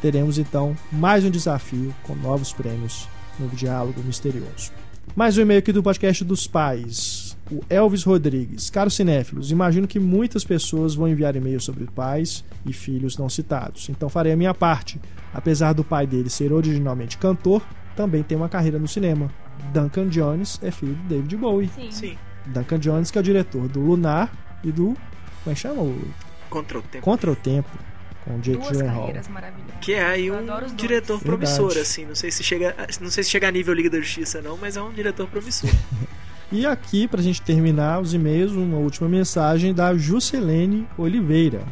Teremos 0.00 0.38
então 0.38 0.76
mais 0.92 1.24
um 1.24 1.30
desafio 1.30 1.94
com 2.04 2.14
novos 2.14 2.52
prêmios 2.52 3.08
no 3.38 3.48
Diálogo 3.48 4.00
Misterioso. 4.04 4.70
Mais 5.14 5.36
um 5.36 5.42
e-mail 5.42 5.58
aqui 5.58 5.72
do 5.72 5.82
podcast 5.82 6.24
dos 6.24 6.46
pais. 6.46 7.36
O 7.50 7.60
Elvis 7.68 8.02
Rodrigues. 8.02 8.70
Caros 8.70 8.94
cinéfilos, 8.94 9.50
imagino 9.50 9.86
que 9.86 10.00
muitas 10.00 10.44
pessoas 10.44 10.94
vão 10.94 11.08
enviar 11.08 11.36
e-mails 11.36 11.64
sobre 11.64 11.86
pais 11.86 12.44
e 12.64 12.72
filhos 12.72 13.16
não 13.16 13.28
citados. 13.28 13.88
Então 13.88 14.08
farei 14.08 14.32
a 14.32 14.36
minha 14.36 14.54
parte. 14.54 15.00
Apesar 15.32 15.72
do 15.72 15.84
pai 15.84 16.06
dele 16.06 16.30
ser 16.30 16.52
originalmente 16.52 17.18
cantor, 17.18 17.62
também 17.94 18.22
tem 18.22 18.36
uma 18.36 18.48
carreira 18.48 18.78
no 18.78 18.88
cinema. 18.88 19.30
Duncan 19.72 20.08
Jones 20.08 20.58
é 20.62 20.70
filho 20.70 20.94
de 20.94 21.02
David 21.02 21.36
Bowie. 21.36 21.70
Sim. 21.74 21.90
Sim, 21.90 22.18
Duncan 22.46 22.78
Jones, 22.78 23.10
que 23.10 23.18
é 23.18 23.20
o 23.20 23.24
diretor 23.24 23.68
do 23.68 23.80
Lunar 23.80 24.30
e 24.64 24.70
do. 24.72 24.96
Como 25.44 25.52
é 25.52 25.54
que 25.54 25.60
chama? 25.60 25.82
O 25.82 26.00
contra 26.50 26.78
o 26.78 26.82
tempo. 26.82 27.04
Contra 27.04 27.30
o 27.30 27.36
Tempo, 27.36 27.68
com 28.24 28.36
o 28.36 28.40
Jake 28.40 28.58
Duas 28.58 28.70
Gyllenhaal. 28.70 28.98
carreiras 29.00 29.28
maravilhosas. 29.28 29.74
Que 29.80 29.92
é 29.94 30.04
aí 30.04 30.30
um 30.30 30.36
diretor 30.76 31.18
Verdade. 31.18 31.24
promissor, 31.24 31.80
assim. 31.80 32.04
Não 32.06 32.14
sei 32.14 32.30
se 32.30 32.42
chega. 32.42 32.74
Não 33.00 33.10
sei 33.10 33.24
se 33.24 33.30
chega 33.30 33.48
a 33.48 33.50
nível 33.50 33.74
Liga 33.74 33.90
da 33.90 33.98
Justiça, 33.98 34.40
não, 34.40 34.56
mas 34.56 34.76
é 34.76 34.82
um 34.82 34.92
diretor 34.92 35.26
promissor. 35.28 35.70
E 36.52 36.64
aqui, 36.64 37.08
pra 37.08 37.20
gente 37.20 37.42
terminar 37.42 38.00
os 38.00 38.14
e-mails, 38.14 38.52
uma 38.52 38.76
última 38.76 39.08
mensagem 39.08 39.74
da 39.74 39.96
Juscelene 39.96 40.86
Oliveira. 40.96 41.64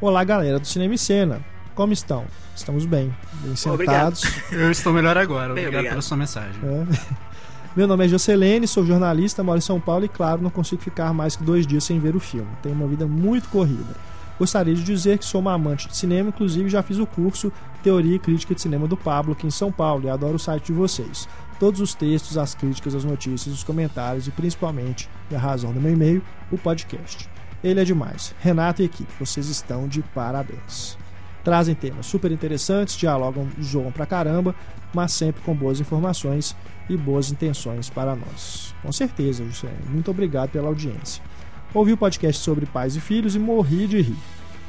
Olá, 0.00 0.24
galera 0.24 0.58
do 0.58 0.66
Cinema 0.66 0.94
e 0.94 0.98
Cena. 0.98 1.44
Como 1.74 1.92
estão? 1.92 2.24
Estamos 2.56 2.86
bem, 2.86 3.14
bem 3.42 3.54
Obrigado. 3.70 4.16
sentados. 4.16 4.50
Eu 4.50 4.70
estou 4.70 4.94
melhor 4.94 5.18
agora. 5.18 5.52
Bem, 5.52 5.64
Obrigado, 5.64 5.74
obrigado. 5.74 5.92
pela 5.92 6.02
sua 6.02 6.16
mensagem. 6.16 6.54
É. 6.62 7.33
Meu 7.76 7.88
nome 7.88 8.04
é 8.04 8.08
Jocelene, 8.08 8.68
sou 8.68 8.86
jornalista, 8.86 9.42
moro 9.42 9.58
em 9.58 9.60
São 9.60 9.80
Paulo 9.80 10.04
e, 10.04 10.08
claro, 10.08 10.40
não 10.40 10.48
consigo 10.48 10.80
ficar 10.80 11.12
mais 11.12 11.34
que 11.34 11.42
dois 11.42 11.66
dias 11.66 11.82
sem 11.82 11.98
ver 11.98 12.14
o 12.14 12.20
filme. 12.20 12.46
Tenho 12.62 12.72
uma 12.72 12.86
vida 12.86 13.04
muito 13.04 13.48
corrida. 13.48 13.96
Gostaria 14.38 14.72
de 14.72 14.84
dizer 14.84 15.18
que 15.18 15.24
sou 15.24 15.40
uma 15.40 15.54
amante 15.54 15.88
de 15.88 15.96
cinema, 15.96 16.28
inclusive 16.28 16.68
já 16.68 16.84
fiz 16.84 16.98
o 16.98 17.06
curso 17.06 17.50
Teoria 17.82 18.14
e 18.14 18.18
Crítica 18.20 18.54
de 18.54 18.60
Cinema 18.60 18.86
do 18.86 18.96
Pablo 18.96 19.32
aqui 19.32 19.48
em 19.48 19.50
São 19.50 19.72
Paulo 19.72 20.04
e 20.04 20.08
adoro 20.08 20.36
o 20.36 20.38
site 20.38 20.66
de 20.66 20.72
vocês. 20.72 21.28
Todos 21.58 21.80
os 21.80 21.94
textos, 21.94 22.38
as 22.38 22.54
críticas, 22.54 22.94
as 22.94 23.02
notícias, 23.02 23.52
os 23.52 23.64
comentários 23.64 24.28
e 24.28 24.30
principalmente, 24.30 25.10
e 25.28 25.34
a 25.34 25.38
razão 25.38 25.72
do 25.72 25.80
meu 25.80 25.92
e-mail, 25.92 26.22
o 26.52 26.58
podcast. 26.58 27.28
Ele 27.62 27.80
é 27.80 27.84
demais. 27.84 28.36
Renato 28.38 28.82
e 28.82 28.84
equipe, 28.84 29.12
vocês 29.18 29.48
estão 29.48 29.88
de 29.88 30.00
parabéns. 30.00 30.96
Trazem 31.42 31.74
temas 31.74 32.06
super 32.06 32.30
interessantes, 32.30 32.96
dialogam, 32.96 33.48
zoam 33.60 33.90
pra 33.90 34.06
caramba, 34.06 34.54
mas 34.94 35.12
sempre 35.12 35.42
com 35.42 35.54
boas 35.54 35.80
informações 35.80 36.54
e 36.88 36.96
boas 36.96 37.30
intenções 37.30 37.88
para 37.88 38.14
nós. 38.14 38.74
Com 38.82 38.92
certeza, 38.92 39.44
José. 39.44 39.72
Muito 39.88 40.10
obrigado 40.10 40.50
pela 40.50 40.68
audiência. 40.68 41.22
Ouvi 41.72 41.92
o 41.92 41.96
podcast 41.96 42.42
sobre 42.42 42.66
pais 42.66 42.94
e 42.96 43.00
filhos 43.00 43.34
e 43.34 43.38
morri 43.38 43.86
de 43.86 44.00
rir. 44.00 44.16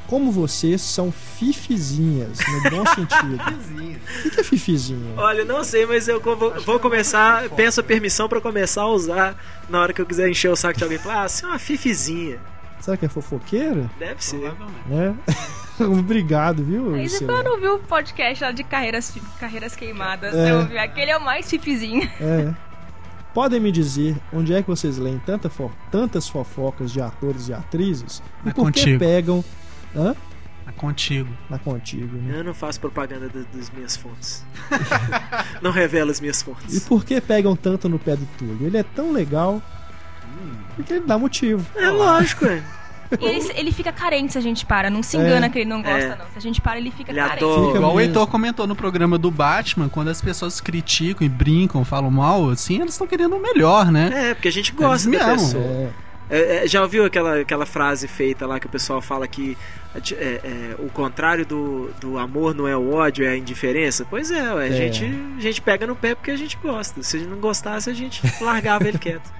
Como 0.06 0.30
vocês 0.30 0.80
são 0.82 1.10
fifizinhas, 1.10 2.38
no 2.38 2.70
bom 2.70 2.86
sentido. 2.94 3.34
O 4.24 4.30
que 4.30 4.40
é 4.40 4.44
fifizinha? 4.44 5.14
Olha, 5.16 5.44
não 5.44 5.64
sei, 5.64 5.84
mas 5.84 6.06
eu 6.06 6.20
vou, 6.20 6.60
vou 6.60 6.78
começar. 6.78 7.48
Peço 7.50 7.80
a 7.80 7.82
permissão 7.82 8.28
pra 8.28 8.40
começar 8.40 8.82
a 8.82 8.88
usar 8.88 9.36
na 9.68 9.80
hora 9.80 9.92
que 9.92 10.00
eu 10.00 10.06
quiser 10.06 10.28
encher 10.28 10.48
o 10.50 10.56
saco 10.56 10.78
de 10.78 10.84
alguém. 10.84 10.98
Falar, 10.98 11.24
ah, 11.24 11.28
você 11.28 11.44
é 11.44 11.48
uma 11.48 11.58
fifizinha. 11.58 12.38
Será 12.80 12.96
que 12.96 13.04
é 13.04 13.08
fofoqueira? 13.08 13.90
Deve 13.98 14.24
ser. 14.24 14.38
Provavelmente. 14.38 14.88
Né? 14.88 15.16
Obrigado, 15.98 16.64
viu? 16.64 16.92
Você 16.92 17.02
Luciano? 17.24 17.42
não 17.44 17.52
ouviu 17.52 17.74
o 17.76 17.78
podcast 17.80 18.42
lá 18.44 18.52
de 18.52 18.64
carreiras, 18.64 19.12
carreiras 19.38 19.74
queimadas. 19.76 20.34
É. 20.34 20.54
Ouviu? 20.54 20.80
Aquele 20.80 21.10
é 21.10 21.16
o 21.16 21.24
mais 21.24 21.48
chipzinho. 21.48 22.08
É. 22.20 22.52
Podem 23.34 23.60
me 23.60 23.70
dizer 23.70 24.16
onde 24.32 24.54
é 24.54 24.62
que 24.62 24.68
vocês 24.68 24.96
leem 24.96 25.18
tanta 25.26 25.50
fo- 25.50 25.70
tantas 25.90 26.26
fofocas 26.28 26.90
de 26.90 27.02
atores 27.02 27.48
e 27.48 27.52
atrizes? 27.52 28.22
E 28.42 28.48
Na 28.48 28.54
por 28.54 28.72
que 28.72 28.80
Contigo. 28.80 28.98
pegam. 28.98 29.44
Hã? 29.94 30.14
É 30.66 30.72
contigo. 30.72 31.28
Na 31.50 31.58
contigo, 31.58 32.16
né? 32.16 32.38
Eu 32.40 32.44
não 32.44 32.54
faço 32.54 32.80
propaganda 32.80 33.28
da- 33.28 33.44
das 33.54 33.70
minhas 33.70 33.96
fontes. 33.96 34.44
não 35.62 35.70
revelo 35.70 36.10
as 36.10 36.20
minhas 36.20 36.40
E 36.40 36.44
fontes. 36.44 36.88
por 36.88 37.04
que 37.04 37.20
pegam 37.20 37.54
tanto 37.54 37.88
no 37.88 37.98
pé 37.98 38.16
do 38.16 38.26
Túlio? 38.38 38.66
Ele 38.66 38.78
é 38.78 38.82
tão 38.82 39.12
legal. 39.12 39.60
Porque 40.74 40.94
ele 40.94 41.06
dá 41.06 41.16
motivo. 41.18 41.64
É 41.76 41.88
lógico, 41.90 42.46
é. 42.46 42.62
E 43.20 43.24
ele, 43.24 43.52
ele 43.54 43.72
fica 43.72 43.92
carente 43.92 44.32
se 44.32 44.38
a 44.38 44.40
gente 44.40 44.64
para. 44.66 44.88
Não 44.90 45.02
se 45.02 45.16
engana 45.16 45.48
que 45.48 45.58
ele 45.58 45.68
não 45.70 45.82
gosta, 45.82 45.98
É. 45.98 46.08
não. 46.10 46.24
Se 46.32 46.38
a 46.38 46.40
gente 46.40 46.60
para, 46.60 46.78
ele 46.78 46.90
fica 46.90 47.10
Ele 47.12 47.20
carente. 47.20 47.44
adora. 47.44 47.66
Fica 47.66 47.78
Igual 47.78 47.92
o 47.92 47.96
mesmo. 47.96 48.00
Heitor 48.10 48.26
comentou 48.26 48.66
no 48.66 48.74
programa 48.76 49.16
do 49.18 49.30
Batman, 49.30 49.88
quando 49.88 50.08
as 50.08 50.20
pessoas 50.20 50.60
criticam 50.60 51.26
e 51.26 51.28
brincam, 51.28 51.84
falam 51.84 52.10
mal, 52.10 52.50
assim, 52.50 52.76
eles 52.80 52.92
estão 52.94 53.06
querendo 53.06 53.36
o 53.36 53.40
melhor, 53.40 53.90
né? 53.92 54.30
É, 54.30 54.34
porque 54.34 54.48
a 54.48 54.52
gente 54.52 54.72
gosta 54.72 55.08
Eles 55.08 55.18
da 55.20 55.24
amam. 55.26 55.36
pessoa. 55.36 55.64
É, 55.64 55.90
É, 56.28 56.64
é, 56.64 56.66
já 56.66 56.82
ouviu 56.82 57.04
aquela, 57.04 57.38
aquela 57.40 57.64
frase 57.64 58.08
feita 58.08 58.46
lá 58.48 58.58
que 58.58 58.66
o 58.66 58.68
pessoal 58.68 59.00
fala 59.00 59.28
que 59.28 59.56
é, 59.94 60.40
é, 60.42 60.74
o 60.80 60.90
contrário 60.90 61.46
do, 61.46 61.88
do 62.00 62.18
amor 62.18 62.52
não 62.52 62.66
é 62.66 62.76
o 62.76 62.92
ódio, 62.94 63.24
é 63.24 63.28
a 63.28 63.36
indiferença? 63.36 64.04
Pois 64.10 64.32
é, 64.32 64.52
ué, 64.54 64.64
a, 64.64 64.66
É. 64.66 64.72
gente, 64.72 65.04
a 65.38 65.40
gente 65.40 65.60
pega 65.62 65.86
no 65.86 65.94
pé 65.94 66.16
porque 66.16 66.32
a 66.32 66.36
gente 66.36 66.58
gosta. 66.60 67.00
Se 67.00 67.16
a 67.16 67.20
gente 67.20 67.28
não 67.28 67.38
gostasse, 67.38 67.88
a 67.88 67.94
gente 67.94 68.20
largava 68.42 68.88
ele 68.88 68.98
quieto. 68.98 69.30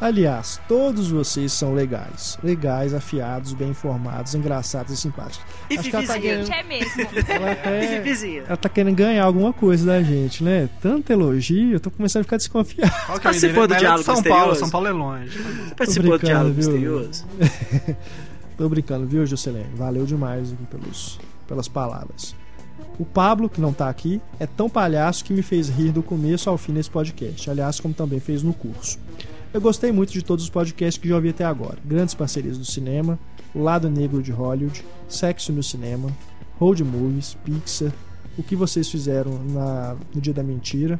Aliás, 0.00 0.60
todos 0.68 1.10
vocês 1.10 1.52
são 1.52 1.72
legais. 1.74 2.38
Legais, 2.42 2.92
afiados, 2.94 3.52
bem 3.52 3.70
informados, 3.70 4.34
engraçados 4.34 4.92
e 4.92 4.96
simpáticos. 4.96 5.44
E 5.70 5.78
Acho 5.78 5.90
que 5.90 5.96
ela 5.96 6.06
tá 6.06 6.14
gente 6.20 6.52
é 6.52 6.62
mesmo. 6.62 7.02
Ela, 7.28 7.52
até- 7.52 7.96
Fifizinha. 8.02 8.42
ela 8.46 8.56
tá 8.56 8.68
querendo 8.68 8.94
ganhar 8.96 9.24
alguma 9.24 9.52
coisa 9.52 9.86
da 9.86 10.02
gente, 10.02 10.42
né? 10.44 10.68
Tanto 10.82 11.10
elogio, 11.12 11.72
eu 11.72 11.80
tô 11.80 11.90
começando 11.90 12.20
a 12.20 12.24
ficar 12.24 12.36
desconfiado. 12.36 12.90
Qual 13.06 13.18
que 13.18 13.24
Participou 13.24 13.66
do 13.66 13.74
Mas 13.74 13.82
ela 13.82 13.94
é 13.94 13.96
de 13.96 14.02
Diálogo 14.02 14.04
São 14.04 14.14
Misterioso? 14.14 14.40
Paulo, 14.42 14.56
São 14.56 14.70
Paulo 14.70 14.86
é 14.86 14.92
longe. 14.92 15.38
Você 15.38 15.74
participou 15.74 16.10
do 16.10 16.18
brincando, 16.18 16.26
Diálogo 16.26 16.54
viu? 16.54 16.70
Misterioso? 16.70 17.24
Tô 18.56 18.68
brincando, 18.68 19.06
viu, 19.06 19.26
Jocelyn? 19.26 19.64
Valeu 19.74 20.04
demais 20.04 20.52
aqui 20.52 20.64
pelos, 20.70 21.18
pelas 21.48 21.66
palavras. 21.68 22.34
O 22.98 23.04
Pablo, 23.04 23.48
que 23.48 23.60
não 23.60 23.72
tá 23.72 23.88
aqui, 23.88 24.20
é 24.38 24.46
tão 24.46 24.68
palhaço 24.70 25.24
que 25.24 25.32
me 25.32 25.42
fez 25.42 25.68
rir 25.68 25.90
do 25.90 26.02
começo 26.02 26.48
ao 26.48 26.56
fim 26.56 26.70
nesse 26.72 26.88
podcast, 26.90 27.50
aliás, 27.50 27.80
como 27.80 27.92
também 27.92 28.20
fez 28.20 28.42
no 28.44 28.52
curso. 28.52 28.98
Eu 29.54 29.60
gostei 29.60 29.92
muito 29.92 30.12
de 30.12 30.20
todos 30.22 30.44
os 30.44 30.50
podcasts 30.50 31.00
que 31.00 31.08
já 31.08 31.14
ouvi 31.14 31.28
até 31.28 31.44
agora. 31.44 31.78
Grandes 31.84 32.12
parcerias 32.12 32.58
do 32.58 32.64
cinema, 32.64 33.16
O 33.54 33.62
Lado 33.62 33.88
Negro 33.88 34.20
de 34.20 34.32
Hollywood, 34.32 34.84
Sexo 35.08 35.52
no 35.52 35.62
Cinema, 35.62 36.10
Road 36.58 36.82
Movies, 36.82 37.36
Pixar, 37.44 37.92
o 38.36 38.42
que 38.42 38.56
vocês 38.56 38.88
fizeram 38.90 39.38
na- 39.44 39.94
no 40.12 40.20
Dia 40.20 40.34
da 40.34 40.42
Mentira. 40.42 40.98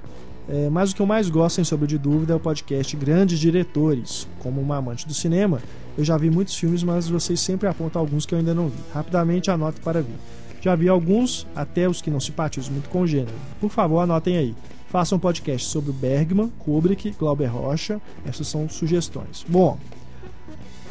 É, 0.49 0.69
mas 0.71 0.93
o 0.93 0.95
que 0.95 1.03
eu 1.03 1.07
mais 1.07 1.29
gosto, 1.29 1.57
sem 1.57 1.65
sombra 1.65 1.87
de 1.89 1.99
dúvida, 1.99 2.33
é 2.33 2.37
o 2.37 2.41
podcast 2.41 2.95
Grandes 2.97 3.41
Diretores. 3.41 4.29
Como 4.39 4.61
uma 4.61 4.77
amante 4.77 5.05
do 5.05 5.13
cinema, 5.15 5.61
eu 5.99 6.05
já 6.05 6.17
vi 6.17 6.31
muitos 6.31 6.55
filmes, 6.55 6.85
mas 6.85 7.09
vocês 7.09 7.41
sempre 7.41 7.67
apontam 7.67 8.01
alguns 8.01 8.25
que 8.25 8.35
eu 8.35 8.39
ainda 8.39 8.55
não 8.55 8.69
vi. 8.69 8.77
Rapidamente 8.93 9.51
anote 9.51 9.81
para 9.81 10.01
ver. 10.01 10.15
Já 10.61 10.77
vi 10.77 10.89
alguns, 10.89 11.45
até 11.57 11.89
os 11.89 12.01
que 12.01 12.11
não 12.11 12.21
simpatizam 12.21 12.73
muito 12.73 12.89
com 12.89 13.01
o 13.01 13.07
gênero. 13.07 13.35
Por 13.61 13.71
favor, 13.71 13.99
anotem 14.01 14.37
aí. 14.37 14.55
Façam 14.95 15.17
um 15.17 15.21
podcast 15.21 15.67
sobre 15.67 15.91
o 15.91 15.93
Bergman, 15.93 16.53
Kubrick, 16.57 17.11
Glauber 17.19 17.47
Rocha. 17.47 18.01
Essas 18.25 18.47
são 18.47 18.69
sugestões. 18.69 19.45
Bom, 19.49 19.77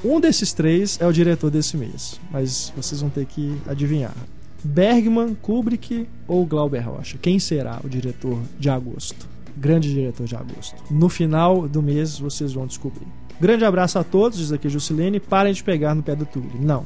um 0.04 0.20
desses 0.20 0.51
três 0.51 0.99
é 0.99 1.08
o 1.08 1.14
diretor 1.14 1.49
desse 1.49 1.78
mês, 1.78 2.20
mas 2.30 2.74
vocês 2.76 2.99
vão 2.99 3.10
ter 3.10 3.26
que 3.26 3.58
adivinhar. 3.66 4.14
Bergman, 4.62 5.34
Kubrick 5.36 6.06
ou 6.28 6.45
Glauber 6.45 6.82
Rocha? 6.82 7.18
Quem 7.18 7.39
será 7.39 7.80
o 7.82 7.88
diretor 7.88 8.38
de 8.60 8.70
agosto? 8.70 9.26
Grande 9.56 9.93
diretor 9.93 10.28
de 10.28 10.36
agosto. 10.36 10.76
No 10.91 11.08
final 11.08 11.66
do 11.66 11.82
mês 11.82 12.20
vocês 12.20 12.51
vão 12.51 12.68
descobrir. 12.68 13.08
Grande 13.39 13.64
abraço 13.64 13.97
a 13.97 14.04
todos, 14.04 14.38
diz 14.38 14.51
aqui 14.51 14.68
Juscelene. 14.68 15.22
Parem 15.22 15.54
de 15.54 15.64
pegar 15.64 15.95
no 15.95 16.04
pé 16.04 16.14
do 16.14 16.26
Túlio. 16.26 16.51
Não. 16.60 16.84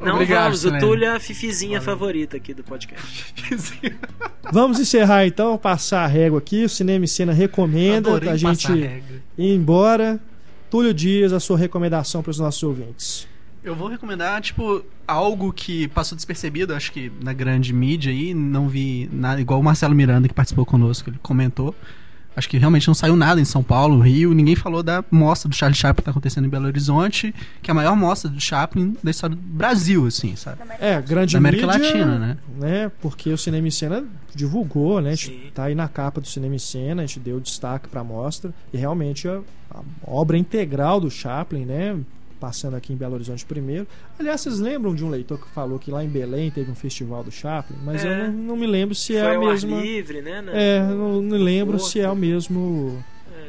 Não. 0.00 0.14
Obrigado, 0.14 0.56
vamos, 0.56 0.64
o. 0.64 0.78
Túlio 0.78 1.04
é 1.04 1.16
a 1.16 1.20
fifizinha 1.20 1.80
favorita 1.80 2.36
aqui 2.36 2.52
do 2.52 2.62
podcast. 2.62 3.34
Vamos 4.52 4.78
encerrar 4.78 5.26
então, 5.26 5.56
passar 5.56 6.04
a 6.04 6.06
régua 6.06 6.38
aqui. 6.38 6.64
O 6.64 6.68
Cinema 6.68 7.04
e 7.04 7.08
Cena 7.08 7.32
recomenda 7.32 8.10
Adorei 8.10 8.28
a 8.30 8.36
gente 8.36 8.70
regra. 8.72 9.22
ir 9.38 9.54
embora. 9.54 10.20
Túlio 10.70 10.92
Dias, 10.92 11.32
a 11.32 11.40
sua 11.40 11.56
recomendação 11.56 12.22
para 12.22 12.30
os 12.30 12.38
nossos 12.38 12.62
ouvintes. 12.62 13.28
Eu 13.62 13.74
vou 13.74 13.88
recomendar, 13.88 14.42
tipo, 14.42 14.84
algo 15.06 15.52
que 15.52 15.88
passou 15.88 16.14
despercebido, 16.16 16.74
acho 16.74 16.92
que 16.92 17.10
na 17.22 17.32
grande 17.32 17.72
mídia 17.72 18.12
aí, 18.12 18.34
não 18.34 18.68
vi 18.68 19.08
nada, 19.10 19.40
igual 19.40 19.58
o 19.58 19.62
Marcelo 19.62 19.94
Miranda 19.94 20.28
que 20.28 20.34
participou 20.34 20.66
conosco, 20.66 21.08
ele 21.08 21.18
comentou. 21.22 21.74
Acho 22.36 22.48
que 22.48 22.58
realmente 22.58 22.86
não 22.88 22.94
saiu 22.94 23.16
nada 23.16 23.40
em 23.40 23.44
São 23.44 23.62
Paulo, 23.62 24.00
Rio, 24.00 24.32
ninguém 24.34 24.56
falou 24.56 24.82
da 24.82 25.04
mostra 25.10 25.48
do 25.48 25.54
Charlie 25.54 25.76
Chaplin 25.76 26.02
que 26.02 26.02
tá 26.02 26.10
acontecendo 26.10 26.46
em 26.46 26.48
Belo 26.48 26.66
Horizonte, 26.66 27.34
que 27.62 27.70
é 27.70 27.72
a 27.72 27.74
maior 27.74 27.96
mostra 27.96 28.28
do 28.28 28.40
Chaplin 28.40 28.96
da 29.02 29.10
história 29.10 29.36
do 29.36 29.42
Brasil, 29.42 30.06
assim, 30.06 30.34
sabe? 30.34 30.58
É, 30.80 31.00
grande 31.00 31.34
Da 31.34 31.38
América 31.38 31.66
mídia, 31.66 31.82
Latina, 31.82 32.18
né? 32.18 32.36
né? 32.58 32.92
Porque 33.00 33.30
o 33.30 33.38
Cinema 33.38 33.68
em 33.68 33.70
Cena 33.70 34.04
divulgou, 34.34 35.00
né? 35.00 35.10
A 35.10 35.14
gente 35.14 35.28
Sim. 35.28 35.50
tá 35.54 35.64
aí 35.64 35.74
na 35.74 35.88
capa 35.88 36.20
do 36.20 36.26
Cinema 36.26 36.54
em 36.54 36.58
Cena, 36.58 37.02
a 37.02 37.06
gente 37.06 37.20
deu 37.20 37.38
destaque 37.38 37.88
para 37.88 38.00
a 38.00 38.04
mostra 38.04 38.52
e 38.72 38.76
realmente 38.76 39.28
a, 39.28 39.40
a 39.70 39.80
obra 40.04 40.36
integral 40.36 41.00
do 41.00 41.10
Chaplin, 41.10 41.64
né? 41.64 41.96
Passando 42.44 42.74
aqui 42.76 42.92
em 42.92 42.96
Belo 42.96 43.14
Horizonte 43.14 43.42
primeiro. 43.46 43.86
Aliás, 44.18 44.42
vocês 44.42 44.58
lembram 44.58 44.94
de 44.94 45.02
um 45.02 45.08
leitor 45.08 45.40
que 45.40 45.48
falou 45.48 45.78
que 45.78 45.90
lá 45.90 46.04
em 46.04 46.08
Belém 46.10 46.50
teve 46.50 46.70
um 46.70 46.74
festival 46.74 47.24
do 47.24 47.30
Chaplin? 47.30 47.74
Mas 47.82 48.04
É. 48.04 48.08
eu 48.12 48.24
não, 48.24 48.32
não 48.48 48.56
me 48.56 48.66
lembro 48.66 48.94
se 48.94 49.14
Foi 49.14 49.22
é 49.22 49.34
a 49.34 49.38
mesma. 49.40 49.80
livre, 49.80 50.20
né? 50.20 50.42
na- 50.42 50.52
É, 50.52 50.80
não, 50.82 51.22
não 51.22 51.38
lembro 51.38 51.78
se 51.78 52.00
é 52.00 52.10
o 52.10 52.14
mesmo. 52.14 53.02
É. 53.34 53.48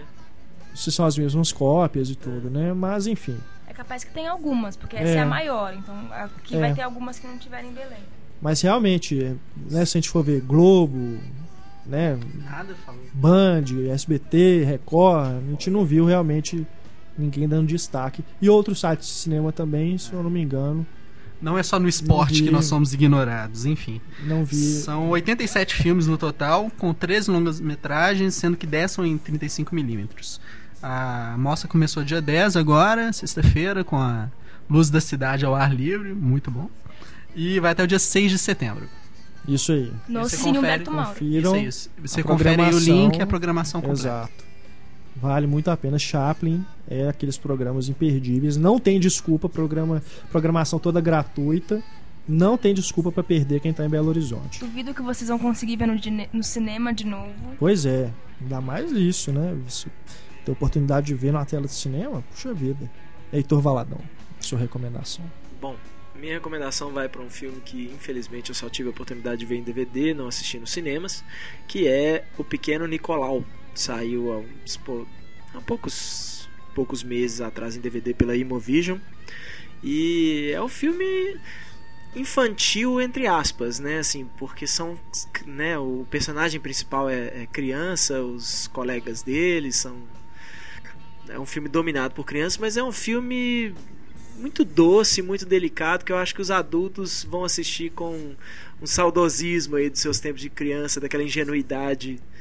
Se 0.74 0.94
são 0.94 1.06
as 1.06 1.18
mesmas 1.18 1.52
cópias 1.52 2.10
e 2.10 2.16
tudo, 2.16 2.50
né? 2.50 2.72
Mas 2.72 3.06
enfim. 3.06 3.36
É 3.68 3.74
capaz 3.74 4.06
que 4.06 4.14
tem 4.14 4.28
algumas, 4.28 4.78
porque 4.78 4.96
É. 4.96 5.02
essa 5.02 5.12
é 5.12 5.20
a 5.20 5.26
maior. 5.26 5.74
Então 5.74 5.94
aqui 6.14 6.56
É. 6.56 6.60
vai 6.62 6.74
ter 6.74 6.82
algumas 6.84 7.20
que 7.20 7.28
não 7.28 7.38
tiverem 7.38 7.72
em 7.72 7.74
Belém. 7.74 8.00
Mas 8.42 8.62
realmente, 8.62 9.36
né, 9.70 9.84
se 9.84 9.98
a 9.98 10.00
gente 10.00 10.10
for 10.10 10.24
ver 10.24 10.40
Globo, 10.40 11.18
né, 11.86 12.18
Nada 12.50 12.74
falou. 12.86 13.02
Band, 13.14 13.66
SBT, 13.92 14.64
Record, 14.64 15.36
a 15.36 15.50
gente 15.52 15.70
não 15.70 15.84
viu 15.84 16.06
realmente 16.06 16.66
ninguém 17.18 17.48
dando 17.48 17.68
destaque. 17.68 18.24
E 18.42 18.50
outros 18.50 18.80
sites 18.80 19.08
de 19.08 19.14
cinema 19.14 19.52
também, 19.52 19.98
se 19.98 20.12
eu 20.14 20.22
não 20.24 20.30
me 20.30 20.42
engano, 20.42 20.86
Não 21.42 21.58
é 21.58 21.64
só 21.64 21.78
no 21.80 21.88
esporte 21.88 22.40
vi. 22.40 22.44
que 22.44 22.52
nós 22.52 22.66
somos 22.66 22.94
ignorados, 22.94 23.66
enfim. 23.66 24.00
não 24.26 24.44
vi. 24.46 24.56
São 24.56 25.10
87 25.10 25.76
filmes 25.76 26.08
no 26.08 26.18
total, 26.18 26.72
com 26.78 26.94
13 26.94 27.30
longas-metragens, 27.32 28.34
sendo 28.36 28.56
que 28.58 28.66
10 28.66 28.92
são 28.92 29.06
em 29.06 29.18
35mm. 29.18 30.40
A 30.82 31.36
mostra 31.38 31.68
começou 31.68 32.04
dia 32.04 32.22
10 32.22 32.56
agora, 32.56 33.12
sexta-feira, 33.12 33.84
com 33.84 33.98
a 33.98 34.30
Luz 34.70 34.90
da 34.90 35.02
Cidade 35.02 35.46
ao 35.46 35.56
ar 35.56 35.74
livre, 35.74 36.14
muito 36.14 36.50
bom. 36.52 36.70
E 37.36 37.60
vai 37.60 37.72
até 37.72 37.84
o 37.84 37.88
dia 37.88 38.00
6 38.00 38.32
de 38.32 38.38
setembro. 38.38 38.88
Isso 39.48 39.72
aí. 39.72 39.92
No 40.08 40.28
Cine 40.30 40.58
Humberto 40.58 40.92
Mauro. 40.92 41.10
Confiram. 41.10 41.56
Isso, 41.58 41.68
isso. 41.68 41.90
Você 42.02 42.24
confere 42.24 42.62
aí 42.62 42.74
o 42.74 42.80
link 42.80 43.18
e 43.18 43.22
a 43.22 43.28
programação 43.28 43.82
completa. 43.82 44.02
Exato. 44.08 44.45
Vale 45.16 45.48
muito 45.48 45.70
a 45.72 45.78
pena. 45.78 45.98
Chaplin 45.98 46.66
é 46.88 47.08
aqueles 47.08 47.38
programas 47.38 47.88
imperdíveis. 47.88 48.58
Não 48.58 48.80
tem 48.80 49.00
desculpa, 49.00 49.48
programa, 49.48 50.04
programação 50.32 50.78
toda 50.78 51.00
gratuita. 51.00 51.82
Não 52.28 52.58
tem 52.58 52.74
desculpa 52.74 53.12
pra 53.12 53.24
perder 53.24 53.60
quem 53.60 53.72
tá 53.72 53.86
em 53.86 53.90
Belo 53.90 54.10
Horizonte. 54.10 54.60
Duvido 54.60 54.94
que 54.94 55.02
vocês 55.02 55.30
vão 55.30 55.38
conseguir 55.38 55.78
ver 55.78 55.88
no, 55.88 55.96
no 56.34 56.44
cinema 56.44 56.94
de 56.94 57.06
novo. 57.06 57.34
Pois 57.60 57.86
é, 57.86 58.12
ainda 58.42 58.60
mais 58.60 58.92
isso, 58.92 59.32
né? 59.32 59.56
Você 59.68 59.88
ter 60.44 60.52
oportunidade 60.52 61.08
de 61.08 61.16
ver 61.16 61.32
na 61.32 61.46
tela 61.46 61.66
de 61.66 61.74
cinema, 61.74 62.24
puxa 62.32 62.54
vida. 62.54 62.90
Heitor 63.32 63.62
Valadão, 63.62 64.00
sua 64.40 64.60
recomendação. 64.60 65.26
Bom, 65.60 65.76
minha 66.16 66.34
recomendação 66.36 66.92
vai 66.92 67.10
para 67.10 67.22
um 67.22 67.30
filme 67.30 67.60
que 67.62 67.92
infelizmente 67.94 68.50
eu 68.50 68.56
só 68.56 68.70
tive 68.70 68.88
a 68.88 68.92
oportunidade 68.92 69.40
de 69.40 69.46
ver 69.46 69.58
em 69.58 69.64
DVD, 69.64 70.14
não 70.14 70.28
assisti 70.28 70.58
nos 70.60 70.72
cinemas, 70.72 71.24
que 71.68 71.88
é 71.88 72.26
O 72.38 72.44
Pequeno 72.44 72.88
Nicolau. 72.88 73.44
Saiu 73.76 74.32
há, 74.32 74.38
uns 74.40 74.80
há 75.54 75.62
poucos, 75.62 76.50
poucos 76.74 77.04
meses 77.04 77.42
atrás 77.42 77.76
em 77.76 77.82
DVD 77.82 78.14
pela 78.14 78.36
Imovision. 78.36 78.98
E 79.84 80.52
é 80.54 80.62
um 80.62 80.68
filme 80.68 81.38
infantil 82.16 83.02
entre 83.02 83.28
aspas, 83.28 83.80
né? 83.80 84.00
Assim, 84.00 84.26
porque 84.38 84.66
são, 84.66 84.98
né? 85.46 85.78
O 85.78 86.06
personagem 86.10 86.60
principal 86.60 87.10
é, 87.10 87.44
é 87.44 87.48
criança, 87.52 88.22
os 88.22 88.68
colegas 88.68 89.22
dele 89.22 89.72
são 89.72 89.96
é 91.28 91.40
um 91.40 91.46
filme 91.46 91.68
dominado 91.68 92.14
por 92.14 92.24
crianças, 92.24 92.58
mas 92.60 92.78
é 92.78 92.84
um 92.84 92.92
filme 92.92 93.74
muito 94.38 94.64
doce, 94.64 95.22
muito 95.22 95.46
delicado, 95.46 96.06
que 96.06 96.12
eu 96.12 96.18
acho 96.18 96.36
que 96.36 96.42
os 96.42 96.52
adultos 96.52 97.24
vão 97.24 97.44
assistir 97.44 97.92
com 97.92 98.36
um 98.82 98.86
saudosismo 98.86 99.76
aí 99.76 99.90
dos 99.90 100.02
seus 100.02 100.20
tempos 100.20 100.42
de 100.42 100.50
criança, 100.50 101.00
daquela 101.00 101.24
ingenuidade 101.24 102.20
da- 102.20 102.35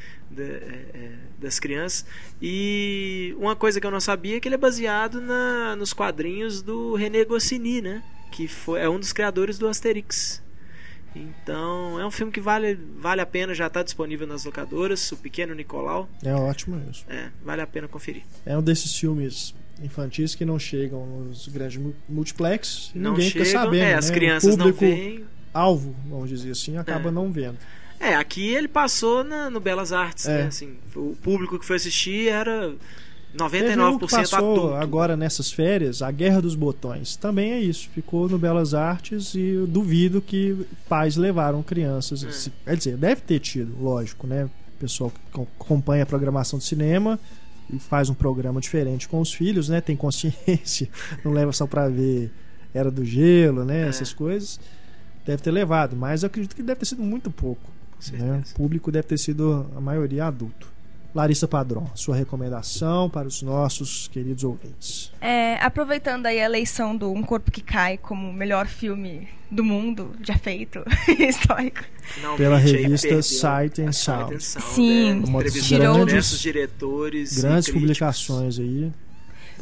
das 1.39 1.59
crianças. 1.59 2.05
E 2.41 3.35
uma 3.39 3.55
coisa 3.57 3.80
que 3.80 3.87
eu 3.87 3.91
não 3.91 4.01
sabia 4.01 4.37
é 4.37 4.41
que 4.41 4.49
ele 4.49 4.55
é 4.55 4.59
baseado 4.59 5.20
na, 5.20 5.74
nos 5.76 5.93
quadrinhos 5.93 6.62
do 6.62 6.95
René 6.95 7.24
Goscinny, 7.24 7.80
né? 7.80 8.03
Que 8.32 8.49
foi, 8.49 8.80
é 8.80 8.89
um 8.89 8.99
dos 8.99 9.12
criadores 9.12 9.59
do 9.59 9.68
Asterix. 9.68 10.43
Então, 11.14 12.01
é 12.01 12.05
um 12.05 12.11
filme 12.11 12.32
que 12.32 12.41
vale, 12.41 12.74
vale 12.99 13.20
a 13.20 13.26
pena, 13.26 13.55
já 13.55 13.68
está 13.68 13.82
disponível 13.85 14.26
nas 14.26 14.45
locadoras, 14.45 15.12
O 15.12 15.16
Pequeno 15.16 15.55
Nicolau. 15.55 16.09
É 16.24 16.35
ótimo 16.35 16.76
mesmo. 16.76 17.05
É, 17.09 17.28
vale 17.45 17.62
a 17.62 17.66
pena 17.66 17.87
conferir. 17.87 18.22
É 18.45 18.59
um 18.59 18.63
desses 18.63 18.96
filmes 18.96 19.54
infantis 19.83 20.34
que 20.34 20.45
não 20.45 20.59
chegam 20.59 21.07
nos 21.07 21.46
grandes 21.49 21.76
mu- 21.76 21.95
multiplex 22.09 22.91
Não 22.95 23.13
ninguém 23.13 23.30
chegam, 23.30 23.46
fica 23.46 23.59
sabendo. 23.61 23.83
é, 23.84 23.95
as 23.95 24.09
né? 24.11 24.14
crianças 24.17 24.54
o 24.54 24.57
não 24.57 24.72
público 24.72 24.80
veem. 24.80 25.25
alvo, 25.53 25.95
vamos 26.09 26.29
dizer 26.29 26.50
assim, 26.50 26.76
acaba 26.76 27.09
É. 27.11 27.13
não 27.13 27.30
vendo. 27.30 27.59
É, 28.00 28.14
aqui 28.16 28.49
ele 28.49 28.68
passou 28.68 29.25
na- 29.25 29.49
no 29.49 29.61
Belas 29.61 29.92
Artes, 29.92 30.26
É. 30.26 30.42
né? 30.42 30.46
Assim, 30.49 30.75
o 30.95 31.16
público 31.22 31.58
que 31.58 31.64
foi 31.64 31.76
assistir 31.76 32.29
era 32.29 32.72
Teve 33.33 33.38
99% 33.38 33.95
um 33.95 33.99
que 33.99 34.07
passou 34.30 34.38
adulto. 34.38 34.75
agora 34.75 35.16
nessas 35.16 35.50
férias, 35.50 36.03
A 36.03 36.11
Guerra 36.11 36.41
dos 36.42 36.54
Botões. 36.54 37.16
Também 37.16 37.53
é 37.53 37.61
isso. 37.61 37.88
Ficou 37.95 38.29
no 38.29 38.38
Belas 38.38 38.75
Artes 38.75 39.34
e 39.34 39.41
eu 39.41 39.66
duvido 39.66 40.21
que 40.21 40.66
pais 40.88 41.16
levaram 41.16 41.62
crianças. 41.62 42.22
É. 42.25 42.30
Se- 42.30 42.53
Quer 42.64 42.76
dizer, 42.76 42.96
deve 42.96 43.22
ter 43.22 43.41
tido, 43.41 43.75
lógico, 43.80 44.26
né? 44.26 44.45
O 44.45 44.79
pessoal 44.80 45.11
que 45.11 45.18
co- 45.33 45.49
acompanha 45.58 46.03
a 46.03 46.07
programação 46.07 46.58
de 46.58 46.64
cinema 46.64 47.18
e 47.72 47.79
faz 47.79 48.11
um 48.11 48.14
programa 48.14 48.61
diferente 48.61 49.08
com 49.08 49.21
os 49.21 49.33
filhos, 49.33 49.68
né? 49.68 49.80
Tem 49.80 49.96
consciência, 49.96 50.88
não 51.25 51.33
leva 51.33 51.53
só 51.53 51.66
pra 51.66 51.88
ver 51.88 52.30
Era 52.75 52.91
do 52.91 53.04
Gelo, 53.04 53.64
né? 53.64 53.87
É. 53.87 53.88
Essas 53.88 54.12
coisas. 54.12 54.61
Deve 55.25 55.41
ter 55.42 55.50
levado, 55.53 55.96
mas 55.96 56.22
eu 56.22 56.26
acredito 56.26 56.54
que 56.54 56.62
deve 56.62 56.80
ter 56.80 56.87
sido 56.87 57.03
muito 57.03 57.30
pouco. 57.30 57.71
Né? 58.13 58.43
O 58.53 58.55
público 58.55 58.91
deve 58.93 59.09
ter 59.09 59.18
sido 59.18 59.67
a 59.76 59.81
maioria 59.81 60.26
adulto. 60.26 60.72
Larissa 61.14 61.47
Padrão, 61.47 61.89
sua 61.95 62.17
recomendação 62.17 63.09
para 63.09 63.29
os 63.29 63.41
nossos 63.41 64.09
queridos 64.09 64.43
ouvintes. 64.43 65.13
É, 65.21 65.55
aproveitando 65.64 66.26
aí 66.26 66.41
a 66.41 66.45
eleição 66.45 66.97
do 66.97 67.09
Um 67.13 67.22
Corpo 67.22 67.53
que 67.53 67.61
Cai 67.61 67.97
como 67.97 68.29
o 68.29 68.33
melhor 68.33 68.67
filme 68.67 69.29
do 69.49 69.63
mundo 69.63 70.11
já 70.25 70.37
feito, 70.37 70.83
histórico. 71.17 71.85
Finalmente, 72.03 72.39
Pela 72.43 72.59
revista 72.59 73.22
Sight 73.22 73.81
and 73.81 73.91
a 73.91 73.93
Sound. 73.93 74.43
Sim, 74.43 75.22
é, 75.22 75.41
grandes- 75.41 75.63
diversos 75.68 76.41
diretores. 76.41 77.39
Grandes 77.41 77.71
publicações 77.71 78.59
aí. 78.59 78.91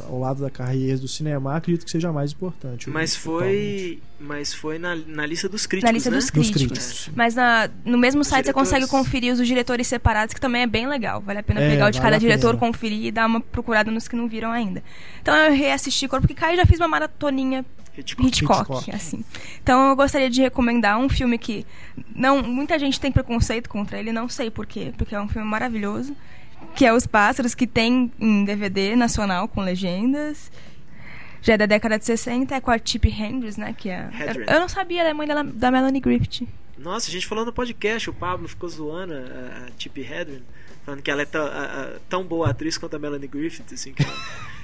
Ao 0.07 0.19
lado 0.19 0.41
da 0.41 0.49
carreira 0.49 0.97
do 0.97 1.07
cinema, 1.07 1.55
acredito 1.55 1.85
que 1.85 1.91
seja 1.91 2.11
mais 2.11 2.31
importante. 2.31 2.89
Mas 2.89 3.15
foi, 3.15 4.01
mas 4.19 4.53
foi 4.53 4.77
na, 4.79 4.95
na 4.95 5.25
lista 5.25 5.47
dos 5.47 5.65
críticos, 5.65 5.89
Na 5.89 5.93
lista 5.93 6.09
né? 6.09 6.15
dos 6.17 6.25
Dos 6.25 6.31
críticos. 6.31 6.77
críticos. 6.79 7.09
Mas 7.15 7.35
na- 7.35 7.69
no 7.85 7.97
mesmo 7.97 8.21
Os 8.21 8.27
site 8.27 8.45
você 8.45 8.53
consegue 8.53 8.81
diretores. 8.85 9.05
conferir 9.05 9.33
os 9.33 9.47
diretores 9.47 9.87
separados, 9.87 10.33
que 10.33 10.41
também 10.41 10.63
é 10.63 10.67
bem 10.67 10.87
legal. 10.87 11.21
Vale 11.21 11.39
a 11.39 11.43
pena 11.43 11.61
É, 11.61 11.69
pegar 11.69 11.87
o 11.87 11.91
de 11.91 11.99
vale 11.99 12.11
cada 12.11 12.19
diretor, 12.19 12.57
conferir 12.57 13.05
e 13.05 13.11
dar 13.11 13.25
uma 13.27 13.39
procurada 13.41 13.91
nos 13.91 14.07
que 14.07 14.15
não 14.15 14.27
viram 14.27 14.51
ainda. 14.51 14.83
Então 15.21 15.35
eu 15.35 15.53
reassisti 15.53 16.07
Corpo 16.07 16.27
que 16.27 16.33
Cai 16.33 16.53
e 16.53 16.57
já 16.57 16.65
fiz 16.65 16.79
uma 16.79 16.87
maratoninha 16.87 17.65
Hitchcock. 17.95 18.27
Hitchcock, 18.27 18.61
Hitchcock. 18.73 18.91
assim. 18.95 19.23
Então 19.61 19.89
eu 19.89 19.95
gostaria 19.95 20.29
de 20.29 20.41
recomendar 20.41 20.97
um 20.97 21.07
filme 21.07 21.37
que 21.37 21.63
não 22.15 22.41
muita 22.41 22.79
gente 22.79 22.99
tem 22.99 23.11
preconceito 23.11 23.69
contra 23.69 23.99
ele, 23.99 24.11
não 24.11 24.27
sei 24.27 24.49
por 24.49 24.65
quê, 24.65 24.91
porque 24.97 25.13
é 25.13 25.21
um 25.21 25.27
filme 25.29 25.47
maravilhoso, 25.47 26.15
que 26.75 26.85
é 26.85 26.93
Os 26.93 27.05
Pássaros, 27.07 27.53
que 27.55 27.67
tem 27.67 28.11
em 28.19 28.43
DVD 28.45 28.95
nacional 28.95 29.47
com 29.47 29.61
legendas. 29.61 30.51
Já 31.41 31.53
é 31.55 31.57
da 31.57 31.65
década 31.65 31.99
de 31.99 32.05
60, 32.05 32.55
é 32.55 32.61
com 32.61 32.71
a 32.71 32.79
Chip 32.83 33.07
Hendricks, 33.09 33.57
né, 33.57 33.75
que 33.77 33.89
é 33.89 34.09
Hedren. 34.17 34.45
Eu 34.47 34.59
não 34.61 34.69
sabia, 34.69 35.01
ela 35.01 35.09
é 35.09 35.13
mãe 35.13 35.27
dela, 35.27 35.43
da 35.43 35.69
Melanie 35.69 35.99
Griffith. 35.99 36.47
Nossa, 36.77 37.09
a 37.09 37.11
gente 37.11 37.27
falou 37.27 37.45
no 37.45 37.51
podcast, 37.51 38.09
o 38.09 38.13
Pablo 38.13 38.47
ficou 38.47 38.69
zoando 38.69 39.13
a, 39.13 39.67
a 39.67 39.71
Hedren, 39.99 40.41
falando 40.85 41.01
que 41.01 41.11
ela 41.11 41.21
é 41.21 41.25
tão, 41.25 41.45
a- 41.45 41.47
a- 41.47 41.99
tão 42.09 42.23
boa 42.23 42.49
atriz 42.49 42.77
quanto 42.77 42.95
a 42.95 42.99
Melanie 42.99 43.27
Griffith, 43.27 43.73
assim, 43.73 43.91
que, 43.93 44.03
ela- 44.03 44.13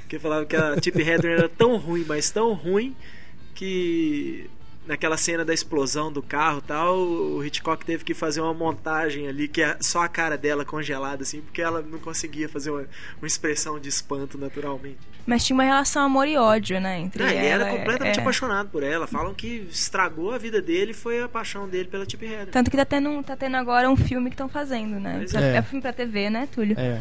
que 0.07 0.17
falava 0.19 0.45
que 0.45 0.55
a 0.55 0.75
Tippi 0.77 1.01
Hedren 1.01 1.33
era 1.33 1.49
tão 1.49 1.75
ruim, 1.77 2.05
mas 2.07 2.29
tão 2.31 2.53
ruim 2.53 2.95
que 3.53 4.49
naquela 4.89 5.17
cena 5.17 5.45
da 5.45 5.53
explosão 5.53 6.11
do 6.11 6.21
carro 6.21 6.57
e 6.57 6.67
tal, 6.67 6.97
o 6.97 7.45
Hitchcock 7.45 7.85
teve 7.85 8.03
que 8.03 8.15
fazer 8.15 8.41
uma 8.41 8.55
montagem 8.55 9.27
ali 9.27 9.47
que 9.47 9.61
é 9.61 9.77
só 9.79 10.01
a 10.01 10.07
cara 10.07 10.35
dela 10.35 10.65
congelada 10.65 11.21
assim, 11.21 11.41
porque 11.41 11.61
ela 11.61 11.79
não 11.83 11.99
conseguia 11.99 12.49
fazer 12.49 12.71
uma, 12.71 12.85
uma 13.21 13.27
expressão 13.27 13.79
de 13.79 13.87
espanto 13.87 14.35
naturalmente. 14.35 14.97
Mas 15.27 15.45
tinha 15.45 15.53
uma 15.53 15.63
relação 15.63 16.01
amor 16.01 16.27
e 16.27 16.35
ódio, 16.37 16.81
né, 16.81 16.99
entre 16.99 17.21
Ah, 17.21 17.29
ele 17.29 17.45
era 17.45 17.67
ela, 17.67 17.77
completamente 17.77 18.17
é. 18.17 18.21
apaixonado 18.21 18.69
por 18.69 18.81
ela. 18.81 19.05
Falam 19.05 19.31
que 19.35 19.67
estragou 19.69 20.31
a 20.33 20.39
vida 20.39 20.59
dele 20.59 20.91
foi 20.91 21.21
a 21.21 21.29
paixão 21.29 21.69
dele 21.69 21.87
pela 21.87 22.03
Tippi 22.03 22.25
Hedren. 22.25 22.47
Tanto 22.47 22.71
que 22.71 22.75
tá 22.75 22.83
tendo, 22.83 23.21
tá 23.21 23.35
tendo 23.35 23.57
agora 23.57 23.87
um 23.87 23.95
filme 23.95 24.31
que 24.31 24.33
estão 24.33 24.49
fazendo, 24.49 24.99
né? 24.99 25.17
Pois 25.19 25.35
é. 25.35 25.57
É. 25.57 25.61
filme 25.61 25.83
pra 25.83 25.93
TV, 25.93 26.31
né, 26.31 26.49
Túlio? 26.51 26.75
É, 26.79 26.99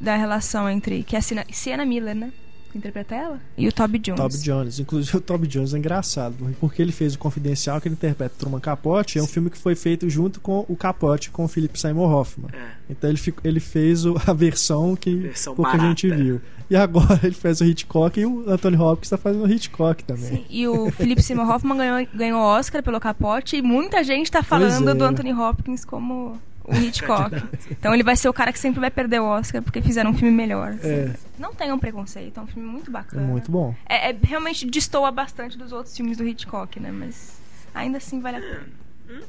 Da 0.00 0.16
relação 0.16 0.70
entre. 0.70 1.02
Que 1.02 1.16
é 1.16 1.18
a 1.18 1.22
Sienna 1.52 1.84
Miller, 1.84 2.14
né? 2.14 2.32
Interpreta 2.76 3.14
ela? 3.14 3.40
E 3.56 3.66
o 3.66 3.72
Toby 3.72 3.98
Jones. 3.98 4.20
Toby 4.20 4.38
Jones. 4.44 4.78
Inclusive 4.78 5.16
o 5.16 5.20
Toby 5.20 5.46
Jones 5.46 5.74
é 5.74 5.78
engraçado, 5.78 6.36
porque 6.60 6.80
ele 6.82 6.92
fez 6.92 7.14
o 7.14 7.18
Confidencial, 7.18 7.80
que 7.80 7.88
ele 7.88 7.94
interpreta 7.94 8.34
Truman 8.38 8.60
Capote, 8.60 9.18
é 9.18 9.22
um 9.22 9.26
filme 9.26 9.50
que 9.50 9.58
foi 9.58 9.74
feito 9.74 10.08
junto 10.10 10.40
com 10.40 10.64
o 10.68 10.76
Capote, 10.76 11.30
com 11.30 11.44
o 11.44 11.48
Philip 11.48 11.78
Seymour 11.78 12.10
Hoffman. 12.12 12.50
É. 12.52 12.66
Então 12.90 13.10
ele, 13.10 13.18
fico- 13.18 13.40
ele 13.44 13.60
fez 13.60 14.04
o- 14.04 14.14
a 14.26 14.32
versão 14.32 14.94
que 14.96 15.14
Versão 15.14 15.54
pouca 15.54 15.78
gente 15.78 16.08
barata. 16.08 16.24
viu. 16.24 16.40
E 16.68 16.74
agora 16.74 17.20
ele 17.22 17.34
fez 17.34 17.60
o 17.60 17.64
Hitchcock 17.64 18.18
e 18.20 18.26
o 18.26 18.44
Anthony 18.50 18.76
Hopkins 18.76 19.06
está 19.06 19.16
fazendo 19.16 19.44
o 19.44 19.48
Hitchcock 19.50 20.02
também. 20.02 20.24
Sim, 20.24 20.44
e 20.50 20.66
o 20.66 20.90
Philip 20.90 21.22
Seymour 21.22 21.48
Hoffman 21.48 21.76
ganhou, 21.78 22.08
ganhou 22.12 22.40
Oscar 22.40 22.82
pelo 22.82 22.98
Capote 22.98 23.56
e 23.56 23.62
muita 23.62 24.02
gente 24.02 24.30
tá 24.30 24.42
falando 24.42 24.90
é. 24.90 24.94
do 24.94 25.04
Anthony 25.04 25.32
Hopkins 25.32 25.84
como 25.84 26.36
o 26.68 26.74
Hitchcock. 26.74 27.34
então 27.70 27.92
ele 27.94 28.02
vai 28.02 28.16
ser 28.16 28.28
o 28.28 28.32
cara 28.32 28.52
que 28.52 28.58
sempre 28.58 28.80
vai 28.80 28.90
perder 28.90 29.20
o 29.20 29.24
Oscar 29.26 29.62
porque 29.62 29.80
fizeram 29.82 30.10
um 30.10 30.14
filme 30.14 30.32
melhor. 30.34 30.72
assim. 30.72 30.88
É. 30.88 31.14
Não 31.38 31.54
tenham 31.54 31.78
preconceito, 31.78 32.38
é 32.38 32.42
um 32.42 32.46
filme 32.46 32.68
muito 32.68 32.90
É 32.90 32.92
bacana. 32.92 33.22
muito 33.26 33.50
bom. 33.50 33.74
É, 33.88 34.10
é- 34.10 34.16
realmente 34.22 34.66
destoa 34.66 35.10
bastante 35.10 35.56
dos 35.56 35.72
outros 35.72 35.96
filmes 35.96 36.16
do 36.16 36.26
Hitchcock, 36.26 36.78
né? 36.80 36.90
Mas 36.90 37.38
ainda 37.74 37.98
assim 37.98 38.20
vale 38.20 38.38
a 38.38 38.40
pena. 38.40 38.66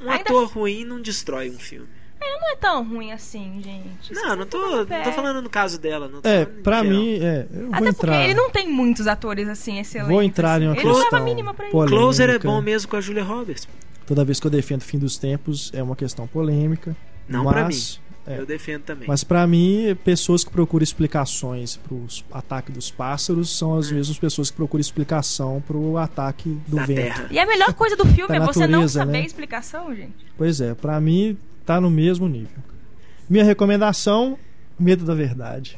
Um 0.04 0.10
Ainda 0.10 0.22
ator 0.24 0.46
assim- 0.46 0.54
ruim 0.54 0.86
não 0.86 1.00
destrói 1.02 1.50
um 1.50 1.60
filme. 1.60 1.88
É, 2.20 2.40
não 2.42 2.52
é 2.52 2.56
tão 2.56 2.84
ruim 2.84 3.12
assim, 3.12 3.62
gente. 3.64 4.12
Não, 4.12 4.36
não 4.36 4.46
tô, 4.48 4.58
não 4.86 4.86
tô 5.04 5.12
falando 5.12 5.40
no 5.40 5.50
caso 5.52 5.80
dela. 5.80 6.08
Não 6.08 6.20
tô 6.20 6.28
É, 6.28 6.46
pra 6.46 6.82
geral. 6.84 7.00
mim, 7.00 7.20
é, 7.22 7.46
eu 7.54 7.60
vou 7.68 7.76
Até 7.76 7.92
porque 7.94 8.06
entrar. 8.08 8.24
ele 8.24 8.34
não 8.34 8.50
tem 8.50 8.68
muitos 8.68 9.06
atores 9.06 9.48
assim 9.48 9.78
excelentes. 9.78 10.12
Vou 10.12 10.24
entrar 10.24 10.60
em 10.60 10.66
uma 10.66 10.72
assim. 10.74 10.80
Ele 10.82 10.88
não 10.90 10.96
questão 10.96 11.12
dava 11.12 11.24
a 11.24 11.26
mínima 11.26 11.54
pra 11.54 11.66
ele. 11.68 11.74
Closer 11.88 12.30
é 12.32 12.40
bom 12.40 12.60
mesmo 12.60 12.90
com 12.90 12.96
a 12.96 13.02
Julia 13.02 13.24
Roberts. 13.24 13.68
Toda 14.08 14.26
vez 14.26 14.40
que 14.40 14.48
eu 14.48 14.52
defendo 14.52 14.82
o 14.82 14.84
fim 14.86 14.98
dos 14.98 15.16
tempos 15.18 15.70
é 15.76 15.84
uma 15.84 15.96
questão 15.96 16.26
polêmica. 16.26 16.96
Não 17.28 17.44
mas, 17.44 17.54
pra 17.54 17.68
mim. 17.68 18.08
É. 18.28 18.40
Eu 18.42 18.46
defendo 18.46 18.82
também. 18.84 19.08
Mas 19.08 19.24
pra 19.24 19.48
mim, 19.48 19.96
pessoas 20.04 20.44
que 20.44 20.52
procuram 20.52 20.84
explicações 20.84 21.78
pro 21.78 22.06
ataque 22.32 22.74
dos 22.74 22.92
pássaros 22.92 23.58
são 23.58 23.78
as 23.78 23.90
mesmas 23.90 24.20
pessoas 24.20 24.52
que 24.52 24.58
procuram 24.58 24.82
explicação 24.82 25.64
pro 25.66 25.96
ataque 25.98 26.50
do 26.68 26.76
Hum. 26.76 26.80
Da 26.80 26.86
vento. 26.86 26.96
Terra. 27.02 27.28
E 27.32 27.40
a 27.40 27.46
melhor 27.46 27.74
coisa 27.74 27.96
do 27.96 28.06
filme 28.14 28.36
é 28.36 28.40
você 28.42 28.68
não 28.68 28.86
saber 28.88 29.14
né? 29.14 29.20
a 29.20 29.26
explicação, 29.26 29.96
gente. 29.96 30.14
Pois 30.38 30.60
é, 30.60 30.74
pra 30.76 31.00
mim 31.00 31.38
tá 31.66 31.80
no 31.80 31.90
mesmo 31.90 32.28
nível. 32.28 32.58
Minha 33.30 33.46
recomendação, 33.46 34.38
Medo 34.78 35.06
da 35.06 35.14
Verdade. 35.16 35.78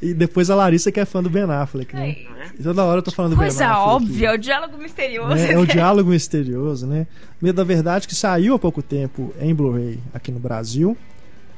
E 0.00 0.14
depois 0.14 0.50
a 0.50 0.54
Larissa 0.54 0.90
que 0.90 1.00
é 1.00 1.04
fã 1.04 1.22
do 1.22 1.30
Ben 1.30 1.42
Affleck, 1.44 1.94
né? 1.94 2.10
É? 2.10 2.46
E 2.58 2.62
toda 2.62 2.84
hora 2.84 2.98
eu 2.98 3.02
tô 3.02 3.10
falando 3.10 3.32
do 3.32 3.36
Ben 3.36 3.46
Coisa 3.48 3.66
Affleck. 3.66 3.88
óbvia, 3.88 4.32
o 4.32 4.38
diálogo 4.38 4.78
misterioso. 4.78 5.34
né? 5.34 5.52
É 5.52 5.58
o 5.58 5.66
diálogo 5.66 6.10
misterioso, 6.10 6.86
né? 6.86 7.06
Medo 7.40 7.56
da 7.56 7.64
Verdade 7.64 8.06
que 8.08 8.14
saiu 8.14 8.54
há 8.54 8.58
pouco 8.58 8.82
tempo 8.82 9.32
em 9.40 9.54
Blu-ray 9.54 9.98
aqui 10.12 10.30
no 10.32 10.38
Brasil 10.40 10.96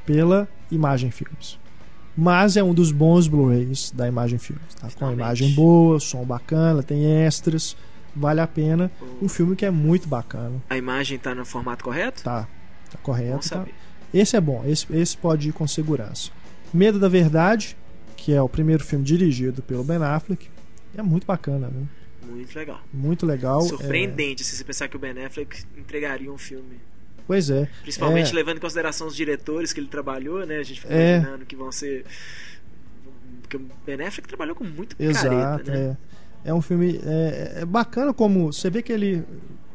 pela 0.05 0.47
Imagem 0.71 1.11
Filmes. 1.11 1.57
Mas 2.17 2.55
é 2.55 2.63
um 2.63 2.73
dos 2.73 2.91
bons 2.91 3.27
Blu-rays 3.27 3.91
da 3.91 4.07
Imagem 4.07 4.39
Filmes. 4.39 4.73
Tá? 4.75 4.81
Com 4.81 4.87
a 4.87 4.89
Finalmente. 4.91 5.19
imagem 5.19 5.51
boa, 5.51 5.99
som 5.99 6.23
bacana, 6.23 6.81
tem 6.81 7.05
extras, 7.25 7.75
vale 8.15 8.39
a 8.39 8.47
pena. 8.47 8.89
Um 9.21 9.27
filme 9.27 9.55
que 9.55 9.65
é 9.65 9.71
muito 9.71 10.07
bacana. 10.07 10.61
A 10.69 10.77
imagem 10.77 11.17
tá 11.17 11.35
no 11.35 11.43
formato 11.45 11.83
correto? 11.83 12.23
Tá, 12.23 12.47
tá 12.89 12.97
correto. 13.03 13.49
Tá? 13.49 13.65
Esse 14.13 14.37
é 14.37 14.41
bom, 14.41 14.63
esse, 14.65 14.85
esse 14.95 15.17
pode 15.17 15.49
ir 15.49 15.51
com 15.51 15.67
segurança. 15.67 16.31
Medo 16.75 16.99
da 16.99 17.07
Verdade, 17.07 17.77
que 18.17 18.33
é 18.33 18.41
o 18.41 18.49
primeiro 18.49 18.83
filme 18.83 19.03
dirigido 19.05 19.61
pelo 19.61 19.83
Ben 19.83 19.97
Affleck, 19.97 20.49
é 20.97 21.01
muito 21.01 21.25
bacana, 21.25 21.67
né? 21.67 21.83
Muito 22.27 22.55
legal. 22.57 22.81
Muito 22.93 23.25
legal. 23.25 23.59
é- 23.61 23.67
Surpreendente 23.67 24.43
se 24.43 24.55
você 24.55 24.63
pensar 24.63 24.87
que 24.87 24.95
o 24.95 24.99
Ben 24.99 25.23
Affleck 25.25 25.63
entregaria 25.77 26.31
um 26.31 26.37
filme. 26.37 26.79
Pois 27.27 27.49
é. 27.49 27.69
Principalmente 27.81 28.31
É. 28.31 28.35
levando 28.35 28.57
em 28.57 28.59
consideração 28.59 29.07
os 29.07 29.15
diretores 29.15 29.73
que 29.73 29.79
ele 29.79 29.87
trabalhou, 29.87 30.45
né? 30.45 30.57
A 30.57 30.63
gente 30.63 30.81
fica 30.81 30.93
É. 30.93 31.17
imaginando 31.17 31.45
que 31.45 31.55
vão 31.55 31.71
ser. 31.71 32.05
Porque 33.41 33.57
o 33.57 33.61
Ben 33.85 34.01
Affleck 34.01 34.27
trabalhou 34.27 34.55
com 34.55 34.63
muito 34.63 34.95
Exato, 34.99 35.63
careta, 35.63 35.71
né? 35.71 35.97
é. 36.45 36.49
É 36.49 36.53
um 36.53 36.61
filme 36.61 36.99
é, 37.03 37.59
é 37.61 37.65
bacana 37.65 38.13
como 38.13 38.51
você 38.53 38.69
vê 38.69 38.81
que 38.83 38.91
ele 38.93 39.23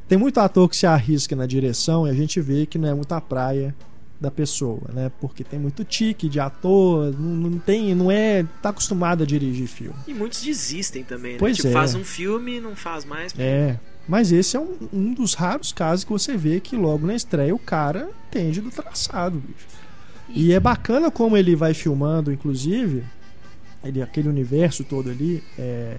tem 0.09 0.17
muito 0.19 0.39
ator 0.39 0.69
que 0.69 0.77
se 0.77 0.87
arrisca 0.87 1.35
na 1.35 1.47
direção 1.47 2.07
e 2.07 2.11
a 2.11 2.15
gente 2.15 2.41
vê 2.41 2.67
que 2.67 2.79
não 2.79 2.89
é 2.89 2.95
muito 2.95 3.13
a 3.13 3.21
praia 3.21 3.75
da 4.21 4.31
pessoa, 4.31 4.83
né? 4.93 5.11
Porque 5.19 5.43
tem 5.43 5.59
muito 5.59 5.83
tique 5.83 6.29
de 6.29 6.39
ator, 6.39 7.13
não, 7.19 7.51
não 7.51 7.59
tem, 7.59 7.95
não 7.95 8.11
é, 8.11 8.45
tá 8.61 8.69
acostumado 8.69 9.23
a 9.23 9.27
dirigir 9.27 9.67
filme. 9.67 9.97
E 10.07 10.13
muitos 10.13 10.43
desistem 10.43 11.03
também, 11.03 11.33
né? 11.33 11.39
Pois 11.39 11.57
tipo, 11.57 11.69
é. 11.69 11.73
faz 11.73 11.95
um 11.95 12.05
filme 12.05 12.57
e 12.57 12.61
não 12.61 12.77
faz 12.77 13.07
mais. 13.07 13.33
É, 13.39 13.79
mas 14.07 14.31
esse 14.31 14.57
é 14.57 14.61
um, 14.61 14.77
um 14.93 15.15
dos 15.15 15.33
raros 15.33 15.73
casos 15.73 16.05
que 16.05 16.13
você 16.13 16.37
vê 16.37 16.61
que 16.61 16.77
logo 16.77 17.07
na 17.07 17.15
estreia 17.15 17.55
o 17.55 17.59
cara 17.59 18.11
entende 18.29 18.61
do 18.61 18.71
traçado, 18.71 19.39
bicho. 19.39 19.67
E 20.29 20.53
é 20.53 20.61
bacana 20.61 21.11
como 21.11 21.37
ele 21.37 21.57
vai 21.57 21.73
filmando, 21.73 22.31
inclusive, 22.31 23.03
ele, 23.83 24.03
aquele 24.03 24.29
universo 24.29 24.85
todo 24.85 25.11
ali, 25.11 25.43
é, 25.59 25.97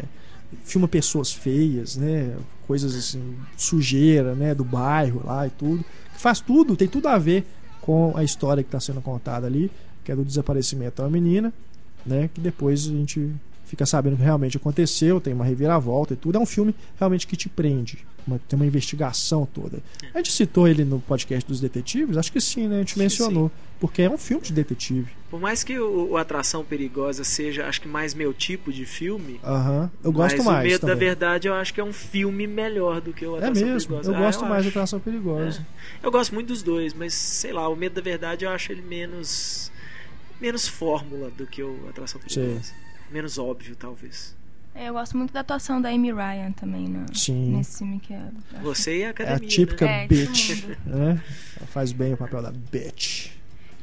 filma 0.64 0.88
pessoas 0.88 1.34
feias, 1.34 1.98
né? 1.98 2.36
Coisas 2.68 2.96
assim, 2.96 3.36
sujeira, 3.58 4.36
né? 4.36 4.54
Do 4.54 4.64
bairro 4.64 5.24
lá 5.26 5.48
e 5.48 5.50
tudo. 5.50 5.84
Faz 6.16 6.40
tudo, 6.40 6.76
tem 6.76 6.88
tudo 6.88 7.08
a 7.08 7.18
ver 7.18 7.46
com 7.82 8.14
a 8.16 8.24
história 8.24 8.64
que 8.64 8.68
está 8.68 8.80
sendo 8.80 9.02
contada 9.02 9.48
ali, 9.48 9.72
que 10.04 10.12
é 10.12 10.16
do 10.16 10.24
desaparecimento 10.24 11.02
da 11.02 11.10
menina, 11.10 11.52
né? 12.06 12.30
Que 12.34 12.40
depois 12.40 12.88
a 12.88 12.92
gente 12.92 13.34
fica 13.72 13.86
sabendo 13.86 14.18
que 14.18 14.22
realmente 14.24 14.58
aconteceu, 14.58 15.20
tem 15.20 15.34
uma 15.34 15.44
reviravolta 15.46 16.14
e 16.14 16.18
tudo. 16.18 16.38
É 16.38 16.40
um 16.40 16.46
filme 16.46 16.76
realmente 17.00 17.26
que 17.26 17.36
te 17.36 17.50
prende. 17.50 18.00
uma- 18.28 18.38
tem 18.48 18.56
uma 18.56 18.68
investigação 18.68 19.48
toda. 19.52 19.80
A 20.14 20.20
gente 20.20 20.32
citou 20.32 20.68
ele 20.68 20.86
no 20.86 21.00
podcast 21.00 21.44
dos 21.48 21.60
detetives? 21.60 22.18
Acho 22.18 22.32
que 22.32 22.40
sim, 22.40 22.68
né? 22.68 22.76
A 22.76 22.80
gente 22.80 23.00
mencionou. 23.00 23.50
Porque 23.80 24.04
é 24.04 24.10
um 24.12 24.18
filme 24.18 24.44
de 24.44 24.54
detetive. 24.54 25.08
Por 25.32 25.40
mais 25.40 25.64
que 25.64 25.80
o, 25.80 26.12
o 26.12 26.18
Atração 26.18 26.64
Perigosa 26.64 27.24
seja, 27.24 27.66
acho 27.66 27.82
que 27.82 27.88
mais 27.88 28.14
meu 28.14 28.32
tipo 28.32 28.72
de 28.72 28.86
filme. 28.86 29.40
Aham. 29.44 29.90
Eu 30.04 30.12
gosto 30.12 30.44
mais. 30.44 30.68
o 30.68 30.72
Medo 30.72 30.82
da 30.82 30.94
também. 30.94 31.08
Verdade 31.08 31.48
eu 31.48 31.54
acho 31.56 31.74
que 31.74 31.82
é 31.82 31.84
um 31.84 31.92
filme 31.92 32.46
melhor 32.46 33.02
do 33.02 33.12
que 33.12 33.26
o 33.26 33.34
É 33.38 33.40
Atração 33.40 33.66
mesmo. 33.68 33.88
Perigosa. 33.90 34.12
Eu 34.12 34.16
Ah, 34.16 34.20
gosto 34.20 34.42
mais 34.42 34.52
da 34.52 34.60
acho. 34.60 34.68
Atração 34.70 35.00
Perigosa. 35.00 35.66
Eu 36.04 36.12
gosto 36.12 36.32
muito 36.36 36.50
dos 36.50 36.62
dois, 36.62 36.94
mas 36.94 37.16
sei 37.16 37.52
lá, 37.52 37.68
o 37.68 37.76
Medo 37.76 37.96
da 37.96 38.02
Verdade 38.02 38.46
eu 38.46 38.52
acho 38.52 38.72
ele 38.72 38.84
menos. 38.84 39.72
menos 40.40 40.68
fórmula 40.68 41.32
do 41.32 41.48
que 41.48 41.64
o 41.64 41.76
Atração. 41.90 42.22
Perigosa. 42.22 42.72
Menos 43.12 43.38
óbvio, 43.38 43.76
talvez. 43.76 44.36
É, 44.74 44.88
Eu 44.88 44.94
gosto 44.94 45.18
muito 45.18 45.34
da 45.34 45.42
atuação 45.42 45.82
da 45.82 45.90
Amy 45.90 46.14
Ryan 46.14 46.52
também, 46.54 46.88
né? 46.88 47.06
Sim. 47.14 47.58
Nesse 47.58 47.80
filme 47.80 48.00
que 48.00 48.14
é. 48.14 48.22
Você 48.64 49.00
e 49.00 49.04
a 49.04 49.08
É 49.08 49.10
academia. 49.10 49.46
a 49.46 49.50
típica 49.50 49.86
né? 49.86 50.04
É, 50.04 50.08
bitch. 50.08 50.64
Né? 50.86 51.22
Ela 51.58 51.68
faz 51.68 51.92
bem 51.92 52.14
o 52.14 52.18
papel 52.18 52.42
da 52.42 52.52
bitch. 52.52 53.32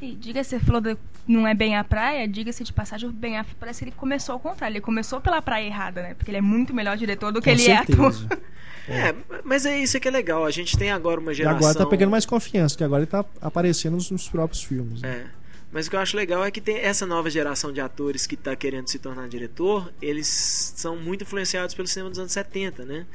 E 0.01 0.15
diga-se, 0.15 0.51
você 0.51 0.59
falou 0.59 0.81
de 0.81 0.97
não 1.27 1.45
é 1.45 1.53
bem 1.53 1.75
a 1.75 1.83
praia, 1.83 2.27
diga-se 2.27 2.63
de 2.63 2.73
passagem, 2.73 3.07
o 3.07 3.11
Ben 3.11 3.37
Affleck 3.37 3.59
parece 3.59 3.79
que 3.79 3.85
ele 3.89 3.95
começou 3.95 4.33
ao 4.33 4.39
contrário. 4.39 4.73
Ele 4.73 4.81
começou 4.81 5.21
pela 5.21 5.41
praia 5.43 5.65
errada, 5.67 6.01
né? 6.01 6.13
Porque 6.15 6.31
ele 6.31 6.37
é 6.37 6.41
muito 6.41 6.73
melhor 6.73 6.97
diretor 6.97 7.31
do 7.31 7.39
que 7.39 7.45
Com 7.45 7.51
ele 7.51 7.59
certeza. 7.59 8.01
é 8.01 8.05
ator. 8.05 8.39
É, 8.87 9.13
mas 9.43 9.67
é 9.67 9.77
isso 9.79 9.99
que 9.99 10.07
é 10.07 10.11
legal. 10.11 10.43
A 10.45 10.49
gente 10.49 10.75
tem 10.75 10.89
agora 10.89 11.19
uma 11.19 11.31
E 11.31 11.35
geração. 11.35 11.57
agora 11.59 11.75
tá 11.75 11.85
pegando 11.85 12.09
mais 12.09 12.25
confiança, 12.25 12.75
que 12.75 12.83
agora 12.83 13.03
ele 13.03 13.11
tá 13.11 13.23
aparecendo 13.39 13.93
nos, 13.93 14.09
nos 14.09 14.27
próprios 14.27 14.63
filmes. 14.63 15.01
Né? 15.03 15.09
É. 15.09 15.38
Mas 15.71 15.85
o 15.85 15.89
que 15.89 15.95
eu 15.95 15.99
acho 15.99 16.17
legal 16.17 16.43
é 16.43 16.49
que 16.49 16.59
tem 16.59 16.77
essa 16.77 17.05
nova 17.05 17.29
geração 17.29 17.71
de 17.71 17.79
atores 17.79 18.25
que 18.25 18.33
está 18.33 18.55
querendo 18.55 18.87
se 18.87 18.97
tornar 18.97 19.27
diretor, 19.29 19.93
eles 20.01 20.27
são 20.75 20.95
muito 20.95 21.23
influenciados 21.23 21.75
pelo 21.75 21.87
cinema 21.87 22.09
dos 22.09 22.17
anos 22.17 22.31
70, 22.31 22.85
né? 22.85 23.05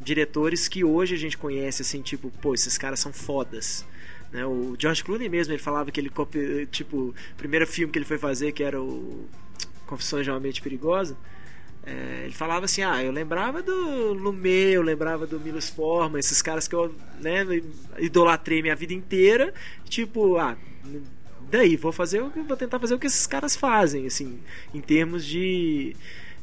Diretores 0.00 0.68
que 0.68 0.84
hoje 0.84 1.14
a 1.14 1.18
gente 1.18 1.36
conhece, 1.36 1.82
assim, 1.82 2.02
tipo, 2.02 2.30
pô, 2.40 2.54
esses 2.54 2.78
caras 2.78 3.00
são 3.00 3.12
fodas. 3.12 3.84
Né? 4.30 4.46
O 4.46 4.76
George 4.78 5.02
Clooney 5.02 5.28
mesmo, 5.28 5.52
ele 5.52 5.62
falava 5.62 5.90
que 5.90 6.00
ele, 6.00 6.08
copi- 6.08 6.66
tipo, 6.70 6.96
o 7.08 7.14
primeiro 7.36 7.66
filme 7.66 7.92
que 7.92 7.98
ele 7.98 8.06
foi 8.06 8.18
fazer, 8.18 8.52
que 8.52 8.62
era 8.62 8.80
o 8.80 9.28
Confissões 9.86 10.24
de 10.24 10.30
uma 10.30 10.38
Mente 10.40 10.62
Perigosa, 10.62 11.16
é, 11.84 12.22
ele 12.24 12.32
falava 12.34 12.64
assim, 12.64 12.82
ah, 12.82 13.02
eu 13.02 13.10
lembrava 13.12 13.60
do 13.62 14.12
Lumet, 14.14 14.72
eu 14.72 14.82
lembrava 14.82 15.26
do 15.26 15.38
Milos 15.38 15.68
Forman, 15.68 16.18
esses 16.18 16.40
caras 16.40 16.66
que 16.66 16.74
eu 16.74 16.94
né, 17.20 17.44
idolatrei 17.98 18.62
minha 18.62 18.74
vida 18.74 18.94
inteira, 18.94 19.52
tipo, 19.88 20.38
ah, 20.38 20.56
daí 21.56 21.76
vou 21.76 21.92
fazer 21.92 22.22
o 22.22 22.30
que 22.30 22.40
vou 22.40 22.56
tentar 22.56 22.78
fazer 22.78 22.94
o 22.94 22.98
que 22.98 23.06
esses 23.06 23.26
caras 23.26 23.54
fazem, 23.56 24.06
assim, 24.06 24.38
em 24.72 24.80
termos 24.80 25.24
de 25.24 25.94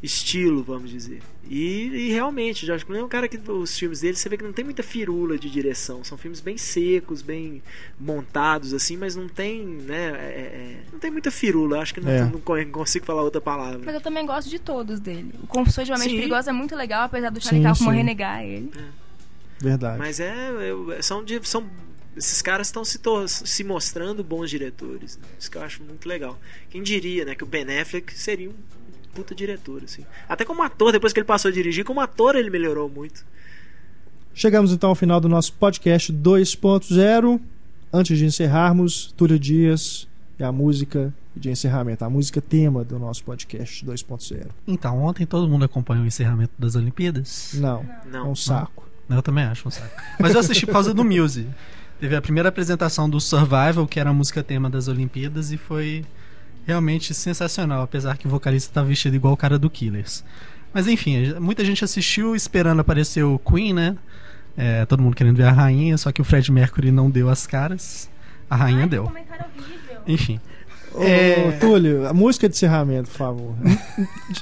estilo, 0.04 0.64
vamos 0.64 0.90
dizer. 0.90 1.22
E, 1.48 1.84
e 2.08 2.12
realmente, 2.12 2.66
George 2.66 2.84
Clooney 2.84 3.04
é 3.04 3.06
um 3.06 3.10
cara 3.10 3.28
que 3.28 3.38
os 3.52 3.78
filmes 3.78 4.02
dele 4.02 4.16
você 4.18 4.28
vê 4.30 4.36
que 4.36 4.44
não 4.44 4.52
tem 4.52 4.66
muita 4.66 4.82
firula 4.82 5.38
de 5.38 5.48
direção, 5.48 6.04
são 6.04 6.18
filmes 6.18 6.40
bem 6.42 6.58
secos, 6.58 7.22
bem 7.22 7.62
montados 8.00 8.74
assim, 8.74 8.98
mas 8.98 9.16
não 9.16 9.28
tem, 9.30 9.64
né, 9.64 10.08
é- 10.18 10.40
é- 10.40 10.78
não 10.92 10.98
tem 10.98 11.12
muita 11.12 11.30
firula, 11.30 11.80
acho 11.82 11.94
que 11.94 12.02
não, 12.02 12.10
É. 12.12 12.22
não 12.24 12.40
co- 12.40 12.56
consigo 12.72 13.06
falar 13.06 13.22
outra 13.22 13.40
palavra. 13.42 13.80
Mas 13.86 13.94
eu 13.94 14.02
também 14.02 14.26
gosto 14.26 14.50
de 14.50 14.58
todos 14.58 15.00
dele. 15.00 15.32
O 15.44 15.46
Confissões 15.46 15.86
de 15.86 15.92
uma 15.94 16.00
Mente. 16.00 16.16
Perigosa 16.16 16.50
é 16.50 16.54
muito 16.54 16.76
legal, 16.76 17.04
apesar 17.04 17.30
do 17.30 17.40
Charlie 17.40 17.64
Kaufman 17.64 17.94
renegar 17.96 18.44
ele. 18.44 18.72
Verdade. 19.60 20.00
Mas 20.00 20.20
é, 20.20 20.50
eu- 20.72 21.04
são, 21.04 21.24
de- 21.24 21.48
são 21.48 21.70
esses 22.16 22.42
caras 22.42 22.68
estão 22.68 22.84
se, 22.84 23.00
se 23.28 23.64
mostrando 23.64 24.24
bons 24.24 24.50
diretores. 24.50 25.18
né? 25.18 25.24
Isso 25.40 25.50
que 25.50 25.58
eu 25.58 25.64
acho 25.64 25.82
muito 25.84 26.08
legal. 26.08 26.40
Quem 26.70 26.84
diria, 26.84 27.26
né, 27.26 27.36
que 27.36 27.44
o 27.44 27.48
Ben 27.48 27.66
Affleck 27.80 28.14
seria 28.18 28.50
um 28.50 28.54
puta 29.14 29.36
diretor, 29.36 29.84
assim. 29.84 30.06
Até 30.28 30.46
como 30.46 30.62
ator, 30.64 30.92
depois 30.92 31.12
que 31.14 31.20
ele 31.20 31.26
passou 31.26 31.50
a 31.50 31.54
dirigir, 31.54 31.84
como 31.84 32.00
ator 32.00 32.36
ele 32.36 32.50
melhorou 32.50 32.90
muito. 32.90 33.26
Chegamos 34.34 34.72
então 34.72 34.90
ao 34.90 34.96
final 34.96 35.20
do 35.20 35.28
nosso 35.28 35.54
podcast 35.54 36.12
2.0. 36.14 37.40
Antes 37.94 38.18
de 38.18 38.26
encerrarmos, 38.26 39.14
Túlio 39.18 39.38
Dias 39.38 40.08
e 40.40 40.44
a 40.44 40.52
música 40.52 41.14
de 41.36 41.50
encerramento, 41.50 42.04
a 42.06 42.10
música 42.10 42.42
tema 42.42 42.84
do 42.86 42.98
nosso 42.98 43.24
podcast 43.24 43.86
2.0. 43.86 44.48
Então, 44.68 45.04
ontem 45.04 45.26
todo 45.26 45.48
mundo 45.48 45.66
acompanhou 45.66 46.04
o 46.04 46.08
encerramento 46.08 46.54
das 46.58 46.76
Olimpíadas. 46.76 47.52
Não, 47.56 47.82
é 47.82 48.10
Não. 48.10 48.32
um 48.32 48.36
saco. 48.36 48.88
Eu 49.10 49.22
também 49.22 49.44
acho 49.44 49.68
um 49.68 49.72
saco. 49.72 50.02
Mas 50.20 50.34
eu 50.34 50.40
assisti 50.40 50.66
por 50.66 50.72
causa 50.72 50.94
do 50.94 51.04
Muse. 51.04 51.48
Teve 52.02 52.16
a 52.16 52.22
primeira 52.22 52.50
apresentação 52.50 53.08
do 53.08 53.22
Survival, 53.22 53.86
que 53.86 54.00
era 54.00 54.10
a 54.10 54.14
música 54.14 54.42
tema 54.42 54.72
das 54.72 54.88
Olimpíadas, 54.88 55.52
e 55.52 55.58
foi 55.58 56.04
realmente 56.66 57.14
sensacional, 57.14 57.84
apesar 57.84 58.18
que 58.18 58.26
o 58.26 58.30
vocalista 58.30 58.74
tá 58.74 58.82
vestido 58.82 59.16
igual 59.16 59.36
o 59.36 59.38
cara 59.38 59.60
do 59.60 59.70
Killers. 59.70 60.24
Mas 60.74 60.88
enfim, 60.88 61.32
muita 61.40 61.64
gente 61.64 61.84
assistiu 61.84 62.36
esperando 62.36 62.80
aparecer 62.80 63.22
o 63.22 63.38
Queen, 63.38 63.72
né? 63.72 63.96
É, 64.58 64.84
todo 64.88 65.00
mundo 65.04 65.16
querendo 65.16 65.38
ver 65.38 65.44
a 65.44 65.52
rainha, 65.52 65.96
só 65.96 66.12
que 66.12 66.20
o 66.20 66.24
Fred 66.24 66.52
Mercury 66.52 66.92
não 66.92 67.08
deu 67.08 67.30
as 67.30 67.46
caras. 67.46 68.10
A 68.50 68.56
rainha 68.56 68.88
deu. 68.88 69.04
comentário 69.04 69.46
horrível. 69.56 70.02
Enfim. 70.08 70.42
Ô, 70.96 71.04
É. 71.04 71.52
Túlio, 71.60 72.08
a 72.08 72.14
música 72.16 72.50
de 72.50 72.56
encerramento, 72.56 73.12
por 73.12 73.18
favor. 73.18 73.56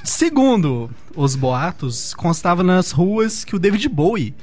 Segundo 0.02 0.90
os 1.14 1.36
boatos, 1.36 2.14
constava 2.14 2.62
nas 2.62 2.90
ruas 2.90 3.44
que 3.44 3.54
o 3.54 3.58
David 3.58 3.86
Bowie 3.90 4.34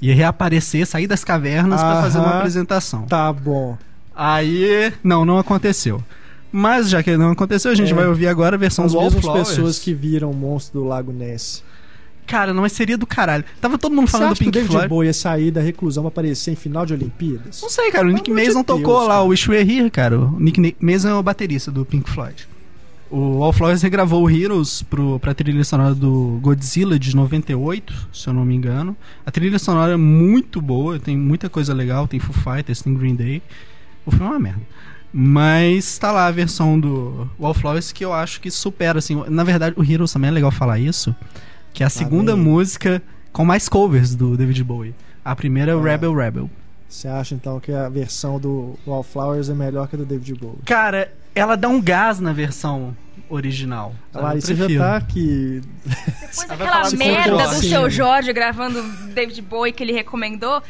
ia 0.00 0.14
reaparecer, 0.14 0.86
sair 0.86 1.06
das 1.06 1.22
cavernas 1.24 1.80
para 1.80 2.02
fazer 2.02 2.18
uma 2.18 2.38
apresentação. 2.38 3.02
Tá 3.02 3.32
bom. 3.32 3.76
Aí, 4.14 4.92
não, 5.02 5.24
não 5.24 5.38
aconteceu. 5.38 6.02
Mas 6.52 6.88
já 6.90 7.02
que 7.02 7.16
não 7.16 7.30
aconteceu, 7.30 7.70
a 7.70 7.74
gente 7.74 7.92
É. 7.92 7.94
vai 7.94 8.06
ouvir 8.06 8.26
agora 8.26 8.56
a 8.56 8.58
versão 8.58 8.84
as 8.84 8.94
mesmas 8.94 9.24
pessoas 9.26 9.78
que 9.78 9.94
viram 9.94 10.30
o 10.30 10.34
monstro 10.34 10.80
do 10.80 10.86
Lago 10.86 11.12
Ness. 11.12 11.62
Cara, 12.26 12.52
não 12.52 12.62
mas 12.62 12.72
seria 12.72 12.96
do 12.98 13.06
caralho. 13.06 13.44
Tava 13.60 13.76
todo 13.78 13.94
mundo 13.94 14.06
falando 14.08 14.28
do 14.28 14.32
acha 14.32 14.42
que 14.44 14.48
o 14.48 14.52
Pink 14.52 14.54
David 14.58 14.72
Floyd. 14.72 14.88
Bowie 14.88 15.06
ia 15.08 15.12
sair 15.14 15.50
da 15.50 15.60
reclusão 15.60 16.04
pra 16.04 16.08
aparecer 16.08 16.52
em 16.52 16.56
final 16.56 16.86
de 16.86 16.92
Olimpíadas? 16.94 17.60
Não 17.60 17.68
sei, 17.70 17.90
cara. 17.90 18.06
O 18.06 18.10
Nick 18.10 18.30
Mason 18.30 18.62
tocou 18.62 18.98
Deus, 18.98 19.08
lá 19.08 19.14
cara. 19.14 19.22
o 19.22 19.28
Wish 19.28 19.50
We're 19.50 19.68
Here, 19.78 19.90
cara. 19.90 20.18
O 20.18 20.38
Nick 20.38 20.76
Mason 20.80 21.08
é 21.08 21.14
o 21.14 21.22
baterista 21.22 21.70
do 21.72 21.84
Pink 21.84 22.08
Floyd. 22.10 22.46
O 23.10 23.38
Wallflowers 23.38 23.82
regravou 23.82 24.22
o 24.22 24.30
Heroes 24.30 24.82
pro, 24.82 25.18
pra 25.18 25.34
trilha 25.34 25.64
sonora 25.64 25.94
do 25.96 26.38
Godzilla 26.40 26.96
de 26.96 27.14
98, 27.16 28.08
se 28.12 28.28
eu 28.28 28.32
não 28.32 28.44
me 28.44 28.54
engano. 28.54 28.96
A 29.26 29.30
trilha 29.32 29.58
sonora 29.58 29.94
é 29.94 29.96
muito 29.96 30.60
boa, 30.62 30.98
tem 30.98 31.16
muita 31.16 31.48
coisa 31.48 31.74
legal, 31.74 32.06
tem 32.06 32.20
Foo 32.20 32.32
Fighters, 32.32 32.82
tem 32.82 32.94
Green 32.94 33.16
Day. 33.16 33.42
O 34.06 34.12
filme 34.12 34.26
é 34.26 34.28
uma 34.30 34.38
merda. 34.38 34.60
Mas 35.12 35.98
tá 35.98 36.12
lá 36.12 36.26
a 36.26 36.30
versão 36.30 36.78
do 36.78 37.28
Wallflowers 37.38 37.90
que 37.90 38.04
eu 38.04 38.12
acho 38.12 38.40
que 38.40 38.48
supera, 38.48 39.00
assim. 39.00 39.20
Na 39.28 39.42
verdade, 39.42 39.74
o 39.76 39.82
Heroes 39.84 40.12
também 40.12 40.28
é 40.28 40.32
legal 40.32 40.52
falar 40.52 40.78
isso, 40.78 41.12
que 41.72 41.82
é 41.82 41.86
a 41.86 41.90
segunda 41.90 42.34
bem. 42.36 42.44
música 42.44 43.02
com 43.32 43.44
mais 43.44 43.68
covers 43.68 44.14
do 44.14 44.36
David 44.36 44.62
Bowie. 44.62 44.94
A 45.24 45.34
primeira 45.34 45.72
é 45.72 45.74
o 45.74 45.80
Ah. 45.80 45.82
Rebel 45.90 46.14
Rebel. 46.14 46.50
Você 46.88 47.08
acha 47.08 47.34
então 47.34 47.58
que 47.58 47.72
a 47.72 47.88
versão 47.88 48.38
do 48.38 48.76
Wallflowers 48.86 49.48
é 49.48 49.54
melhor 49.54 49.88
que 49.88 49.96
a 49.96 49.98
do 49.98 50.04
David 50.04 50.34
Bowie? 50.34 50.58
Cara, 50.64 51.12
ela 51.34 51.56
dá 51.56 51.68
um 51.68 51.80
gás 51.80 52.20
na 52.20 52.32
versão 52.32 52.96
original. 53.28 53.94
A 54.10 54.14
sabe? 54.14 54.24
Larissa 54.24 54.52
Eu 54.52 54.56
já 54.70 54.78
tá 54.78 54.96
aqui. 54.96 55.60
Depois 55.84 56.38
Ela 56.48 56.56
daquela 56.56 56.90
merda 56.90 57.48
do 57.48 57.54
seu 57.62 57.88
Jorge 57.90 58.32
gravando 58.32 58.82
David 59.14 59.40
Bowie 59.42 59.72
que 59.72 59.82
ele 59.82 59.92
recomendou. 59.92 60.62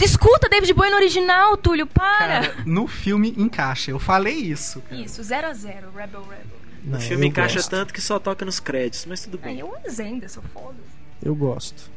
Escuta 0.00 0.48
David 0.48 0.72
Bowie 0.74 0.90
no 0.90 0.96
original, 0.96 1.56
Túlio, 1.56 1.84
para! 1.86 2.40
Cara, 2.42 2.54
no 2.64 2.86
filme 2.86 3.34
encaixa. 3.36 3.90
Eu 3.90 3.98
falei 3.98 4.34
isso. 4.34 4.80
cara. 4.82 5.00
Isso, 5.00 5.22
0 5.22 5.48
a 5.48 5.52
0 5.52 5.74
Rebel 5.94 6.20
Rebel. 6.22 6.58
Não, 6.84 6.98
o 6.98 7.02
filme 7.02 7.26
encaixa 7.26 7.56
gosto. 7.56 7.70
tanto 7.70 7.92
que 7.92 8.00
só 8.00 8.18
toca 8.20 8.44
nos 8.44 8.60
créditos, 8.60 9.04
mas 9.06 9.22
tudo 9.24 9.38
bem. 9.38 9.54
Aí 9.54 9.60
eu 9.60 9.74
Zenda, 9.90 10.28
sou 10.28 10.42
foda. 10.54 10.76
Eu 11.20 11.34
gosto. 11.34 11.90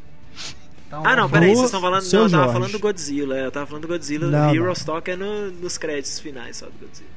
Então, 0.88 1.04
Ah, 1.06 1.16
não, 1.16 1.30
peraí, 1.30 1.52
vocês 1.54 1.66
estão 1.66 1.80
falando. 1.80 2.02
Não, 2.04 2.08
eu 2.24 2.30
tava 2.30 2.30
Jorge. 2.44 2.54
falando 2.54 2.72
do 2.72 2.80
Godzilla. 2.80 3.38
é, 3.38 3.46
Eu 3.46 3.52
tava 3.52 3.68
falando 3.68 3.84
do 3.84 3.88
Godzilla. 3.88 4.28
Não. 4.28 4.54
Heroes 4.56 4.84
toca 4.84 5.16
no, 5.16 5.52
nos 5.52 5.78
créditos 5.78 6.20
finais 6.20 6.58
só 6.58 6.66
do 6.66 6.74
Godzilla. 6.80 7.10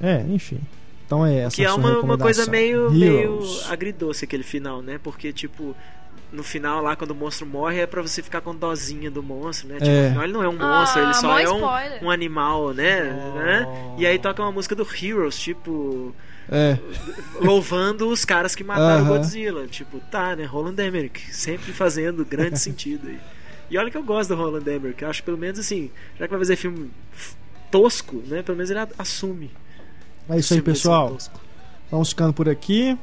É, 0.00 0.20
enfim. 0.28 0.60
Então 1.06 1.24
é 1.24 1.38
essa 1.44 1.56
Que 1.56 1.64
a 1.64 1.70
é 1.70 1.72
uma, 1.72 1.98
uma 2.00 2.18
coisa 2.18 2.46
meio, 2.50 2.90
meio 2.90 3.40
agridoce 3.68 4.24
aquele 4.24 4.42
final, 4.42 4.82
né? 4.82 5.00
Porque, 5.02 5.32
tipo, 5.32 5.74
no 6.30 6.42
final 6.42 6.82
lá, 6.82 6.94
quando 6.94 7.12
o 7.12 7.14
monstro 7.14 7.46
morre, 7.46 7.80
é 7.80 7.86
pra 7.86 8.02
você 8.02 8.22
ficar 8.22 8.42
com 8.42 8.54
dozinha 8.54 9.10
do 9.10 9.22
monstro, 9.22 9.68
né? 9.68 9.76
Tipo, 9.76 9.86
É. 9.90 10.02
no 10.02 10.08
final 10.10 10.24
ele 10.24 10.32
não 10.34 10.42
é 10.42 10.48
um 10.48 10.58
monstro, 10.58 11.00
Ah, 11.00 11.04
ele 11.04 11.14
só 11.14 11.38
é 11.38 11.48
um, 11.50 12.06
um 12.06 12.10
animal, 12.10 12.74
né? 12.74 13.00
Oh. 13.34 13.38
né? 13.38 13.94
E 13.98 14.06
aí 14.06 14.18
toca 14.18 14.42
uma 14.42 14.52
música 14.52 14.74
do 14.74 14.86
Heroes, 14.86 15.38
tipo, 15.38 16.14
É, 16.50 16.78
louvando 17.40 18.08
os 18.08 18.24
caras 18.24 18.54
que 18.54 18.62
mataram 18.62 19.02
Aham. 19.04 19.10
o 19.10 19.16
Godzilla. 19.16 19.66
Tipo, 19.66 20.00
tá, 20.10 20.36
né? 20.36 20.44
Roland 20.44 20.76
Emmerich, 20.78 21.34
sempre 21.34 21.72
fazendo 21.72 22.24
grande 22.24 22.58
sentido 22.60 23.08
aí. 23.08 23.18
E 23.70 23.76
olha 23.78 23.90
que 23.90 23.96
eu 23.96 24.02
gosto 24.02 24.28
do 24.34 24.36
Roland 24.42 24.64
Emmerich, 24.70 25.02
eu 25.02 25.08
acho 25.10 25.22
pelo 25.22 25.36
menos 25.38 25.58
assim, 25.58 25.90
já 26.18 26.26
que 26.26 26.30
vai 26.30 26.38
fazer 26.38 26.56
filme 26.56 26.90
tosco, 27.70 28.22
né? 28.26 28.42
Pelo 28.42 28.56
menos 28.56 28.70
ele 28.70 28.80
assume. 28.98 29.50
É 30.28 30.38
isso 30.38 30.54
aí, 30.54 30.62
pessoal. 30.62 31.18
Vamos 31.90 32.10
ficando 32.10 32.32
por 32.32 32.48
aqui. 32.48 32.96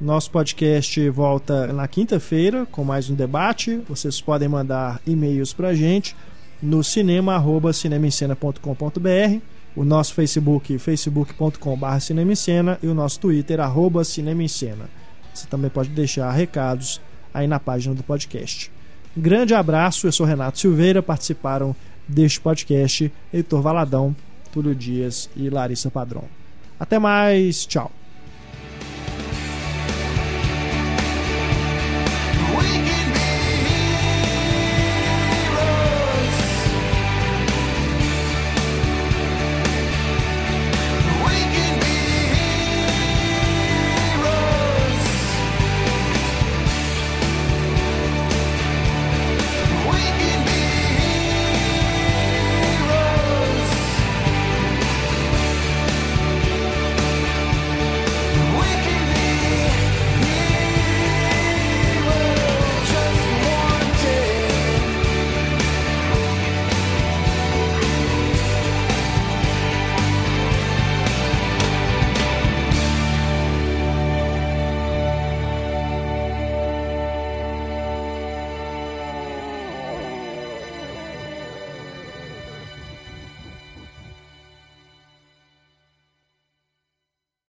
Nosso 0.00 0.28
podcast 0.30 1.08
volta 1.10 1.72
na 1.72 1.86
quinta-feira 1.88 2.66
com 2.66 2.84
mais 2.84 3.08
um 3.08 3.14
debate. 3.14 3.80
Vocês 3.88 4.20
podem 4.20 4.48
mandar 4.48 5.00
e-mails 5.06 5.54
pra 5.54 5.72
gente 5.74 6.14
no 6.62 6.84
cinema@cinemaencena.com.br, 6.84 9.40
o 9.74 9.84
nosso 9.84 10.14
Facebook 10.14 10.78
facebook.com.br 10.78 12.00
cinemaencena 12.00 12.78
e 12.82 12.88
o 12.88 12.94
nosso 12.94 13.20
Twitter 13.20 13.60
arroba 13.60 14.04
cinemaencena. 14.04 14.88
Você 15.32 15.46
também 15.46 15.70
pode 15.70 15.88
deixar 15.90 16.30
recados 16.30 17.00
aí 17.32 17.46
na 17.46 17.60
página 17.60 17.94
do 17.94 18.02
podcast. 18.02 18.70
Um 19.16 19.20
grande 19.20 19.54
abraço, 19.54 20.06
eu 20.06 20.12
sou 20.12 20.26
Renato 20.26 20.58
Silveira, 20.58 21.02
participaram 21.02 21.76
deste 22.06 22.40
podcast 22.40 23.10
Heitor 23.32 23.62
Valadão, 23.62 24.14
Túlio 24.52 24.74
Dias 24.74 25.30
e 25.36 25.48
Larissa 25.50 25.90
Padrão. 25.90 26.24
Até 26.78 26.98
mais, 26.98 27.66
tchau. 27.66 27.90